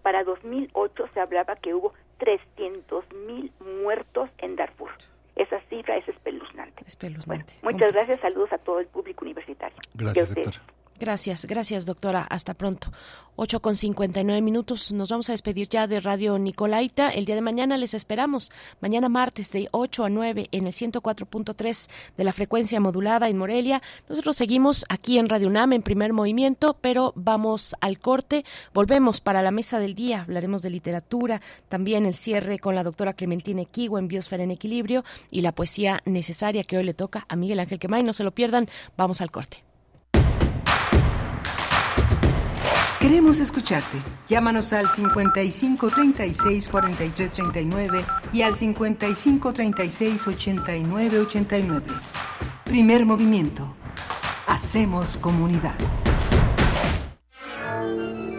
para 0.03 0.23
2008 0.23 1.07
se 1.13 1.19
hablaba 1.19 1.55
que 1.55 1.73
hubo 1.73 1.93
300 2.17 3.05
mil 3.27 3.51
muertos 3.81 4.29
en 4.39 4.55
Darfur. 4.55 4.91
Esa 5.35 5.61
cifra 5.69 5.95
es 5.97 6.07
espeluznante. 6.09 6.83
Espeluznante. 6.85 7.53
muchas 7.61 7.93
gracias, 7.93 8.19
saludos 8.19 8.51
a 8.51 8.57
todo 8.57 8.79
el 8.79 8.87
público 8.87 9.23
universitario. 9.23 9.77
Gracias, 9.93 10.35
doctor. 10.35 10.53
Gracias, 10.99 11.45
gracias 11.45 11.85
doctora. 11.85 12.27
Hasta 12.29 12.53
pronto. 12.53 12.91
8 13.37 13.61
con 13.61 13.77
59 13.77 14.41
minutos. 14.41 14.91
Nos 14.91 15.07
vamos 15.07 15.29
a 15.29 15.31
despedir 15.31 15.69
ya 15.69 15.87
de 15.87 16.01
Radio 16.01 16.37
Nicolaita. 16.37 17.09
El 17.09 17.23
día 17.23 17.35
de 17.35 17.41
mañana 17.41 17.77
les 17.77 17.93
esperamos. 17.93 18.51
Mañana 18.81 19.07
martes 19.07 19.53
de 19.53 19.69
8 19.71 20.03
a 20.03 20.09
9 20.09 20.49
en 20.51 20.67
el 20.67 20.73
104.3 20.73 21.89
de 22.17 22.23
la 22.25 22.33
frecuencia 22.33 22.81
modulada 22.81 23.29
en 23.29 23.37
Morelia. 23.37 23.81
Nosotros 24.09 24.35
seguimos 24.35 24.85
aquí 24.89 25.17
en 25.17 25.29
Radio 25.29 25.47
UNAM 25.47 25.71
en 25.71 25.83
primer 25.83 26.11
movimiento, 26.11 26.75
pero 26.81 27.13
vamos 27.15 27.77
al 27.79 27.99
corte. 27.99 28.43
Volvemos 28.73 29.21
para 29.21 29.41
la 29.41 29.51
mesa 29.51 29.79
del 29.79 29.95
día. 29.95 30.23
Hablaremos 30.23 30.61
de 30.61 30.71
literatura, 30.71 31.41
también 31.69 32.05
el 32.05 32.15
cierre 32.15 32.59
con 32.59 32.75
la 32.75 32.83
doctora 32.83 33.13
Clementina 33.13 33.61
Equigo 33.61 33.99
en 33.99 34.09
Biosfera 34.09 34.43
en 34.43 34.51
Equilibrio 34.51 35.05
y 35.31 35.43
la 35.43 35.53
poesía 35.53 36.01
necesaria 36.03 36.65
que 36.65 36.75
hoy 36.75 36.83
le 36.83 36.93
toca 36.93 37.25
a 37.29 37.37
Miguel 37.37 37.61
Ángel 37.61 37.79
Quemay. 37.79 38.03
No 38.03 38.11
se 38.11 38.25
lo 38.25 38.31
pierdan. 38.31 38.67
Vamos 38.97 39.21
al 39.21 39.31
corte. 39.31 39.68
Queremos 43.09 43.39
escucharte. 43.39 43.97
Llámanos 44.27 44.71
al 44.71 44.87
55 44.87 45.89
36 45.89 46.69
43 46.69 47.31
39 47.31 48.05
y 48.31 48.43
al 48.43 48.55
55 48.55 49.51
36 49.51 50.27
89 50.27 51.21
89. 51.21 51.87
Primer 52.65 53.07
movimiento. 53.07 53.75
Hacemos 54.45 55.17
comunidad. 55.17 55.73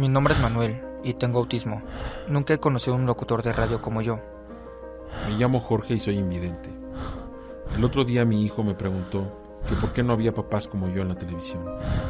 Mi 0.00 0.08
nombre 0.08 0.32
es 0.32 0.40
Manuel 0.40 0.80
y 1.04 1.12
tengo 1.12 1.40
autismo. 1.40 1.82
Nunca 2.26 2.54
he 2.54 2.58
conocido 2.58 2.94
a 2.94 2.98
un 2.98 3.04
locutor 3.04 3.42
de 3.42 3.52
radio 3.52 3.82
como 3.82 4.00
yo. 4.00 4.18
Me 5.28 5.34
llamo 5.34 5.60
Jorge 5.60 5.92
y 5.92 6.00
soy 6.00 6.16
invidente. 6.16 6.70
El 7.76 7.84
otro 7.84 8.06
día 8.06 8.24
mi 8.24 8.42
hijo 8.42 8.62
me 8.62 8.72
preguntó 8.72 9.30
que 9.68 9.74
por 9.74 9.92
qué 9.92 10.02
no 10.02 10.14
había 10.14 10.32
papás 10.32 10.68
como 10.68 10.88
yo 10.88 11.02
en 11.02 11.08
la 11.08 11.18
televisión. 11.18 11.62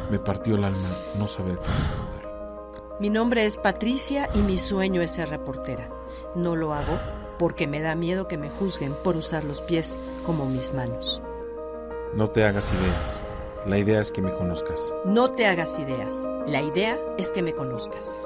Me 0.09 0.19
partió 0.19 0.55
el 0.55 0.63
alma 0.63 0.87
no 1.19 1.27
saber 1.27 1.57
qué 1.57 1.67
responder. 1.67 2.97
Mi 3.01 3.09
nombre 3.09 3.45
es 3.45 3.57
Patricia 3.57 4.29
y 4.35 4.37
mi 4.37 4.57
sueño 4.57 5.01
es 5.01 5.11
ser 5.11 5.27
reportera. 5.27 5.89
No 6.33 6.55
lo 6.55 6.73
hago 6.73 6.97
porque 7.37 7.67
me 7.67 7.81
da 7.81 7.95
miedo 7.95 8.29
que 8.29 8.37
me 8.37 8.49
juzguen 8.49 8.95
por 9.03 9.17
usar 9.17 9.43
los 9.43 9.59
pies 9.59 9.97
como 10.25 10.45
mis 10.45 10.73
manos. 10.73 11.21
No 12.15 12.29
te 12.29 12.45
hagas 12.45 12.71
ideas. 12.71 13.25
La 13.67 13.77
idea 13.77 14.01
es 14.01 14.11
que 14.11 14.23
me 14.23 14.33
conozcas. 14.33 14.91
No 15.05 15.29
te 15.31 15.45
hagas 15.45 15.77
ideas. 15.77 16.27
La 16.47 16.63
idea 16.63 16.97
es 17.19 17.29
que 17.29 17.43
me 17.43 17.53
conozcas. 17.53 18.17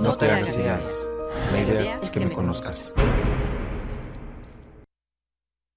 No, 0.00 0.16
te, 0.16 0.30
hagas 0.30 0.56
ideas. 0.56 1.12
La 1.52 1.60
idea 1.60 2.00
es 2.02 2.10
que 2.10 2.20
me 2.20 2.32
conozcas. 2.32 2.94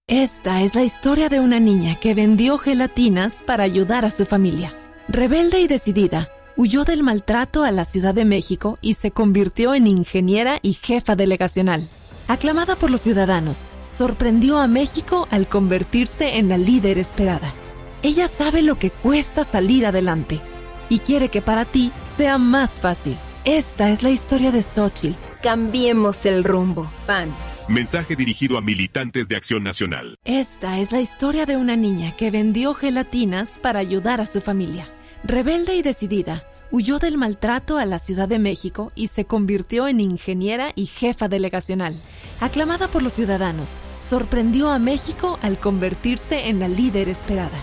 Esta 0.08 0.64
es 0.64 0.76
la 0.76 0.84
historia 0.84 1.28
de 1.28 1.42
una 1.42 1.60
niña 1.60 2.00
que 2.00 2.14
vendió 2.14 2.58
gelatinas 2.58 3.44
para 3.46 3.64
ayudar 3.66 4.06
a 4.06 4.12
su 4.12 4.26
familia. 4.26 4.74
Rebelde 5.10 5.60
y 5.60 5.68
decidida, 5.68 6.30
huyó 6.56 6.86
del 6.86 7.04
maltrato 7.04 7.64
a 7.66 7.72
la 7.72 7.84
Ciudad 7.84 8.14
de 8.14 8.24
México 8.24 8.78
y 8.82 8.94
se 8.94 9.12
convirtió 9.12 9.74
en 9.74 9.88
ingeniera 9.88 10.58
y 10.62 10.74
jefa 10.74 11.18
delegacional. 11.18 11.90
Aclamada 12.30 12.78
por 12.78 12.92
los 12.92 13.02
ciudadanos, 13.02 13.60
sorprendió 13.92 14.58
a 14.58 14.68
México 14.68 15.28
al 15.32 15.50
convertirse 15.50 16.38
en 16.38 16.48
la 16.48 16.58
líder 16.58 16.98
esperada. 16.98 17.54
Ella 18.02 18.30
sabe 18.30 18.62
lo 18.62 18.80
que 18.80 18.92
cuesta 18.92 19.44
salir 19.44 19.86
adelante 19.86 20.40
y 20.88 21.00
quiere 21.00 21.28
que 21.28 21.42
para 21.42 21.66
ti 21.66 21.92
sea 22.16 22.38
más 22.38 22.72
fácil. 22.72 23.18
Esta 23.44 23.90
es 23.90 24.04
la 24.04 24.10
historia 24.10 24.52
de 24.52 24.64
Xochitl. 24.64 25.16
Cambiemos 25.42 26.26
el 26.26 26.44
rumbo. 26.44 26.90
PAN. 27.06 27.34
Mensaje 27.68 28.16
dirigido 28.16 28.58
a 28.58 28.62
militantes 28.62 29.28
de 29.28 29.36
Acción 29.36 29.64
Nacional. 29.64 30.16
Esta 30.24 30.80
es 30.80 30.92
la 30.92 31.02
historia 31.02 31.46
de 31.46 31.58
una 31.58 31.76
niña 31.76 32.16
que 32.16 32.32
vendió 32.32 32.74
gelatinas 32.74 33.60
para 33.62 33.80
ayudar 33.80 34.22
a 34.22 34.28
su 34.28 34.42
familia. 34.42 34.90
Rebelde 35.24 35.76
y 35.76 35.82
decidida, 35.82 36.46
huyó 36.72 37.00
del 37.00 37.18
maltrato 37.18 37.78
a 37.78 37.86
la 37.86 38.00
Ciudad 38.00 38.28
de 38.28 38.40
México 38.40 38.92
y 38.96 39.10
se 39.10 39.26
convirtió 39.26 39.88
en 39.88 40.00
ingeniera 40.00 40.72
y 40.76 40.86
jefa 40.86 41.28
delegacional. 41.28 42.02
Aclamada 42.40 42.88
por 42.88 43.04
los 43.04 43.14
ciudadanos, 43.14 43.70
sorprendió 44.00 44.70
a 44.70 44.80
México 44.80 45.38
al 45.42 45.60
convertirse 45.60 46.48
en 46.48 46.60
la 46.60 46.68
líder 46.68 47.10
esperada. 47.10 47.62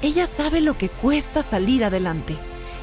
Ella 0.00 0.26
sabe 0.26 0.60
lo 0.60 0.78
que 0.78 0.88
cuesta 0.88 1.42
salir 1.42 1.84
adelante 1.84 2.36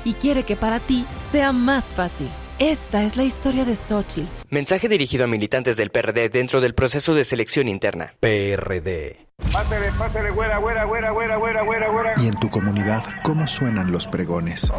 y 0.04 0.14
quiere 0.14 0.44
que 0.44 0.56
para 0.56 0.80
ti 0.80 1.06
sea 1.32 1.54
más 1.54 1.86
fácil. 1.86 2.30
Esta 2.60 3.04
es 3.04 3.18
la 3.18 3.24
historia 3.24 3.66
de 3.66 3.76
Xochitl. 3.76 4.28
Mensaje 4.50 4.88
dirigido 4.88 5.26
a 5.26 5.28
militantes 5.28 5.78
del 5.78 5.92
PRD 5.92 6.30
dentro 6.30 6.62
del 6.62 6.74
proceso 6.74 7.14
de 7.14 7.24
selección 7.24 7.68
interna. 7.68 8.14
PRD. 8.20 9.28
Pásale, 9.52 9.92
pásale, 9.98 10.32
güera, 10.32 10.58
güera, 10.60 10.86
güera, 10.86 11.12
güera, 11.12 11.36
güera, 11.38 11.64
güera, 11.64 11.90
güera. 11.90 12.14
¿Y 12.18 12.28
en 12.28 12.36
tu 12.36 12.50
comunidad 12.50 13.04
cómo 13.24 13.46
suenan 13.48 13.92
los 13.92 14.08
pregones? 14.08 14.72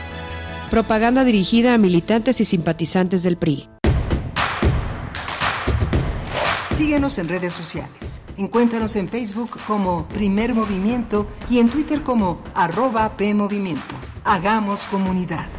Propaganda 0.71 1.25
dirigida 1.25 1.73
a 1.73 1.77
militantes 1.77 2.39
y 2.39 2.45
simpatizantes 2.45 3.23
del 3.23 3.35
PRI. 3.35 3.67
Síguenos 6.69 7.17
en 7.17 7.27
redes 7.27 7.51
sociales. 7.51 8.21
Encuéntranos 8.37 8.95
en 8.95 9.09
Facebook 9.09 9.59
como 9.67 10.07
Primer 10.07 10.53
Movimiento 10.55 11.27
y 11.49 11.59
en 11.59 11.67
Twitter 11.67 12.03
como 12.03 12.41
arroba 12.53 13.17
PMovimiento. 13.17 13.95
Hagamos 14.23 14.85
comunidad. 14.85 15.49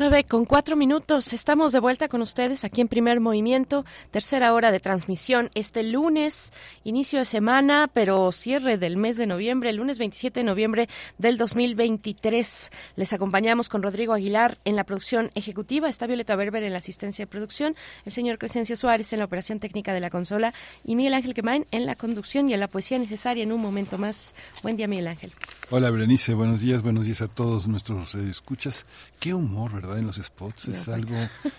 9 0.00 0.24
con 0.24 0.46
cuatro 0.46 0.76
minutos. 0.76 1.34
Estamos 1.34 1.72
de 1.72 1.78
vuelta 1.78 2.08
con 2.08 2.22
ustedes 2.22 2.64
aquí 2.64 2.80
en 2.80 2.88
Primer 2.88 3.20
Movimiento, 3.20 3.84
tercera 4.10 4.54
hora 4.54 4.72
de 4.72 4.80
transmisión 4.80 5.50
este 5.54 5.82
lunes, 5.82 6.54
inicio 6.84 7.18
de 7.18 7.26
semana, 7.26 7.86
pero 7.92 8.32
cierre 8.32 8.78
del 8.78 8.96
mes 8.96 9.18
de 9.18 9.26
noviembre, 9.26 9.68
el 9.68 9.76
lunes 9.76 9.98
27 9.98 10.40
de 10.40 10.44
noviembre 10.44 10.88
del 11.18 11.36
2023. 11.36 12.70
Les 12.96 13.12
acompañamos 13.12 13.68
con 13.68 13.82
Rodrigo 13.82 14.14
Aguilar 14.14 14.56
en 14.64 14.74
la 14.74 14.84
producción 14.84 15.30
ejecutiva, 15.34 15.90
está 15.90 16.06
Violeta 16.06 16.34
Berber 16.34 16.64
en 16.64 16.72
la 16.72 16.78
asistencia 16.78 17.26
de 17.26 17.30
producción, 17.30 17.76
el 18.06 18.12
señor 18.12 18.38
Crescencio 18.38 18.76
Suárez 18.76 19.12
en 19.12 19.18
la 19.18 19.26
operación 19.26 19.60
técnica 19.60 19.92
de 19.92 20.00
la 20.00 20.08
consola 20.08 20.54
y 20.82 20.96
Miguel 20.96 21.12
Ángel 21.12 21.34
Quemain 21.34 21.66
en 21.72 21.84
la 21.84 21.94
conducción 21.94 22.48
y 22.48 22.54
en 22.54 22.60
la 22.60 22.68
poesía 22.68 22.98
necesaria 22.98 23.42
en 23.42 23.52
un 23.52 23.60
momento 23.60 23.98
más. 23.98 24.34
Buen 24.62 24.78
día, 24.78 24.88
Miguel 24.88 25.08
Ángel. 25.08 25.34
Hola 25.72 25.92
Berenice, 25.92 26.34
buenos 26.34 26.60
días, 26.60 26.82
buenos 26.82 27.04
días 27.04 27.22
a 27.22 27.28
todos 27.28 27.68
nuestros 27.68 28.16
escuchas. 28.16 28.86
Qué 29.20 29.34
humor, 29.34 29.72
¿verdad? 29.72 30.00
En 30.00 30.06
los 30.06 30.16
spots 30.16 30.66
es 30.66 30.88
algo, 30.88 31.14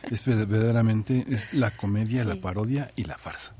es 0.10 0.26
verdaderamente, 0.26 1.26
es 1.30 1.54
la 1.54 1.72
comedia, 1.72 2.26
la 2.26 2.36
parodia 2.36 2.92
y 2.98 3.06
la 3.06 3.18
farsa. 3.18 3.56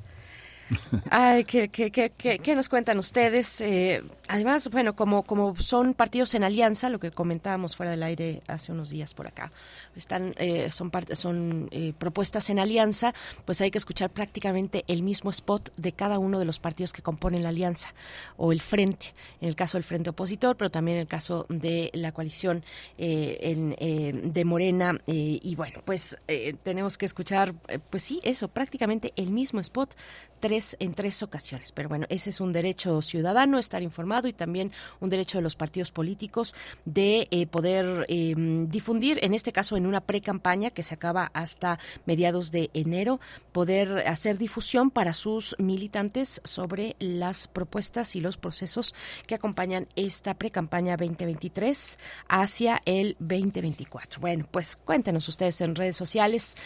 Ay, 1.10 1.44
¿qué, 1.44 1.68
qué, 1.68 1.90
qué, 1.90 2.10
qué, 2.10 2.54
nos 2.54 2.68
cuentan 2.68 2.98
ustedes? 2.98 3.60
Eh, 3.60 4.02
además, 4.28 4.70
bueno, 4.70 4.94
como, 4.94 5.22
como 5.22 5.56
son 5.56 5.94
partidos 5.94 6.34
en 6.34 6.44
alianza, 6.44 6.88
lo 6.88 6.98
que 6.98 7.10
comentábamos 7.10 7.76
fuera 7.76 7.90
del 7.90 8.02
aire 8.02 8.42
hace 8.48 8.72
unos 8.72 8.90
días 8.90 9.14
por 9.14 9.26
acá, 9.26 9.52
están 9.96 10.34
eh, 10.38 10.70
son 10.70 10.90
son 11.12 11.68
eh, 11.70 11.92
propuestas 11.98 12.50
en 12.50 12.58
alianza, 12.58 13.14
pues 13.44 13.60
hay 13.60 13.70
que 13.70 13.78
escuchar 13.78 14.10
prácticamente 14.10 14.84
el 14.88 15.02
mismo 15.02 15.30
spot 15.30 15.72
de 15.76 15.92
cada 15.92 16.18
uno 16.18 16.38
de 16.38 16.44
los 16.44 16.58
partidos 16.58 16.92
que 16.92 17.02
componen 17.02 17.42
la 17.42 17.50
alianza 17.50 17.94
o 18.36 18.52
el 18.52 18.60
frente, 18.60 19.14
en 19.40 19.48
el 19.48 19.56
caso 19.56 19.78
del 19.78 19.84
frente 19.84 20.10
opositor, 20.10 20.56
pero 20.56 20.70
también 20.70 20.96
en 20.96 21.02
el 21.02 21.08
caso 21.08 21.46
de 21.48 21.90
la 21.94 22.12
coalición 22.12 22.64
en, 22.98 24.32
de 24.32 24.44
Morena 24.44 24.98
y 25.06 25.54
bueno, 25.56 25.80
pues 25.84 26.16
tenemos 26.62 26.98
que 26.98 27.06
escuchar, 27.06 27.54
pues 27.90 28.02
sí, 28.02 28.20
eso, 28.22 28.48
prácticamente 28.48 29.12
el 29.16 29.30
mismo 29.30 29.60
spot 29.60 29.94
tres, 30.42 30.61
en 30.78 30.94
tres 30.94 31.22
ocasiones. 31.22 31.72
Pero 31.72 31.88
bueno, 31.88 32.06
ese 32.08 32.30
es 32.30 32.40
un 32.40 32.52
derecho 32.52 33.02
ciudadano, 33.02 33.58
estar 33.58 33.82
informado 33.82 34.28
y 34.28 34.32
también 34.32 34.72
un 35.00 35.10
derecho 35.10 35.38
de 35.38 35.42
los 35.42 35.56
partidos 35.56 35.90
políticos 35.90 36.54
de 36.84 37.28
eh, 37.30 37.46
poder 37.46 38.06
em, 38.08 38.68
difundir, 38.68 39.18
en 39.22 39.34
este 39.34 39.52
caso 39.52 39.76
en 39.76 39.86
una 39.86 40.00
pre-campaña 40.00 40.70
que 40.70 40.82
se 40.82 40.94
acaba 40.94 41.30
hasta 41.34 41.78
mediados 42.06 42.50
de 42.50 42.70
enero, 42.74 43.20
poder 43.52 44.06
hacer 44.06 44.38
difusión 44.38 44.90
para 44.90 45.12
sus 45.12 45.56
militantes 45.58 46.40
sobre 46.44 46.96
las 46.98 47.48
propuestas 47.48 48.16
y 48.16 48.20
los 48.20 48.36
procesos 48.36 48.94
que 49.26 49.34
acompañan 49.34 49.86
esta 49.96 50.34
pre-campaña 50.34 50.96
2023 50.96 51.98
hacia 52.28 52.82
el 52.84 53.16
2024. 53.18 54.20
Bueno, 54.20 54.46
pues 54.50 54.76
cuéntenos 54.76 55.28
ustedes 55.28 55.60
en 55.60 55.74
redes 55.74 55.96
sociales. 55.96 56.56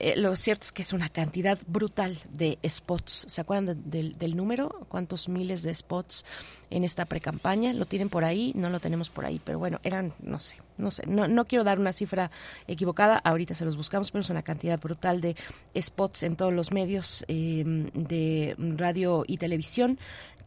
Eh, 0.00 0.14
lo 0.16 0.34
cierto 0.34 0.64
es 0.64 0.72
que 0.72 0.80
es 0.80 0.94
una 0.94 1.10
cantidad 1.10 1.58
brutal 1.66 2.18
de 2.32 2.58
spots. 2.66 3.26
¿Se 3.28 3.40
acuerdan 3.42 3.82
del 3.84 4.36
número? 4.36 4.86
¿Cuántos 4.88 5.28
miles 5.28 5.62
de 5.62 5.74
spots 5.74 6.24
en 6.70 6.84
esta 6.84 7.04
precampaña? 7.04 7.74
¿Lo 7.74 7.84
tienen 7.84 8.08
por 8.08 8.24
ahí? 8.24 8.52
No 8.56 8.70
lo 8.70 8.80
tenemos 8.80 9.10
por 9.10 9.26
ahí, 9.26 9.40
pero 9.44 9.58
bueno, 9.58 9.78
eran, 9.82 10.14
no 10.22 10.40
sé, 10.40 10.56
no 10.78 10.90
sé, 10.90 11.06
no, 11.06 11.28
no 11.28 11.44
quiero 11.44 11.64
dar 11.64 11.78
una 11.78 11.92
cifra 11.92 12.30
equivocada, 12.66 13.16
ahorita 13.16 13.54
se 13.54 13.66
los 13.66 13.76
buscamos, 13.76 14.10
pero 14.10 14.22
es 14.22 14.30
una 14.30 14.42
cantidad 14.42 14.80
brutal 14.80 15.20
de 15.20 15.36
spots 15.78 16.22
en 16.22 16.36
todos 16.36 16.54
los 16.54 16.72
medios 16.72 17.26
eh, 17.28 17.62
de 17.92 18.56
radio 18.58 19.24
y 19.26 19.36
televisión 19.36 19.98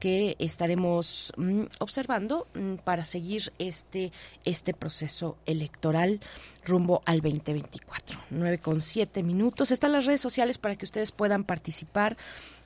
que 0.03 0.35
estaremos 0.37 1.31
mm, 1.37 1.61
observando 1.79 2.45
mm, 2.55 2.73
para 2.83 3.05
seguir 3.05 3.53
este, 3.57 4.11
este 4.43 4.73
proceso 4.73 5.37
electoral 5.45 6.19
rumbo 6.65 6.99
al 7.05 7.21
2024. 7.21 8.19
9 8.29 8.57
con 8.57 8.81
7 8.81 9.23
minutos. 9.23 9.71
Están 9.71 9.93
las 9.93 10.05
redes 10.05 10.19
sociales 10.19 10.57
para 10.57 10.75
que 10.75 10.83
ustedes 10.83 11.13
puedan 11.13 11.45
participar. 11.45 12.17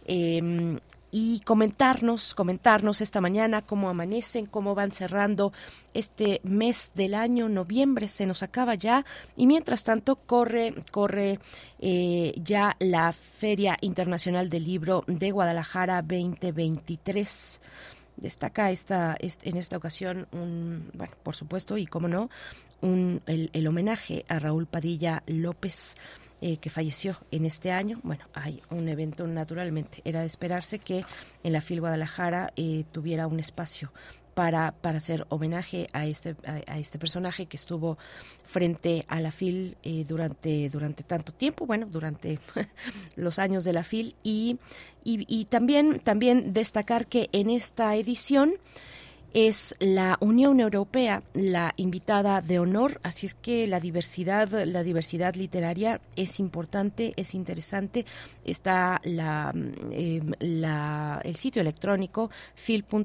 Eh, 0.07 0.79
y 1.11 1.39
comentarnos, 1.41 2.33
comentarnos 2.33 3.01
esta 3.01 3.21
mañana 3.21 3.61
cómo 3.61 3.89
amanecen, 3.89 4.45
cómo 4.45 4.75
van 4.75 4.91
cerrando 4.91 5.53
este 5.93 6.41
mes 6.43 6.91
del 6.95 7.13
año, 7.13 7.49
noviembre 7.49 8.07
se 8.07 8.25
nos 8.25 8.43
acaba 8.43 8.75
ya 8.75 9.05
y 9.35 9.47
mientras 9.47 9.83
tanto 9.83 10.17
corre, 10.17 10.75
corre 10.91 11.39
eh, 11.79 12.33
ya 12.43 12.75
la 12.79 13.13
Feria 13.13 13.77
Internacional 13.81 14.49
del 14.49 14.65
Libro 14.65 15.03
de 15.07 15.31
Guadalajara 15.31 16.01
2023 16.01 17.61
destaca 18.17 18.71
esta, 18.71 19.15
en 19.19 19.57
esta 19.57 19.77
ocasión 19.77 20.27
un, 20.31 20.89
bueno, 20.93 21.13
por 21.23 21.35
supuesto, 21.35 21.77
y 21.77 21.85
cómo 21.85 22.07
no, 22.07 22.29
un, 22.81 23.21
el, 23.27 23.49
el 23.53 23.67
homenaje 23.67 24.25
a 24.27 24.39
Raúl 24.39 24.65
Padilla 24.65 25.23
López, 25.27 25.95
eh, 26.41 26.57
que 26.57 26.69
falleció 26.69 27.17
en 27.31 27.45
este 27.45 27.71
año. 27.71 27.99
Bueno, 28.03 28.25
hay 28.33 28.61
un 28.69 28.87
evento 28.89 29.25
naturalmente. 29.25 30.01
Era 30.05 30.21
de 30.21 30.27
esperarse 30.27 30.79
que 30.79 31.03
en 31.43 31.53
la 31.53 31.61
FIL 31.61 31.79
Guadalajara 31.79 32.53
eh, 32.55 32.83
tuviera 32.91 33.27
un 33.27 33.39
espacio 33.39 33.91
para, 34.37 34.71
para 34.71 34.99
hacer 34.99 35.25
homenaje 35.29 35.89
a 35.93 36.05
este, 36.05 36.35
a, 36.45 36.77
este 36.77 36.99
personaje 36.99 37.47
que 37.47 37.57
estuvo 37.57 37.97
frente 38.45 39.03
a 39.07 39.19
la 39.19 39.31
FIL 39.31 39.77
eh, 39.81 40.05
durante, 40.07 40.69
durante 40.69 41.01
tanto 41.01 41.33
tiempo, 41.33 41.65
bueno, 41.65 41.87
durante 41.89 42.37
los 43.15 43.39
años 43.39 43.63
de 43.63 43.73
la 43.73 43.83
FIL 43.83 44.15
y, 44.21 44.59
y, 45.03 45.25
y 45.27 45.45
también, 45.45 45.99
también 46.01 46.53
destacar 46.53 47.07
que 47.07 47.29
en 47.31 47.49
esta 47.49 47.95
edición 47.95 48.53
es 49.33 49.75
la 49.79 50.17
Unión 50.19 50.59
Europea 50.59 51.23
la 51.33 51.73
invitada 51.77 52.41
de 52.41 52.59
honor, 52.59 52.99
así 53.03 53.25
es 53.25 53.35
que 53.35 53.67
la 53.67 53.79
diversidad, 53.79 54.49
la 54.65 54.83
diversidad 54.83 55.35
literaria 55.35 56.01
es 56.15 56.39
importante, 56.39 57.13
es 57.17 57.35
interesante. 57.35 58.05
Está 58.45 59.01
la, 59.03 59.53
em, 59.91 60.31
la 60.39 61.21
el 61.23 61.35
sitio 61.35 61.61
electrónico 61.61 62.31
fil.com.mx 62.55 62.99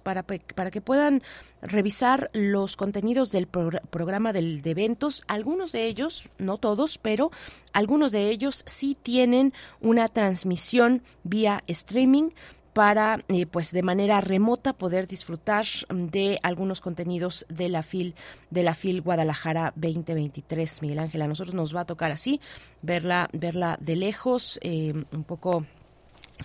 para, 0.00 0.22
para 0.22 0.70
que 0.70 0.80
puedan 0.80 1.22
revisar 1.62 2.30
los 2.32 2.76
contenidos 2.76 3.32
del 3.32 3.46
programa 3.46 4.32
del, 4.32 4.62
de 4.62 4.70
eventos. 4.70 5.24
Algunos 5.26 5.72
de 5.72 5.86
ellos, 5.86 6.28
no 6.38 6.58
todos, 6.58 6.98
pero 6.98 7.30
algunos 7.72 8.12
de 8.12 8.30
ellos 8.30 8.64
sí 8.66 8.96
tienen 9.00 9.52
una 9.80 10.08
transmisión 10.08 11.02
vía 11.24 11.64
streaming 11.66 12.30
para 12.78 13.24
eh, 13.26 13.44
pues 13.44 13.72
de 13.72 13.82
manera 13.82 14.20
remota 14.20 14.72
poder 14.72 15.08
disfrutar 15.08 15.66
de 15.88 16.38
algunos 16.44 16.80
contenidos 16.80 17.44
de 17.48 17.68
la 17.68 17.82
FIL 17.82 18.14
de 18.50 18.62
la 18.62 18.72
FIL 18.72 19.02
Guadalajara 19.02 19.72
2023 19.74 20.82
Miguel 20.82 21.00
Ángel. 21.00 21.22
A 21.22 21.26
nosotros 21.26 21.56
nos 21.56 21.74
va 21.74 21.80
a 21.80 21.86
tocar 21.86 22.12
así 22.12 22.40
verla 22.80 23.30
verla 23.32 23.78
de 23.80 23.96
lejos 23.96 24.60
eh, 24.62 24.92
un 25.10 25.24
poco 25.24 25.66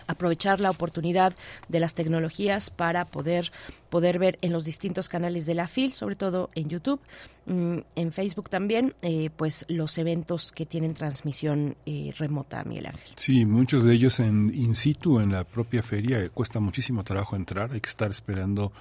aprovechar 0.07 0.59
la 0.59 0.71
oportunidad 0.71 1.35
de 1.67 1.79
las 1.79 1.93
tecnologías 1.93 2.71
para 2.71 3.05
poder 3.05 3.51
poder 3.93 4.17
ver 4.17 4.39
en 4.41 4.51
los 4.51 4.65
distintos 4.65 5.07
canales 5.07 5.45
de 5.45 5.53
la 5.53 5.67
FIL, 5.67 5.93
sobre 5.93 6.15
todo 6.15 6.49
en 6.55 6.67
YouTube, 6.67 6.99
mm, 7.45 7.77
en 7.95 8.11
Facebook 8.11 8.49
también, 8.49 8.95
eh, 9.03 9.29
pues 9.37 9.65
los 9.67 9.99
eventos 9.99 10.51
que 10.51 10.65
tienen 10.65 10.95
transmisión 10.95 11.75
eh, 11.85 12.11
remota, 12.17 12.63
Miguel 12.63 12.87
Ángel. 12.87 13.13
Sí, 13.15 13.45
muchos 13.45 13.83
de 13.83 13.93
ellos 13.93 14.19
en 14.19 14.51
in 14.51 14.73
situ, 14.73 15.19
en 15.19 15.31
la 15.31 15.43
propia 15.43 15.83
feria, 15.83 16.27
cuesta 16.29 16.59
muchísimo 16.59 17.03
trabajo 17.03 17.35
entrar, 17.35 17.71
hay 17.71 17.81
que 17.81 17.89
estar 17.89 18.09
esperando 18.09 18.71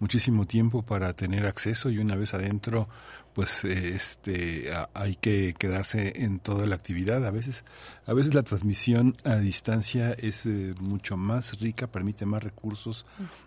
muchísimo 0.00 0.46
tiempo 0.46 0.82
para 0.82 1.12
tener 1.12 1.46
acceso 1.46 1.90
y 1.90 1.98
una 1.98 2.16
vez 2.16 2.32
adentro 2.34 2.88
pues 3.34 3.64
eh, 3.64 3.94
este 3.94 4.72
hay 4.94 5.14
que 5.14 5.54
quedarse 5.56 6.24
en 6.24 6.40
toda 6.40 6.66
la 6.66 6.74
actividad 6.74 7.24
a 7.24 7.30
veces 7.30 7.64
a 8.06 8.14
veces 8.14 8.34
la 8.34 8.42
transmisión 8.42 9.14
a 9.24 9.36
distancia 9.36 10.12
es 10.12 10.46
eh, 10.46 10.74
mucho 10.80 11.16
más 11.16 11.60
rica 11.60 11.86
permite 11.86 12.26
más 12.26 12.42
recursos 12.42 13.04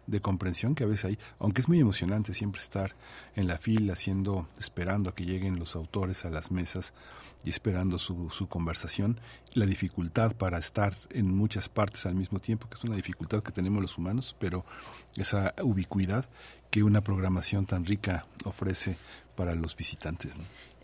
de 0.08 0.22
comprensión 0.22 0.76
que 0.76 0.84
a 0.84 0.88
veces 0.88 1.06
hay 1.06 1.20
aunque 1.40 1.62
es 1.62 1.68
muy 1.68 1.80
emocionante 1.80 2.34
siempre 2.34 2.62
estar 2.62 2.96
en 3.36 3.48
la 3.48 3.58
fila 3.58 3.94
haciendo 3.94 4.48
esperando 4.60 5.10
a 5.10 5.16
que 5.16 5.26
lleguen 5.26 5.60
los 5.60 5.76
autores 5.76 6.26
a 6.26 6.30
las 6.30 6.52
mesas 6.52 6.94
y 7.46 7.50
esperando 7.50 8.00
su, 8.00 8.30
su 8.30 8.48
conversación 8.48 9.20
la 9.54 9.66
dificultad 9.66 10.36
para 10.36 10.58
estar 10.58 10.96
en 11.12 11.34
muchas 11.34 11.70
partes 11.70 12.06
al 12.06 12.16
mismo 12.16 12.40
tiempo 12.40 12.68
que 12.70 12.76
es 12.76 12.84
una 12.84 12.96
dificultad 12.96 13.42
que 13.42 13.52
tenemos 13.52 13.82
los 13.82 13.98
humanos 13.98 14.36
pero 14.40 14.66
esa 15.18 15.54
ubicuidad 15.62 16.28
que 16.74 16.82
una 16.82 17.02
programación 17.02 17.68
tan 17.68 17.86
rica 17.86 18.26
ofrece 18.46 18.98
para 19.36 19.54
los 19.54 19.76
visitantes. 19.76 20.34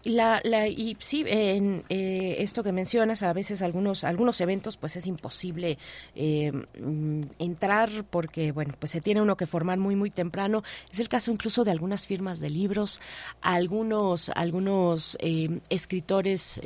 La, 0.04 0.40
la, 0.46 0.68
y 0.68 0.96
sí, 1.00 1.26
en 1.28 1.84
eh, 1.90 2.38
esto 2.40 2.64
que 2.64 2.72
mencionas, 2.72 3.22
a 3.22 3.34
veces 3.34 3.62
algunos 3.62 4.06
algunos 4.06 4.40
eventos, 4.40 4.78
pues 4.78 4.96
es 4.96 5.06
imposible 5.08 5.78
eh, 6.16 6.54
mm, 6.54 7.22
entrar 7.40 8.06
porque, 8.10 8.54
bueno, 8.54 8.74
pues 8.80 8.92
se 8.92 9.02
tiene 9.02 9.22
uno 9.22 9.36
que 9.36 9.46
formar 9.46 9.78
muy 9.78 9.96
muy 9.96 10.10
temprano. 10.10 10.64
Es 10.90 11.00
el 11.00 11.10
caso 11.10 11.32
incluso 11.32 11.66
de 11.66 11.72
algunas 11.72 12.08
firmas 12.08 12.40
de 12.40 12.50
libros, 12.50 13.02
algunos 13.42 14.30
algunos 14.30 15.18
eh, 15.20 15.60
escritores 15.70 16.62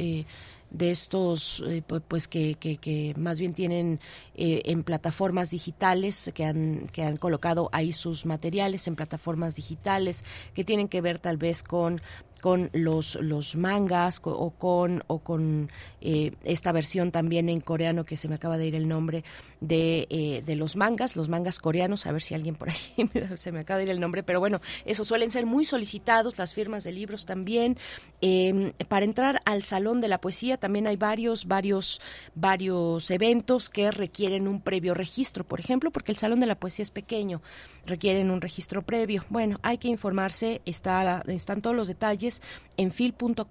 de 0.74 0.90
estos 0.90 1.64
eh, 1.68 1.84
pues 1.86 2.28
que, 2.28 2.56
que, 2.56 3.14
más 3.16 3.40
bien 3.40 3.54
tienen 3.54 4.00
eh, 4.36 4.64
en 4.66 4.84
plataformas 4.84 5.52
digitales 5.52 6.32
que 6.34 6.44
han 6.44 6.90
que 6.92 7.04
han 7.04 7.18
colocado 7.18 7.70
ahí 7.72 7.94
sus 7.94 8.26
materiales 8.26 8.88
en 8.88 8.96
plataformas 8.96 9.54
digitales 9.56 10.26
que 10.56 10.64
tienen 10.64 10.88
que 10.90 11.00
ver 11.00 11.20
tal 11.20 11.38
vez 11.38 11.62
con 11.62 12.02
con 12.44 12.70
los, 12.74 13.15
los 13.22 13.56
mangas 13.56 14.20
o 14.22 14.49
con, 14.49 15.02
o 15.07 15.20
con 15.20 15.72
eh, 16.02 16.34
esta 16.44 16.74
versión 16.74 17.14
también 17.14 17.48
en 17.48 17.61
coreano 17.61 18.03
que 18.03 18.18
se 18.18 18.28
me 18.28 18.36
acaba 18.36 18.57
de 18.57 18.68
ir 18.68 18.76
el 18.76 18.90
nombre 18.90 19.24
de, 19.61 20.07
eh, 20.10 20.44
de 20.45 20.57
los 20.57 20.76
mangas, 20.76 21.15
los 21.15 21.30
mangas 21.30 21.60
coreanos, 21.60 22.06
a 22.06 22.11
ver 22.11 22.22
si 22.22 22.34
alguien 22.34 22.56
por 22.56 22.68
ahí 22.70 23.10
se 23.38 23.53
me 23.53 23.61
acaba 23.61 23.78
de 23.78 23.86
ir 23.86 23.91
el 23.91 24.02
nombre, 24.02 24.24
pero 24.24 24.41
bueno, 24.41 24.60
esos 24.84 25.07
suelen 25.07 25.32
ser 25.32 25.45
muy 25.45 25.64
solicitados, 25.64 26.38
las 26.38 26.53
firmas 26.53 26.84
de 26.84 26.91
libros 26.91 27.26
también. 27.26 27.78
Em, 28.20 28.74
para 28.90 29.06
entrar 29.06 29.41
al 29.45 29.64
Salón 29.64 30.02
de 30.02 30.10
la 30.10 30.20
Poesía 30.20 30.57
también 30.57 30.86
hay 30.86 30.98
varios, 30.98 31.48
varios, 31.48 32.02
varios 32.36 33.10
eventos 33.10 33.70
que 33.70 33.90
requieren 33.90 34.49
un 34.49 34.60
previo 34.60 34.94
registro, 34.94 35.45
por 35.45 35.61
ejemplo, 35.61 35.91
porque 35.91 36.11
el 36.11 36.18
Salón 36.18 36.41
de 36.41 36.48
la 36.48 36.56
Poesía 36.56 36.84
es 36.84 36.91
pequeño, 36.91 37.41
requieren 37.86 38.32
un 38.32 38.41
registro 38.41 38.82
previo. 38.82 39.24
Bueno, 39.30 39.61
hay 39.64 39.78
que 39.78 39.88
informarse, 39.88 40.61
está, 40.65 41.24
están 41.28 41.61
todos 41.61 41.74
los 41.74 41.88
detalles 41.88 42.33
en 42.78 42.92
fil.com.mx 42.92 43.44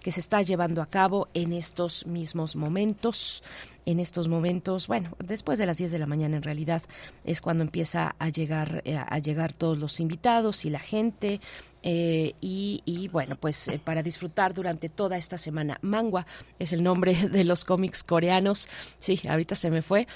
que 0.00 0.12
se 0.12 0.20
está 0.20 0.42
llevando 0.42 0.82
a 0.82 0.86
cabo 0.86 1.28
en 1.34 1.52
estos 1.52 2.06
mismos 2.06 2.56
momentos 2.56 3.42
en 3.88 4.00
estos 4.00 4.28
momentos, 4.28 4.86
bueno, 4.86 5.16
después 5.18 5.58
de 5.58 5.64
las 5.64 5.78
10 5.78 5.90
de 5.92 5.98
la 5.98 6.04
mañana 6.04 6.36
en 6.36 6.42
realidad 6.42 6.82
es 7.24 7.40
cuando 7.40 7.64
empieza 7.64 8.14
a 8.18 8.28
llegar 8.28 8.82
eh, 8.84 8.98
a 8.98 9.18
llegar 9.18 9.54
todos 9.54 9.78
los 9.78 9.98
invitados 9.98 10.66
y 10.66 10.70
la 10.70 10.78
gente 10.78 11.40
eh, 11.82 12.34
y, 12.40 13.08
bueno, 13.12 13.36
pues 13.36 13.68
eh, 13.68 13.80
para 13.82 14.02
disfrutar 14.02 14.54
durante 14.54 14.88
toda 14.88 15.16
esta 15.16 15.38
semana. 15.38 15.78
Mangua 15.82 16.26
es 16.58 16.72
el 16.72 16.82
nombre 16.82 17.14
de 17.28 17.44
los 17.44 17.64
cómics 17.64 18.02
coreanos. 18.02 18.68
Sí, 18.98 19.20
ahorita 19.28 19.54
se 19.54 19.70
me 19.70 19.82
fue. 19.82 20.06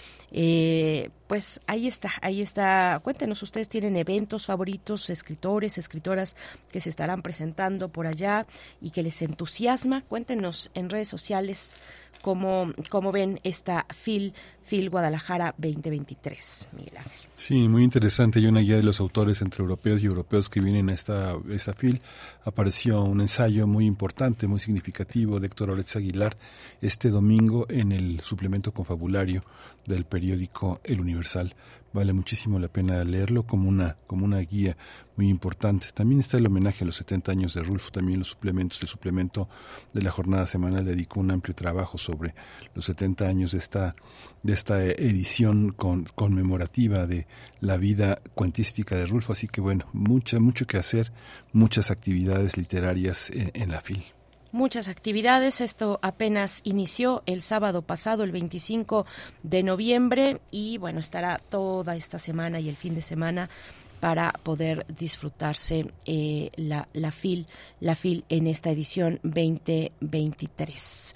pues 1.27 1.61
ahí 1.67 1.87
está, 1.87 2.11
ahí 2.21 2.43
está. 2.43 3.01
Cuéntenos, 3.03 3.43
ustedes 3.43 3.69
tienen 3.69 3.97
eventos 3.97 4.47
favoritos, 4.47 5.11
escritores, 5.11 5.79
escritoras 5.79 6.37
que 6.71 6.81
se 6.81 6.89
estarán 6.89 7.23
presentando 7.23 7.89
por 7.89 8.07
allá 8.07 8.47
y 8.81 8.91
que 8.91 9.03
les 9.03 9.23
entusiasma. 9.23 10.03
Cuéntenos 10.03 10.71
en 10.75 10.91
redes 10.91 11.09
sociales 11.09 11.79
cómo, 12.21 12.73
cómo 12.91 13.13
ven 13.13 13.41
esta 13.43 13.87
FIL, 13.91 14.35
FIL 14.65 14.91
Guadalajara 14.91 15.55
2023, 15.59 16.69
Miguel 16.73 16.97
Ángel. 16.99 17.29
Sí, 17.35 17.69
muy 17.69 17.83
interesante. 17.83 18.39
Hay 18.39 18.47
una 18.47 18.61
guía 18.61 18.77
de 18.77 18.83
los 18.83 19.01
autores 19.01 19.43
entre 19.43 19.63
europeos 19.63 20.03
y 20.03 20.07
europeos 20.07 20.49
que 20.49 20.61
vienen 20.61 20.91
a 20.91 20.95
esta, 20.95 21.37
esta 21.51 21.73
FIL. 21.73 22.01
Apareció 22.45 23.03
un 23.03 23.21
ensayo 23.21 23.67
muy 23.67 23.87
importante, 23.87 24.47
muy 24.47 24.61
significativo 24.61 25.41
de 25.41 25.47
Héctor 25.47 25.71
Oretz 25.71 25.97
Aguilar 25.97 26.37
este 26.81 27.11
domingo 27.11 27.67
en 27.69 27.93
el 27.93 28.21
suplemento 28.21 28.73
confabulario 28.73 29.43
del 29.87 30.05
periódico 30.05 30.81
El 30.85 31.01
Universal 31.01 31.55
vale 31.93 32.13
muchísimo 32.13 32.59
la 32.59 32.69
pena 32.69 33.03
leerlo 33.05 33.47
como 33.47 33.69
una, 33.69 33.97
como 34.07 34.25
una 34.25 34.39
guía 34.39 34.77
muy 35.17 35.29
importante. 35.29 35.89
También 35.93 36.21
está 36.21 36.39
el 36.39 36.47
homenaje 36.47 36.85
a 36.85 36.87
los 36.87 36.97
70 36.97 37.33
años 37.33 37.55
de 37.55 37.63
Rulfo, 37.63 37.91
también 37.91 38.19
los 38.19 38.29
suplementos. 38.29 38.81
El 38.83 38.89
suplemento 38.89 39.49
de 39.93 40.03
la 40.03 40.11
jornada 40.11 40.47
semanal 40.47 40.85
dedicó 40.85 41.21
un 41.21 41.31
amplio 41.31 41.55
trabajo 41.55 41.99
sobre 41.99 42.35
los 42.75 42.85
70 42.87 43.27
años 43.27 43.53
de 43.53 43.59
esta, 43.59 43.95
de 44.43 44.53
esta 44.53 44.83
edición 44.85 45.73
con, 45.73 46.05
conmemorativa 46.15 47.07
de 47.07 47.27
la 47.61 47.77
vida 47.77 48.21
cuentística 48.35 48.97
de 48.97 49.07
Rulfo. 49.07 49.33
Así 49.33 49.49
que 49.49 49.61
bueno, 49.61 49.87
mucho, 49.93 50.41
mucho 50.41 50.67
que 50.67 50.79
hacer, 50.79 51.13
muchas 51.53 51.91
actividades 51.91 52.57
literarias 52.57 53.31
en 53.33 53.71
la 53.71 53.81
FIL 53.81 54.03
muchas 54.53 54.89
actividades. 54.89 55.61
Esto 55.61 55.99
apenas 56.03 56.61
inició 56.65 57.23
el 57.27 57.43
sábado 57.43 57.83
pasado, 57.83 58.23
el 58.23 58.33
25 58.33 59.07
de 59.43 59.63
noviembre, 59.63 60.41
y 60.51 60.79
bueno, 60.79 61.01
estará 61.01 61.39
toda 61.39 61.97
esta 61.97 62.19
semana 62.19 62.61
y 62.61 62.69
el 62.69 62.77
fin 62.77 62.95
de 62.95 63.03
semana 63.03 63.51
para 64.01 64.33
poder 64.43 64.85
disfrutarse 64.99 65.87
eh, 66.07 66.51
la, 66.57 66.89
la 66.93 67.13
FIL, 67.13 67.47
la 67.81 67.95
FIL 67.95 68.25
en 68.29 68.47
esta 68.47 68.71
edición 68.71 69.21
2023. 69.23 71.15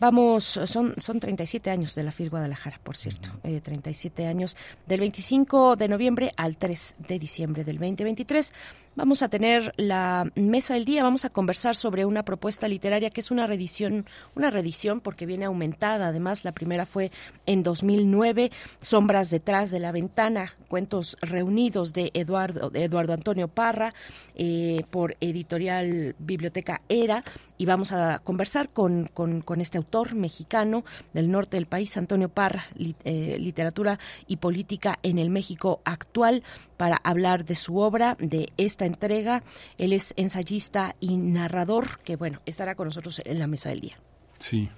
Vamos, 0.00 0.44
son, 0.44 0.94
son 0.98 1.18
37 1.18 1.70
años 1.70 1.94
de 1.96 2.04
la 2.04 2.12
FIL 2.12 2.30
Guadalajara, 2.30 2.78
por 2.84 2.96
cierto, 2.96 3.30
37 3.42 4.22
eh, 4.22 4.26
años 4.26 4.56
del 4.86 5.00
25 5.00 5.74
de 5.74 5.88
noviembre 5.88 6.32
al 6.36 6.56
3 6.56 6.96
de 7.08 7.18
diciembre 7.18 7.64
del 7.64 7.78
2023. 7.78 8.52
Vamos 8.98 9.22
a 9.22 9.28
tener 9.28 9.72
la 9.76 10.28
mesa 10.34 10.74
del 10.74 10.84
día, 10.84 11.04
vamos 11.04 11.24
a 11.24 11.30
conversar 11.30 11.76
sobre 11.76 12.04
una 12.04 12.24
propuesta 12.24 12.66
literaria 12.66 13.10
que 13.10 13.20
es 13.20 13.30
una 13.30 13.46
reedición, 13.46 14.06
una 14.34 14.50
reedición 14.50 15.00
porque 15.00 15.24
viene 15.24 15.44
aumentada. 15.44 16.08
Además, 16.08 16.42
la 16.44 16.50
primera 16.50 16.84
fue 16.84 17.12
en 17.46 17.62
2009, 17.62 18.50
Sombras 18.80 19.30
detrás 19.30 19.70
de 19.70 19.78
la 19.78 19.92
ventana, 19.92 20.52
cuentos 20.66 21.16
reunidos 21.20 21.92
de 21.92 22.10
Eduardo, 22.12 22.72
Eduardo 22.74 23.12
Antonio 23.12 23.46
Parra 23.46 23.94
eh, 24.34 24.82
por 24.90 25.16
editorial 25.20 26.16
Biblioteca 26.18 26.80
Era. 26.88 27.22
Y 27.56 27.66
vamos 27.66 27.92
a 27.92 28.18
conversar 28.18 28.68
con, 28.68 29.08
con, 29.14 29.60
este 29.60 29.78
autor 29.78 30.14
mexicano 30.14 30.84
del 31.12 31.30
norte 31.30 31.56
del 31.56 31.66
país, 31.66 31.96
Antonio 31.96 32.28
Parra, 32.28 32.64
eh, 33.04 33.36
literatura 33.38 33.98
y 34.26 34.36
política 34.36 34.98
en 35.04 35.18
el 35.18 35.30
México 35.30 35.80
actual, 35.84 36.42
para 36.76 36.96
hablar 37.02 37.44
de 37.44 37.56
su 37.56 37.78
obra, 37.78 38.16
de 38.20 38.52
esta 38.56 38.87
entrega. 38.88 39.44
Él 39.78 39.92
es 39.92 40.12
ensayista 40.16 40.96
y 40.98 41.16
narrador, 41.16 42.00
que 42.00 42.16
bueno, 42.16 42.40
estará 42.44 42.74
con 42.74 42.88
nosotros 42.88 43.22
en 43.24 43.38
la 43.38 43.46
mesa 43.46 43.68
del 43.68 43.80
día. 43.80 43.98
Sí, 44.38 44.68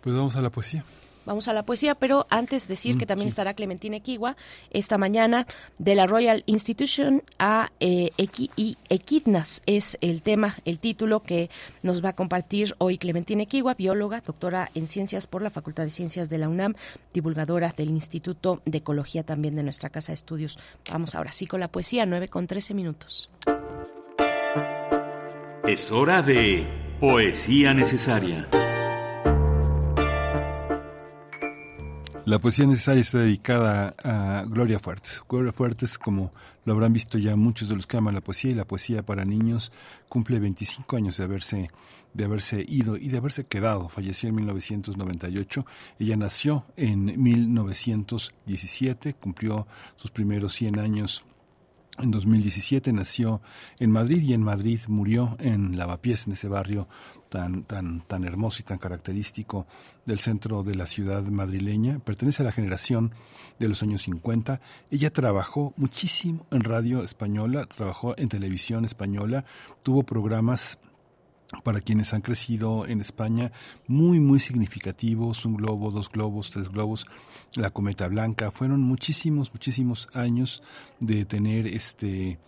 pues 0.00 0.16
vamos 0.16 0.34
a 0.36 0.42
la 0.42 0.50
poesía. 0.50 0.84
Vamos 1.26 1.48
a 1.48 1.52
la 1.52 1.64
poesía, 1.64 1.94
pero 1.94 2.26
antes 2.30 2.68
decir 2.68 2.98
que 2.98 3.04
mm, 3.04 3.08
también 3.08 3.28
estará 3.28 3.54
Clementina 3.54 3.96
Equigua 3.96 4.36
esta 4.70 4.98
mañana 4.98 5.46
de 5.78 5.94
la 5.94 6.06
Royal 6.06 6.42
Institution 6.46 7.22
a 7.38 7.70
eh, 7.80 8.10
y 8.56 8.76
Equidnas 8.88 9.62
es 9.66 9.98
el 10.00 10.22
tema, 10.22 10.56
el 10.64 10.78
título 10.78 11.22
que 11.22 11.50
nos 11.82 12.04
va 12.04 12.10
a 12.10 12.12
compartir 12.14 12.74
hoy 12.78 12.98
Clementina 12.98 13.42
Equigua, 13.42 13.74
bióloga, 13.74 14.20
doctora 14.20 14.70
en 14.74 14.88
ciencias 14.88 15.26
por 15.26 15.42
la 15.42 15.50
Facultad 15.50 15.84
de 15.84 15.90
Ciencias 15.90 16.28
de 16.28 16.38
la 16.38 16.48
UNAM, 16.48 16.74
divulgadora 17.12 17.74
del 17.76 17.90
Instituto 17.90 18.60
de 18.64 18.78
Ecología 18.78 19.22
también 19.22 19.54
de 19.54 19.62
nuestra 19.62 19.90
Casa 19.90 20.12
de 20.12 20.14
Estudios. 20.14 20.58
Vamos 20.90 21.14
ahora 21.14 21.32
sí 21.32 21.46
con 21.46 21.60
la 21.60 21.68
poesía, 21.68 22.06
9 22.06 22.28
con 22.28 22.46
13 22.46 22.74
minutos. 22.74 23.30
Es 25.66 25.90
hora 25.90 26.22
de 26.22 26.66
Poesía 27.00 27.72
Necesaria. 27.72 28.46
La 32.26 32.38
poesía 32.38 32.64
necesaria 32.64 33.02
está 33.02 33.18
dedicada 33.18 33.94
a 34.02 34.44
Gloria 34.48 34.78
Fuertes. 34.78 35.22
Gloria 35.28 35.52
Fuertes, 35.52 35.98
como 35.98 36.32
lo 36.64 36.72
habrán 36.72 36.94
visto 36.94 37.18
ya 37.18 37.36
muchos 37.36 37.68
de 37.68 37.76
los 37.76 37.86
que 37.86 37.98
aman 37.98 38.14
la 38.14 38.22
poesía 38.22 38.52
y 38.52 38.54
la 38.54 38.66
poesía 38.66 39.04
para 39.04 39.26
niños, 39.26 39.72
cumple 40.08 40.40
25 40.40 40.96
años 40.96 41.18
de 41.18 41.24
haberse, 41.24 41.70
de 42.14 42.24
haberse 42.24 42.64
ido 42.66 42.96
y 42.96 43.08
de 43.08 43.18
haberse 43.18 43.44
quedado. 43.44 43.90
Falleció 43.90 44.30
en 44.30 44.36
1998. 44.36 45.66
Ella 45.98 46.16
nació 46.16 46.64
en 46.78 47.22
1917, 47.22 49.12
cumplió 49.12 49.66
sus 49.96 50.10
primeros 50.10 50.54
100 50.54 50.78
años 50.78 51.26
en 51.98 52.10
2017 52.10 52.92
nació 52.92 53.40
en 53.78 53.92
Madrid 53.92 54.20
y 54.22 54.32
en 54.32 54.42
Madrid 54.42 54.80
murió 54.88 55.36
en 55.38 55.76
Lavapiés, 55.76 56.26
en 56.26 56.32
ese 56.32 56.48
barrio 56.48 56.88
tan, 57.34 57.64
tan, 57.64 58.00
tan 58.02 58.22
hermoso 58.22 58.58
y 58.60 58.62
tan 58.62 58.78
característico 58.78 59.66
del 60.06 60.20
centro 60.20 60.62
de 60.62 60.76
la 60.76 60.86
ciudad 60.86 61.24
madrileña. 61.24 61.98
Pertenece 61.98 62.44
a 62.44 62.46
la 62.46 62.52
generación 62.52 63.12
de 63.58 63.68
los 63.68 63.82
años 63.82 64.02
50. 64.02 64.60
Ella 64.92 65.12
trabajó 65.12 65.74
muchísimo 65.76 66.46
en 66.52 66.60
radio 66.60 67.02
española, 67.02 67.64
trabajó 67.66 68.14
en 68.18 68.28
televisión 68.28 68.84
española, 68.84 69.44
tuvo 69.82 70.04
programas 70.04 70.78
para 71.64 71.80
quienes 71.80 72.14
han 72.14 72.20
crecido 72.20 72.86
en 72.86 73.00
España 73.00 73.50
muy 73.88 74.20
muy 74.20 74.38
significativos, 74.38 75.44
un 75.44 75.56
globo, 75.56 75.90
dos 75.90 76.10
globos, 76.10 76.50
tres 76.50 76.68
globos, 76.68 77.04
la 77.56 77.70
cometa 77.70 78.06
blanca, 78.06 78.52
fueron 78.52 78.80
muchísimos, 78.80 79.52
muchísimos 79.52 80.08
años 80.14 80.62
de 81.00 81.24
tener 81.24 81.66
este 81.66 82.38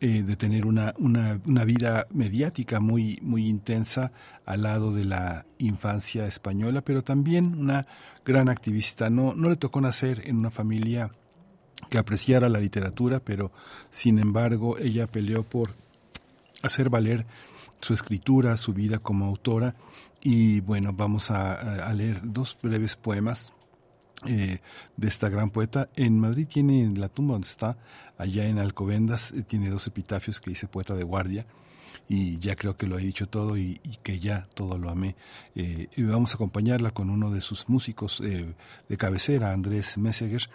eh, 0.00 0.22
de 0.22 0.36
tener 0.36 0.66
una, 0.66 0.94
una, 0.98 1.40
una, 1.46 1.64
vida 1.64 2.06
mediática 2.12 2.80
muy, 2.80 3.18
muy 3.22 3.46
intensa 3.46 4.12
al 4.44 4.62
lado 4.62 4.92
de 4.92 5.06
la 5.06 5.46
infancia 5.56 6.26
española, 6.26 6.82
pero 6.82 7.02
también 7.02 7.54
una 7.54 7.86
gran 8.22 8.50
activista. 8.50 9.08
No, 9.08 9.34
no 9.34 9.48
le 9.48 9.56
tocó 9.56 9.80
nacer 9.80 10.22
en 10.26 10.36
una 10.36 10.50
familia 10.50 11.10
que 11.88 11.96
apreciara 11.96 12.50
la 12.50 12.60
literatura, 12.60 13.20
pero 13.20 13.52
sin 13.88 14.18
embargo 14.18 14.76
ella 14.76 15.06
peleó 15.06 15.44
por 15.44 15.74
hacer 16.62 16.90
valer 16.90 17.26
su 17.80 17.94
escritura, 17.94 18.58
su 18.58 18.74
vida 18.74 18.98
como 18.98 19.24
autora. 19.24 19.74
Y 20.20 20.60
bueno, 20.60 20.92
vamos 20.92 21.30
a 21.30 21.90
leer 21.94 22.20
dos 22.22 22.58
breves 22.60 22.96
poemas 22.96 23.54
eh, 24.24 24.60
de 24.96 25.08
esta 25.08 25.28
gran 25.28 25.50
poeta. 25.50 25.90
En 25.94 26.18
Madrid 26.18 26.46
tiene 26.48 26.90
la 26.96 27.08
tumba 27.08 27.34
donde 27.34 27.46
está, 27.46 27.76
allá 28.18 28.46
en 28.46 28.58
Alcobendas, 28.58 29.32
eh, 29.32 29.42
tiene 29.42 29.70
dos 29.70 29.86
epitafios 29.86 30.40
que 30.40 30.50
dice 30.50 30.66
poeta 30.66 30.94
de 30.94 31.04
guardia. 31.04 31.46
y 32.08 32.38
ya 32.38 32.54
creo 32.54 32.76
que 32.76 32.86
lo 32.86 33.00
he 33.00 33.02
dicho 33.02 33.28
todo 33.28 33.56
y, 33.56 33.80
que 34.04 34.20
ya 34.20 34.46
todo 34.54 34.78
lo 34.78 34.90
amé. 34.90 35.16
Eh, 35.56 35.88
y 35.96 36.04
vamos 36.04 36.32
a 36.32 36.36
acompañarla 36.36 36.92
con 36.92 37.10
uno 37.10 37.32
de 37.32 37.40
sus 37.40 37.68
músicos 37.68 38.20
eh, 38.20 38.54
de 38.88 38.96
cabecera, 38.96 39.52
Andrés 39.52 39.98
Messeger, 39.98 40.48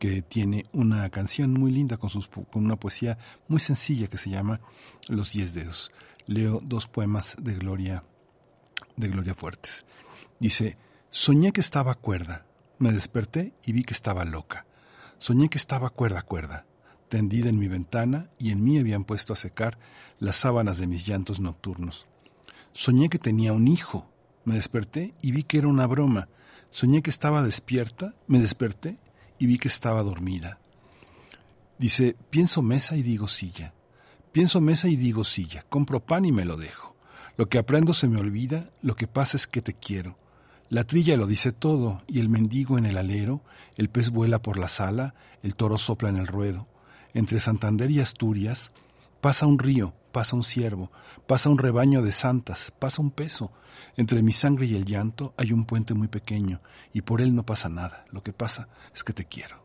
que 0.00 0.22
tiene 0.22 0.66
una 0.72 1.08
canción 1.10 1.52
muy 1.52 1.70
linda 1.70 1.96
con, 1.96 2.10
sus, 2.10 2.26
con 2.28 2.64
una 2.64 2.74
poesía 2.74 3.18
muy 3.46 3.60
sencilla 3.60 4.08
que 4.08 4.18
se 4.18 4.30
llama 4.30 4.60
Los 5.08 5.32
Diez 5.32 5.54
Dedos. 5.54 5.92
Leo 6.26 6.60
dos 6.60 6.88
poemas 6.88 7.36
de 7.40 7.52
Gloria, 7.52 8.02
de 8.96 9.08
Gloria 9.08 9.36
Fuertes. 9.36 9.86
Dice, 10.40 10.76
soñé 11.10 11.52
que 11.52 11.60
estaba 11.60 11.94
cuerda, 11.94 12.46
me 12.80 12.90
desperté 12.90 13.54
y 13.64 13.72
vi 13.72 13.84
que 13.84 13.94
estaba 13.94 14.24
loca. 14.24 14.66
Soñé 15.18 15.48
que 15.48 15.58
estaba 15.58 15.90
cuerda 15.90 16.22
cuerda 16.22 16.66
tendida 17.08 17.48
en 17.48 17.58
mi 17.58 17.68
ventana 17.68 18.28
y 18.38 18.50
en 18.50 18.62
mí 18.62 18.78
habían 18.78 19.04
puesto 19.04 19.32
a 19.32 19.36
secar 19.36 19.78
las 20.18 20.36
sábanas 20.36 20.78
de 20.78 20.86
mis 20.86 21.06
llantos 21.06 21.40
nocturnos. 21.40 22.06
Soñé 22.72 23.08
que 23.08 23.18
tenía 23.18 23.52
un 23.52 23.68
hijo. 23.68 24.10
Me 24.44 24.54
desperté 24.54 25.14
y 25.22 25.32
vi 25.32 25.42
que 25.42 25.58
era 25.58 25.68
una 25.68 25.86
broma. 25.86 26.28
Soñé 26.70 27.02
que 27.02 27.10
estaba 27.10 27.42
despierta, 27.42 28.14
me 28.26 28.38
desperté 28.38 28.98
y 29.38 29.46
vi 29.46 29.58
que 29.58 29.68
estaba 29.68 30.02
dormida. 30.02 30.58
Dice, 31.78 32.16
pienso 32.30 32.62
mesa 32.62 32.96
y 32.96 33.02
digo 33.02 33.28
silla. 33.28 33.72
Pienso 34.32 34.60
mesa 34.60 34.88
y 34.88 34.96
digo 34.96 35.24
silla. 35.24 35.64
Compro 35.68 36.04
pan 36.04 36.24
y 36.24 36.32
me 36.32 36.44
lo 36.44 36.56
dejo. 36.56 36.94
Lo 37.36 37.48
que 37.48 37.58
aprendo 37.58 37.92
se 37.92 38.08
me 38.08 38.18
olvida, 38.18 38.66
lo 38.82 38.96
que 38.96 39.06
pasa 39.06 39.36
es 39.36 39.46
que 39.46 39.62
te 39.62 39.74
quiero. 39.74 40.16
La 40.68 40.84
trilla 40.84 41.16
lo 41.16 41.26
dice 41.26 41.52
todo, 41.52 42.02
y 42.06 42.18
el 42.18 42.28
mendigo 42.28 42.76
en 42.78 42.86
el 42.86 42.96
alero, 42.96 43.42
el 43.76 43.88
pez 43.88 44.10
vuela 44.10 44.42
por 44.42 44.58
la 44.58 44.68
sala, 44.68 45.14
el 45.42 45.54
toro 45.54 45.78
sopla 45.78 46.08
en 46.08 46.16
el 46.16 46.26
ruedo 46.26 46.66
entre 47.16 47.40
Santander 47.40 47.90
y 47.90 48.00
Asturias, 48.00 48.72
pasa 49.22 49.46
un 49.46 49.58
río, 49.58 49.94
pasa 50.12 50.36
un 50.36 50.44
ciervo, 50.44 50.92
pasa 51.26 51.48
un 51.48 51.56
rebaño 51.56 52.02
de 52.02 52.12
santas, 52.12 52.74
pasa 52.78 53.00
un 53.00 53.10
peso. 53.10 53.52
Entre 53.96 54.22
mi 54.22 54.32
sangre 54.32 54.66
y 54.66 54.76
el 54.76 54.84
llanto 54.84 55.32
hay 55.38 55.52
un 55.52 55.64
puente 55.64 55.94
muy 55.94 56.08
pequeño, 56.08 56.60
y 56.92 57.00
por 57.00 57.22
él 57.22 57.34
no 57.34 57.46
pasa 57.46 57.70
nada. 57.70 58.04
Lo 58.10 58.22
que 58.22 58.34
pasa 58.34 58.68
es 58.94 59.02
que 59.02 59.14
te 59.14 59.24
quiero. 59.24 59.64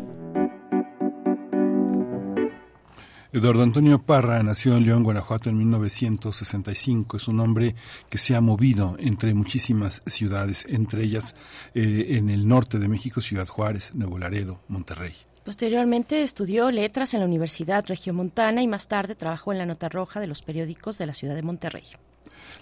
Eduardo 3.33 3.63
Antonio 3.63 4.01
Parra 4.01 4.43
nació 4.43 4.75
en 4.75 4.83
León, 4.83 5.03
Guanajuato 5.03 5.49
en 5.49 5.57
1965. 5.57 7.15
Es 7.15 7.29
un 7.29 7.39
hombre 7.39 7.75
que 8.09 8.17
se 8.17 8.35
ha 8.35 8.41
movido 8.41 8.97
entre 8.99 9.33
muchísimas 9.33 10.01
ciudades, 10.05 10.65
entre 10.67 11.03
ellas 11.03 11.35
eh, 11.73 12.17
en 12.17 12.29
el 12.29 12.45
norte 12.45 12.77
de 12.77 12.89
México, 12.89 13.21
Ciudad 13.21 13.47
Juárez, 13.47 13.95
Nuevo 13.95 14.19
Laredo, 14.19 14.59
Monterrey. 14.67 15.13
Posteriormente 15.45 16.23
estudió 16.23 16.71
letras 16.71 17.13
en 17.13 17.21
la 17.21 17.25
Universidad 17.25 17.85
Regiomontana 17.87 18.63
y 18.63 18.67
más 18.67 18.89
tarde 18.89 19.15
trabajó 19.15 19.53
en 19.53 19.59
la 19.59 19.65
Nota 19.65 19.87
Roja 19.87 20.19
de 20.19 20.27
los 20.27 20.41
periódicos 20.41 20.97
de 20.97 21.05
la 21.05 21.13
ciudad 21.13 21.35
de 21.35 21.41
Monterrey. 21.41 21.85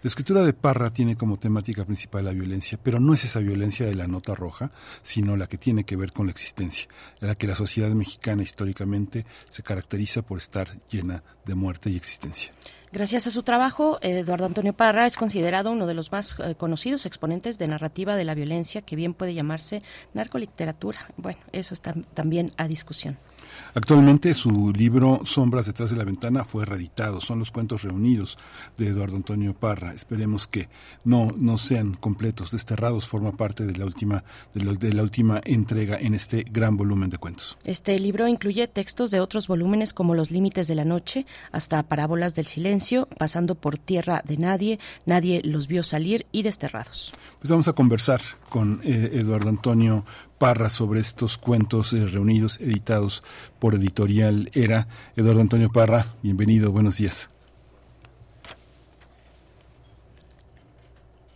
La 0.01 0.07
escritura 0.07 0.43
de 0.43 0.53
Parra 0.53 0.91
tiene 0.91 1.15
como 1.15 1.37
temática 1.37 1.85
principal 1.85 2.25
la 2.25 2.31
violencia, 2.31 2.79
pero 2.81 2.99
no 2.99 3.13
es 3.13 3.25
esa 3.25 3.39
violencia 3.39 3.85
de 3.85 3.95
la 3.95 4.07
nota 4.07 4.35
roja, 4.35 4.71
sino 5.01 5.35
la 5.35 5.47
que 5.47 5.57
tiene 5.57 5.83
que 5.83 5.95
ver 5.95 6.11
con 6.11 6.27
la 6.27 6.31
existencia, 6.31 6.87
la 7.19 7.35
que 7.35 7.47
la 7.47 7.55
sociedad 7.55 7.89
mexicana 7.91 8.43
históricamente 8.43 9.25
se 9.49 9.63
caracteriza 9.63 10.21
por 10.21 10.37
estar 10.37 10.79
llena 10.89 11.23
de 11.45 11.55
muerte 11.55 11.89
y 11.89 11.95
existencia. 11.95 12.51
Gracias 12.91 13.27
a 13.27 13.31
su 13.31 13.43
trabajo, 13.43 13.99
Eduardo 14.01 14.47
Antonio 14.47 14.73
Parra 14.73 15.05
es 15.05 15.15
considerado 15.15 15.71
uno 15.71 15.85
de 15.85 15.93
los 15.93 16.11
más 16.11 16.35
eh, 16.39 16.55
conocidos 16.55 17.05
exponentes 17.05 17.59
de 17.59 17.67
narrativa 17.67 18.15
de 18.15 18.25
la 18.25 18.33
violencia, 18.33 18.81
que 18.81 18.95
bien 18.95 19.13
puede 19.13 19.35
llamarse 19.35 19.83
narcoliteratura. 20.15 21.07
Bueno, 21.15 21.39
eso 21.51 21.75
está 21.75 21.93
también 22.15 22.51
a 22.57 22.67
discusión. 22.67 23.19
Actualmente 23.79 24.33
su 24.33 24.73
libro 24.73 25.21
Sombras 25.23 25.65
detrás 25.65 25.89
de 25.89 25.95
la 25.95 26.03
ventana 26.03 26.43
fue 26.43 26.65
reeditado. 26.65 27.21
Son 27.21 27.39
los 27.39 27.49
cuentos 27.49 27.83
reunidos 27.83 28.37
de 28.77 28.87
Eduardo 28.87 29.15
Antonio 29.15 29.53
Parra. 29.53 29.93
Esperemos 29.93 30.47
que 30.47 30.67
no, 31.05 31.29
no 31.37 31.57
sean 31.57 31.93
completos, 31.93 32.51
desterrados. 32.51 33.07
Forma 33.07 33.31
parte 33.31 33.65
de 33.65 33.77
la 33.77 33.85
última 33.85 34.25
de, 34.53 34.65
de 34.75 34.91
la 34.91 35.01
última 35.01 35.39
entrega 35.45 35.97
en 35.97 36.13
este 36.13 36.43
gran 36.51 36.75
volumen 36.75 37.09
de 37.09 37.19
cuentos. 37.19 37.57
Este 37.63 37.97
libro 37.99 38.27
incluye 38.27 38.67
textos 38.67 39.11
de 39.11 39.21
otros 39.21 39.47
volúmenes 39.47 39.93
como 39.93 40.13
Los 40.13 40.29
límites 40.29 40.67
de 40.67 40.75
la 40.75 40.83
noche, 40.83 41.25
hasta 41.53 41.81
Parábolas 41.83 42.35
del 42.35 42.47
silencio, 42.47 43.07
pasando 43.17 43.55
por 43.55 43.77
Tierra 43.77 44.21
de 44.27 44.35
nadie, 44.35 44.77
Nadie 45.05 45.41
los 45.45 45.67
vio 45.67 45.83
salir 45.83 46.25
y 46.33 46.43
Desterrados. 46.43 47.13
Pues 47.39 47.49
vamos 47.49 47.69
a 47.69 47.73
conversar 47.73 48.19
con 48.49 48.81
eh, 48.83 49.11
Eduardo 49.13 49.47
Antonio 49.47 50.03
Parra 50.39 50.69
sobre 50.69 51.01
estos 51.01 51.37
cuentos 51.37 51.91
eh, 51.91 52.07
reunidos, 52.07 52.61
editados 52.61 53.23
por 53.59 53.75
Editorial 53.75 54.49
Era. 54.53 54.87
Eduardo 55.17 55.41
Antonio 55.41 55.69
Parra, 55.69 56.05
bienvenido, 56.23 56.71
buenos 56.71 56.97
días. 56.97 57.29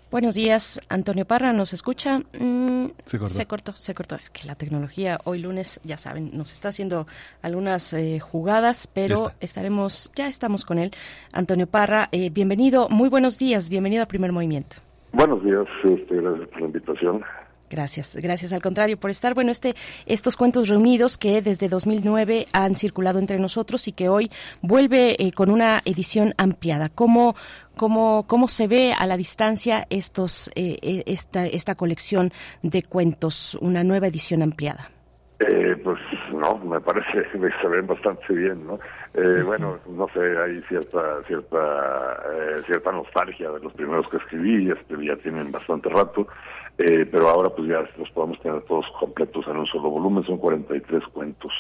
Buenos 0.10 0.36
días, 0.36 0.80
Antonio 0.90 1.26
Parra, 1.26 1.52
¿nos 1.52 1.74
escucha? 1.74 2.18
Mm, 2.40 2.92
se, 3.04 3.18
cortó. 3.46 3.74
se 3.74 3.94
cortó. 3.94 4.16
Es 4.16 4.30
que 4.30 4.48
la 4.48 4.56
tecnología 4.56 5.18
hoy 5.26 5.40
lunes, 5.40 5.82
ya 5.84 5.98
saben, 5.98 6.30
nos 6.34 6.54
está 6.54 6.70
haciendo 6.70 7.06
algunas 7.42 7.92
eh, 7.94 8.20
jugadas, 8.22 8.88
pero 8.88 9.32
estaremos, 9.42 10.12
ya 10.16 10.28
estamos 10.28 10.64
con 10.64 10.78
él. 10.78 10.92
Antonio 11.34 11.68
Parra, 11.68 12.10
eh, 12.12 12.30
bienvenido, 12.30 12.88
muy 12.90 13.10
buenos 13.10 13.38
días, 13.38 13.68
bienvenido 13.70 14.04
a 14.04 14.06
Primer 14.06 14.32
Movimiento. 14.32 14.78
Buenos 15.12 15.44
días, 15.44 15.66
este, 15.84 16.16
gracias 16.16 16.48
por 16.48 16.62
la 16.62 16.68
invitación. 16.68 17.24
Gracias, 17.74 18.16
gracias 18.18 18.54
al 18.54 18.62
contrario 18.62 18.98
por 18.98 19.10
estar. 19.10 19.34
Bueno, 19.34 19.50
este, 19.50 19.74
estos 20.06 20.38
cuentos 20.38 20.68
reunidos 20.68 21.18
que 21.18 21.42
desde 21.42 21.70
2009 21.70 22.46
han 22.54 22.76
circulado 22.76 23.18
entre 23.18 23.40
nosotros 23.40 23.88
y 23.88 23.94
que 23.94 24.10
hoy 24.10 24.30
vuelve 24.62 25.16
eh, 25.18 25.32
con 25.32 25.50
una 25.50 25.80
edición 25.84 26.36
ampliada. 26.38 26.90
¿Cómo, 26.90 27.36
cómo, 27.76 28.26
cómo 28.28 28.48
se 28.48 28.68
ve 28.68 28.94
a 28.94 29.08
la 29.08 29.18
distancia 29.18 29.88
estos, 29.90 30.50
eh, 30.50 30.78
eh, 30.84 31.04
esta, 31.08 31.48
esta 31.48 31.74
colección 31.74 32.32
de 32.62 32.84
cuentos, 32.84 33.58
una 33.60 33.84
nueva 33.84 34.06
edición 34.06 34.44
ampliada? 34.44 34.90
pues 35.84 36.00
no, 36.32 36.58
me 36.60 36.80
parece 36.80 37.24
que 37.34 37.50
se 37.62 37.68
ven 37.68 37.86
bastante 37.86 38.34
bien, 38.34 38.66
¿no? 38.66 38.80
Bueno, 39.46 39.78
no 39.90 40.08
sé, 40.14 40.22
hay 40.38 40.62
cierta 40.70 41.22
cierta 41.28 42.24
cierta 42.66 42.92
nostalgia 42.94 43.52
de 43.52 43.60
los 43.60 43.74
primeros 43.74 44.10
que 44.10 44.18
escribí, 44.18 44.72
este, 44.72 45.06
ya 45.06 45.18
tienen 45.18 45.52
bastante 45.52 45.90
rato. 45.90 46.28
Eh, 46.78 47.06
pero 47.12 47.30
ahora 47.30 47.50
pues 47.50 47.68
ya 47.68 47.88
los 47.98 48.10
podemos 48.12 48.40
tener 48.40 48.62
todos 48.64 48.86
completos 49.00 49.46
en 49.48 49.58
un 49.58 49.66
solo 49.68 49.90
volumen, 49.90 50.24
son 50.24 50.38
43 50.38 51.04
cuentos. 51.14 51.52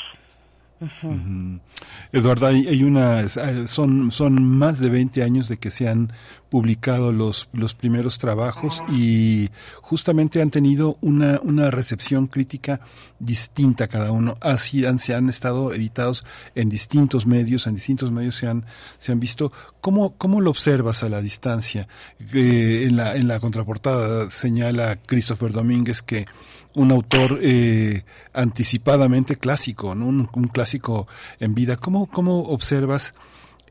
Eduardo, 2.11 2.47
hay, 2.47 2.83
una, 2.83 3.27
son, 3.67 4.11
son 4.11 4.43
más 4.43 4.79
de 4.79 4.89
20 4.89 5.23
años 5.23 5.47
de 5.47 5.57
que 5.57 5.71
se 5.71 5.87
han 5.87 6.13
publicado 6.49 7.11
los, 7.11 7.49
los 7.53 7.73
primeros 7.73 8.19
trabajos 8.19 8.83
y 8.91 9.49
justamente 9.81 10.39
han 10.39 10.51
tenido 10.51 10.97
una, 11.01 11.39
una 11.41 11.71
recepción 11.71 12.27
crítica 12.27 12.81
distinta 13.17 13.87
cada 13.87 14.11
uno. 14.11 14.35
Así 14.39 14.85
han, 14.85 14.99
se 14.99 15.15
han 15.15 15.29
estado 15.29 15.73
editados 15.73 16.23
en 16.53 16.69
distintos 16.69 17.25
medios, 17.25 17.65
en 17.65 17.73
distintos 17.73 18.11
medios 18.11 18.35
se 18.35 18.47
han, 18.47 18.65
se 18.99 19.11
han 19.11 19.19
visto. 19.19 19.51
¿Cómo, 19.81 20.15
cómo 20.17 20.41
lo 20.41 20.51
observas 20.51 21.03
a 21.03 21.09
la 21.09 21.21
distancia? 21.21 21.87
Eh, 22.33 22.85
en, 22.87 22.97
la, 22.97 23.15
en 23.15 23.27
la 23.27 23.39
contraportada 23.39 24.29
señala 24.29 24.97
Christopher 24.97 25.53
Domínguez 25.53 26.03
que 26.03 26.27
un 26.75 26.91
autor 26.91 27.39
eh, 27.41 28.03
anticipadamente 28.33 29.35
clásico, 29.35 29.95
¿no? 29.95 30.07
un, 30.07 30.47
clásico 30.47 31.07
en 31.39 31.53
vida. 31.53 31.77
¿Cómo, 31.77 32.09
cómo 32.09 32.43
observas 32.43 33.13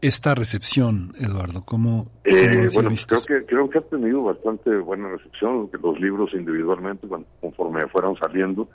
esta 0.00 0.34
recepción, 0.34 1.14
Eduardo? 1.18 1.64
¿Cómo, 1.64 2.08
eh, 2.24 2.68
bueno, 2.74 2.90
creo 3.06 3.24
que 3.24 3.46
creo 3.46 3.70
que 3.70 3.78
ha 3.78 3.82
tenido 3.82 4.22
bastante 4.22 4.76
buena 4.78 5.08
recepción 5.08 5.70
los 5.82 6.00
libros 6.00 6.32
individualmente 6.34 7.06
conforme 7.40 7.86
fueron 7.88 8.16
saliendo. 8.16 8.68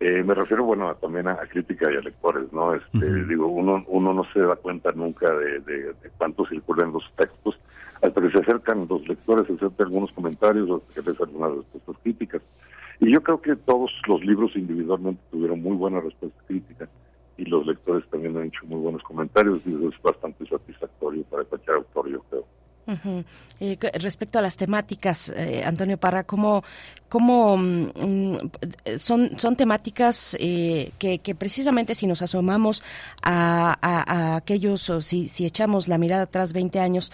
Eh, 0.00 0.24
me 0.24 0.34
refiero, 0.34 0.64
bueno, 0.64 0.92
también 0.96 1.28
a, 1.28 1.36
crítica 1.46 1.88
y 1.92 1.96
a 1.96 2.00
lectores, 2.00 2.52
¿no? 2.52 2.74
Este, 2.74 3.24
Digo, 3.24 3.46
uno 3.46 3.84
uno 3.86 4.12
no 4.12 4.24
se 4.32 4.40
da 4.40 4.56
cuenta 4.56 4.90
nunca 4.96 5.32
de, 5.32 5.60
de, 5.60 5.94
cuánto 6.18 6.44
circulan 6.46 6.92
los 6.92 7.04
textos 7.16 7.56
hasta 8.02 8.20
que 8.20 8.30
se 8.30 8.38
acercan 8.38 8.88
los 8.88 9.06
lectores, 9.06 9.46
se 9.46 9.52
acercan 9.52 9.86
algunos 9.86 10.10
comentarios 10.10 10.68
hasta 10.68 11.00
que 11.00 11.08
les 11.08 11.20
algunas 11.20 11.52
respuestas 11.52 11.96
críticas. 12.02 12.42
Y 13.00 13.12
yo 13.12 13.22
creo 13.22 13.40
que 13.40 13.56
todos 13.56 13.90
los 14.06 14.24
libros 14.24 14.54
individualmente 14.54 15.20
tuvieron 15.30 15.62
muy 15.62 15.76
buena 15.76 16.00
respuesta 16.00 16.42
crítica 16.46 16.88
y 17.36 17.44
los 17.46 17.66
lectores 17.66 18.08
también 18.10 18.36
han 18.36 18.46
hecho 18.46 18.66
muy 18.66 18.80
buenos 18.80 19.02
comentarios 19.02 19.60
y 19.66 19.74
eso 19.74 19.88
es 19.88 20.02
bastante 20.02 20.46
satisfactorio 20.46 21.24
para 21.24 21.44
cualquier 21.44 21.76
autor, 21.76 22.08
yo 22.10 22.20
creo. 22.30 22.44
Eh, 23.64 23.78
respecto 23.94 24.40
a 24.40 24.42
las 24.42 24.56
temáticas, 24.56 25.32
eh, 25.36 25.62
Antonio 25.64 25.96
Parra, 25.96 26.24
¿cómo, 26.24 26.64
cómo 27.08 27.56
mm, 27.56 28.34
son, 28.96 29.38
son 29.38 29.54
temáticas 29.54 30.36
eh, 30.40 30.90
que, 30.98 31.34
precisamente 31.36 31.94
si 31.94 32.08
nos 32.08 32.22
asomamos 32.22 32.82
a, 33.22 34.34
aquellos, 34.34 34.90
o 34.90 35.00
si, 35.00 35.28
si, 35.28 35.46
echamos 35.46 35.86
la 35.86 35.96
mirada 35.96 36.24
atrás 36.24 36.52
20 36.52 36.80
años, 36.80 37.12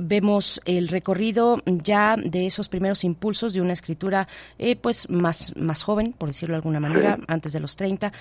vemos 0.00 0.62
el 0.64 0.88
recorrido 0.88 1.60
ya 1.66 2.16
de 2.16 2.46
esos 2.46 2.70
primeros 2.70 3.04
impulsos 3.04 3.52
de 3.52 3.60
una 3.60 3.74
escritura 3.74 4.28
pues 4.80 5.10
más, 5.10 5.54
más 5.56 5.82
joven, 5.82 6.14
por 6.14 6.28
decirlo 6.28 6.54
de 6.54 6.58
alguna 6.58 6.80
manera, 6.80 7.18
antes 7.28 7.52
de 7.52 7.60
los 7.60 7.76
30. 7.76 8.12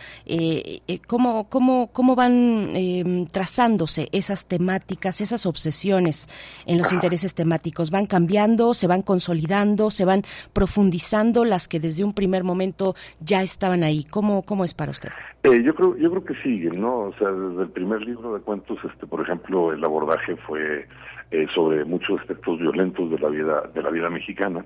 ¿cómo, 1.07 1.47
cómo, 1.47 1.87
¿Cómo 1.93 2.15
van 2.15 3.27
trazándose 3.31 4.09
esas 4.11 4.45
temáticas, 4.45 5.21
esas 5.21 5.45
obsesiones? 5.45 6.27
En 6.65 6.77
los 6.77 6.91
intereses 6.93 7.35
temáticos. 7.35 7.91
Van 7.91 8.05
cambiando, 8.05 8.73
se 8.73 8.87
van 8.87 9.01
consolidando, 9.01 9.91
se 9.91 10.05
van 10.05 10.23
profundizando 10.53 11.45
las 11.45 11.67
que 11.67 11.79
desde 11.79 12.03
un 12.03 12.13
primer 12.13 12.43
momento 12.43 12.95
ya 13.19 13.41
estaban 13.41 13.83
ahí. 13.83 14.03
¿Cómo, 14.03 14.43
cómo 14.43 14.63
es 14.63 14.73
para 14.73 14.91
usted? 14.91 15.09
Eh, 15.43 15.61
yo 15.63 15.75
creo 15.75 15.95
yo 15.97 16.09
creo 16.09 16.25
que 16.25 16.35
siguen, 16.41 16.81
¿no? 16.81 17.01
O 17.01 17.13
sea, 17.19 17.29
desde 17.31 17.63
el 17.63 17.69
primer 17.69 18.01
libro 18.01 18.33
de 18.33 18.41
cuentos, 18.41 18.77
este, 18.83 19.05
por 19.05 19.21
ejemplo, 19.21 19.73
el 19.73 19.83
abordaje 19.83 20.35
fue 20.37 20.87
eh, 21.31 21.47
sobre 21.53 21.85
muchos 21.85 22.19
aspectos 22.19 22.59
violentos 22.59 23.09
de 23.11 23.19
la 23.19 23.29
vida 23.29 23.61
de 23.73 23.81
la 23.81 23.89
vida 23.89 24.09
mexicana. 24.09 24.65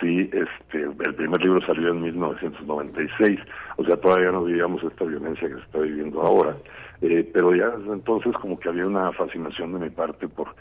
Sí, 0.00 0.30
este, 0.32 0.82
el 0.82 1.14
primer 1.14 1.40
libro 1.42 1.60
salió 1.66 1.90
en 1.90 2.02
1996, 2.02 3.38
o 3.76 3.84
sea, 3.84 3.96
todavía 3.96 4.32
no 4.32 4.44
vivíamos 4.44 4.82
esta 4.82 5.04
violencia 5.04 5.46
que 5.48 5.54
se 5.54 5.60
está 5.60 5.78
viviendo 5.78 6.22
ahora. 6.22 6.56
Eh, 7.02 7.28
pero 7.32 7.54
ya 7.54 7.68
desde 7.70 7.92
entonces 7.92 8.32
como 8.34 8.58
que 8.58 8.68
había 8.68 8.86
una 8.86 9.12
fascinación 9.12 9.72
de 9.72 9.78
mi 9.80 9.90
parte 9.90 10.28
por 10.28 10.54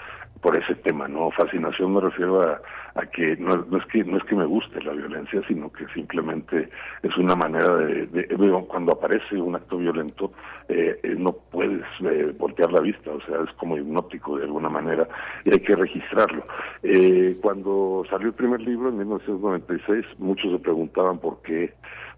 por 0.43 0.57
ese 0.57 0.75
tema, 0.75 1.07
¿no? 1.07 1.31
Fascinación 1.31 1.93
me 1.93 2.01
refiero 2.01 2.41
a, 2.41 2.61
a 2.95 3.05
que 3.05 3.37
no, 3.37 3.65
no, 3.69 3.77
es 3.77 3.85
que 3.85 4.03
no 4.03 4.17
es 4.17 4.23
que 4.25 4.35
me 4.35 4.45
guste 4.45 4.83
la 4.83 4.91
violencia, 4.91 5.41
sino 5.47 5.71
que 5.71 5.87
simplemente 5.93 6.69
es 7.01 7.17
una 7.17 7.33
manera 7.33 7.77
de, 7.77 8.07
de 8.07 8.65
cuando 8.67 8.91
aparece 8.91 9.35
un 9.37 9.55
acto 9.55 9.77
violento 9.77 10.33
eh, 10.67 10.99
eh, 11.01 11.15
no 11.17 11.31
puedes 11.31 11.83
eh, 12.01 12.33
voltear 12.37 12.73
la 12.73 12.81
vista, 12.81 13.11
o 13.11 13.21
sea, 13.21 13.37
es 13.41 13.53
como 13.55 13.77
hipnótico 13.77 14.37
de 14.37 14.43
alguna 14.43 14.67
manera 14.67 15.07
y 15.45 15.53
hay 15.53 15.59
que 15.61 15.77
registrarlo. 15.77 16.43
Eh, 16.83 17.37
cuando 17.41 18.03
salió 18.09 18.27
el 18.27 18.33
primer 18.33 18.59
libro 18.61 18.89
en 18.89 18.97
1996, 18.97 20.05
muchos 20.19 20.51
se 20.51 20.59
preguntaban 20.59 21.19
por 21.19 21.41
qué 21.41 21.73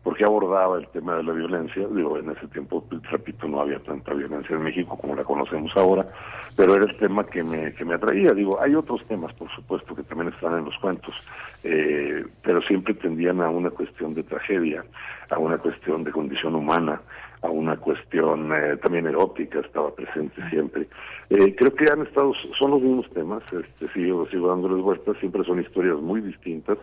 porque 0.06 0.24
abordaba 0.24 0.78
el 0.78 0.88
tema 0.90 1.16
de 1.16 1.24
la 1.24 1.34
violencia. 1.34 1.88
Digo, 1.88 2.16
en 2.20 2.30
ese 2.30 2.48
tiempo, 2.50 2.86
repito, 3.10 3.48
no 3.48 3.62
había 3.62 3.80
tanta 3.80 4.14
violencia 4.14 4.56
en 4.56 4.62
México 4.62 4.96
como 5.02 5.16
la 5.16 5.24
conocemos 5.24 5.72
ahora, 5.76 6.08
pero 6.56 6.76
era 6.76 6.86
el 6.86 6.96
tema 6.98 7.26
que 7.26 7.44
me, 7.44 7.74
que 7.74 7.84
me 7.84 7.96
atraía. 7.96 8.32
Digo, 8.34 8.62
hay 8.62 8.76
otros 8.76 9.04
temas, 9.08 9.34
por 9.34 9.50
supuesto, 9.50 9.96
que 9.96 10.04
también 10.04 10.32
están 10.32 10.60
en 10.60 10.66
los 10.66 10.78
cuentos, 10.78 11.16
eh, 11.64 12.24
pero 12.44 12.62
siempre 12.62 12.94
tendían 12.94 13.42
a 13.42 13.50
una 13.50 13.72
cuestión 13.72 14.14
de 14.14 14.22
tragedia, 14.22 14.86
a 15.32 15.40
una 15.40 15.58
cuestión 15.58 16.04
de 16.04 16.12
condición 16.12 16.54
humana, 16.54 17.02
a 17.42 17.50
una 17.50 17.76
cuestión 17.76 18.52
eh, 18.54 18.78
también 18.78 19.08
erótica, 19.08 19.60
estaba 19.60 19.90
presente 19.90 20.40
siempre. 20.52 20.88
Eh, 21.32 21.56
creo 21.56 21.74
que 21.74 21.90
han 21.90 22.04
estado, 22.04 22.32
son 22.60 22.72
los 22.72 22.82
mismos 22.84 23.10
temas, 23.10 23.42
este, 23.52 23.92
sigo, 23.92 24.28
sigo 24.28 24.50
dándoles 24.50 24.84
vueltas, 24.84 25.18
siempre 25.20 25.44
son 25.44 25.60
historias 25.62 25.98
muy 25.98 26.22
distintas, 26.22 26.78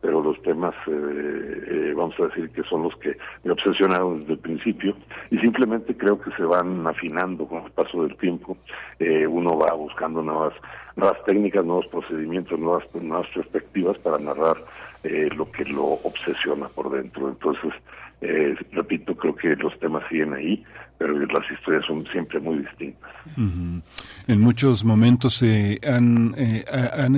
pero 0.00 0.22
los 0.22 0.40
temas, 0.42 0.74
eh, 0.86 1.92
vamos 1.96 2.14
a 2.20 2.26
decir 2.28 2.50
que 2.50 2.62
son 2.64 2.84
los 2.84 2.96
que 2.96 3.16
me 3.44 3.52
obsesionaron 3.52 4.20
desde 4.20 4.34
el 4.34 4.38
principio, 4.38 4.94
y 5.30 5.38
simplemente 5.38 5.96
creo 5.96 6.20
que 6.20 6.30
se 6.32 6.44
van 6.44 6.86
afinando 6.86 7.46
con 7.46 7.64
el 7.64 7.70
paso 7.72 8.04
del 8.04 8.16
tiempo, 8.16 8.56
uno 9.28 9.58
va 9.58 9.74
buscando 9.74 10.22
nuevas, 10.22 10.54
nuevas 10.96 11.22
técnicas, 11.24 11.64
nuevos 11.64 11.86
procedimientos, 11.88 12.58
nuevas, 12.58 12.84
nuevas 12.94 13.28
perspectivas 13.34 13.98
para 13.98 14.18
narrar 14.18 14.56
lo 15.36 15.50
que 15.50 15.64
lo 15.64 15.84
obsesiona 15.84 16.68
por 16.68 16.90
dentro. 16.90 17.28
Entonces, 17.28 17.72
eh, 18.20 18.56
repito, 18.72 19.14
creo 19.14 19.34
que 19.34 19.54
los 19.56 19.78
temas 19.78 20.02
siguen 20.08 20.34
ahí, 20.34 20.64
pero 20.98 21.16
las 21.18 21.50
historias 21.50 21.84
son 21.86 22.04
siempre 22.12 22.40
muy 22.40 22.58
distintas. 22.58 23.10
En 24.26 24.40
muchos 24.40 24.84
momentos 24.84 25.34
se 25.34 25.78
han, 25.86 26.34
eh, 26.36 26.64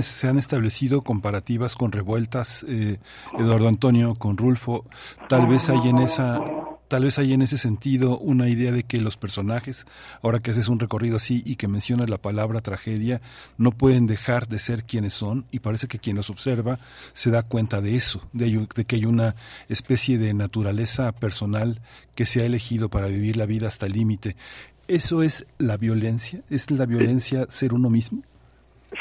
se 0.02 0.28
han 0.28 0.38
establecido 0.38 1.02
comparativas 1.02 1.74
con 1.74 1.90
revueltas, 1.90 2.64
eh, 2.68 2.98
Eduardo 3.38 3.68
Antonio, 3.68 4.14
con 4.16 4.36
Rulfo. 4.36 4.84
Tal 5.28 5.46
vez 5.46 5.70
hay 5.70 5.88
en 5.88 5.98
esa 5.98 6.42
Tal 6.90 7.04
vez 7.04 7.20
hay 7.20 7.32
en 7.32 7.40
ese 7.40 7.56
sentido 7.56 8.18
una 8.18 8.48
idea 8.48 8.72
de 8.72 8.82
que 8.82 9.00
los 9.00 9.16
personajes, 9.16 9.86
ahora 10.22 10.40
que 10.40 10.50
haces 10.50 10.66
un 10.66 10.80
recorrido 10.80 11.18
así 11.18 11.40
y 11.46 11.54
que 11.54 11.68
mencionas 11.68 12.10
la 12.10 12.18
palabra 12.18 12.62
tragedia, 12.62 13.20
no 13.58 13.70
pueden 13.70 14.08
dejar 14.08 14.48
de 14.48 14.58
ser 14.58 14.82
quienes 14.82 15.14
son 15.14 15.44
y 15.52 15.60
parece 15.60 15.86
que 15.86 16.00
quien 16.00 16.16
los 16.16 16.30
observa 16.30 16.80
se 17.12 17.30
da 17.30 17.44
cuenta 17.44 17.80
de 17.80 17.94
eso, 17.94 18.28
de, 18.32 18.66
que 18.88 18.96
hay 18.96 19.04
una 19.04 19.36
especie 19.68 20.18
de 20.18 20.34
naturaleza 20.34 21.12
personal 21.12 21.78
que 22.16 22.26
se 22.26 22.42
ha 22.42 22.46
elegido 22.46 22.88
para 22.88 23.06
vivir 23.06 23.36
la 23.36 23.46
vida 23.46 23.68
hasta 23.68 23.86
el 23.86 23.92
límite. 23.92 24.34
¿Eso 24.88 25.22
es 25.22 25.46
la 25.58 25.76
violencia? 25.76 26.40
¿Es 26.50 26.72
la 26.72 26.86
violencia 26.86 27.46
ser 27.48 27.72
uno 27.72 27.88
mismo? 27.88 28.24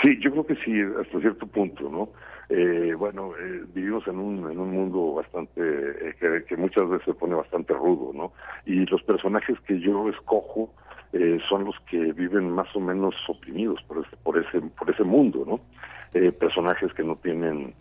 Sí, 0.03 0.15
yo 0.21 0.29
creo 0.29 0.45
que 0.45 0.55
sí, 0.63 0.73
hasta 1.01 1.19
cierto 1.21 1.47
punto, 1.47 1.89
¿no? 1.89 2.09
Eh, 2.49 2.95
bueno, 2.97 3.33
eh, 3.39 3.63
vivimos 3.75 4.07
en 4.07 4.17
un, 4.17 4.51
en 4.51 4.59
un 4.59 4.71
mundo 4.71 5.13
bastante, 5.13 5.61
eh, 5.61 6.45
que, 6.47 6.57
muchas 6.57 6.89
veces 6.89 7.05
se 7.05 7.13
pone 7.13 7.35
bastante 7.35 7.75
rudo, 7.75 8.11
¿no? 8.11 8.33
Y 8.65 8.87
los 8.87 9.03
personajes 9.03 9.59
que 9.67 9.79
yo 9.79 10.09
escojo 10.09 10.73
son 11.49 11.65
los 11.65 11.75
que 11.89 12.13
viven 12.13 12.51
más 12.51 12.67
o 12.75 12.79
menos 12.79 13.15
oprimidos 13.27 13.81
por 13.87 14.05
ese, 14.05 14.15
por 14.17 14.37
ese, 14.37 14.61
por 14.61 14.91
ese 14.91 15.03
mundo, 15.03 15.43
¿no? 15.43 15.59
personajes 16.33 16.93
que 16.93 17.03
no 17.03 17.15
tienen, 17.15 17.73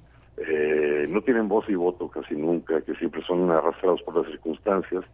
no 1.11 1.21
tienen 1.21 1.47
voz 1.47 1.69
y 1.69 1.75
voto 1.75 2.09
casi 2.09 2.35
nunca, 2.35 2.81
que 2.81 2.95
siempre 2.95 3.23
son 3.25 3.51
arrastrados 3.51 4.01
por 4.01 4.17
las 4.17 4.27
circunstancias, 4.29 5.05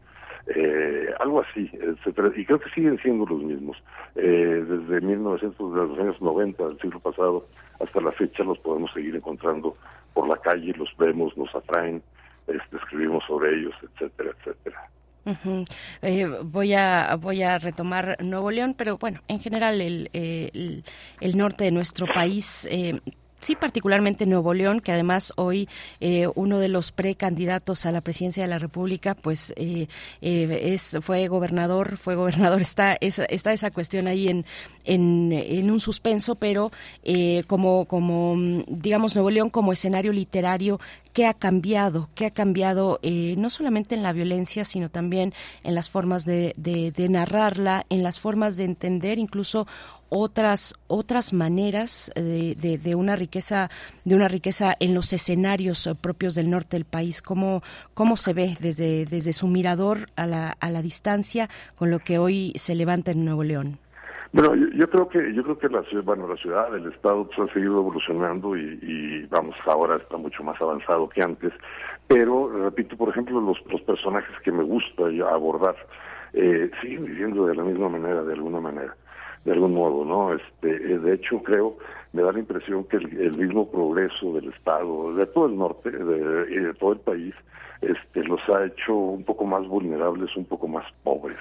eh, 0.47 1.09
algo 1.21 1.41
así, 1.41 1.71
etcétera, 1.73 2.31
y 2.37 2.45
creo 2.45 2.61
que 2.61 2.71
siguen 2.71 2.99
siendo 2.99 3.25
los 3.27 3.43
mismos. 3.43 3.77
Eh, 4.15 4.65
desde 4.69 5.01
1900, 5.01 5.75
desde 5.75 5.89
los 5.89 5.99
años 5.99 6.23
90 6.23 6.69
del 6.69 6.79
siglo 6.81 7.01
pasado 7.01 7.47
hasta 7.81 8.01
la 8.01 8.13
fecha 8.13 8.45
los 8.45 8.59
podemos 8.59 8.93
seguir 8.93 9.17
encontrando 9.17 9.77
por 10.13 10.29
la 10.29 10.37
calle, 10.37 10.73
los 10.77 10.95
vemos, 10.97 11.37
nos 11.37 11.53
atraen, 11.55 12.03
este, 12.47 12.77
escribimos 12.77 13.25
sobre 13.27 13.59
ellos, 13.59 13.75
etcétera, 13.83 14.31
etcétera. 14.39 14.91
Eh, 16.03 16.27
voy 16.43 16.75
a 16.75 17.17
voy 17.19 17.43
a 17.43 17.59
retomar 17.59 18.19
Nuevo 18.23 18.51
León, 18.51 18.75
pero 18.77 18.99
bueno, 18.99 19.21
en 19.27 19.41
general 19.41 19.81
el, 19.81 20.11
el, 20.13 20.85
el 21.21 21.39
norte 21.39 21.65
de 21.65 21.71
nuestro 21.71 22.07
país 22.07 22.69
eh, 22.71 23.01
sí 23.45 23.57
particularmente 23.57 24.27
Nuevo 24.27 24.55
León, 24.55 24.81
que 24.81 24.93
además 24.93 25.33
hoy 25.37 25.69
eh, 26.01 26.27
uno 26.35 26.59
de 26.59 26.69
los 26.69 26.93
precandidatos 26.93 27.85
a 27.85 27.93
la 27.93 28.01
presidencia 28.01 28.43
de 28.43 28.49
la 28.49 28.59
República, 28.59 29.15
pues 29.15 29.53
eh, 29.57 29.87
eh, 30.23 30.61
es 30.73 30.97
fue 31.03 31.29
gobernador, 31.29 31.99
fue 31.99 32.15
gobernador, 32.15 32.63
está 32.63 32.97
esa, 33.01 33.25
está 33.27 33.53
esa 33.53 33.71
cuestión 33.71 34.09
ahí 34.09 34.29
en, 34.29 34.47
en, 34.85 35.71
un 35.71 35.81
suspenso, 35.81 36.35
pero 36.37 36.71
como, 37.47 37.85
como, 37.87 38.37
digamos, 38.69 39.15
Nuevo 39.15 39.31
León 39.31 39.51
como 39.51 39.73
escenario 39.73 40.13
literario, 40.13 40.81
¿qué 41.13 41.27
ha 41.27 41.35
cambiado? 41.35 42.09
¿Qué 42.15 42.27
ha 42.27 42.31
cambiado 42.31 43.01
no 43.03 43.51
solamente 43.51 43.95
en 43.95 44.03
la 44.03 44.13
violencia, 44.13 44.65
sino 44.65 44.89
también 44.89 45.35
en 45.63 45.75
las 45.75 45.91
formas 45.91 46.25
de, 46.25 46.55
de 46.57 47.09
narrarla, 47.09 47.87
en 47.91 48.03
las 48.03 48.21
formas 48.21 48.57
de 48.57 48.65
entender 48.65 49.19
incluso 49.19 49.67
otras 50.15 50.75
otras 50.87 51.33
maneras 51.33 52.13
eh, 52.15 52.55
de, 52.57 52.79
de, 52.79 52.95
una 52.95 53.17
riqueza 53.17 53.69
de 54.05 54.15
una 54.15 54.29
riqueza 54.29 54.75
en 54.79 54.95
los 54.95 55.13
escenarios 55.13 55.87
eh, 55.87 55.95
propios 56.01 56.35
del 56.35 56.51
norte 56.51 56.77
del 56.77 56.85
país. 56.85 57.21
Cómo 57.21 57.63
cómo 57.95 58.17
se 58.17 58.33
ve 58.33 58.57
desde 58.61 59.07
desde 59.07 59.33
su 59.33 59.49
mirador 59.49 60.09
a 60.17 60.27
la, 60.27 60.57
a 60.61 60.71
la 60.71 60.83
distancia 60.83 61.51
con 61.77 61.91
lo 61.91 61.99
que 61.99 62.19
hoy 62.19 62.53
se 62.57 62.75
levanta 62.75 63.11
en 63.11 63.25
Nuevo 63.25 63.43
León 63.43 63.79
bueno, 64.35 64.53
yo, 64.75 64.91
creo 64.91 65.09
que 65.09 65.33
yo 65.33 65.45
creo 65.45 65.59
que 65.59 65.69
la 65.69 65.85
ciudad, 65.85 66.03
bueno, 66.03 66.27
la 66.27 66.35
ciudad, 66.35 66.75
el 66.75 66.91
estado 66.93 67.25
pues, 67.29 67.39
ha 67.49 67.53
seguido 67.53 67.79
evolucionando 67.79 68.57
y, 68.57 68.81
y, 68.83 69.27
vamos, 69.27 69.55
ahora 69.65 69.95
está 69.95 70.17
mucho 70.17 70.43
más 70.43 70.61
avanzado 70.61 71.09
que 71.09 71.23
antes. 71.23 71.53
Pero 72.09 72.49
repito, 72.49 72.97
por 72.97 73.11
ejemplo, 73.11 73.41
los, 73.41 73.65
los 73.71 73.81
personajes 73.83 74.35
que 74.43 74.51
me 74.51 74.65
gusta 74.65 75.05
abordar 75.31 75.77
eh, 76.33 76.69
siguen 76.81 77.05
viviendo 77.05 77.47
de 77.47 77.55
la 77.55 77.63
misma 77.63 77.89
manera, 77.89 78.25
de 78.25 78.33
alguna 78.33 78.59
manera 78.59 78.97
de 79.45 79.53
algún 79.53 79.75
modo, 79.75 80.05
¿no? 80.05 80.35
Este, 80.35 80.71
eh, 80.71 80.99
de 80.99 81.15
hecho, 81.15 81.43
creo, 81.43 81.77
me 82.13 82.23
da 82.23 82.33
la 82.33 82.39
impresión 82.39 82.85
que 82.85 82.97
el, 82.97 83.37
mismo 83.37 83.71
progreso 83.71 84.33
del 84.33 84.49
Estado, 84.49 85.15
de 85.15 85.27
todo 85.27 85.47
el 85.47 85.57
norte 85.57 85.91
de, 85.91 86.53
y 86.53 86.57
de 86.61 86.75
todo 86.75 86.93
el 86.93 87.01
país, 87.01 87.35
este, 87.81 88.25
los 88.25 88.41
ha 88.49 88.65
hecho 88.65 88.95
un 88.95 89.25
poco 89.25 89.45
más 89.45 89.67
vulnerables, 89.67 90.35
un 90.37 90.45
poco 90.45 90.69
más 90.69 90.85
pobres 91.03 91.39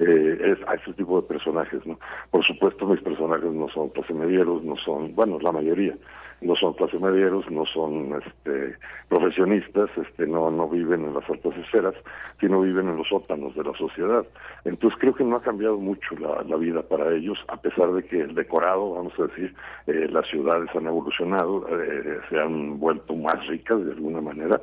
eh, 0.00 0.38
es, 0.40 0.68
a 0.68 0.74
ese 0.74 0.92
tipo 0.94 1.20
de 1.20 1.28
personajes, 1.28 1.86
¿no? 1.86 1.98
Por 2.30 2.44
supuesto, 2.44 2.86
mis 2.86 3.00
personajes 3.00 3.52
no 3.52 3.68
son 3.68 3.90
clase 3.90 4.12
no 4.12 4.76
son, 4.76 5.14
bueno, 5.14 5.38
la 5.40 5.52
mayoría, 5.52 5.94
no 6.40 6.54
son 6.56 6.74
clase 6.74 6.98
medieros, 6.98 7.50
no 7.50 7.64
son 7.66 8.20
este, 8.24 8.76
profesionistas, 9.08 9.90
este, 9.96 10.26
no, 10.26 10.50
no 10.50 10.68
viven 10.68 11.04
en 11.04 11.14
las 11.14 11.28
altas 11.28 11.56
esferas, 11.56 11.94
sino 12.40 12.60
viven 12.60 12.88
en 12.88 12.96
los 12.96 13.08
sótanos 13.08 13.54
de 13.54 13.64
la 13.64 13.72
sociedad. 13.74 14.24
Entonces 14.64 14.98
creo 14.98 15.14
que 15.14 15.24
no 15.24 15.36
ha 15.36 15.42
cambiado 15.42 15.78
mucho 15.78 16.14
la, 16.18 16.42
la 16.42 16.56
vida 16.56 16.82
para 16.82 17.12
ellos, 17.14 17.38
a 17.48 17.56
pesar 17.56 17.92
de 17.92 18.04
que 18.04 18.20
el 18.20 18.34
decorado, 18.34 18.94
vamos 18.94 19.12
a 19.18 19.24
decir, 19.24 19.54
eh, 19.86 20.08
las 20.10 20.26
ciudades 20.28 20.68
han 20.74 20.86
evolucionado, 20.86 21.66
eh, 21.68 22.18
se 22.28 22.38
han 22.38 22.78
vuelto 22.78 23.14
más 23.14 23.46
ricas 23.46 23.84
de 23.84 23.92
alguna 23.92 24.20
manera, 24.20 24.60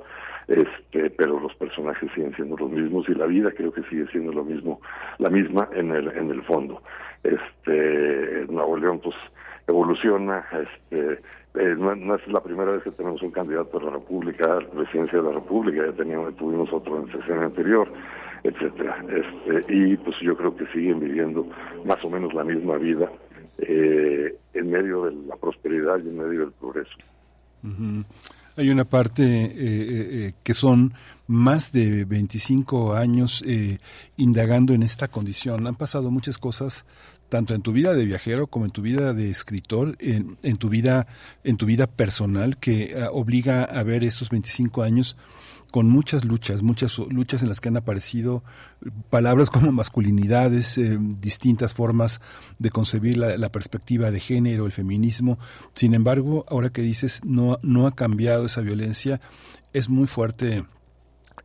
este, 0.48 1.10
pero 1.12 1.40
los 1.40 1.54
personajes 1.56 2.12
siguen 2.14 2.36
siendo 2.36 2.58
los 2.58 2.70
mismos 2.70 3.08
y 3.08 3.14
la 3.14 3.26
vida 3.26 3.52
creo 3.52 3.72
que 3.72 3.84
sigue 3.84 4.08
siendo 4.08 4.34
lo 4.34 4.44
mismo, 4.44 4.82
la 5.18 5.30
misma 5.30 5.70
en 5.74 5.92
el, 5.92 6.10
en 6.10 6.32
el 6.32 6.42
fondo. 6.44 6.82
Este, 7.24 8.46
Nuevo 8.50 8.78
León 8.78 9.00
pues 9.00 9.16
evoluciona, 9.68 10.46
este, 10.52 11.20
eh, 11.56 11.76
no, 11.78 12.16
es 12.16 12.28
la 12.28 12.42
primera 12.42 12.72
vez 12.72 12.84
que 12.84 12.92
tenemos 12.92 13.22
un 13.22 13.32
candidato 13.32 13.78
a 13.80 13.84
la 13.84 13.92
República, 13.92 14.58
a 14.58 14.62
la 14.62 14.70
presidencia 14.70 15.20
de 15.20 15.26
la 15.26 15.36
República, 15.36 15.86
ya 15.86 15.92
teníamos, 15.94 16.36
tuvimos 16.36 16.72
otro 16.72 17.02
en 17.02 17.12
sesión 17.12 17.44
anterior, 17.44 17.92
etcétera. 18.44 19.04
Este, 19.10 19.74
y 19.74 19.98
pues 19.98 20.16
yo 20.22 20.36
creo 20.36 20.56
que 20.56 20.66
siguen 20.68 21.00
viviendo 21.00 21.46
más 21.86 22.04
o 22.04 22.10
menos 22.10 22.34
la 22.34 22.44
misma 22.44 22.78
vida 22.78 23.12
eh, 23.60 24.36
en 24.54 24.72
medio 24.72 25.06
de 25.06 25.12
la 25.28 25.36
prosperidad 25.36 26.00
y 26.04 26.10
en 26.10 26.18
medio 26.18 26.40
del 26.42 26.52
progreso. 26.52 26.98
Hay 28.58 28.70
una 28.70 28.86
parte 28.86 29.24
eh, 29.24 29.50
eh, 29.50 29.56
eh, 29.58 30.34
que 30.44 30.54
son 30.54 30.94
más 31.28 31.72
de 31.72 32.04
25 32.04 32.94
años 32.94 33.44
indagando 34.18 34.74
en 34.74 34.84
esta 34.84 35.08
condición. 35.08 35.66
Han 35.68 35.76
pasado 35.76 36.12
muchas 36.12 36.38
cosas 36.38 36.86
tanto 37.30 37.54
en 37.54 37.62
tu 37.62 37.72
vida 37.72 37.94
de 37.94 38.04
viajero 38.04 38.48
como 38.48 38.66
en 38.66 38.72
tu 38.72 38.82
vida 38.82 39.14
de 39.14 39.30
escritor, 39.30 39.96
en, 40.00 40.38
en 40.44 40.58
tu 40.58 40.68
vida 40.68 41.08
en 41.46 41.56
tu 41.56 41.66
vida 41.66 41.88
personal 41.88 42.58
que 42.58 42.94
obliga 43.14 43.64
a 43.64 43.84
ver 43.84 44.04
estos 44.04 44.30
25 44.30 44.84
años 44.84 45.16
con 45.72 45.90
muchas 45.90 46.26
luchas, 46.26 46.62
muchas 46.64 46.98
luchas 47.00 47.42
en 47.42 47.50
las 47.50 47.62
que 47.62 47.70
han 47.70 47.78
aparecido 47.78 48.44
palabras 49.10 49.50
como 49.50 49.72
masculinidades, 49.72 50.78
eh, 50.78 50.98
distintas 51.00 51.74
formas 51.74 52.20
de 52.60 52.70
concebir 52.70 53.18
la, 53.18 53.50
perspectiva 53.50 54.12
de 54.12 54.20
género, 54.20 54.66
el 54.66 54.72
feminismo. 54.72 55.40
Sin 55.74 55.94
embargo, 55.94 56.46
ahora 56.50 56.70
que 56.70 56.82
dices 56.82 57.22
no, 57.24 57.58
no 57.64 57.88
ha 57.88 57.96
cambiado 57.96 58.46
esa 58.46 58.62
violencia, 58.62 59.22
es 59.74 59.90
muy 59.90 60.08
fuerte 60.08 60.64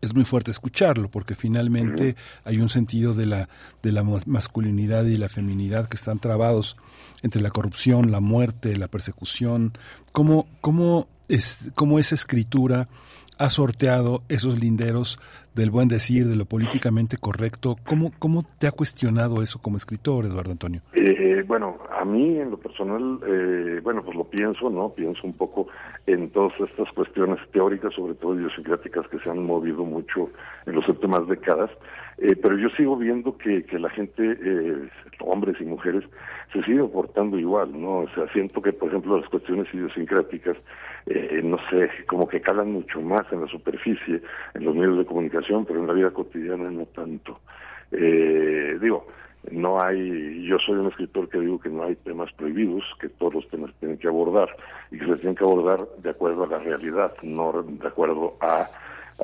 es 0.02 0.14
muy 0.14 0.24
fuerte 0.24 0.50
escucharlo 0.50 1.10
porque 1.10 1.34
finalmente 1.34 2.16
hay 2.44 2.58
un 2.58 2.68
sentido 2.68 3.14
de 3.14 3.24
la 3.24 3.48
de 3.82 3.92
la 3.92 4.04
masculinidad 4.04 5.04
y 5.06 5.16
la 5.16 5.28
feminidad 5.28 5.88
que 5.88 5.96
están 5.96 6.18
trabados 6.18 6.76
entre 7.22 7.40
la 7.40 7.50
corrupción, 7.50 8.10
la 8.10 8.20
muerte, 8.20 8.76
la 8.76 8.88
persecución, 8.88 9.72
cómo 10.12 10.46
cómo 10.60 11.08
es 11.28 11.60
cómo 11.74 11.98
esa 11.98 12.14
escritura 12.14 12.88
ha 13.38 13.50
sorteado 13.50 14.22
esos 14.28 14.58
linderos 14.58 15.18
del 15.54 15.70
buen 15.70 15.88
decir, 15.88 16.26
de 16.26 16.36
lo 16.36 16.44
políticamente 16.44 17.16
correcto. 17.16 17.76
¿Cómo, 17.86 18.12
cómo 18.18 18.42
te 18.58 18.66
ha 18.66 18.72
cuestionado 18.72 19.42
eso 19.42 19.58
como 19.60 19.78
escritor, 19.78 20.26
Eduardo 20.26 20.52
Antonio? 20.52 20.82
Eh, 20.92 21.42
bueno, 21.46 21.78
a 21.98 22.04
mí 22.04 22.38
en 22.38 22.50
lo 22.50 22.58
personal, 22.58 23.18
eh, 23.26 23.80
bueno, 23.82 24.02
pues 24.04 24.16
lo 24.16 24.24
pienso, 24.24 24.68
¿no? 24.68 24.90
Pienso 24.90 25.20
un 25.24 25.32
poco 25.32 25.68
en 26.06 26.28
todas 26.30 26.52
estas 26.60 26.92
cuestiones 26.92 27.38
teóricas, 27.52 27.94
sobre 27.94 28.14
todo 28.14 28.34
idiosincráticas, 28.36 29.08
que 29.08 29.18
se 29.18 29.30
han 29.30 29.44
movido 29.44 29.82
mucho 29.84 30.30
en 30.66 30.76
las 30.76 30.86
últimas 30.88 31.26
décadas. 31.26 31.70
Eh, 32.18 32.34
pero 32.34 32.56
yo 32.56 32.68
sigo 32.70 32.96
viendo 32.96 33.36
que, 33.36 33.64
la 33.78 33.90
gente, 33.90 34.38
eh, 34.42 34.88
hombres 35.20 35.56
y 35.60 35.64
mujeres, 35.64 36.04
se 36.52 36.62
siguen 36.62 36.88
portando 36.90 37.38
igual, 37.38 37.78
¿no? 37.78 37.98
O 37.98 38.08
sea, 38.14 38.26
siento 38.32 38.62
que, 38.62 38.72
por 38.72 38.88
ejemplo, 38.88 39.18
las 39.18 39.28
cuestiones 39.28 39.66
idiosincráticas, 39.74 40.56
eh, 41.06 41.40
no 41.42 41.58
sé, 41.70 41.90
como 42.06 42.26
que 42.28 42.40
calan 42.40 42.72
mucho 42.72 43.00
más 43.00 43.30
en 43.32 43.42
la 43.42 43.46
superficie, 43.46 44.22
en 44.54 44.64
los 44.64 44.74
medios 44.74 44.98
de 44.98 45.06
comunicación, 45.06 45.64
pero 45.64 45.80
en 45.80 45.86
la 45.86 45.92
vida 45.92 46.10
cotidiana 46.10 46.70
no 46.70 46.86
tanto. 46.86 47.34
Eh, 47.92 48.76
digo, 48.80 49.06
no 49.50 49.80
hay, 49.80 50.44
yo 50.44 50.58
soy 50.58 50.78
un 50.78 50.88
escritor 50.88 51.28
que 51.28 51.40
digo 51.40 51.60
que 51.60 51.68
no 51.68 51.84
hay 51.84 51.96
temas 51.96 52.32
prohibidos, 52.32 52.84
que 53.00 53.08
todos 53.08 53.34
los 53.34 53.48
temas 53.48 53.72
tienen 53.78 53.98
que 53.98 54.08
abordar 54.08 54.48
y 54.90 54.98
que 54.98 55.06
se 55.06 55.16
tienen 55.16 55.36
que 55.36 55.44
abordar 55.44 55.86
de 55.98 56.10
acuerdo 56.10 56.44
a 56.44 56.48
la 56.48 56.58
realidad, 56.58 57.14
no 57.22 57.62
de 57.62 57.86
acuerdo 57.86 58.36
a 58.40 58.68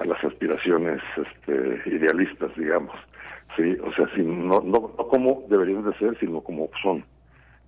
a 0.01 0.05
las 0.05 0.23
aspiraciones 0.25 0.99
este, 1.17 1.91
idealistas, 1.91 2.55
digamos. 2.57 2.95
Sí, 3.57 3.77
o 3.85 3.93
sea, 3.93 4.09
si 4.15 4.23
no, 4.23 4.61
no, 4.61 4.93
no 4.97 5.09
como 5.09 5.45
deberían 5.49 5.85
de 5.85 5.97
ser, 5.99 6.19
sino 6.19 6.41
como 6.41 6.71
son. 6.83 7.05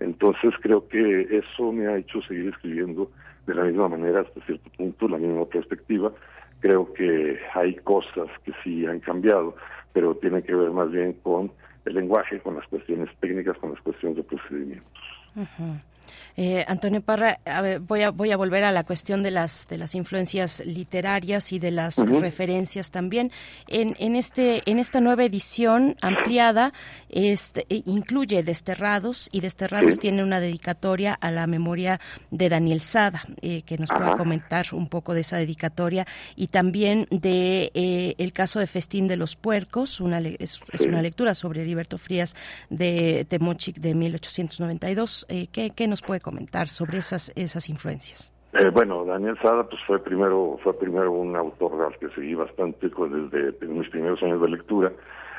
Entonces 0.01 0.55
creo 0.61 0.89
que 0.89 1.29
eso 1.31 1.73
me 1.73 1.87
ha 1.87 1.99
hecho 1.99 2.23
seguir 2.23 2.49
escribiendo 2.49 3.11
de 3.47 3.55
la 3.55 3.65
misma 3.65 3.89
manera 3.89 4.21
hasta 4.21 4.41
cierto 4.47 4.71
punto, 4.77 5.09
la 5.09 5.19
misma 5.19 5.45
perspectiva. 5.47 6.13
Creo 6.61 6.93
que 6.93 7.39
hay 7.55 7.75
cosas 7.77 8.29
que 8.45 8.53
sí 8.63 8.87
han 8.87 9.01
cambiado, 9.01 9.55
pero 9.93 10.15
tiene 10.17 10.43
que 10.43 10.55
ver 10.55 10.71
más 10.71 10.91
bien 10.91 11.13
con 11.23 11.53
el 11.85 11.95
lenguaje, 11.95 12.41
con 12.41 12.57
las 12.57 12.67
cuestiones 12.69 13.11
técnicas, 13.21 13.59
con 13.59 13.71
las 13.73 13.81
cuestiones 13.83 14.17
de 14.17 14.23
procedimientos. 14.23 15.03
Eh, 16.37 16.65
Antonio 16.69 17.01
Parra, 17.01 17.39
voy 17.81 18.03
a 18.03 18.11
voy 18.11 18.33
a 18.33 18.37
volver 18.37 18.65
a 18.65 18.73
la 18.73 18.85
cuestión 18.85 19.23
de 19.23 19.31
las 19.31 19.69
de 19.69 19.79
las 19.79 19.95
influencias 19.95 20.63
literarias 20.67 21.53
y 21.53 21.59
de 21.59 21.71
las 21.71 21.97
referencias 21.97 22.91
también. 22.91 23.31
En, 23.69 23.97
en 23.99 24.17
este 24.17 24.63
en 24.71 24.79
esta 24.79 25.01
nueva 25.01 25.25
edición 25.25 25.97
ampliada 26.01 26.73
este, 27.09 27.67
e, 27.69 27.83
incluye 27.87 28.43
Desterrados 28.43 29.29
y 29.33 29.41
Desterrados 29.41 29.99
tiene 29.99 30.23
una 30.23 30.41
dedicatoria 30.41 31.15
a 31.15 31.31
la 31.31 31.47
memoria 31.47 32.01
de 32.31 32.49
Daniel 32.49 32.81
Sada, 32.81 33.23
eh, 33.41 33.63
que 33.63 33.79
nos 33.79 33.91
pueda 33.91 34.17
comentar 34.17 34.67
un 34.73 34.89
poco 34.89 35.15
de 35.15 35.21
esa 35.21 35.37
dedicatoria 35.37 36.07
y 36.37 36.49
también 36.49 37.07
de 37.11 37.71
eh, 37.75 38.15
el 38.19 38.33
caso 38.33 38.59
de 38.59 38.67
Festín 38.67 39.09
de 39.09 39.17
los 39.17 39.37
Puercos, 39.37 40.01
una 40.01 40.19
es, 40.19 40.61
una 40.81 41.03
lectura 41.03 41.35
sobre 41.35 41.63
Heriberto 41.63 41.99
Frías 41.99 42.35
de 42.71 43.27
Temochic 43.29 43.77
de 43.77 43.95
1892. 43.95 45.27
Eh, 45.29 45.47
¿qué, 45.53 45.71
¿Qué 45.71 45.87
nos 45.87 45.94
puede 46.03 46.21
comentar 46.21 46.69
sobre 46.69 46.99
esas 46.99 47.33
esas 47.37 47.69
influencias? 47.69 48.33
Eh, 48.53 48.71
bueno, 48.71 49.05
Daniel 49.05 49.37
Sada 49.43 49.67
pues 49.69 49.83
fue 49.87 49.99
primero 50.03 50.59
fue 50.63 50.79
primero 50.79 51.11
un 51.11 51.35
autor 51.35 51.91
al 51.91 51.99
que 51.99 52.09
seguí 52.15 52.35
bastante 52.35 52.89
pues, 52.89 53.11
desde 53.31 53.67
mis 53.67 53.89
primeros 53.89 54.23
años 54.23 54.41
de 54.41 54.49
lectura. 54.49 54.93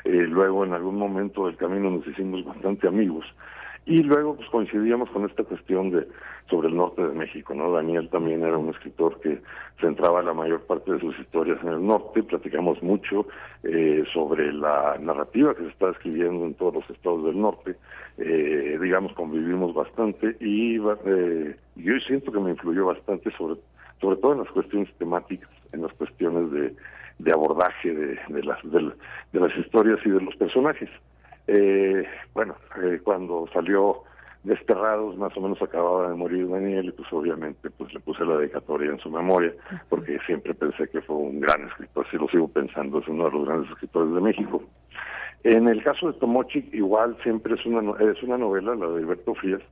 Eh, 0.04 0.26
luego 0.28 0.64
en 0.64 0.74
algún 0.74 0.96
momento 0.96 1.46
del 1.46 1.56
camino 1.56 1.90
nos 1.90 2.06
hicimos 2.06 2.44
bastante 2.44 2.86
amigos 2.86 3.24
y 3.86 4.02
luego 4.02 4.34
pues 4.34 4.48
coincidíamos 4.50 5.08
con 5.10 5.24
esta 5.24 5.44
cuestión 5.44 5.90
de 5.90 6.06
sobre 6.50 6.68
el 6.68 6.76
norte 6.76 7.02
de 7.06 7.14
México, 7.14 7.54
¿no? 7.54 7.72
Daniel 7.72 8.08
también 8.08 8.42
era 8.42 8.58
un 8.58 8.70
escritor 8.70 9.20
que 9.20 9.40
centraba 9.80 10.22
la 10.22 10.34
mayor 10.34 10.60
parte 10.62 10.92
de 10.92 11.00
sus 11.00 11.18
historias 11.20 11.58
en 11.62 11.68
el 11.68 11.86
norte, 11.86 12.22
platicamos 12.24 12.82
mucho 12.82 13.26
eh, 13.62 14.04
sobre 14.12 14.52
la 14.52 14.96
narrativa 15.00 15.54
que 15.54 15.62
se 15.62 15.68
está 15.68 15.90
escribiendo 15.90 16.44
en 16.44 16.54
todos 16.54 16.74
los 16.74 16.90
estados 16.90 17.24
del 17.24 17.40
norte, 17.40 17.76
eh, 18.18 18.78
digamos 18.80 19.12
convivimos 19.14 19.72
bastante 19.72 20.36
y 20.40 20.76
eh, 20.76 21.56
yo 21.76 21.94
siento 22.06 22.32
que 22.32 22.40
me 22.40 22.50
influyó 22.50 22.86
bastante 22.86 23.30
sobre 23.36 23.60
sobre 24.00 24.16
todo 24.16 24.32
en 24.32 24.40
las 24.40 24.50
cuestiones 24.50 24.92
temáticas, 24.98 25.48
en 25.72 25.82
las 25.82 25.92
cuestiones 25.94 26.50
de, 26.50 26.74
de 27.18 27.32
abordaje 27.32 27.94
de, 27.94 28.18
de 28.28 28.42
las 28.42 28.62
de, 28.64 28.92
de 29.32 29.40
las 29.40 29.56
historias 29.56 29.98
y 30.04 30.10
de 30.10 30.20
los 30.20 30.36
personajes. 30.36 30.90
Eh, 31.46 32.04
bueno, 32.34 32.56
eh, 32.82 33.00
cuando 33.02 33.46
salió 33.52 34.02
Desterrados, 34.42 35.16
más 35.16 35.36
o 35.36 35.40
menos 35.40 35.60
acababa 35.60 36.08
de 36.08 36.14
morir 36.14 36.48
Daniel 36.48 36.86
y 36.86 36.92
pues 36.92 37.12
obviamente 37.12 37.68
pues 37.70 37.92
le 37.92 37.98
puse 37.98 38.24
la 38.24 38.36
dedicatoria 38.36 38.92
en 38.92 38.98
su 39.00 39.10
memoria 39.10 39.52
porque 39.88 40.20
siempre 40.24 40.54
pensé 40.54 40.88
que 40.88 41.00
fue 41.00 41.16
un 41.16 41.40
gran 41.40 41.66
escritor, 41.66 42.06
así 42.06 42.16
lo 42.16 42.28
sigo 42.28 42.46
pensando, 42.46 43.00
es 43.00 43.08
uno 43.08 43.24
de 43.24 43.30
los 43.32 43.44
grandes 43.44 43.70
escritores 43.72 44.12
de 44.12 44.20
México. 44.20 44.62
En 45.42 45.66
el 45.68 45.82
caso 45.82 46.12
de 46.12 46.18
Tomochi, 46.18 46.68
igual 46.72 47.16
siempre 47.22 47.54
es 47.54 47.66
una 47.66 47.90
es 48.00 48.22
una 48.22 48.38
novela, 48.38 48.74
la 48.74 48.86
de 48.88 48.98
Alberto 48.98 49.34
Frías, 49.34 49.62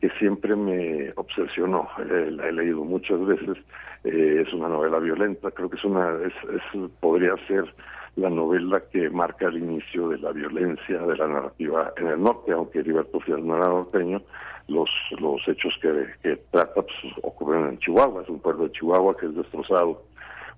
que 0.00 0.10
siempre 0.18 0.56
me 0.56 1.10
obsesionó. 1.16 1.88
Eh, 1.98 2.30
la 2.30 2.48
he 2.48 2.52
leído 2.52 2.84
muchas 2.84 3.24
veces. 3.26 3.56
Eh, 4.04 4.44
es 4.46 4.52
una 4.54 4.68
novela 4.68 4.98
violenta. 4.98 5.50
Creo 5.50 5.68
que 5.68 5.76
es 5.76 5.84
una 5.84 6.16
es, 6.24 6.32
es 6.54 6.90
podría 7.00 7.34
ser 7.48 7.64
la 8.18 8.30
novela 8.30 8.80
que 8.92 9.08
marca 9.10 9.46
el 9.46 9.58
inicio 9.58 10.08
de 10.08 10.18
la 10.18 10.32
violencia 10.32 10.98
de 10.98 11.16
la 11.16 11.28
narrativa 11.28 11.92
en 11.96 12.08
el 12.08 12.20
norte, 12.20 12.52
aunque 12.52 12.80
Heriberto 12.80 13.20
Frías 13.20 13.40
no 13.40 13.56
era 13.56 13.68
norteño, 13.68 14.20
los, 14.66 14.90
los 15.20 15.40
hechos 15.46 15.72
que, 15.80 16.06
que 16.22 16.36
trata 16.50 16.82
pues, 16.82 17.14
ocurren 17.22 17.68
en 17.68 17.78
Chihuahua, 17.78 18.22
es 18.22 18.28
un 18.28 18.40
pueblo 18.40 18.64
de 18.64 18.72
Chihuahua 18.72 19.12
que 19.18 19.26
es 19.26 19.34
destrozado, 19.34 20.02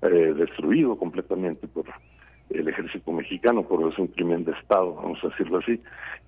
eh, 0.02 0.32
destruido 0.34 0.96
completamente 0.96 1.68
por 1.68 1.84
el 2.48 2.66
ejército 2.66 3.12
mexicano, 3.12 3.62
por 3.62 3.86
es 3.92 3.98
un 3.98 4.08
crimen 4.08 4.44
de 4.44 4.52
Estado, 4.52 4.94
vamos 4.94 5.22
a 5.22 5.28
decirlo 5.28 5.58
así. 5.58 5.80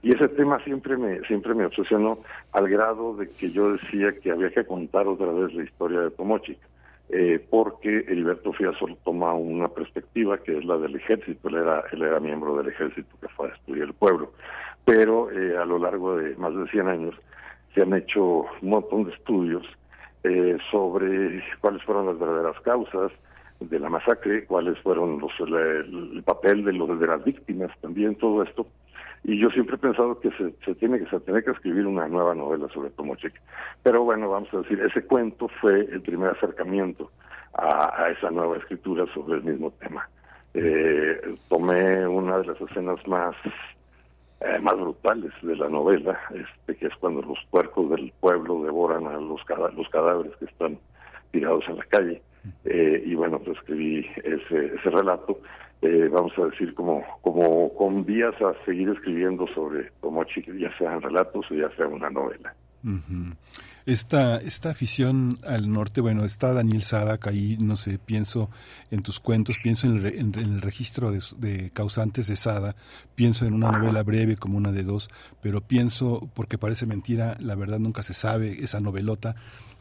Y 0.02 0.14
ese 0.14 0.28
tema 0.28 0.62
siempre 0.62 0.96
me, 0.96 1.20
siempre 1.22 1.54
me 1.54 1.64
obsesionó 1.64 2.18
al 2.52 2.68
grado 2.68 3.16
de 3.16 3.28
que 3.30 3.50
yo 3.50 3.72
decía 3.72 4.12
que 4.20 4.30
había 4.30 4.50
que 4.50 4.64
contar 4.64 5.06
otra 5.08 5.32
vez 5.32 5.52
la 5.54 5.64
historia 5.64 6.00
de 6.00 6.10
Tomochic 6.10 6.58
eh, 7.14 7.44
porque 7.50 8.06
Heriberto 8.08 8.54
Frías 8.54 8.74
solo 8.78 8.96
toma 9.04 9.34
una 9.34 9.68
perspectiva 9.68 10.38
que 10.38 10.56
es 10.56 10.64
la 10.64 10.78
del 10.78 10.96
ejército, 10.96 11.48
él 11.50 11.56
era, 11.56 11.84
él 11.92 12.02
era 12.02 12.18
miembro 12.20 12.56
del 12.56 12.68
ejército 12.68 13.14
que 13.20 13.28
fue 13.28 13.48
a 13.48 13.50
destruir 13.50 13.82
el 13.82 13.92
pueblo, 13.92 14.32
pero 14.86 15.30
eh, 15.30 15.58
a 15.58 15.66
lo 15.66 15.78
largo 15.78 16.16
de 16.16 16.34
más 16.36 16.56
de 16.56 16.66
100 16.68 16.88
años 16.88 17.14
se 17.74 17.82
han 17.82 17.92
hecho 17.92 18.46
un 18.62 18.70
montón 18.70 19.04
de 19.04 19.12
estudios 19.12 19.66
eh, 20.24 20.56
sobre 20.70 21.44
cuáles 21.60 21.82
fueron 21.84 22.06
las 22.06 22.18
verdaderas 22.18 22.58
causas 22.62 23.12
de 23.60 23.78
la 23.78 23.90
masacre, 23.90 24.46
cuáles 24.46 24.78
fueron 24.78 25.18
los, 25.18 25.32
el, 25.40 26.22
papel 26.24 26.64
de 26.64 26.72
las 27.06 27.24
víctimas, 27.24 27.70
también 27.82 28.14
todo 28.16 28.42
esto, 28.42 28.66
y 29.24 29.38
yo 29.38 29.50
siempre 29.50 29.76
he 29.76 29.78
pensado 29.78 30.18
que 30.18 30.30
se, 30.32 30.52
se 30.64 30.74
tiene 30.74 30.98
que 30.98 31.06
se 31.06 31.20
tiene 31.20 31.42
que 31.42 31.52
escribir 31.52 31.86
una 31.86 32.08
nueva 32.08 32.34
novela 32.34 32.68
sobre 32.68 32.90
Tomochic. 32.90 33.32
Pero 33.82 34.02
bueno, 34.02 34.28
vamos 34.30 34.52
a 34.52 34.58
decir, 34.58 34.80
ese 34.80 35.04
cuento 35.06 35.48
fue 35.60 35.80
el 35.80 36.02
primer 36.02 36.30
acercamiento 36.30 37.10
a, 37.54 38.08
esa 38.10 38.30
nueva 38.30 38.56
escritura 38.56 39.06
sobre 39.14 39.38
el 39.38 39.44
mismo 39.44 39.70
tema. 39.72 40.08
Eh, 40.54 41.36
tomé 41.48 42.06
una 42.06 42.38
de 42.38 42.46
las 42.46 42.60
escenas 42.60 43.06
más 43.06 43.36
eh, 44.44 44.58
más 44.58 44.74
brutales 44.74 45.32
de 45.40 45.54
la 45.54 45.68
novela, 45.68 46.18
este, 46.34 46.76
que 46.76 46.86
es 46.86 46.94
cuando 46.96 47.22
los 47.22 47.38
puercos 47.50 47.90
del 47.90 48.12
pueblo 48.18 48.64
devoran 48.64 49.06
a 49.06 49.12
los, 49.12 49.40
los 49.76 49.88
cadáveres 49.90 50.36
que 50.38 50.46
están 50.46 50.78
tirados 51.30 51.62
en 51.68 51.76
la 51.76 51.84
calle. 51.84 52.22
Eh, 52.64 53.04
y 53.06 53.14
bueno, 53.14 53.38
pues 53.38 53.56
escribí 53.58 54.04
ese, 54.24 54.74
ese 54.74 54.90
relato 54.90 55.38
eh, 55.82 56.08
vamos 56.08 56.32
a 56.38 56.46
decir, 56.46 56.74
como, 56.74 57.02
como 57.22 57.74
con 57.74 58.04
vías 58.04 58.34
a 58.40 58.54
seguir 58.64 58.88
escribiendo 58.88 59.46
sobre 59.48 59.90
Tomochi, 60.00 60.42
ya 60.58 60.70
sean 60.78 61.02
relatos 61.02 61.44
o 61.50 61.54
ya 61.54 61.68
sea 61.76 61.88
una 61.88 62.08
novela. 62.08 62.54
Esta, 63.84 64.36
esta 64.36 64.70
afición 64.70 65.38
al 65.44 65.72
norte, 65.72 66.00
bueno, 66.00 66.24
está 66.24 66.52
Daniel 66.52 66.82
Sadak 66.82 67.26
ahí, 67.26 67.58
no 67.60 67.74
sé, 67.74 67.98
pienso 67.98 68.48
en 68.92 69.02
tus 69.02 69.18
cuentos, 69.18 69.56
pienso 69.60 69.88
en 69.88 70.34
el, 70.36 70.60
registro 70.60 71.10
de, 71.10 71.70
causantes 71.72 72.28
de 72.28 72.36
Sada, 72.36 72.76
pienso 73.16 73.44
en 73.44 73.54
una 73.54 73.72
novela 73.72 74.04
breve 74.04 74.36
como 74.36 74.56
una 74.58 74.70
de 74.70 74.84
dos, 74.84 75.10
pero 75.40 75.62
pienso, 75.62 76.30
porque 76.34 76.58
parece 76.58 76.86
mentira, 76.86 77.36
la 77.40 77.56
verdad 77.56 77.80
nunca 77.80 78.04
se 78.04 78.14
sabe, 78.14 78.50
esa 78.50 78.78
novelota, 78.78 79.34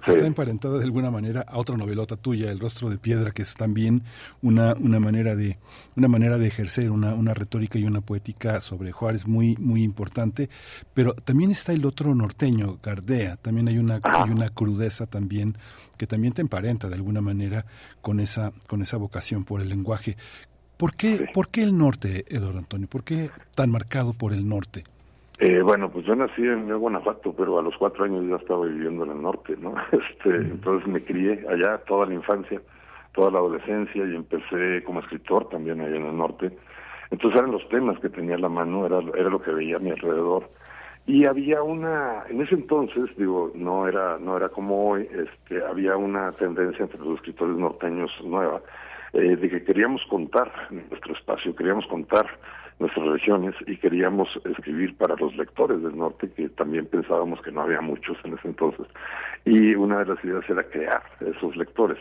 está 0.08 0.26
emparentada 0.26 0.78
de 0.78 0.84
alguna 0.84 1.12
manera 1.12 1.42
a 1.48 1.58
otra 1.58 1.78
novelota 1.78 2.16
tuya, 2.16 2.52
El 2.52 2.60
rostro 2.60 2.90
de 2.90 2.98
piedra, 2.98 3.32
que 3.32 3.42
es 3.42 3.54
también 3.54 4.04
una, 4.42 4.74
una 4.74 5.00
manera 5.00 5.36
de 5.36 5.58
una 5.96 6.08
manera 6.08 6.38
de 6.38 6.48
ejercer 6.48 6.92
una, 6.92 7.14
una 7.14 7.34
retórica 7.34 7.78
y 7.78 7.84
una 7.84 8.02
poética 8.02 8.62
sobre 8.62 8.92
Juárez 8.92 9.28
muy 9.28 9.56
muy 9.58 9.84
importante, 9.84 10.50
pero 10.94 11.14
también 11.14 11.52
está 11.52 11.74
el 11.74 11.86
otro 11.86 12.16
norteño, 12.16 12.80
Gardea, 12.82 13.38
también 13.38 13.68
hay 13.68 13.78
una 13.78 14.00
hay 14.04 14.30
una 14.30 14.50
crudeza 14.50 15.06
también 15.06 15.58
que 15.98 16.08
también 16.08 16.34
te 16.34 16.42
emparenta 16.42 16.90
de 16.90 16.96
alguna 16.96 17.22
manera 17.22 17.66
con 18.02 18.20
esa 18.20 18.54
con 18.68 18.82
esa 18.82 18.98
vocación 18.98 19.44
por 19.44 19.62
el 19.62 19.70
lenguaje. 19.70 20.18
¿Por 20.78 20.96
qué, 20.96 21.28
¿Por 21.32 21.50
qué 21.50 21.62
el 21.62 21.78
norte, 21.78 22.26
Eduardo 22.30 22.58
Antonio? 22.58 22.88
¿Por 22.88 23.04
qué 23.04 23.30
tan 23.54 23.70
marcado 23.70 24.14
por 24.14 24.34
el 24.34 24.50
norte? 24.50 24.84
Eh, 25.44 25.60
bueno, 25.64 25.90
pues 25.90 26.06
yo 26.06 26.16
nací 26.16 26.44
en 26.44 26.72
Guanajuato, 26.72 27.34
pero 27.34 27.58
a 27.58 27.64
los 27.64 27.76
cuatro 27.76 28.06
años 28.06 28.24
ya 28.30 28.36
estaba 28.36 28.64
viviendo 28.68 29.06
en 29.06 29.10
el 29.10 29.22
norte, 29.24 29.56
¿no? 29.58 29.74
Este, 29.92 30.36
entonces 30.36 30.88
me 30.88 31.04
crié 31.04 31.44
allá 31.50 31.80
toda 31.80 32.06
la 32.06 32.14
infancia, 32.14 32.62
toda 33.14 33.32
la 33.32 33.40
adolescencia 33.40 34.06
y 34.06 34.16
empecé 34.16 34.84
como 34.84 35.00
escritor 35.00 35.50
también 35.50 35.82
allá 35.82 35.96
en 35.96 36.06
el 36.06 36.16
norte. 36.16 36.56
Entonces 37.10 37.40
eran 37.40 37.52
los 37.54 37.68
temas 37.70 38.00
que 38.00 38.10
tenía 38.10 38.36
a 38.36 38.38
la 38.38 38.50
mano, 38.50 38.86
era, 38.86 39.00
era 39.18 39.32
lo 39.32 39.42
que 39.42 39.50
veía 39.50 39.78
a 39.78 39.80
mi 39.80 39.90
alrededor. 39.90 40.48
Y 41.08 41.26
había 41.26 41.64
una, 41.64 42.24
en 42.30 42.40
ese 42.42 42.54
entonces, 42.54 43.10
digo, 43.18 43.52
no 43.56 43.88
era, 43.88 44.20
no 44.20 44.38
era 44.38 44.50
como 44.50 44.92
hoy, 44.92 45.10
este, 45.12 45.66
había 45.66 45.98
una 45.98 46.32
tendencia 46.34 46.84
entre 46.84 47.00
los 47.00 47.16
escritores 47.16 47.58
norteños 47.58 48.12
nueva, 48.24 48.62
eh, 49.14 49.36
de 49.36 49.50
que 49.50 49.64
queríamos 49.64 50.04
contar 50.08 50.52
nuestro 50.70 51.16
espacio, 51.16 51.56
queríamos 51.56 51.88
contar 51.88 52.28
nuestras 52.82 53.08
regiones 53.08 53.56
y 53.68 53.78
queríamos 53.78 54.28
escribir 54.44 54.98
para 54.98 55.16
los 55.16 55.36
lectores 55.38 55.82
del 55.82 55.96
norte, 55.96 56.30
que 56.32 56.50
también 56.50 56.88
pensábamos 56.88 57.42
que 57.42 57.52
no 57.52 57.62
había 57.62 57.80
muchos 57.80 58.18
en 58.24 58.34
ese 58.34 58.48
entonces. 58.48 58.88
Y 59.46 59.76
una 59.76 60.00
de 60.00 60.08
las 60.08 60.24
ideas 60.26 60.44
era 60.50 60.64
crear 60.64 61.02
esos 61.22 61.56
lectores. 61.56 61.98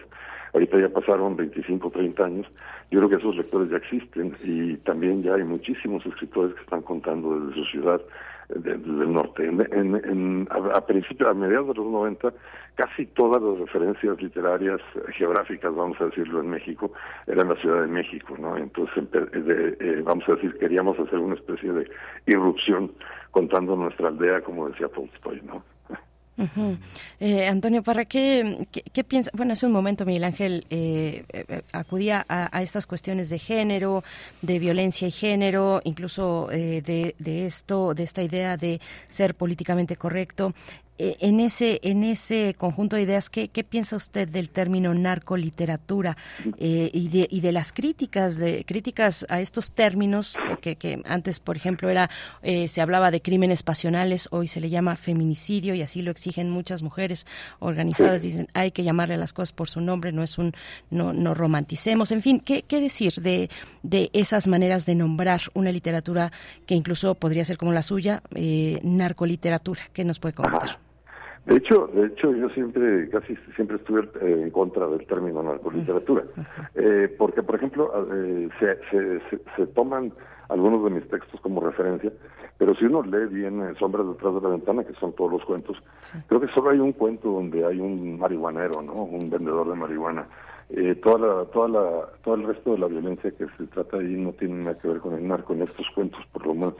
Ahorita 0.53 0.81
ya 0.81 0.89
pasaron 0.89 1.37
25, 1.37 1.91
30 1.91 2.25
años. 2.25 2.47
Yo 2.91 2.99
creo 2.99 3.11
que 3.11 3.17
esos 3.17 3.37
lectores 3.37 3.71
ya 3.71 3.77
existen 3.77 4.35
y 4.43 4.77
también 4.79 5.23
ya 5.23 5.35
hay 5.35 5.45
muchísimos 5.45 6.05
escritores 6.05 6.55
que 6.55 6.63
están 6.63 6.83
contando 6.83 7.39
desde 7.39 7.55
su 7.55 7.65
ciudad 7.67 8.01
del 8.57 9.13
norte. 9.13 9.47
En, 9.47 10.47
a, 10.51 10.81
principios, 10.87 11.31
a 11.31 11.35
mediados 11.35 11.69
de 11.69 11.75
los 11.75 11.87
90, 11.87 12.33
casi 12.75 13.07
todas 13.07 13.43
las 13.43 13.59
referencias 13.59 14.21
literarias 14.21 14.81
geográficas, 15.17 15.75
vamos 15.75 16.01
a 16.01 16.07
decirlo, 16.07 16.41
en 16.41 16.51
México, 16.51 16.93
eran 17.27 17.49
la 17.49 17.57
Ciudad 17.57 17.83
de 17.83 17.89
México, 17.89 18.37
¿no? 18.39 18.57
Entonces, 18.57 19.05
eh, 19.13 20.03
vamos 20.05 20.25
a 20.29 20.35
decir, 20.35 20.57
queríamos 20.59 20.99
hacer 20.99 21.19
una 21.19 21.35
especie 21.35 21.73
de 21.73 21.91
irrupción 22.27 22.93
contando 23.31 23.77
nuestra 23.77 24.09
aldea, 24.09 24.41
como 24.41 24.67
decía 24.67 24.89
Tolstoy, 24.89 25.41
¿no? 25.43 25.63
Eh, 27.21 27.47
Antonio 27.47 27.83
Parra, 27.83 28.07
¿qué, 28.07 28.67
qué, 28.71 29.05
piensa? 29.05 29.31
Bueno, 29.35 29.53
hace 29.53 29.67
un 29.67 29.73
momento 29.73 30.07
Miguel 30.07 30.25
Ángel 30.25 30.65
eh, 30.71 31.25
eh, 31.33 31.63
acudía 31.73 32.25
a, 32.29 32.63
estas 32.63 32.87
cuestiones 32.87 33.29
de 33.29 33.39
género, 33.39 34.03
de 34.41 34.59
violencia 34.59 35.07
y 35.07 35.11
género, 35.11 35.83
incluso 35.85 36.49
de, 36.51 37.15
de, 37.19 37.47
esto, 37.47 37.95
de 37.95 38.03
esta 38.05 38.23
idea 38.23 38.57
de 38.57 38.81
ser 39.11 39.35
políticamente 39.35 39.97
correcto. 39.97 40.55
Eh, 41.03 41.17
en 41.21 41.41
ese 41.41 41.81
en 41.83 42.05
ese 42.05 42.55
conjunto 42.59 42.95
de 42.95 43.03
ideas, 43.03 43.31
¿qué, 43.31 43.49
qué 43.49 43.65
piensa 43.65 43.97
usted 43.97 44.29
del 44.29 44.51
término 44.51 44.93
narcoliteratura 44.93 46.19
eh, 46.59 46.91
y, 46.93 47.09
de, 47.09 47.27
y 47.31 47.41
de 47.41 47.53
las 47.53 47.73
críticas 47.73 48.37
de 48.37 48.67
críticas 48.67 49.25
a 49.31 49.41
estos 49.41 49.73
términos 49.73 50.37
que, 50.61 50.77
que 50.77 51.01
antes, 51.07 51.41
por 51.41 51.57
ejemplo, 51.57 51.89
era 51.89 52.11
eh, 52.43 52.69
se 52.69 52.83
hablaba 52.83 53.11
de 53.11 53.23
crímenes 53.23 53.63
pasionales, 53.63 54.29
hoy 54.31 54.47
se 54.47 54.61
le 54.61 54.69
llama 54.69 54.95
feminicidio 54.95 55.75
y 55.75 55.81
así 55.81 56.03
lo 56.03 56.11
exigen 56.11 56.51
muchas 56.51 56.83
mujeres 56.83 57.27
organizadas. 57.61 58.21
Dicen 58.21 58.49
hay 58.53 58.71
que 58.71 58.85
llamarle 58.85 59.15
a 59.15 59.17
las 59.17 59.33
cosas 59.33 59.53
por 59.53 59.71
su 59.71 59.81
nombre, 59.81 60.13
no 60.13 60.23
es 60.23 60.37
un 60.37 60.53
no 60.91 61.15
no 61.15 61.33
romanticemos. 61.33 62.13
En 62.13 62.21
fin, 62.21 62.41
¿qué, 62.41 62.63
qué 62.65 62.79
decir 62.79 63.15
de 63.15 63.49
de 63.83 64.11
esas 64.13 64.47
maneras 64.49 64.85
de 64.85 64.97
nombrar 64.97 65.41
una 65.55 65.73
literatura 65.73 66.31
que 66.67 66.75
incluso 66.75 67.15
podría 67.15 67.47
ser 67.47 67.57
como 67.57 67.73
la 67.73 67.81
suya, 67.81 68.23
narcoliteratura? 68.83 69.81
¿Qué 69.95 70.05
nos 70.05 70.19
puede 70.19 70.35
comentar? 70.35 70.90
De 71.47 71.57
hecho, 71.57 71.87
de 71.89 72.07
hecho, 72.07 72.35
yo 72.35 72.51
siempre, 72.51 73.09
casi 73.09 73.35
siempre 73.57 73.77
estuve 73.77 74.03
eh, 74.21 74.43
en 74.43 74.51
contra 74.51 74.87
del 74.87 75.07
término 75.07 75.43
narcoliteratura, 75.43 76.25
eh, 76.75 77.15
porque, 77.19 77.43
por 77.43 77.55
ejemplo, 77.55 77.91
eh, 78.13 78.49
se, 78.61 79.21
se, 79.57 79.67
toman 79.69 80.13
algunos 80.51 80.85
de 80.85 80.91
mis 80.91 81.09
textos 81.09 81.41
como 81.41 81.63
referencia, 81.63 82.13
pero 82.59 82.75
si 82.75 82.85
uno 82.85 83.03
lee 83.03 83.27
bien 83.33 83.75
Sombras 83.79 84.07
detrás 84.07 84.35
de 84.35 84.41
la 84.43 84.49
ventana, 84.51 84.85
que 84.85 84.93
son 84.95 85.15
todos 85.15 85.33
los 85.33 85.45
cuentos, 85.47 85.79
creo 86.27 86.41
que 86.43 86.49
solo 86.49 86.71
hay 86.71 86.79
un 86.79 86.93
cuento 86.93 87.31
donde 87.31 87.65
hay 87.65 87.81
un 87.81 88.19
marihuanero, 88.19 88.83
¿no? 88.83 88.93
Un 89.05 89.31
vendedor 89.31 89.71
de 89.71 89.77
marihuana. 89.77 90.27
toda 91.03 91.19
la, 91.19 91.45
toda 91.47 91.69
la, 91.69 92.07
todo 92.23 92.35
el 92.35 92.45
resto 92.45 92.73
de 92.73 92.79
la 92.81 92.87
violencia 92.87 93.31
que 93.31 93.47
se 93.57 93.67
trata 93.69 93.97
ahí 93.97 94.15
no 94.15 94.33
tiene 94.33 94.65
nada 94.65 94.79
que 94.79 94.89
ver 94.89 95.01
con 95.01 95.15
el 95.15 95.27
narco, 95.27 95.55
en 95.55 95.63
estos 95.63 95.87
cuentos 95.95 96.21
por 96.33 96.47
lo 96.47 96.55
menos. 96.55 96.77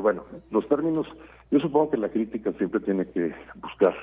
bueno, 0.00 0.24
los 0.50 0.66
términos 0.68 1.06
yo 1.50 1.60
supongo 1.60 1.90
que 1.90 1.96
la 1.96 2.08
crítica 2.08 2.52
siempre 2.52 2.80
tiene 2.80 3.06
que 3.06 3.34
buscar 3.56 3.94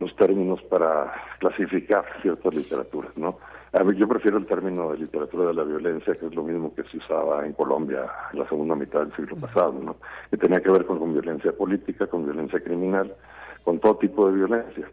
los 0.00 0.14
términos 0.16 0.62
para 0.62 1.12
clasificar 1.38 2.04
ciertas 2.22 2.54
literaturas, 2.54 3.16
¿no? 3.16 3.38
A 3.72 3.82
ver, 3.82 3.96
yo 3.96 4.06
prefiero 4.06 4.38
el 4.38 4.46
término 4.46 4.92
de 4.92 4.98
literatura 4.98 5.48
de 5.48 5.54
la 5.54 5.64
violencia, 5.64 6.14
que 6.14 6.26
es 6.26 6.34
lo 6.34 6.44
mismo 6.44 6.72
que 6.74 6.84
se 6.84 6.98
usaba 6.98 7.44
en 7.44 7.52
Colombia 7.54 8.08
en 8.32 8.38
la 8.38 8.48
segunda 8.48 8.76
mitad 8.76 9.00
del 9.00 9.16
siglo 9.16 9.36
pasado, 9.36 9.72
¿no? 9.72 9.96
Que 10.30 10.36
tenía 10.36 10.60
que 10.60 10.70
ver 10.70 10.86
con, 10.86 11.12
violencia 11.12 11.50
política, 11.50 12.06
con 12.06 12.24
violencia 12.24 12.60
criminal, 12.60 13.12
con 13.64 13.80
todo 13.80 13.96
tipo 13.96 14.28
de 14.28 14.36
violencia. 14.36 14.88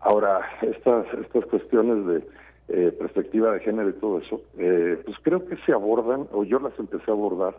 Ahora, 0.00 0.40
estas, 0.60 1.06
estas 1.14 1.46
cuestiones 1.46 2.06
de 2.06 2.28
eh, 2.68 2.92
perspectiva 2.98 3.52
de 3.52 3.60
género 3.60 3.88
y 3.88 3.94
todo 3.94 4.18
eso, 4.18 4.42
eh, 4.58 5.00
pues 5.06 5.16
creo 5.22 5.46
que 5.46 5.56
se 5.64 5.72
abordan, 5.72 6.28
o 6.32 6.44
yo 6.44 6.58
las 6.58 6.78
empecé 6.78 7.10
a 7.10 7.14
abordar, 7.14 7.54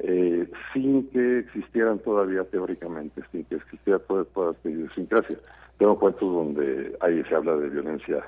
eh, 0.00 0.48
sin 0.72 1.08
que 1.10 1.40
existieran 1.40 1.98
todavía 2.00 2.44
teóricamente, 2.44 3.22
sin 3.32 3.44
que 3.44 3.56
existiera 3.56 3.98
toda, 4.00 4.24
toda 4.24 4.52
esta 4.52 4.70
idiosincrasia. 4.70 5.38
Tengo 5.78 5.98
cuentos 5.98 6.32
donde 6.32 6.96
ahí 7.00 7.22
se 7.24 7.34
habla 7.34 7.56
de 7.56 7.68
violencia 7.68 8.24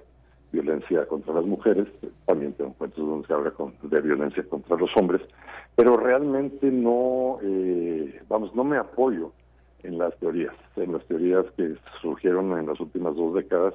violencia 0.53 1.05
contra 1.07 1.35
las 1.35 1.45
mujeres, 1.45 1.87
también 2.25 2.53
tengo 2.55 2.73
cuentos 2.75 3.07
donde 3.07 3.27
se 3.27 3.33
habla 3.33 3.53
de 3.83 4.01
violencia 4.01 4.43
contra 4.45 4.77
los 4.77 4.91
hombres, 4.97 5.21
pero 5.75 5.97
realmente 5.97 6.71
no, 6.71 7.39
eh, 7.43 8.21
vamos, 8.29 8.55
no 8.55 8.65
me 8.65 8.79
apoyo 8.79 9.33
en 9.83 9.99
las 9.99 10.17
teorías, 10.19 10.55
en 10.77 10.93
las 10.93 11.05
teorías 11.07 11.45
que 11.57 11.75
surgieron 12.01 12.59
en 12.59 12.67
las 12.67 12.81
últimas 12.81 13.15
dos 13.17 13.35
décadas, 13.35 13.75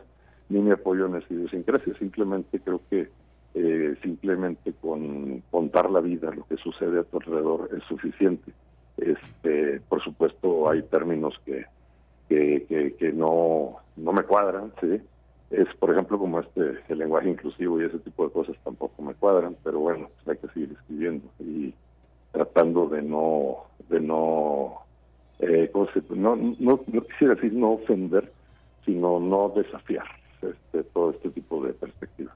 ni 0.50 0.60
me 0.60 0.74
apoyo 0.74 1.06
en 1.06 1.18
esa 1.18 1.34
idiosincrasia, 1.34 1.94
simplemente 1.98 2.60
creo 2.60 2.82
que 2.90 3.10
eh, 3.54 3.96
simplemente 4.02 4.74
con 4.82 5.42
contar 5.52 5.90
la 5.90 6.00
vida, 6.00 6.32
lo 6.32 6.46
que 6.46 6.58
sucede 6.58 7.00
a 7.00 7.04
tu 7.04 7.18
alrededor 7.18 7.70
es 7.76 7.84
suficiente. 7.84 8.52
Este, 8.98 9.82
por 9.90 10.02
supuesto, 10.04 10.70
hay 10.70 10.84
términos 10.84 11.40
que, 11.46 11.66
que, 12.30 13.12
no, 13.14 13.78
no 13.98 14.14
me 14.14 14.24
cuadran, 14.24 14.72
¿sí? 14.80 15.02
Es, 15.50 15.68
por 15.80 15.92
ejemplo, 15.92 16.18
como 16.18 16.40
este, 16.40 16.80
el 16.88 17.00
lenguaje 17.00 17.30
inclusivo 17.30 17.82
y 17.82 17.86
ese 17.86 18.00
tipo 18.00 18.26
de 18.26 18.32
cosas 18.32 18.56
tampoco 18.64 19.02
me 19.02 19.14
cuadran, 19.16 19.58
pero 19.64 19.80
bueno, 19.80 20.10
hay 20.26 20.38
que 20.38 20.48
seguir 20.50 20.72
escribiendo 20.72 21.28
y 21.40 21.74
tratando 22.32 22.88
de 22.88 23.02
no, 23.02 23.66
de 23.90 24.00
no, 24.00 24.78
eh, 25.40 25.70
no, 26.12 26.36
no, 26.38 26.80
no 26.88 27.04
quisiera 27.04 27.36
decir 27.36 27.52
no 27.52 27.74
ofender, 27.74 28.32
sino 28.86 29.20
no 29.20 29.50
desafiar 29.50 30.06
este, 30.42 30.84
todo 30.86 31.12
este 31.12 31.30
tipo 31.32 31.62
de 31.66 31.74
perspectivas. 31.74 32.36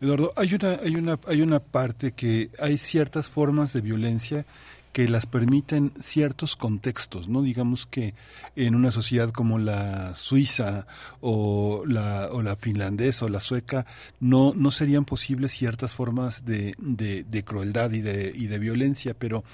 Eduardo, 0.00 0.32
hay 0.36 0.54
una, 0.54 0.70
hay 0.82 0.96
una, 0.96 1.18
hay 1.26 1.42
una 1.42 1.60
parte 1.60 2.12
que 2.12 2.50
hay 2.58 2.78
ciertas 2.78 3.28
formas 3.28 3.72
de 3.72 3.80
violencia 3.80 4.46
que 4.92 5.08
las 5.08 5.26
permiten 5.26 5.92
ciertos 6.00 6.56
contextos, 6.56 7.28
¿no? 7.28 7.42
Digamos 7.42 7.86
que 7.86 8.14
en 8.56 8.74
una 8.74 8.90
sociedad 8.90 9.30
como 9.30 9.58
la 9.58 10.14
suiza 10.16 10.86
o 11.20 11.84
la, 11.86 12.28
o 12.32 12.42
la 12.42 12.56
finlandesa 12.56 13.26
o 13.26 13.28
la 13.28 13.40
sueca 13.40 13.86
no, 14.18 14.52
no 14.56 14.70
serían 14.70 15.04
posibles 15.04 15.52
ciertas 15.52 15.94
formas 15.94 16.44
de, 16.44 16.74
de, 16.78 17.22
de 17.22 17.44
crueldad 17.44 17.92
y 17.92 18.00
de, 18.00 18.32
y 18.34 18.46
de 18.46 18.58
violencia, 18.58 19.14
pero 19.14 19.44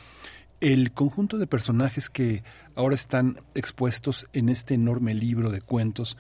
el 0.60 0.92
conjunto 0.92 1.36
de 1.36 1.46
personajes 1.46 2.08
que 2.08 2.42
ahora 2.74 2.94
están 2.94 3.38
expuestos 3.54 4.26
en 4.32 4.48
este 4.48 4.74
enorme 4.74 5.12
libro 5.12 5.50
de 5.50 5.60
cuentos 5.60 6.16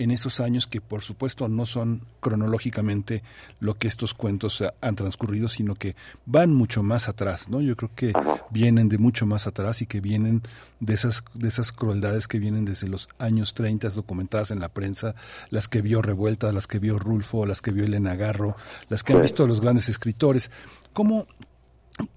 en 0.00 0.10
esos 0.10 0.40
años 0.40 0.66
que 0.66 0.80
por 0.80 1.02
supuesto 1.02 1.46
no 1.50 1.66
son 1.66 2.06
cronológicamente 2.20 3.22
lo 3.58 3.74
que 3.74 3.86
estos 3.86 4.14
cuentos 4.14 4.64
han 4.80 4.96
transcurrido, 4.96 5.46
sino 5.48 5.74
que 5.74 5.94
van 6.24 6.54
mucho 6.54 6.82
más 6.82 7.10
atrás, 7.10 7.50
¿no? 7.50 7.60
Yo 7.60 7.76
creo 7.76 7.90
que 7.94 8.14
vienen 8.50 8.88
de 8.88 8.96
mucho 8.96 9.26
más 9.26 9.46
atrás 9.46 9.82
y 9.82 9.86
que 9.86 10.00
vienen 10.00 10.42
de 10.80 10.94
esas, 10.94 11.22
de 11.34 11.48
esas 11.48 11.70
crueldades 11.72 12.28
que 12.28 12.38
vienen 12.38 12.64
desde 12.64 12.88
los 12.88 13.10
años 13.18 13.52
30 13.52 13.90
documentadas 13.90 14.50
en 14.50 14.60
la 14.60 14.70
prensa, 14.70 15.14
las 15.50 15.68
que 15.68 15.82
vio 15.82 16.00
Revuelta, 16.00 16.50
las 16.50 16.66
que 16.66 16.78
vio 16.78 16.98
Rulfo, 16.98 17.44
las 17.44 17.60
que 17.60 17.70
vio 17.70 17.84
Elena 17.84 18.16
Garro, 18.16 18.56
las 18.88 19.02
que 19.02 19.12
han 19.12 19.20
visto 19.20 19.46
los 19.46 19.60
grandes 19.60 19.90
escritores. 19.90 20.50
¿Cómo, 20.94 21.26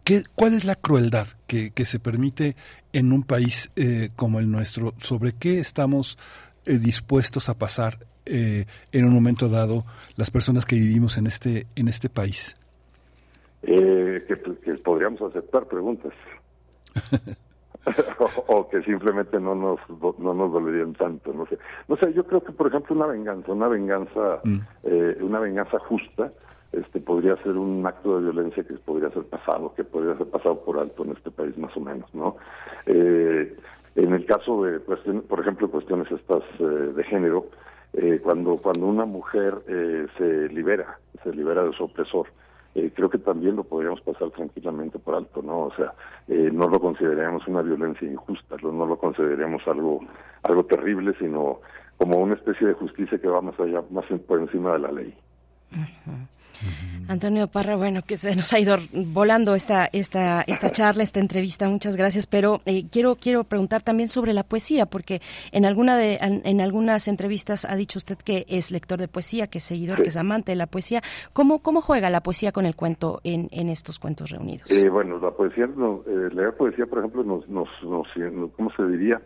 ¿Qué, 0.06 0.24
¿Cuál 0.36 0.54
es 0.54 0.64
la 0.64 0.76
crueldad 0.76 1.28
que, 1.48 1.72
que 1.72 1.84
se 1.84 2.00
permite 2.00 2.56
en 2.94 3.12
un 3.12 3.24
país 3.24 3.72
eh, 3.76 4.10
como 4.16 4.40
el 4.40 4.50
nuestro? 4.50 4.94
¿Sobre 5.00 5.34
qué 5.34 5.60
estamos 5.60 6.18
eh, 6.66 6.78
dispuestos 6.78 7.50
a 7.50 7.58
pasar 7.58 7.96
eh, 8.26 8.66
en 8.92 9.06
un 9.06 9.14
momento 9.14 9.50
dado 9.50 9.84
las 10.16 10.32
personas 10.32 10.66
que 10.66 10.76
vivimos 10.76 11.18
en 11.18 11.28
este 11.28 11.68
en 11.76 11.88
este 11.88 12.10
país? 12.10 12.60
Eh, 13.64 14.26
que, 14.28 14.36
podríamos 14.78 15.22
aceptar 15.22 15.66
preguntas. 15.66 16.14
o, 18.48 18.70
que 18.70 18.82
simplemente 18.84 19.40
no 19.40 19.56
nos 19.56 19.80
no 20.20 20.34
nos 20.34 20.54
dolerían 20.54 20.94
tanto 20.94 21.34
no 21.34 21.46
sé 21.48 21.58
no 21.90 21.98
sé 21.98 22.14
yo 22.14 22.26
creo 22.26 22.42
que 22.42 22.54
por 22.54 22.68
ejemplo 22.68 22.96
una 22.96 23.08
venganza 23.08 23.52
una 23.52 23.68
venganza 23.68 24.40
mm. 24.46 24.60
una 25.22 25.40
venganza 25.40 25.80
justa 25.80 26.32
este 26.72 27.00
podría 27.00 27.36
ser 27.44 27.58
un 27.58 27.86
acto 27.86 28.18
de 28.18 28.32
violencia 28.32 28.64
que 28.64 28.74
podría 28.76 29.10
ser 29.10 29.24
pasado 29.24 29.74
que 29.76 29.84
podría 29.84 30.18
ser 30.18 30.28
pasado 30.28 30.64
por 30.64 30.80
alto 30.80 31.04
en 31.04 31.12
este 31.12 31.30
país 31.32 31.58
más 31.58 31.76
o 31.76 31.80
menos 31.82 32.14
no 32.14 32.38
eh, 32.86 33.56
en 33.96 34.14
el 34.14 34.26
caso 34.26 34.64
de, 34.64 34.80
por 34.80 35.40
ejemplo, 35.40 35.70
cuestiones 35.70 36.12
estas 36.12 36.44
eh, 36.60 36.64
de 36.64 37.04
género, 37.04 37.48
eh, 37.94 38.20
cuando 38.24 38.58
cuando 38.58 38.88
una 38.88 39.06
mujer 39.06 39.62
eh, 39.68 40.08
se 40.18 40.50
libera, 40.50 40.98
se 41.24 41.32
libera 41.32 41.64
de 41.64 41.74
su 41.74 41.84
opresor, 41.84 42.28
creo 42.96 43.08
que 43.08 43.20
también 43.20 43.56
lo 43.56 43.64
podríamos 43.64 44.02
pasar 44.02 44.32
tranquilamente 44.32 44.98
por 44.98 45.14
alto, 45.14 45.44
¿no? 45.44 45.66
O 45.66 45.76
sea, 45.76 45.94
no 46.28 46.68
lo 46.68 46.80
consideraríamos 46.80 47.48
una 47.48 47.62
violencia 47.62 48.12
injusta, 48.12 48.56
no 48.64 48.88
lo 48.88 48.98
consideraríamos 48.98 49.62
algo 49.68 50.00
algo 50.42 50.66
terrible, 50.66 51.14
sino 51.20 51.60
como 51.98 52.18
una 52.18 52.34
especie 52.34 52.66
de 52.66 52.74
justicia 52.74 53.20
que 53.20 53.28
va 53.28 53.42
más 53.42 53.60
allá, 53.60 53.84
más 53.92 54.06
por 54.26 54.40
encima 54.40 54.74
de 54.74 54.80
la 54.80 54.92
ley. 54.92 55.16
Antonio 57.08 57.48
Parra, 57.48 57.76
bueno, 57.76 58.02
que 58.02 58.18
se 58.18 58.36
nos 58.36 58.54
ha 58.54 58.60
ido 58.60 58.78
volando 58.94 59.56
esta 59.56 59.90
esta 59.92 60.42
esta 60.42 60.70
charla, 60.70 61.04
esta 61.04 61.20
entrevista. 61.20 61.68
Muchas 61.68 61.98
gracias, 61.98 62.28
pero 62.28 62.62
eh, 62.66 62.86
quiero 62.90 63.16
quiero 63.16 63.44
preguntar 63.44 63.82
también 63.82 64.10
sobre 64.10 64.34
la 64.34 64.44
poesía, 64.44 64.86
porque 64.86 65.22
en 65.52 65.66
alguna 65.66 65.98
de 65.98 66.18
en, 66.22 66.62
algunas 66.62 67.08
entrevistas 67.08 67.66
ha 67.66 67.76
dicho 67.76 67.98
usted 67.98 68.18
que 68.18 68.46
es 68.48 68.72
lector 68.72 69.00
de 69.00 69.08
poesía, 69.08 69.48
que 69.48 69.58
es 69.58 69.64
seguidor, 69.64 70.02
que 70.02 70.10
es 70.10 70.18
amante 70.18 70.54
de 70.54 70.56
la 70.56 70.68
poesía. 70.68 71.02
¿Cómo 71.34 71.60
cómo 71.60 71.82
juega 71.82 72.10
la 72.10 72.22
poesía 72.22 72.52
con 72.52 72.66
el 72.66 72.76
cuento 72.76 73.20
en, 73.24 73.50
en 73.52 73.70
estos 73.70 74.00
cuentos 74.00 74.30
reunidos? 74.30 74.72
Eh, 74.72 74.88
bueno, 74.90 75.20
la 75.20 75.32
poesía, 75.32 75.66
eh, 75.66 76.30
leer 76.34 76.56
poesía, 76.56 76.86
por 76.86 77.00
ejemplo, 77.00 77.24
nos, 77.24 77.48
nos, 77.50 77.68
nos 77.84 78.08
¿cómo 78.56 78.72
se 78.76 78.84
diría? 78.88 79.22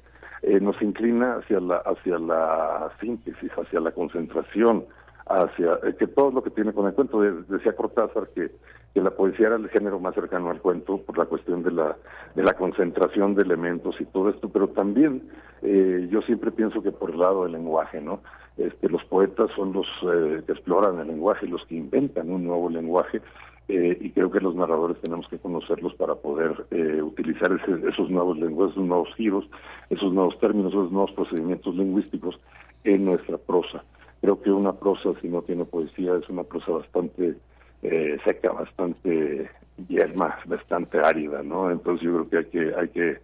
nos 0.62 0.80
inclina 0.82 1.38
hacia 1.38 1.60
la 1.60 1.78
hacia 1.78 2.18
la 2.20 2.92
síntesis, 3.02 3.52
hacia 3.58 3.80
la 3.80 3.92
concentración 3.92 4.86
hacia 5.30 5.80
eh, 5.84 5.96
que 5.98 6.08
todo 6.08 6.32
lo 6.32 6.44
que 6.44 6.50
tiene 6.50 6.74
con 6.74 6.88
el 6.88 6.94
cuento. 6.94 7.22
decía 7.22 7.76
Cortázar 7.76 8.30
que, 8.34 8.52
que, 8.94 9.02
la 9.02 9.12
poesía 9.12 9.48
era 9.48 9.56
el 9.56 9.70
género 9.70 10.00
más 10.00 10.16
cercano 10.16 10.50
al 10.50 10.62
cuento 10.62 10.98
por 10.98 11.18
la 11.18 11.26
cuestión 11.26 11.64
de 11.64 11.72
la, 11.72 11.96
de 12.36 12.44
la 12.44 12.54
concentración 12.54 13.36
de 13.36 13.44
elementos 13.44 14.00
y 14.00 14.06
todo 14.06 14.30
esto, 14.30 14.50
pero 14.50 14.70
también 14.70 15.30
eh, 15.62 16.08
yo 16.12 16.22
siempre 16.22 16.52
pienso 16.52 16.82
que 16.82 16.92
por 16.92 17.12
el 17.12 17.20
lado 17.20 17.44
del 17.44 17.54
lenguaje, 17.54 18.02
¿no? 18.02 18.22
Este, 18.58 18.90
los 18.90 19.04
poetas 19.06 19.50
son 19.56 19.74
los 19.74 19.86
eh, 20.04 20.42
que 20.46 20.54
exploran 20.54 21.00
el 21.00 21.08
lenguaje, 21.08 21.48
los 21.48 21.64
que 21.66 21.76
inventan 21.76 22.32
un 22.32 22.46
nuevo 22.46 22.70
lenguaje. 22.70 23.22
y 23.70 24.12
creo 24.12 24.32
que 24.32 24.40
los 24.40 24.56
narradores 24.56 24.98
tenemos 25.02 25.28
que 25.28 25.40
conocerlos 25.40 25.94
para 25.96 26.16
poder 26.16 26.66
utilizar 27.04 27.52
esos 27.92 28.10
nuevos 28.10 28.38
lenguajes, 28.38 28.76
esos 28.76 28.88
nuevos 28.88 29.10
giros, 29.16 29.44
esos 29.90 30.14
nuevos 30.14 30.40
términos, 30.40 30.72
esos 30.72 30.90
nuevos 30.90 31.12
procedimientos 31.12 31.76
lingüísticos 31.76 32.40
en 32.86 33.04
nuestra 33.04 33.38
prosa. 33.38 33.84
Creo 34.22 34.42
que 34.42 34.52
una 34.52 34.74
prosa, 34.74 35.10
si 35.22 35.28
no 35.28 35.42
tiene 35.42 35.66
poesía, 35.66 36.16
es 36.16 36.28
una 36.30 36.44
prosa 36.44 36.72
bastante 36.72 37.36
eh, 37.84 38.18
seca, 38.26 38.52
bastante 38.52 39.50
yerma, 39.88 40.38
bastante 40.46 41.00
árida, 41.00 41.44
¿no? 41.44 41.72
Entonces 41.72 42.06
yo 42.06 42.28
creo 42.28 42.30
que 42.30 42.38
hay 42.38 42.46
que 42.46 42.76
hay 42.76 42.90
que 42.90 43.18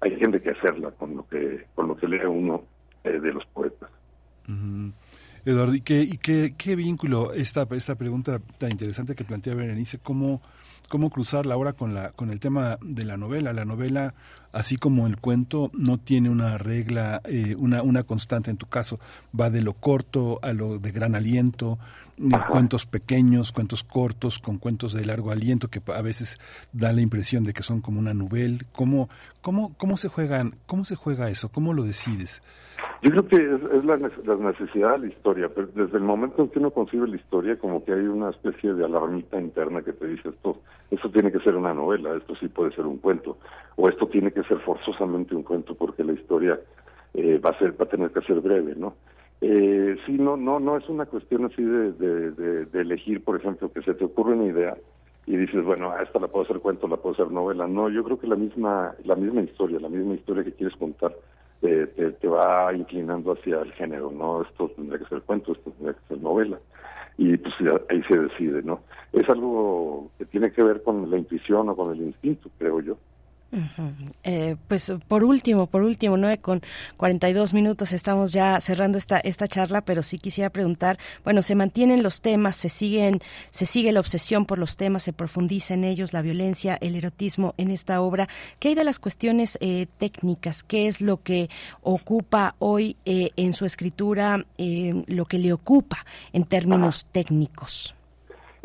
hay 0.00 0.16
gente 0.16 0.40
que 0.40 0.50
hacerla 0.50 0.90
con 0.92 1.16
lo 1.16 1.26
que 1.28 1.66
con 1.74 1.88
lo 1.88 1.96
que 1.96 2.06
lee 2.06 2.24
uno 2.26 2.62
eh, 3.04 3.18
de 3.18 3.32
los 3.32 3.44
poetas. 3.46 3.90
Eduardo, 5.44 5.74
¿y 5.74 5.80
qué, 5.80 6.00
y 6.02 6.18
qué, 6.18 6.54
qué 6.56 6.76
vínculo 6.76 7.32
esta 7.32 7.66
esta 7.70 7.96
pregunta 7.96 8.40
tan 8.58 8.70
interesante 8.70 9.14
que 9.14 9.24
plantea 9.24 9.54
Berenice 9.54 9.98
cómo 9.98 10.40
cómo 10.86 11.10
cruzarla 11.10 11.54
ahora 11.54 11.72
con 11.72 11.94
la 11.94 12.10
con 12.12 12.30
el 12.30 12.40
tema 12.40 12.78
de 12.82 13.04
la 13.04 13.16
novela? 13.16 13.52
La 13.52 13.64
novela 13.64 14.14
así 14.52 14.76
como 14.78 15.06
el 15.06 15.18
cuento 15.18 15.70
no 15.74 15.98
tiene 15.98 16.30
una 16.30 16.56
regla, 16.56 17.20
eh, 17.26 17.54
una, 17.58 17.82
una 17.82 18.04
constante 18.04 18.50
en 18.50 18.56
tu 18.56 18.66
caso, 18.66 18.98
va 19.38 19.50
de 19.50 19.60
lo 19.60 19.74
corto 19.74 20.38
a 20.42 20.54
lo 20.54 20.78
de 20.78 20.92
gran 20.92 21.14
aliento, 21.14 21.78
cuentos 22.48 22.86
pequeños, 22.86 23.52
cuentos 23.52 23.84
cortos, 23.84 24.38
con 24.38 24.58
cuentos 24.58 24.92
de 24.92 25.04
largo 25.04 25.30
aliento 25.30 25.68
que 25.68 25.80
a 25.92 26.02
veces 26.02 26.38
da 26.72 26.92
la 26.92 27.00
impresión 27.00 27.44
de 27.44 27.52
que 27.52 27.62
son 27.62 27.80
como 27.80 27.98
una 27.98 28.14
novela. 28.14 28.58
¿Cómo, 28.72 29.08
cómo, 29.40 29.74
cómo, 29.76 29.96
se, 29.96 30.08
juegan, 30.08 30.52
cómo 30.66 30.84
se 30.84 30.96
juega 30.96 31.28
eso? 31.28 31.50
¿Cómo 31.50 31.74
lo 31.74 31.82
decides? 31.82 32.42
Yo 33.02 33.10
creo 33.10 33.28
que 33.28 33.36
es, 33.76 33.84
la, 33.84 33.96
necesidad 33.96 34.92
de 34.92 34.98
la 34.98 35.06
historia, 35.06 35.48
pero 35.54 35.68
desde 35.68 35.98
el 35.98 36.02
momento 36.02 36.42
en 36.42 36.48
que 36.48 36.58
uno 36.58 36.70
concibe 36.70 37.06
la 37.06 37.16
historia, 37.16 37.58
como 37.58 37.84
que 37.84 37.92
hay 37.92 38.06
una 38.06 38.30
especie 38.30 38.72
de 38.72 38.84
alarmita 38.84 39.38
interna 39.38 39.82
que 39.82 39.92
te 39.92 40.06
dice 40.06 40.30
esto, 40.30 40.60
esto 40.90 41.10
tiene 41.10 41.30
que 41.30 41.40
ser 41.40 41.56
una 41.56 41.74
novela, 41.74 42.16
esto 42.16 42.34
sí 42.36 42.48
puede 42.48 42.74
ser 42.74 42.86
un 42.86 42.98
cuento, 42.98 43.38
o 43.76 43.88
esto 43.88 44.06
tiene 44.08 44.32
que 44.32 44.42
ser 44.44 44.58
forzosamente 44.60 45.34
un 45.34 45.42
cuento 45.42 45.74
porque 45.74 46.04
la 46.04 46.12
historia 46.12 46.58
eh, 47.14 47.38
va 47.38 47.50
a 47.50 47.58
ser, 47.58 47.78
va 47.78 47.84
a 47.84 47.88
tener 47.88 48.10
que 48.10 48.22
ser 48.22 48.40
breve, 48.40 48.74
¿no? 48.76 48.94
Eh, 49.40 49.96
sí, 50.06 50.12
no, 50.12 50.36
no, 50.36 50.58
no 50.58 50.76
es 50.76 50.88
una 50.88 51.06
cuestión 51.06 51.44
así 51.44 51.62
de, 51.62 51.92
de, 51.92 52.80
elegir, 52.80 53.22
por 53.22 53.36
ejemplo, 53.36 53.70
que 53.70 53.82
se 53.82 53.94
te 53.94 54.04
ocurre 54.04 54.34
una 54.34 54.46
idea 54.46 54.74
y 55.26 55.36
dices, 55.36 55.62
bueno, 55.64 55.92
esta 55.98 56.18
la 56.20 56.28
puedo 56.28 56.44
hacer 56.44 56.60
cuento, 56.60 56.88
la 56.88 56.96
puedo 56.96 57.14
hacer 57.14 57.30
novela. 57.30 57.66
No, 57.66 57.88
yo 57.90 58.02
creo 58.04 58.18
que 58.18 58.26
la 58.26 58.36
misma, 58.36 58.94
la 59.04 59.14
misma 59.14 59.42
historia, 59.42 59.80
la 59.80 59.88
misma 59.88 60.14
historia 60.14 60.44
que 60.44 60.52
quieres 60.52 60.76
contar 60.76 61.14
te, 61.60 61.86
te, 61.86 62.28
va 62.28 62.72
inclinando 62.74 63.32
hacia 63.32 63.60
el 63.60 63.72
género, 63.72 64.10
¿no? 64.10 64.42
Esto 64.42 64.68
tendría 64.76 64.98
que 64.98 65.06
ser 65.06 65.22
cuento, 65.22 65.52
esto 65.52 65.70
tendría 65.72 65.94
que 65.94 66.06
ser 66.08 66.20
novela. 66.20 66.58
Y 67.18 67.36
pues 67.38 67.54
ahí 67.88 68.02
se 68.04 68.18
decide, 68.18 68.62
¿no? 68.62 68.80
Es 69.12 69.28
algo 69.28 70.10
que 70.18 70.26
tiene 70.26 70.52
que 70.52 70.62
ver 70.62 70.82
con 70.82 71.10
la 71.10 71.16
intuición 71.16 71.68
o 71.68 71.76
con 71.76 71.92
el 71.92 72.02
instinto, 72.02 72.50
creo 72.58 72.80
yo. 72.80 72.96
Eh, 74.24 74.56
pues 74.68 74.92
por 75.08 75.24
último, 75.24 75.66
por 75.66 75.82
último, 75.82 76.16
¿no? 76.16 76.28
con 76.40 76.62
42 76.96 77.54
minutos 77.54 77.92
estamos 77.92 78.32
ya 78.32 78.60
cerrando 78.60 78.98
esta, 78.98 79.18
esta 79.20 79.46
charla, 79.46 79.80
pero 79.80 80.02
sí 80.02 80.18
quisiera 80.18 80.50
preguntar, 80.50 80.98
bueno, 81.24 81.42
se 81.42 81.54
mantienen 81.54 82.02
los 82.02 82.20
temas, 82.20 82.56
se 82.56 82.68
siguen, 82.68 83.20
se 83.50 83.64
sigue 83.64 83.92
la 83.92 84.00
obsesión 84.00 84.46
por 84.46 84.58
los 84.58 84.76
temas, 84.76 85.04
se 85.04 85.12
profundiza 85.12 85.74
en 85.74 85.84
ellos, 85.84 86.12
la 86.12 86.22
violencia, 86.22 86.76
el 86.80 86.96
erotismo 86.96 87.54
en 87.56 87.70
esta 87.70 88.00
obra. 88.00 88.28
¿Qué 88.58 88.68
hay 88.68 88.74
de 88.74 88.84
las 88.84 88.98
cuestiones 88.98 89.58
eh, 89.60 89.86
técnicas? 89.98 90.62
¿Qué 90.62 90.88
es 90.88 91.00
lo 91.00 91.22
que 91.22 91.48
ocupa 91.82 92.56
hoy 92.58 92.96
eh, 93.04 93.30
en 93.36 93.54
su 93.54 93.64
escritura, 93.64 94.44
lo 94.58 95.24
que 95.24 95.38
le 95.38 95.52
ocupa 95.52 96.04
en 96.32 96.44
términos 96.44 97.06
técnicos? 97.12 97.96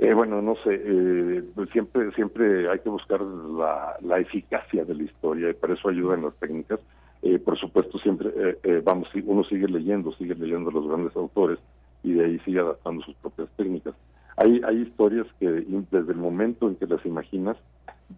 Eh, 0.02 0.16
bueno, 0.16 0.42
no 0.42 0.56
sé, 0.56 0.82
eh, 0.84 1.44
siempre 1.72 2.12
siempre 2.14 2.68
hay 2.68 2.80
que 2.80 2.90
buscar 2.90 3.22
la, 3.22 3.96
la, 4.02 4.18
eficacia 4.18 4.84
de 4.84 4.96
la 4.96 5.04
historia 5.04 5.52
y 5.52 5.54
para 5.54 5.76
eso 5.76 5.90
ayudan 5.90 6.24
las 6.24 6.34
técnicas. 6.38 6.80
Eh, 7.22 7.38
por 7.38 7.56
supuesto, 7.60 8.00
siempre 8.00 8.32
eh, 8.64 8.82
vamos, 8.84 9.10
uno 9.26 9.44
sigue 9.44 9.68
leyendo, 9.68 10.12
sigue 10.14 10.34
leyendo 10.34 10.72
a 10.72 10.74
los 10.74 10.88
grandes 10.88 11.16
autores 11.16 11.60
y 12.02 12.14
de 12.14 12.26
ahí 12.26 12.40
sigue 12.40 12.62
adaptando 12.62 13.04
sus 13.04 13.14
propias 13.18 13.48
técnicas. 13.56 13.94
Hay, 14.38 14.60
hay 14.66 14.78
historias 14.78 15.28
que 15.40 15.48
desde 15.48 16.12
el 16.14 16.18
momento 16.18 16.68
en 16.68 16.78
que 16.78 16.88
las 16.88 17.06
imaginas 17.06 17.58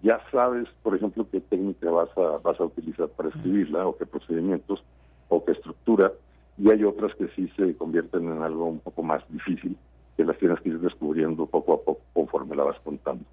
ya 0.02 0.22
sabes, 0.32 0.70
por 0.84 0.96
ejemplo, 0.96 1.28
qué 1.30 1.42
técnica 1.42 1.92
vas 1.92 2.18
a, 2.18 2.38
vas 2.42 2.62
a 2.62 2.64
utilizar 2.64 3.10
para 3.10 3.28
escribirla 3.28 3.86
o 3.88 3.98
qué 3.98 4.06
procedimientos 4.06 4.82
o 5.28 5.44
qué 5.44 5.52
estructura 5.52 6.14
y 6.58 6.72
hay 6.72 6.86
otras 6.86 7.14
que 7.16 7.28
sí 7.36 7.52
se 7.58 7.76
convierten 7.76 8.32
en 8.32 8.42
algo 8.42 8.68
un 8.68 8.80
poco 8.80 9.04
más 9.04 9.22
difícil 9.28 9.76
que 10.18 10.26
las 10.26 10.38
tienes 10.38 10.60
que 10.62 10.70
ir 10.70 10.80
descubriendo 10.80 11.46
poco 11.46 11.74
a 11.74 11.82
poco 11.82 12.02
conforme 12.14 12.56
la 12.56 12.64
vas 12.64 12.80
contando. 12.84 13.24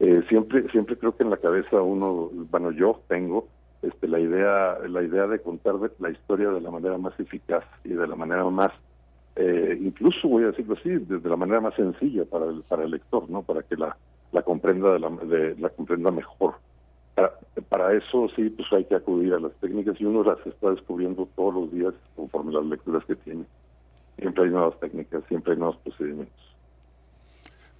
Eh, 0.00 0.22
siempre 0.28 0.68
siempre 0.70 0.96
creo 0.96 1.16
que 1.16 1.24
en 1.24 1.30
la 1.30 1.38
cabeza 1.38 1.82
uno, 1.82 2.30
bueno, 2.50 2.70
yo 2.70 3.00
tengo 3.08 3.48
este, 3.82 4.08
la 4.08 4.20
idea 4.20 4.78
la 4.88 5.02
idea 5.02 5.26
de 5.26 5.40
contar 5.40 5.74
la 5.98 6.10
historia 6.10 6.50
de 6.50 6.60
la 6.60 6.70
manera 6.70 6.98
más 6.98 7.18
eficaz 7.18 7.64
y 7.84 7.90
de 7.90 8.06
la 8.06 8.16
manera 8.16 8.44
más, 8.44 8.72
eh, 9.36 9.78
incluso 9.80 10.28
voy 10.28 10.44
a 10.44 10.48
decirlo 10.48 10.74
así, 10.74 10.90
de, 10.90 11.28
la 11.28 11.36
manera 11.36 11.60
más 11.60 11.74
sencilla 11.74 12.24
para 12.24 12.46
el, 12.46 12.62
para 12.68 12.84
el 12.84 12.90
lector, 12.90 13.28
¿no? 13.30 13.42
Para 13.42 13.62
que 13.62 13.76
la, 13.76 13.96
la 14.32 14.42
comprenda 14.42 14.92
de 14.92 14.98
la, 14.98 15.10
la 15.58 15.68
comprenda 15.70 16.10
mejor. 16.10 16.54
Para, 17.14 17.32
para, 17.68 17.92
eso 17.94 18.28
sí, 18.36 18.50
pues 18.50 18.72
hay 18.72 18.84
que 18.84 18.94
acudir 18.94 19.34
a 19.34 19.40
las 19.40 19.52
técnicas 19.54 20.00
y 20.00 20.04
uno 20.04 20.22
las 20.22 20.44
está 20.46 20.70
descubriendo 20.70 21.28
todos 21.36 21.54
los 21.54 21.72
días 21.72 21.94
conforme 22.14 22.52
las 22.52 22.64
lecturas 22.66 23.04
que 23.04 23.14
tiene. 23.16 23.44
Siempre 24.18 24.44
hay 24.44 24.50
nuevas 24.50 24.78
técnicas, 24.80 25.22
siempre 25.28 25.52
hay 25.52 25.58
nuevos 25.58 25.76
procedimientos. 25.78 26.48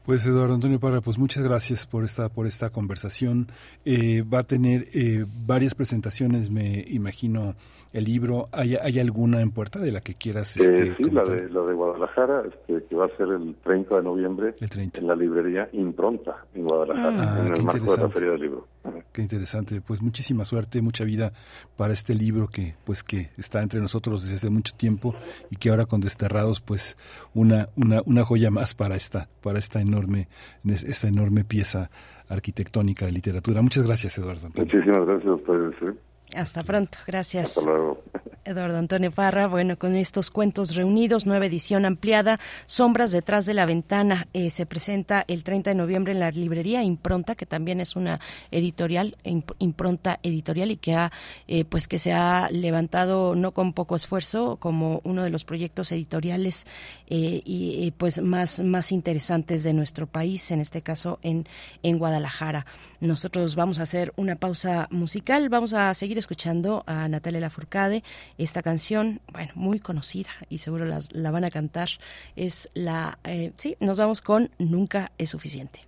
Pues 0.09 0.25
Eduardo 0.25 0.55
Antonio 0.55 0.81
Parra, 0.81 1.03
pues 1.03 1.19
muchas 1.19 1.43
gracias 1.43 1.87
por 1.87 2.03
esta 2.03 2.31
por 2.31 2.47
esta 2.47 2.71
conversación. 2.71 3.49
Eh, 3.85 4.23
va 4.23 4.39
a 4.39 4.43
tener 4.43 4.87
eh, 4.95 5.27
varias 5.45 5.75
presentaciones, 5.75 6.49
me 6.49 6.83
imagino, 6.89 7.57
el 7.93 8.05
libro. 8.05 8.49
¿Hay, 8.53 8.77
¿Hay 8.77 8.99
alguna 9.01 9.41
en 9.41 9.51
puerta 9.51 9.79
de 9.79 9.93
la 9.93 10.01
que 10.01 10.15
quieras? 10.15 10.57
Eh, 10.57 10.63
este, 10.63 10.97
sí, 10.97 11.11
la 11.11 11.23
de, 11.23 11.49
la 11.49 11.63
de 11.63 11.75
Guadalajara, 11.75 12.43
este, 12.47 12.85
que 12.87 12.95
va 12.95 13.07
a 13.07 13.17
ser 13.17 13.29
el 13.29 13.55
30 13.65 13.97
de 13.97 14.03
noviembre 14.03 14.55
en 14.61 15.07
la 15.07 15.15
librería 15.15 15.69
Impronta 15.73 16.45
en 16.55 16.65
Guadalajara, 16.65 17.17
ah, 17.19 17.47
en 17.47 17.57
el 17.57 17.63
marco 17.63 17.97
de 17.97 18.03
la 18.03 18.09
Feria 18.09 18.31
del 18.33 18.41
Libro. 18.41 18.67
Qué 19.13 19.23
interesante. 19.23 19.81
Pues 19.81 20.03
muchísima 20.03 20.45
suerte, 20.45 20.83
mucha 20.83 21.05
vida 21.05 21.33
para 21.77 21.93
este 21.93 22.15
libro 22.15 22.49
que 22.49 22.75
pues 22.85 23.03
que 23.03 23.31
está 23.37 23.63
entre 23.63 23.81
nosotros 23.81 24.23
desde 24.23 24.37
hace 24.37 24.51
mucho 24.51 24.75
tiempo 24.77 25.15
y 25.51 25.57
que 25.57 25.71
ahora 25.71 25.87
con 25.87 26.01
Desterrados 26.01 26.61
pues 26.61 26.97
una 27.35 27.69
una 27.77 28.01
una 28.07 28.25
joya 28.25 28.51
más 28.51 28.75
para 28.75 28.97
esta 28.97 29.29
para 29.43 29.59
esta 29.59 29.81
enorme 29.81 30.29
esta 30.65 31.09
enorme 31.09 31.45
pieza 31.45 31.91
arquitectónica 32.29 33.07
de 33.07 33.13
literatura. 33.13 33.63
Muchas 33.63 33.87
gracias, 33.87 34.19
Eduardo. 34.19 34.49
Muchísimas 34.57 35.07
gracias 35.07 35.27
a 35.27 35.35
ustedes. 35.35 35.75
¿eh? 35.83 35.95
Hasta 36.35 36.63
pronto, 36.63 36.99
gracias. 37.07 37.59
Hasta 37.59 37.71
luego. 37.71 38.03
Eduardo 38.49 38.79
Antonio 38.79 39.13
Parra, 39.13 39.47
bueno, 39.47 39.79
con 39.79 39.95
estos 39.95 40.31
cuentos 40.31 40.75
reunidos, 40.75 41.27
nueva 41.27 41.45
edición 41.45 41.85
ampliada, 41.85 42.41
Sombras 42.67 43.13
detrás 43.13 43.45
de 43.45 43.53
la 43.53 43.67
ventana, 43.67 44.27
eh, 44.33 44.49
se 44.49 44.65
presenta 44.65 45.25
el 45.29 45.45
30 45.45 45.71
de 45.71 45.75
noviembre 45.75 46.13
en 46.13 46.21
la 46.21 46.31
librería 46.31 46.83
Impronta, 46.83 47.35
que 47.35 47.45
también 47.45 47.81
es 47.81 47.95
una 47.95 48.21
editorial, 48.51 49.17
Impronta 49.59 50.19
editorial, 50.23 50.71
y 50.71 50.77
que 50.79 50.95
ha, 50.95 51.13
eh, 51.47 51.67
pues 51.67 51.89
que 51.89 51.99
se 51.99 52.13
ha 52.13 52.49
levantado 52.51 53.35
no 53.35 53.53
con 53.53 53.75
poco 53.75 53.97
esfuerzo 53.97 54.57
como 54.57 55.03
uno 55.05 55.23
de 55.23 55.31
los 55.31 55.45
proyectos 55.45 55.93
editoriales 55.93 56.67
eh, 57.09 57.43
y 57.45 57.91
pues 57.99 58.23
más, 58.23 58.61
más 58.61 58.93
interesantes 58.93 59.63
de 59.63 59.75
nuestro 59.75 60.07
país, 60.07 60.51
en 60.51 60.61
este 60.61 60.81
caso 60.81 61.19
en, 61.23 61.47
en 61.83 61.99
Guadalajara. 61.99 62.65
Nosotros 63.01 63.57
vamos 63.57 63.79
a 63.79 63.83
hacer 63.83 64.13
una 64.17 64.37
pausa 64.37 64.89
musical, 64.91 65.49
vamos 65.51 65.75
a 65.75 65.93
seguir 65.95 66.18
escuchando 66.19 66.85
a 66.87 67.09
Natalia 67.09 67.41
Lafourcade 67.41 68.03
esta 68.37 68.63
canción, 68.63 69.21
bueno, 69.33 69.53
muy 69.55 69.79
conocida 69.81 70.31
y 70.49 70.59
seguro 70.59 70.85
las, 70.85 71.13
la 71.13 71.31
van 71.31 71.45
a 71.45 71.51
cantar. 71.51 71.89
Es 72.37 72.69
la, 72.75 73.19
eh, 73.25 73.53
sí, 73.57 73.77
nos 73.81 73.99
vamos 73.99 74.21
con 74.21 74.51
Nunca 74.59 75.13
es 75.19 75.31
suficiente. 75.31 75.81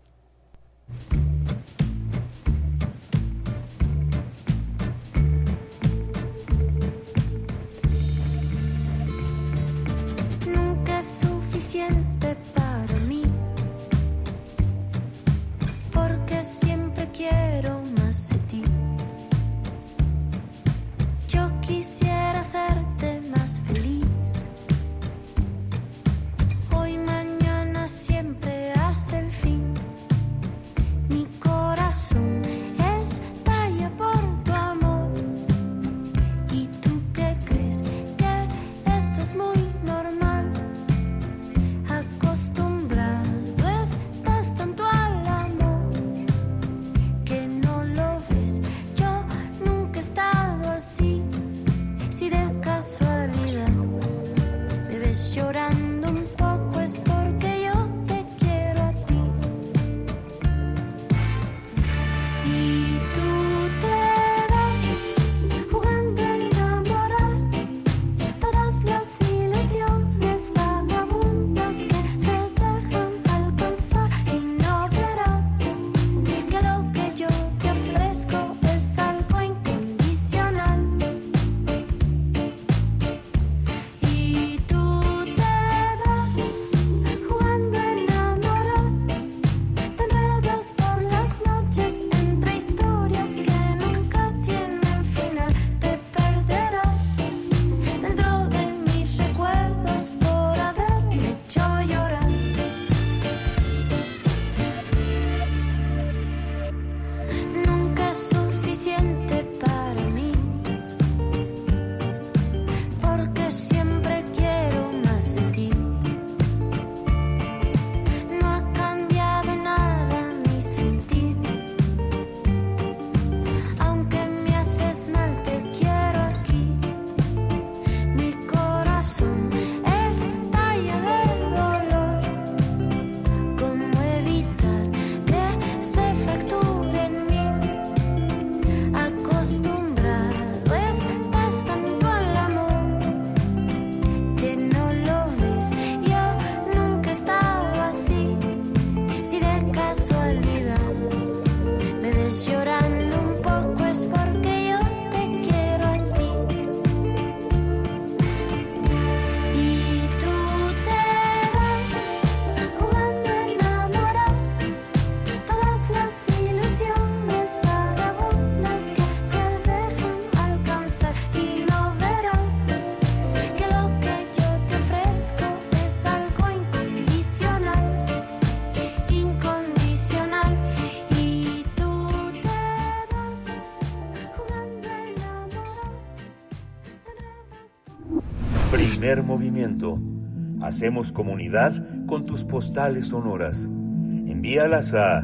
Hacemos 190.81 191.12
comunidad 191.12 191.75
con 192.07 192.25
tus 192.25 192.42
postales 192.42 193.09
sonoras. 193.09 193.67
Envíalas 193.67 194.94
a 194.94 195.23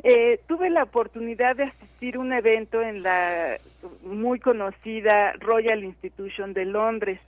eh, 0.04 0.40
tuve 0.48 0.70
la 0.70 0.84
oportunidad 0.84 1.58
de 1.58 1.64
asistir 1.64 2.16
a 2.16 2.20
un 2.20 2.32
evento 2.32 2.82
en 2.82 3.04
la 3.04 3.58
muy 4.04 4.40
conocida 4.40 5.34
Royal 5.40 5.84
Institution 5.84 6.54
de 6.54 6.66
Londres. 6.66 7.20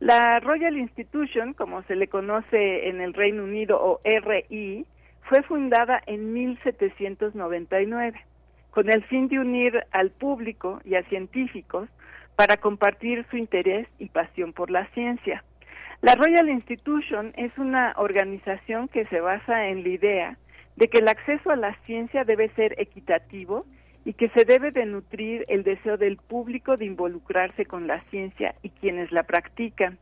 La 0.00 0.40
Royal 0.40 0.76
Institution, 0.76 1.54
como 1.54 1.82
se 1.84 1.94
le 1.94 2.08
conoce 2.08 2.88
en 2.88 3.00
el 3.00 3.14
Reino 3.14 3.44
Unido 3.44 3.78
o 3.80 4.00
RI, 4.04 4.84
fue 5.28 5.42
fundada 5.44 6.02
en 6.06 6.32
1799 6.32 8.20
con 8.72 8.90
el 8.90 9.04
fin 9.04 9.28
de 9.28 9.38
unir 9.38 9.84
al 9.92 10.10
público 10.10 10.80
y 10.84 10.96
a 10.96 11.04
científicos 11.04 11.88
para 12.34 12.56
compartir 12.56 13.24
su 13.30 13.36
interés 13.36 13.86
y 13.98 14.08
pasión 14.08 14.52
por 14.52 14.70
la 14.70 14.86
ciencia. 14.88 15.44
La 16.02 16.16
Royal 16.16 16.48
Institution 16.48 17.32
es 17.36 17.56
una 17.58 17.94
organización 17.96 18.88
que 18.88 19.04
se 19.04 19.20
basa 19.20 19.68
en 19.68 19.84
la 19.84 19.88
idea 19.88 20.38
de 20.74 20.88
que 20.88 20.98
el 20.98 21.06
acceso 21.06 21.50
a 21.50 21.56
la 21.56 21.76
ciencia 21.84 22.24
debe 22.24 22.48
ser 22.56 22.74
equitativo 22.82 23.64
y 24.04 24.14
que 24.14 24.28
se 24.30 24.44
debe 24.44 24.72
de 24.72 24.84
nutrir 24.84 25.44
el 25.46 25.62
deseo 25.62 25.96
del 25.96 26.16
público 26.16 26.74
de 26.74 26.86
involucrarse 26.86 27.66
con 27.66 27.86
la 27.86 28.00
ciencia 28.10 28.52
y 28.62 28.70
quienes 28.70 29.12
la 29.12 29.22
practican. 29.22 29.96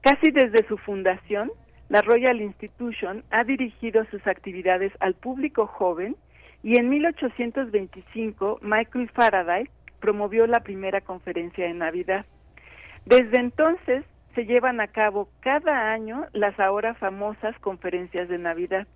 Casi 0.00 0.30
desde 0.30 0.66
su 0.68 0.78
fundación, 0.78 1.52
la 1.90 2.00
Royal 2.00 2.40
Institution 2.40 3.22
ha 3.30 3.44
dirigido 3.44 4.06
sus 4.06 4.26
actividades 4.26 4.90
al 5.00 5.12
público 5.16 5.66
joven 5.66 6.16
y 6.62 6.78
en 6.78 6.88
1825 6.88 8.60
Michael 8.62 9.10
Faraday 9.10 9.68
promovió 10.00 10.46
la 10.46 10.60
primera 10.60 11.02
conferencia 11.02 11.66
de 11.66 11.74
Navidad. 11.74 12.24
Desde 13.04 13.38
entonces 13.38 14.02
se 14.36 14.44
llevan 14.44 14.80
a 14.82 14.86
cabo 14.86 15.30
cada 15.40 15.90
año 15.92 16.26
las 16.34 16.60
ahora 16.60 16.94
famosas 16.94 17.58
conferencias 17.58 18.28
de 18.28 18.36
Navidad. 18.36 18.86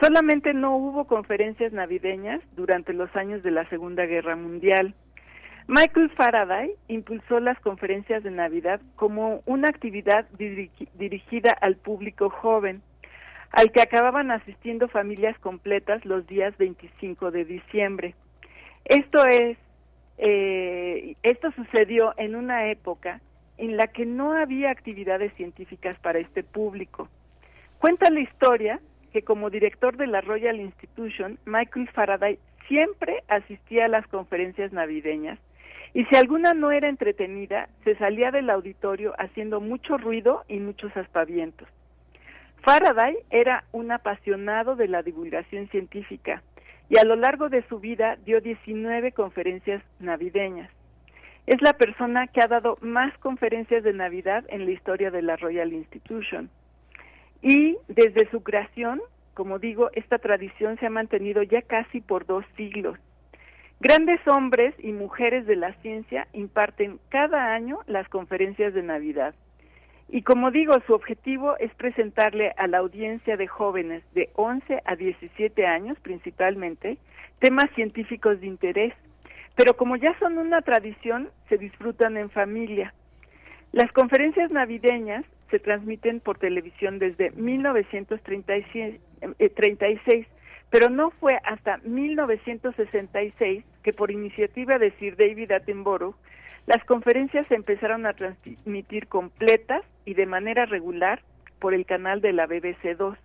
Solamente 0.00 0.54
no 0.54 0.76
hubo 0.76 1.06
conferencias 1.06 1.72
navideñas 1.72 2.40
durante 2.54 2.94
los 2.94 3.14
años 3.16 3.42
de 3.42 3.50
la 3.50 3.66
Segunda 3.66 4.04
Guerra 4.06 4.36
Mundial. 4.36 4.94
Michael 5.66 6.10
Faraday 6.10 6.70
impulsó 6.86 7.40
las 7.40 7.58
conferencias 7.58 8.22
de 8.22 8.30
Navidad 8.30 8.80
como 8.94 9.42
una 9.44 9.68
actividad 9.68 10.26
dirigida 10.38 11.52
al 11.60 11.76
público 11.76 12.30
joven, 12.30 12.80
al 13.50 13.72
que 13.72 13.82
acababan 13.82 14.30
asistiendo 14.30 14.86
familias 14.88 15.36
completas 15.40 16.04
los 16.04 16.26
días 16.28 16.56
25 16.58 17.32
de 17.32 17.44
diciembre. 17.44 18.14
Esto 18.84 19.26
es, 19.26 19.58
eh, 20.18 21.14
esto 21.24 21.50
sucedió 21.56 22.14
en 22.16 22.36
una 22.36 22.68
época 22.68 23.20
en 23.60 23.76
la 23.76 23.88
que 23.88 24.06
no 24.06 24.32
había 24.32 24.70
actividades 24.70 25.32
científicas 25.34 25.98
para 25.98 26.18
este 26.18 26.42
público. 26.42 27.08
Cuenta 27.78 28.08
la 28.10 28.20
historia 28.20 28.80
que 29.12 29.22
como 29.22 29.50
director 29.50 29.98
de 29.98 30.06
la 30.06 30.22
Royal 30.22 30.58
Institution, 30.58 31.38
Michael 31.44 31.88
Faraday 31.90 32.38
siempre 32.68 33.22
asistía 33.28 33.84
a 33.84 33.88
las 33.88 34.06
conferencias 34.06 34.72
navideñas 34.72 35.38
y 35.92 36.04
si 36.06 36.16
alguna 36.16 36.54
no 36.54 36.70
era 36.70 36.88
entretenida, 36.88 37.68
se 37.84 37.96
salía 37.96 38.30
del 38.30 38.48
auditorio 38.48 39.12
haciendo 39.18 39.60
mucho 39.60 39.98
ruido 39.98 40.44
y 40.48 40.58
muchos 40.58 40.96
aspavientos. 40.96 41.68
Faraday 42.62 43.14
era 43.30 43.64
un 43.72 43.92
apasionado 43.92 44.74
de 44.74 44.88
la 44.88 45.02
divulgación 45.02 45.68
científica 45.68 46.42
y 46.88 46.98
a 46.98 47.04
lo 47.04 47.14
largo 47.16 47.50
de 47.50 47.62
su 47.68 47.78
vida 47.78 48.16
dio 48.24 48.40
19 48.40 49.12
conferencias 49.12 49.82
navideñas. 49.98 50.70
Es 51.50 51.60
la 51.62 51.72
persona 51.72 52.28
que 52.28 52.40
ha 52.40 52.46
dado 52.46 52.78
más 52.80 53.12
conferencias 53.18 53.82
de 53.82 53.92
Navidad 53.92 54.44
en 54.50 54.66
la 54.66 54.70
historia 54.70 55.10
de 55.10 55.20
la 55.20 55.34
Royal 55.34 55.72
Institution. 55.72 56.48
Y 57.42 57.76
desde 57.88 58.30
su 58.30 58.44
creación, 58.44 59.00
como 59.34 59.58
digo, 59.58 59.90
esta 59.94 60.18
tradición 60.18 60.78
se 60.78 60.86
ha 60.86 60.90
mantenido 60.90 61.42
ya 61.42 61.62
casi 61.62 62.00
por 62.00 62.24
dos 62.24 62.44
siglos. 62.56 63.00
Grandes 63.80 64.20
hombres 64.28 64.76
y 64.78 64.92
mujeres 64.92 65.44
de 65.44 65.56
la 65.56 65.72
ciencia 65.82 66.28
imparten 66.34 67.00
cada 67.08 67.52
año 67.52 67.80
las 67.88 68.08
conferencias 68.08 68.72
de 68.72 68.84
Navidad. 68.84 69.34
Y 70.08 70.22
como 70.22 70.52
digo, 70.52 70.76
su 70.86 70.94
objetivo 70.94 71.56
es 71.58 71.74
presentarle 71.74 72.52
a 72.58 72.68
la 72.68 72.78
audiencia 72.78 73.36
de 73.36 73.48
jóvenes 73.48 74.04
de 74.14 74.30
11 74.36 74.82
a 74.86 74.94
17 74.94 75.66
años 75.66 75.96
principalmente 76.00 76.98
temas 77.40 77.68
científicos 77.74 78.40
de 78.40 78.46
interés. 78.46 78.94
Pero 79.56 79.76
como 79.76 79.96
ya 79.96 80.18
son 80.18 80.38
una 80.38 80.62
tradición, 80.62 81.30
se 81.48 81.58
disfrutan 81.58 82.16
en 82.16 82.30
familia. 82.30 82.94
Las 83.72 83.92
conferencias 83.92 84.52
navideñas 84.52 85.26
se 85.50 85.58
transmiten 85.58 86.20
por 86.20 86.38
televisión 86.38 86.98
desde 86.98 87.30
1936, 87.32 88.96
eh, 89.38 90.26
pero 90.70 90.88
no 90.88 91.10
fue 91.10 91.38
hasta 91.44 91.78
1966 91.78 93.64
que 93.82 93.92
por 93.92 94.10
iniciativa 94.10 94.78
de 94.78 94.92
Sir 94.92 95.16
David 95.16 95.52
Attenborough 95.52 96.14
las 96.66 96.84
conferencias 96.84 97.46
se 97.48 97.54
empezaron 97.54 98.06
a 98.06 98.12
transmitir 98.12 99.08
completas 99.08 99.82
y 100.04 100.14
de 100.14 100.26
manera 100.26 100.66
regular 100.66 101.22
por 101.58 101.74
el 101.74 101.86
canal 101.86 102.20
de 102.20 102.32
la 102.32 102.46
BBC 102.46 102.96
2. 102.96 103.16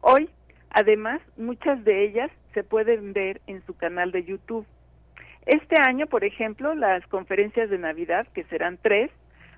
Hoy, 0.00 0.30
además, 0.70 1.20
muchas 1.36 1.84
de 1.84 2.04
ellas 2.04 2.30
se 2.54 2.64
pueden 2.64 3.12
ver 3.12 3.40
en 3.46 3.64
su 3.66 3.76
canal 3.76 4.10
de 4.12 4.24
YouTube. 4.24 4.66
Este 5.46 5.76
año, 5.80 6.06
por 6.06 6.24
ejemplo, 6.24 6.74
las 6.74 7.04
conferencias 7.08 7.68
de 7.68 7.78
Navidad, 7.78 8.26
que 8.34 8.44
serán 8.44 8.78
tres, 8.80 9.10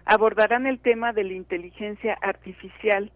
abordarán 0.06 0.66
el 0.66 0.78
tema 0.78 1.12
de 1.12 1.24
la 1.24 1.34
inteligencia 1.34 2.16
artificial. 2.22 3.10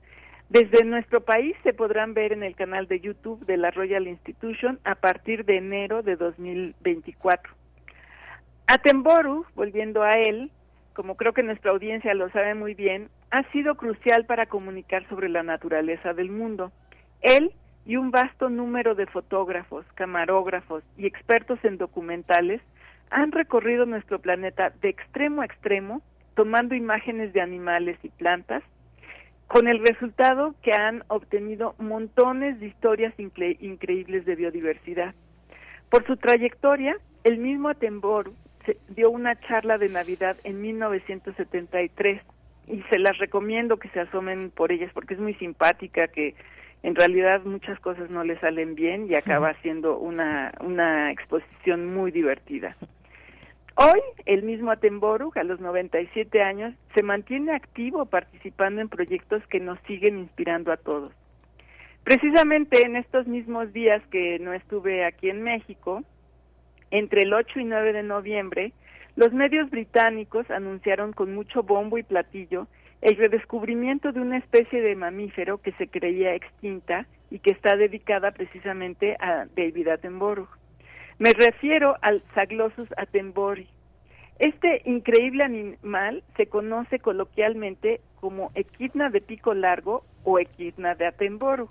Desde 0.51 0.85
nuestro 0.85 1.23
país 1.23 1.57
se 1.63 1.73
podrán 1.73 2.15
ver 2.15 2.33
en 2.33 2.43
el 2.43 2.55
canal 2.57 2.87
de 2.87 3.01
YouTube 3.01 3.45
de 3.47 3.57
la 3.57 3.71
Royal 3.71 4.07
Institution 4.07 4.79
a 4.85 4.95
partir 4.95 5.45
de 5.45 5.59
enero 5.59 6.03
de 6.03 6.17
2024. 6.17 7.53
Attenborough, 8.67 9.47
volviendo 9.55 10.03
a 10.03 10.11
él, 10.11 10.51
como 10.95 11.17
creo 11.17 11.33
que 11.33 11.43
nuestra 11.43 11.71
audiencia 11.71 12.13
lo 12.15 12.31
sabe 12.31 12.55
muy 12.55 12.75
bien, 12.75 13.09
ha 13.31 13.43
sido 13.53 13.77
crucial 13.77 14.27
para 14.27 14.47
comunicar 14.47 15.09
sobre 15.09 15.29
la 15.29 15.43
naturaleza 15.43 16.13
del 16.13 16.31
mundo. 16.31 16.73
Él 17.21 17.53
y 17.89 17.97
un 17.97 18.11
vasto 18.11 18.51
número 18.51 18.95
de 18.95 19.07
fotógrafos, 19.07 19.87
camarógrafos 19.95 20.85
y 20.99 21.07
expertos 21.07 21.59
en 21.65 21.79
documentales 21.79 22.61
han 23.11 23.33
recorrido 23.33 23.87
nuestro 23.87 24.19
planeta 24.19 24.71
de 24.83 24.91
extremo 24.91 25.41
a 25.41 25.47
extremo 25.47 26.03
tomando 26.35 26.75
imágenes 26.75 27.33
de 27.33 27.41
animales 27.41 27.99
y 28.03 28.11
plantas, 28.11 28.63
con 29.47 29.67
el 29.67 29.85
resultado 29.85 30.55
que 30.63 30.73
han 30.73 31.03
obtenido 31.09 31.75
montones 31.79 32.61
de 32.61 32.67
historias 32.67 33.15
increíbles 33.19 34.27
de 34.27 34.37
biodiversidad. 34.37 35.15
Por 35.89 36.07
su 36.07 36.19
trayectoria, 36.19 36.95
el 37.25 37.39
mismo 37.39 37.71
Atembor 37.71 38.31
dio 38.91 39.11
una 39.11 39.35
charla 39.41 39.79
de 39.79 39.89
Navidad 39.89 40.37
en 40.45 40.61
1973 40.61 42.21
y 42.67 42.83
se 42.91 42.99
las 42.99 43.17
recomiendo 43.17 43.79
que 43.79 43.89
se 43.89 44.01
asomen 44.01 44.51
por 44.51 44.73
ellas 44.73 44.93
porque 44.93 45.15
es 45.15 45.21
muy 45.21 45.33
simpática, 45.35 46.07
que 46.09 46.35
en 46.83 46.95
realidad 46.95 47.43
muchas 47.45 47.79
cosas 47.81 48.11
no 48.11 48.25
le 48.25 48.39
salen 48.39 48.75
bien 48.75 49.11
y 49.11 49.15
acaba 49.15 49.55
siendo 49.63 49.99
una, 49.99 50.53
una 50.61 51.11
exposición 51.11 51.93
muy 51.93 52.11
divertida. 52.11 52.77
Hoy, 53.75 54.01
el 54.27 54.43
mismo 54.43 54.71
Atemboru, 54.71 55.31
a 55.37 55.45
los 55.45 55.61
97 55.61 56.43
años, 56.43 56.75
se 56.95 57.03
mantiene 57.03 57.53
activo 57.53 58.07
participando 58.07 58.81
en 58.81 58.89
proyectos 58.89 59.47
que 59.47 59.61
nos 59.61 59.79
siguen 59.87 60.19
inspirando 60.19 60.73
a 60.73 60.77
todos. 60.77 61.11
Precisamente 62.03 62.85
en 62.85 62.97
estos 62.97 63.27
mismos 63.27 63.73
días 63.73 64.03
que 64.11 64.39
no 64.39 64.53
estuve 64.53 65.05
aquí 65.05 65.31
en 65.31 65.43
México, 65.43 66.03
entre 66.91 67.23
el 67.23 67.35
8 67.35 67.61
y 67.61 67.65
9 67.65 67.93
de 67.93 68.03
noviembre, 68.03 68.73
los 69.15 69.33
medios 69.33 69.69
británicos 69.71 70.51
anunciaron 70.51 71.13
con 71.13 71.35
mucho 71.35 71.63
bombo 71.63 71.99
y 71.99 72.03
platillo 72.03 72.67
el 73.01 73.17
redescubrimiento 73.17 74.13
de 74.13 74.21
una 74.21 74.39
especie 74.39 74.81
de 74.81 74.97
mamífero 74.97 75.59
que 75.59 75.73
se 75.73 75.89
creía 75.89 76.35
extinta 76.35 77.07
y 77.31 77.39
que 77.39 77.51
está 77.51 77.77
dedicada 77.77 78.33
precisamente 78.33 79.17
a 79.21 79.47
David 79.57 79.89
Attenborough. 79.89 80.49
Me 81.19 81.33
refiero 81.33 81.97
al 82.03 82.23
Zaglosus 82.35 82.89
attenbori. 82.97 83.69
Este 84.39 84.83
increíble 84.85 85.43
animal 85.43 86.23
se 86.37 86.47
conoce 86.47 87.01
coloquialmente 87.01 88.01
como 88.21 88.53
equidna 88.55 89.11
de 89.11 89.21
pico 89.21 89.53
largo 89.53 90.05
o 90.23 90.39
equidna 90.39 90.95
de 90.95 91.07
Attenborough. 91.07 91.71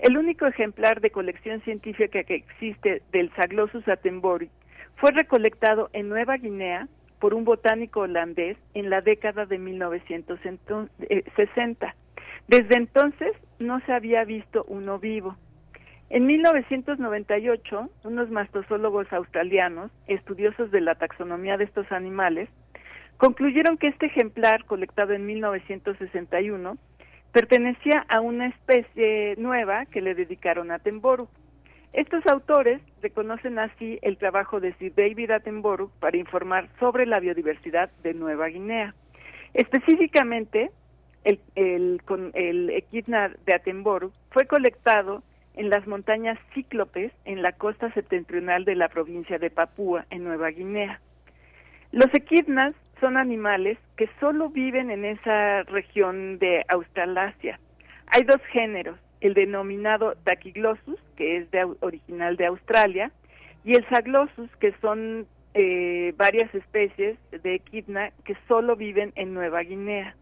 El 0.00 0.16
único 0.16 0.46
ejemplar 0.46 1.00
de 1.00 1.10
colección 1.10 1.60
científica 1.62 2.24
que 2.24 2.34
existe 2.34 3.02
del 3.12 3.30
Zaglosus 3.34 3.86
attenbori 3.86 4.50
fue 4.96 5.12
recolectado 5.12 5.90
en 5.92 6.08
Nueva 6.08 6.38
Guinea 6.38 6.88
por 7.22 7.32
un 7.34 7.44
botánico 7.44 8.00
holandés 8.00 8.56
en 8.74 8.90
la 8.90 9.00
década 9.00 9.46
de 9.46 9.56
1960. 9.56 11.94
Desde 12.48 12.76
entonces 12.76 13.30
no 13.60 13.78
se 13.86 13.92
había 13.92 14.24
visto 14.24 14.64
uno 14.66 14.98
vivo. 14.98 15.36
En 16.10 16.26
1998, 16.26 17.82
unos 18.02 18.28
mastozólogos 18.28 19.06
australianos, 19.12 19.92
estudiosos 20.08 20.72
de 20.72 20.80
la 20.80 20.96
taxonomía 20.96 21.56
de 21.56 21.62
estos 21.62 21.92
animales, 21.92 22.48
concluyeron 23.18 23.78
que 23.78 23.86
este 23.86 24.06
ejemplar, 24.06 24.64
colectado 24.64 25.12
en 25.12 25.24
1961, 25.24 26.76
pertenecía 27.30 28.04
a 28.08 28.20
una 28.20 28.48
especie 28.48 29.36
nueva 29.36 29.86
que 29.86 30.00
le 30.00 30.16
dedicaron 30.16 30.72
a 30.72 30.74
Attenborough. 30.74 31.28
Estos 31.92 32.26
autores 32.26 32.80
reconocen 33.02 33.58
así 33.58 33.98
el 34.00 34.16
trabajo 34.16 34.60
de 34.60 34.72
Sir 34.74 34.94
David 34.94 35.30
Attenborough 35.30 35.90
para 36.00 36.16
informar 36.16 36.68
sobre 36.80 37.04
la 37.04 37.20
biodiversidad 37.20 37.90
de 38.02 38.14
Nueva 38.14 38.46
Guinea. 38.46 38.90
Específicamente, 39.52 40.70
el, 41.24 41.38
el, 41.54 42.70
equidna 42.70 43.30
de 43.44 43.54
Attenborough 43.54 44.12
fue 44.30 44.46
colectado 44.46 45.22
en 45.54 45.68
las 45.68 45.86
montañas 45.86 46.38
Cíclopes, 46.54 47.12
en 47.26 47.42
la 47.42 47.52
costa 47.52 47.92
septentrional 47.92 48.64
de 48.64 48.74
la 48.74 48.88
provincia 48.88 49.38
de 49.38 49.50
Papúa, 49.50 50.06
en 50.08 50.24
Nueva 50.24 50.48
Guinea. 50.48 50.98
Los 51.90 52.08
equidnas 52.14 52.74
son 53.00 53.18
animales 53.18 53.76
que 53.98 54.08
solo 54.18 54.48
viven 54.48 54.90
en 54.90 55.04
esa 55.04 55.62
región 55.64 56.38
de 56.38 56.64
Australasia. 56.68 57.60
Hay 58.06 58.22
dos 58.22 58.40
géneros, 58.50 58.98
el 59.22 59.34
denominado 59.34 60.14
Tachyglossus, 60.24 61.00
que 61.16 61.38
es 61.38 61.50
de, 61.50 61.64
original 61.80 62.36
de 62.36 62.46
Australia, 62.46 63.10
y 63.64 63.72
el 63.74 63.88
Saglossus, 63.88 64.50
que 64.56 64.74
son 64.80 65.26
eh, 65.54 66.12
varias 66.16 66.52
especies 66.54 67.16
de 67.30 67.54
equidna 67.54 68.10
que 68.24 68.36
solo 68.48 68.74
viven 68.76 69.12
en 69.14 69.32
Nueva 69.32 69.60
Guinea. 69.60 70.16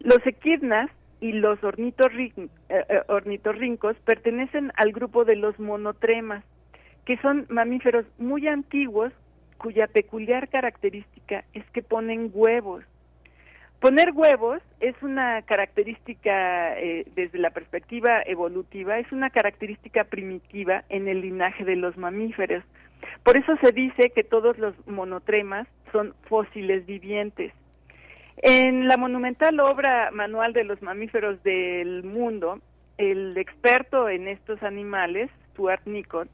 Los 0.00 0.24
equidnas 0.26 0.90
y 1.20 1.32
los 1.32 1.58
ornitorrin- 1.60 2.50
eh, 2.68 2.84
eh, 2.88 3.02
ornitorrincos 3.08 3.96
pertenecen 4.04 4.72
al 4.76 4.92
grupo 4.92 5.24
de 5.24 5.36
los 5.36 5.58
monotremas, 5.58 6.44
que 7.06 7.16
son 7.18 7.46
mamíferos 7.48 8.04
muy 8.18 8.46
antiguos 8.46 9.12
cuya 9.56 9.86
peculiar 9.86 10.48
característica 10.48 11.44
es 11.54 11.64
que 11.70 11.82
ponen 11.82 12.30
huevos. 12.32 12.84
Poner 13.80 14.10
huevos 14.12 14.60
es 14.80 14.96
una 15.02 15.42
característica, 15.42 16.76
eh, 16.80 17.06
desde 17.14 17.38
la 17.38 17.50
perspectiva 17.50 18.22
evolutiva, 18.26 18.98
es 18.98 19.10
una 19.12 19.30
característica 19.30 20.02
primitiva 20.02 20.82
en 20.88 21.06
el 21.06 21.20
linaje 21.20 21.64
de 21.64 21.76
los 21.76 21.96
mamíferos. 21.96 22.64
Por 23.22 23.36
eso 23.36 23.56
se 23.62 23.70
dice 23.70 24.10
que 24.10 24.24
todos 24.24 24.58
los 24.58 24.74
monotremas 24.88 25.68
son 25.92 26.14
fósiles 26.28 26.86
vivientes. 26.86 27.52
En 28.38 28.88
la 28.88 28.96
monumental 28.96 29.60
obra 29.60 30.10
Manual 30.12 30.52
de 30.52 30.64
los 30.64 30.82
Mamíferos 30.82 31.40
del 31.44 32.02
Mundo, 32.02 32.60
el 32.96 33.36
experto 33.38 34.08
en 34.08 34.26
estos 34.26 34.60
animales, 34.64 35.30
Stuart 35.52 35.82
Nicol, 35.86 36.28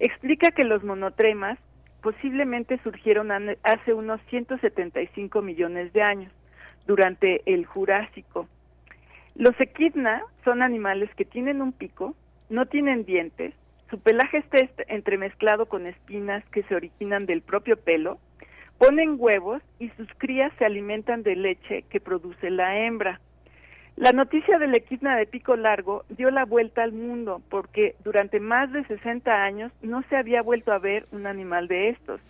explica 0.00 0.50
que 0.50 0.64
los 0.64 0.82
monotremas 0.82 1.58
posiblemente 2.02 2.78
surgieron 2.82 3.30
hace 3.62 3.92
unos 3.92 4.20
175 4.30 5.42
millones 5.42 5.92
de 5.92 6.02
años, 6.02 6.32
durante 6.88 7.42
el 7.46 7.64
Jurásico. 7.66 8.48
Los 9.36 9.54
equidna 9.60 10.22
son 10.44 10.62
animales 10.62 11.08
que 11.14 11.24
tienen 11.24 11.62
un 11.62 11.72
pico, 11.72 12.16
no 12.50 12.66
tienen 12.66 13.04
dientes, 13.04 13.54
su 13.90 14.00
pelaje 14.00 14.38
está 14.38 14.58
est- 14.58 14.80
entremezclado 14.88 15.66
con 15.66 15.86
espinas 15.86 16.44
que 16.50 16.62
se 16.64 16.74
originan 16.74 17.24
del 17.26 17.42
propio 17.42 17.76
pelo, 17.76 18.18
ponen 18.78 19.16
huevos 19.18 19.62
y 19.78 19.90
sus 19.90 20.08
crías 20.18 20.52
se 20.58 20.64
alimentan 20.64 21.22
de 21.22 21.36
leche 21.36 21.84
que 21.90 22.00
produce 22.00 22.50
la 22.50 22.78
hembra. 22.80 23.20
La 23.96 24.12
noticia 24.12 24.58
del 24.58 24.74
equidna 24.74 25.16
de 25.16 25.26
pico 25.26 25.56
largo 25.56 26.04
dio 26.08 26.30
la 26.30 26.44
vuelta 26.44 26.82
al 26.84 26.92
mundo 26.92 27.42
porque 27.50 27.96
durante 28.04 28.40
más 28.40 28.70
de 28.72 28.84
60 28.84 29.30
años 29.42 29.72
no 29.82 30.02
se 30.08 30.16
había 30.16 30.40
vuelto 30.42 30.72
a 30.72 30.78
ver 30.78 31.04
un 31.12 31.26
animal 31.26 31.66
de 31.68 31.90
estos. 31.90 32.20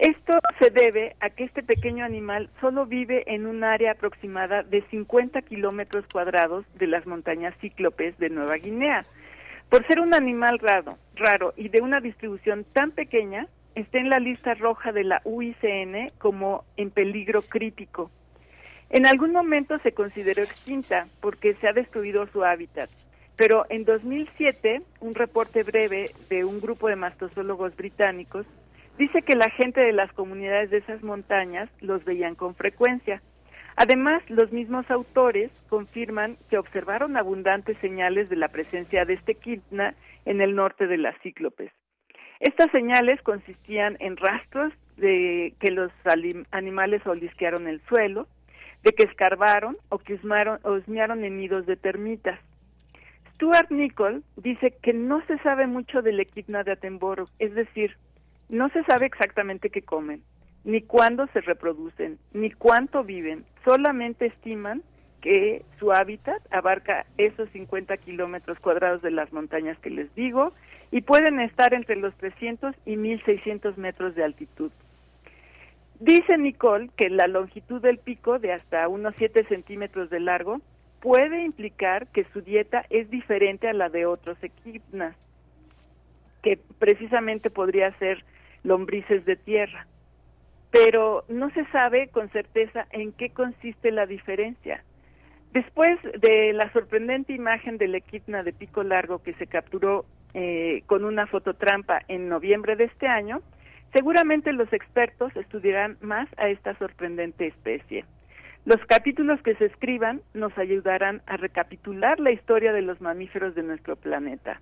Esto 0.00 0.40
se 0.58 0.70
debe 0.70 1.14
a 1.20 1.28
que 1.28 1.44
este 1.44 1.62
pequeño 1.62 2.06
animal 2.06 2.48
solo 2.62 2.86
vive 2.86 3.22
en 3.26 3.46
un 3.46 3.64
área 3.64 3.92
aproximada 3.92 4.62
de 4.62 4.80
50 4.88 5.42
kilómetros 5.42 6.06
cuadrados 6.10 6.64
de 6.78 6.86
las 6.86 7.04
montañas 7.06 7.54
cíclopes 7.60 8.16
de 8.16 8.30
Nueva 8.30 8.54
Guinea. 8.54 9.04
Por 9.68 9.86
ser 9.86 10.00
un 10.00 10.14
animal 10.14 10.58
raro, 10.58 10.96
raro 11.16 11.52
y 11.54 11.68
de 11.68 11.82
una 11.82 12.00
distribución 12.00 12.64
tan 12.72 12.92
pequeña, 12.92 13.46
está 13.74 13.98
en 13.98 14.08
la 14.08 14.20
lista 14.20 14.54
roja 14.54 14.90
de 14.90 15.04
la 15.04 15.20
UICN 15.24 16.06
como 16.16 16.64
en 16.78 16.90
peligro 16.90 17.42
crítico. 17.42 18.10
En 18.88 19.04
algún 19.04 19.32
momento 19.32 19.76
se 19.76 19.92
consideró 19.92 20.40
extinta 20.40 21.08
porque 21.20 21.52
se 21.56 21.68
ha 21.68 21.74
destruido 21.74 22.26
su 22.28 22.42
hábitat, 22.42 22.88
pero 23.36 23.66
en 23.68 23.84
2007 23.84 24.80
un 25.00 25.14
reporte 25.14 25.62
breve 25.62 26.10
de 26.30 26.46
un 26.46 26.58
grupo 26.58 26.88
de 26.88 26.96
mastozólogos 26.96 27.76
británicos 27.76 28.46
dice 29.00 29.22
que 29.22 29.34
la 29.34 29.48
gente 29.48 29.80
de 29.80 29.94
las 29.94 30.12
comunidades 30.12 30.68
de 30.68 30.76
esas 30.76 31.02
montañas 31.02 31.70
los 31.80 32.04
veían 32.04 32.34
con 32.34 32.54
frecuencia. 32.54 33.22
Además, 33.76 34.22
los 34.28 34.52
mismos 34.52 34.90
autores 34.90 35.50
confirman 35.70 36.36
que 36.50 36.58
observaron 36.58 37.16
abundantes 37.16 37.78
señales 37.78 38.28
de 38.28 38.36
la 38.36 38.48
presencia 38.48 39.06
de 39.06 39.14
este 39.14 39.32
equidna 39.32 39.94
en 40.26 40.42
el 40.42 40.54
norte 40.54 40.86
de 40.86 40.98
las 40.98 41.18
cíclopes. 41.22 41.72
Estas 42.40 42.70
señales 42.72 43.22
consistían 43.22 43.96
en 44.00 44.18
rastros 44.18 44.74
de 44.98 45.54
que 45.60 45.70
los 45.70 45.90
animales 46.50 47.06
olisquearon 47.06 47.68
el 47.68 47.80
suelo, 47.88 48.28
de 48.82 48.92
que 48.92 49.04
escarbaron 49.04 49.78
o 49.88 49.98
que 49.98 50.14
husmearon 50.14 51.24
en 51.24 51.38
nidos 51.38 51.64
de 51.64 51.76
termitas. 51.76 52.38
Stuart 53.34 53.70
Nicol 53.70 54.22
dice 54.36 54.74
que 54.82 54.92
no 54.92 55.24
se 55.26 55.38
sabe 55.38 55.66
mucho 55.66 56.02
del 56.02 56.20
equidna 56.20 56.64
de 56.64 56.72
Attenborough, 56.72 57.30
es 57.38 57.54
decir, 57.54 57.96
no 58.50 58.68
se 58.70 58.82
sabe 58.84 59.06
exactamente 59.06 59.70
qué 59.70 59.82
comen, 59.82 60.22
ni 60.64 60.82
cuándo 60.82 61.26
se 61.28 61.40
reproducen, 61.40 62.18
ni 62.32 62.50
cuánto 62.50 63.04
viven. 63.04 63.44
Solamente 63.64 64.26
estiman 64.26 64.82
que 65.22 65.64
su 65.78 65.92
hábitat 65.92 66.42
abarca 66.50 67.06
esos 67.16 67.48
50 67.50 67.96
kilómetros 67.98 68.58
cuadrados 68.58 69.02
de 69.02 69.12
las 69.12 69.32
montañas 69.32 69.78
que 69.78 69.90
les 69.90 70.12
digo 70.14 70.52
y 70.90 71.02
pueden 71.02 71.40
estar 71.40 71.74
entre 71.74 71.96
los 71.96 72.14
300 72.16 72.74
y 72.86 72.96
1600 72.96 73.78
metros 73.78 74.14
de 74.14 74.24
altitud. 74.24 74.72
Dice 76.00 76.38
Nicole 76.38 76.90
que 76.96 77.10
la 77.10 77.28
longitud 77.28 77.80
del 77.80 77.98
pico 77.98 78.38
de 78.38 78.52
hasta 78.52 78.88
unos 78.88 79.14
7 79.16 79.44
centímetros 79.44 80.10
de 80.10 80.20
largo 80.20 80.60
puede 81.00 81.44
implicar 81.44 82.08
que 82.08 82.24
su 82.32 82.40
dieta 82.40 82.84
es 82.90 83.10
diferente 83.10 83.68
a 83.68 83.74
la 83.74 83.90
de 83.90 84.06
otros 84.06 84.42
equidnas, 84.42 85.14
que 86.42 86.58
precisamente 86.78 87.50
podría 87.50 87.92
ser 87.98 88.24
lombrices 88.62 89.24
de 89.26 89.36
tierra. 89.36 89.86
Pero 90.70 91.24
no 91.28 91.50
se 91.50 91.64
sabe 91.66 92.08
con 92.08 92.28
certeza 92.30 92.86
en 92.90 93.12
qué 93.12 93.30
consiste 93.30 93.90
la 93.90 94.06
diferencia. 94.06 94.84
Después 95.52 95.98
de 96.02 96.52
la 96.52 96.72
sorprendente 96.72 97.32
imagen 97.32 97.76
del 97.76 97.96
equidna 97.96 98.44
de 98.44 98.52
pico 98.52 98.84
largo 98.84 99.20
que 99.20 99.34
se 99.34 99.48
capturó 99.48 100.04
eh, 100.32 100.82
con 100.86 101.04
una 101.04 101.26
fototrampa 101.26 102.02
en 102.06 102.28
noviembre 102.28 102.76
de 102.76 102.84
este 102.84 103.08
año, 103.08 103.40
seguramente 103.92 104.52
los 104.52 104.72
expertos 104.72 105.34
estudiarán 105.34 105.96
más 106.00 106.28
a 106.36 106.48
esta 106.48 106.78
sorprendente 106.78 107.48
especie. 107.48 108.04
Los 108.64 108.78
capítulos 108.86 109.42
que 109.42 109.56
se 109.56 109.64
escriban 109.64 110.20
nos 110.34 110.56
ayudarán 110.56 111.22
a 111.26 111.36
recapitular 111.36 112.20
la 112.20 112.30
historia 112.30 112.72
de 112.72 112.82
los 112.82 113.00
mamíferos 113.00 113.54
de 113.56 113.64
nuestro 113.64 113.96
planeta. 113.96 114.60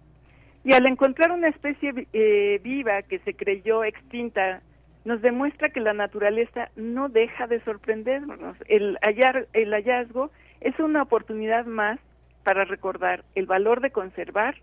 Y 0.65 0.73
al 0.75 0.87
encontrar 0.87 1.31
una 1.33 1.49
especie 1.49 2.07
eh, 2.13 2.61
viva 2.63 3.03
que 3.03 3.19
se 3.21 3.35
creyó 3.35 3.85
extinta, 3.85 4.61
nos 5.05 5.23
demuestra 5.23 5.71
que 5.71 5.81
la 5.81 5.95
naturaleza 5.95 6.71
no 6.77 7.09
deja 7.09 7.47
de 7.47 7.61
sorprendernos. 7.65 8.57
El, 8.67 8.99
hallar, 9.03 9.47
el 9.53 9.73
hallazgo 9.73 10.31
es 10.61 10.79
una 10.81 11.03
oportunidad 11.03 11.65
más 11.65 11.99
para 12.45 12.65
recordar 12.65 13.25
el 13.35 13.47
valor 13.47 13.81
de 13.81 13.91
conservar 13.91 14.57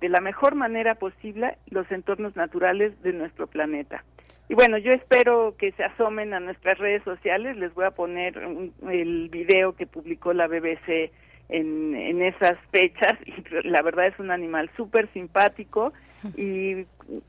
de 0.00 0.08
la 0.08 0.20
mejor 0.20 0.54
manera 0.54 0.96
posible 0.96 1.56
los 1.70 1.90
entornos 1.92 2.34
naturales 2.36 3.00
de 3.02 3.12
nuestro 3.12 3.46
planeta. 3.46 4.02
Y 4.48 4.54
bueno, 4.54 4.76
yo 4.78 4.90
espero 4.90 5.54
que 5.56 5.72
se 5.72 5.84
asomen 5.84 6.34
a 6.34 6.40
nuestras 6.40 6.78
redes 6.78 7.02
sociales. 7.04 7.56
Les 7.56 7.72
voy 7.74 7.84
a 7.86 7.92
poner 7.92 8.38
un- 8.38 8.72
el 8.90 9.28
video 9.30 9.74
que 9.74 9.86
publicó 9.86 10.32
la 10.34 10.46
BBC 10.48 11.10
en, 11.48 11.94
en 11.94 12.22
esas 12.22 12.58
fechas. 12.70 13.18
Y 13.26 13.68
la 13.68 13.82
verdad 13.82 14.06
es 14.06 14.18
un 14.18 14.30
animal 14.30 14.70
súper 14.76 15.08
simpático 15.12 15.92
y 16.36 16.86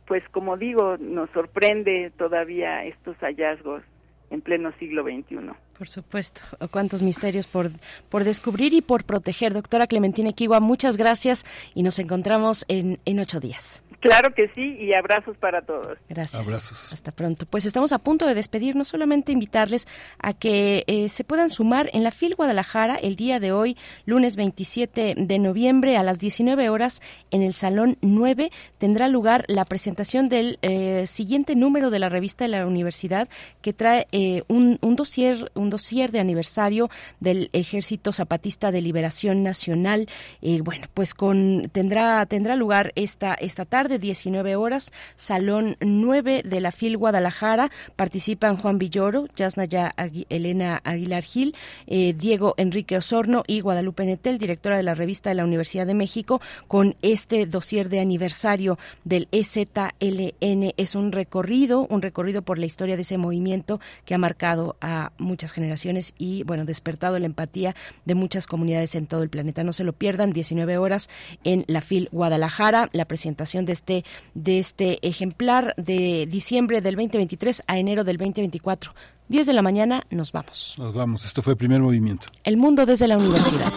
pues 0.07 0.23
como 0.29 0.57
digo, 0.57 0.97
nos 0.97 1.29
sorprende 1.31 2.11
todavía 2.17 2.85
estos 2.85 3.17
hallazgos 3.17 3.83
en 4.29 4.41
pleno 4.41 4.71
siglo 4.79 5.03
XXI. 5.03 5.37
Por 5.77 5.87
supuesto, 5.87 6.41
cuántos 6.71 7.01
misterios 7.01 7.47
por, 7.47 7.69
por 8.09 8.23
descubrir 8.23 8.73
y 8.73 8.81
por 8.81 9.03
proteger. 9.03 9.53
Doctora 9.53 9.87
Clementina 9.87 10.29
Equigua, 10.29 10.59
muchas 10.59 10.97
gracias 10.97 11.45
y 11.73 11.83
nos 11.83 11.99
encontramos 11.99 12.65
en, 12.67 12.99
en 13.05 13.19
ocho 13.19 13.39
días. 13.39 13.83
Claro 14.05 14.35
que 14.35 14.49
sí 14.49 14.77
y 14.79 14.95
abrazos 14.95 15.35
para 15.37 15.61
todos. 15.63 15.97
Gracias. 16.07 16.47
Abrazos. 16.47 16.93
Hasta 16.93 17.11
pronto. 17.11 17.47
Pues 17.47 17.65
estamos 17.65 17.91
a 17.91 17.97
punto 17.97 18.27
de 18.27 18.35
despedirnos, 18.35 18.87
solamente 18.87 19.31
invitarles 19.31 19.87
a 20.19 20.33
que 20.33 20.83
eh, 20.85 21.09
se 21.09 21.23
puedan 21.23 21.49
sumar 21.49 21.89
en 21.91 22.03
la 22.03 22.11
FIL 22.11 22.35
Guadalajara 22.35 22.95
el 22.95 23.15
día 23.15 23.39
de 23.39 23.51
hoy, 23.51 23.77
lunes 24.05 24.35
27 24.35 25.15
de 25.17 25.39
noviembre 25.39 25.97
a 25.97 26.03
las 26.03 26.19
19 26.19 26.69
horas 26.69 27.01
en 27.31 27.41
el 27.41 27.53
Salón 27.53 27.97
9 28.01 28.51
tendrá 28.77 29.07
lugar 29.07 29.43
la 29.47 29.65
presentación 29.65 30.29
del 30.29 30.59
eh, 30.61 31.07
siguiente 31.07 31.55
número 31.55 31.89
de 31.89 31.99
la 31.99 32.09
revista 32.09 32.45
de 32.45 32.49
la 32.49 32.67
universidad 32.67 33.27
que 33.61 33.73
trae 33.73 34.07
eh, 34.11 34.43
un, 34.47 34.77
un 34.81 34.95
dossier 34.95 35.51
un 35.55 35.69
dossier 35.69 36.11
de 36.11 36.19
aniversario 36.19 36.89
del 37.19 37.49
Ejército 37.53 38.13
Zapatista 38.13 38.71
de 38.71 38.81
Liberación 38.81 39.43
Nacional. 39.43 40.07
Eh, 40.41 40.61
bueno, 40.61 40.87
pues 40.93 41.13
con 41.13 41.69
tendrá 41.71 42.25
tendrá 42.25 42.55
lugar 42.55 42.91
esta 42.95 43.33
esta 43.33 43.65
tarde 43.65 43.94
tarde, 43.95 43.99
19 43.99 44.55
horas, 44.55 44.91
Salón 45.15 45.77
9 45.79 46.43
de 46.43 46.59
la 46.59 46.71
FIL 46.71 46.97
Guadalajara. 46.97 47.71
Participan 47.95 48.57
Juan 48.57 48.77
Villoro, 48.77 49.27
Yasnaya 49.35 49.93
Elena 50.29 50.81
Aguilar 50.83 51.23
Gil, 51.23 51.55
eh, 51.87 52.13
Diego 52.13 52.53
Enrique 52.57 52.97
Osorno 52.97 53.43
y 53.47 53.61
Guadalupe 53.61 54.05
Netel, 54.05 54.37
directora 54.37 54.77
de 54.77 54.83
la 54.83 54.95
revista 54.95 55.29
de 55.29 55.35
la 55.35 55.43
Universidad 55.43 55.85
de 55.85 55.93
México, 55.93 56.41
con 56.67 56.95
este 57.01 57.45
dossier 57.45 57.89
de 57.89 57.99
aniversario 57.99 58.77
del 59.03 59.27
EZLN. 59.31 60.73
Es 60.77 60.95
un 60.95 61.11
recorrido, 61.11 61.87
un 61.89 62.01
recorrido 62.01 62.41
por 62.41 62.59
la 62.59 62.65
historia 62.65 62.95
de 62.95 63.01
ese 63.03 63.17
movimiento 63.17 63.79
que 64.05 64.13
ha 64.13 64.17
marcado 64.17 64.75
a 64.81 65.11
muchas 65.17 65.51
generaciones 65.51 66.13
y, 66.17 66.43
bueno, 66.43 66.65
despertado 66.65 67.19
la 67.19 67.25
empatía 67.25 67.75
de 68.05 68.15
muchas 68.15 68.47
comunidades 68.47 68.95
en 68.95 69.07
todo 69.07 69.23
el 69.23 69.29
planeta. 69.29 69.63
No 69.63 69.73
se 69.73 69.83
lo 69.83 69.93
pierdan, 69.93 70.31
19 70.31 70.77
horas 70.77 71.09
en 71.43 71.65
la 71.67 71.81
FIL 71.81 72.09
Guadalajara, 72.11 72.89
la 72.91 73.05
presentación 73.05 73.65
de 73.65 73.73
este, 73.73 73.84
de 73.85 74.59
este 74.59 74.99
ejemplar 75.07 75.73
de 75.77 76.27
diciembre 76.29 76.81
del 76.81 76.95
2023 76.95 77.63
a 77.67 77.77
enero 77.77 78.03
del 78.03 78.17
2024. 78.17 78.93
10 79.27 79.47
de 79.47 79.53
la 79.53 79.61
mañana, 79.61 80.03
nos 80.11 80.31
vamos. 80.31 80.75
Nos 80.77 80.93
vamos. 80.93 81.25
Esto 81.25 81.41
fue 81.41 81.53
el 81.53 81.57
primer 81.57 81.81
movimiento. 81.81 82.27
El 82.43 82.57
mundo 82.57 82.85
desde 82.85 83.07
la 83.07 83.17
universidad. 83.17 83.71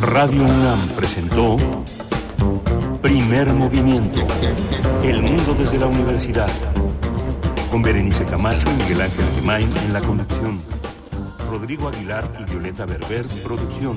Radio 0.00 0.42
UNAM 0.42 0.88
presentó 0.96 1.56
Primer 3.02 3.52
Movimiento. 3.52 4.26
El 5.04 5.22
mundo 5.22 5.54
desde 5.54 5.78
la 5.78 5.86
universidad. 5.86 6.48
Con 7.70 7.82
Berenice 7.82 8.24
Camacho 8.24 8.68
y 8.70 8.82
Miguel 8.82 9.02
Ángel 9.02 9.24
Gemain 9.36 9.76
en 9.76 9.92
la 9.92 10.00
conducción. 10.00 10.60
Rodrigo 11.48 11.88
Aguilar 11.88 12.30
y 12.40 12.50
Violeta 12.50 12.86
Berber, 12.86 13.26
producción. 13.44 13.96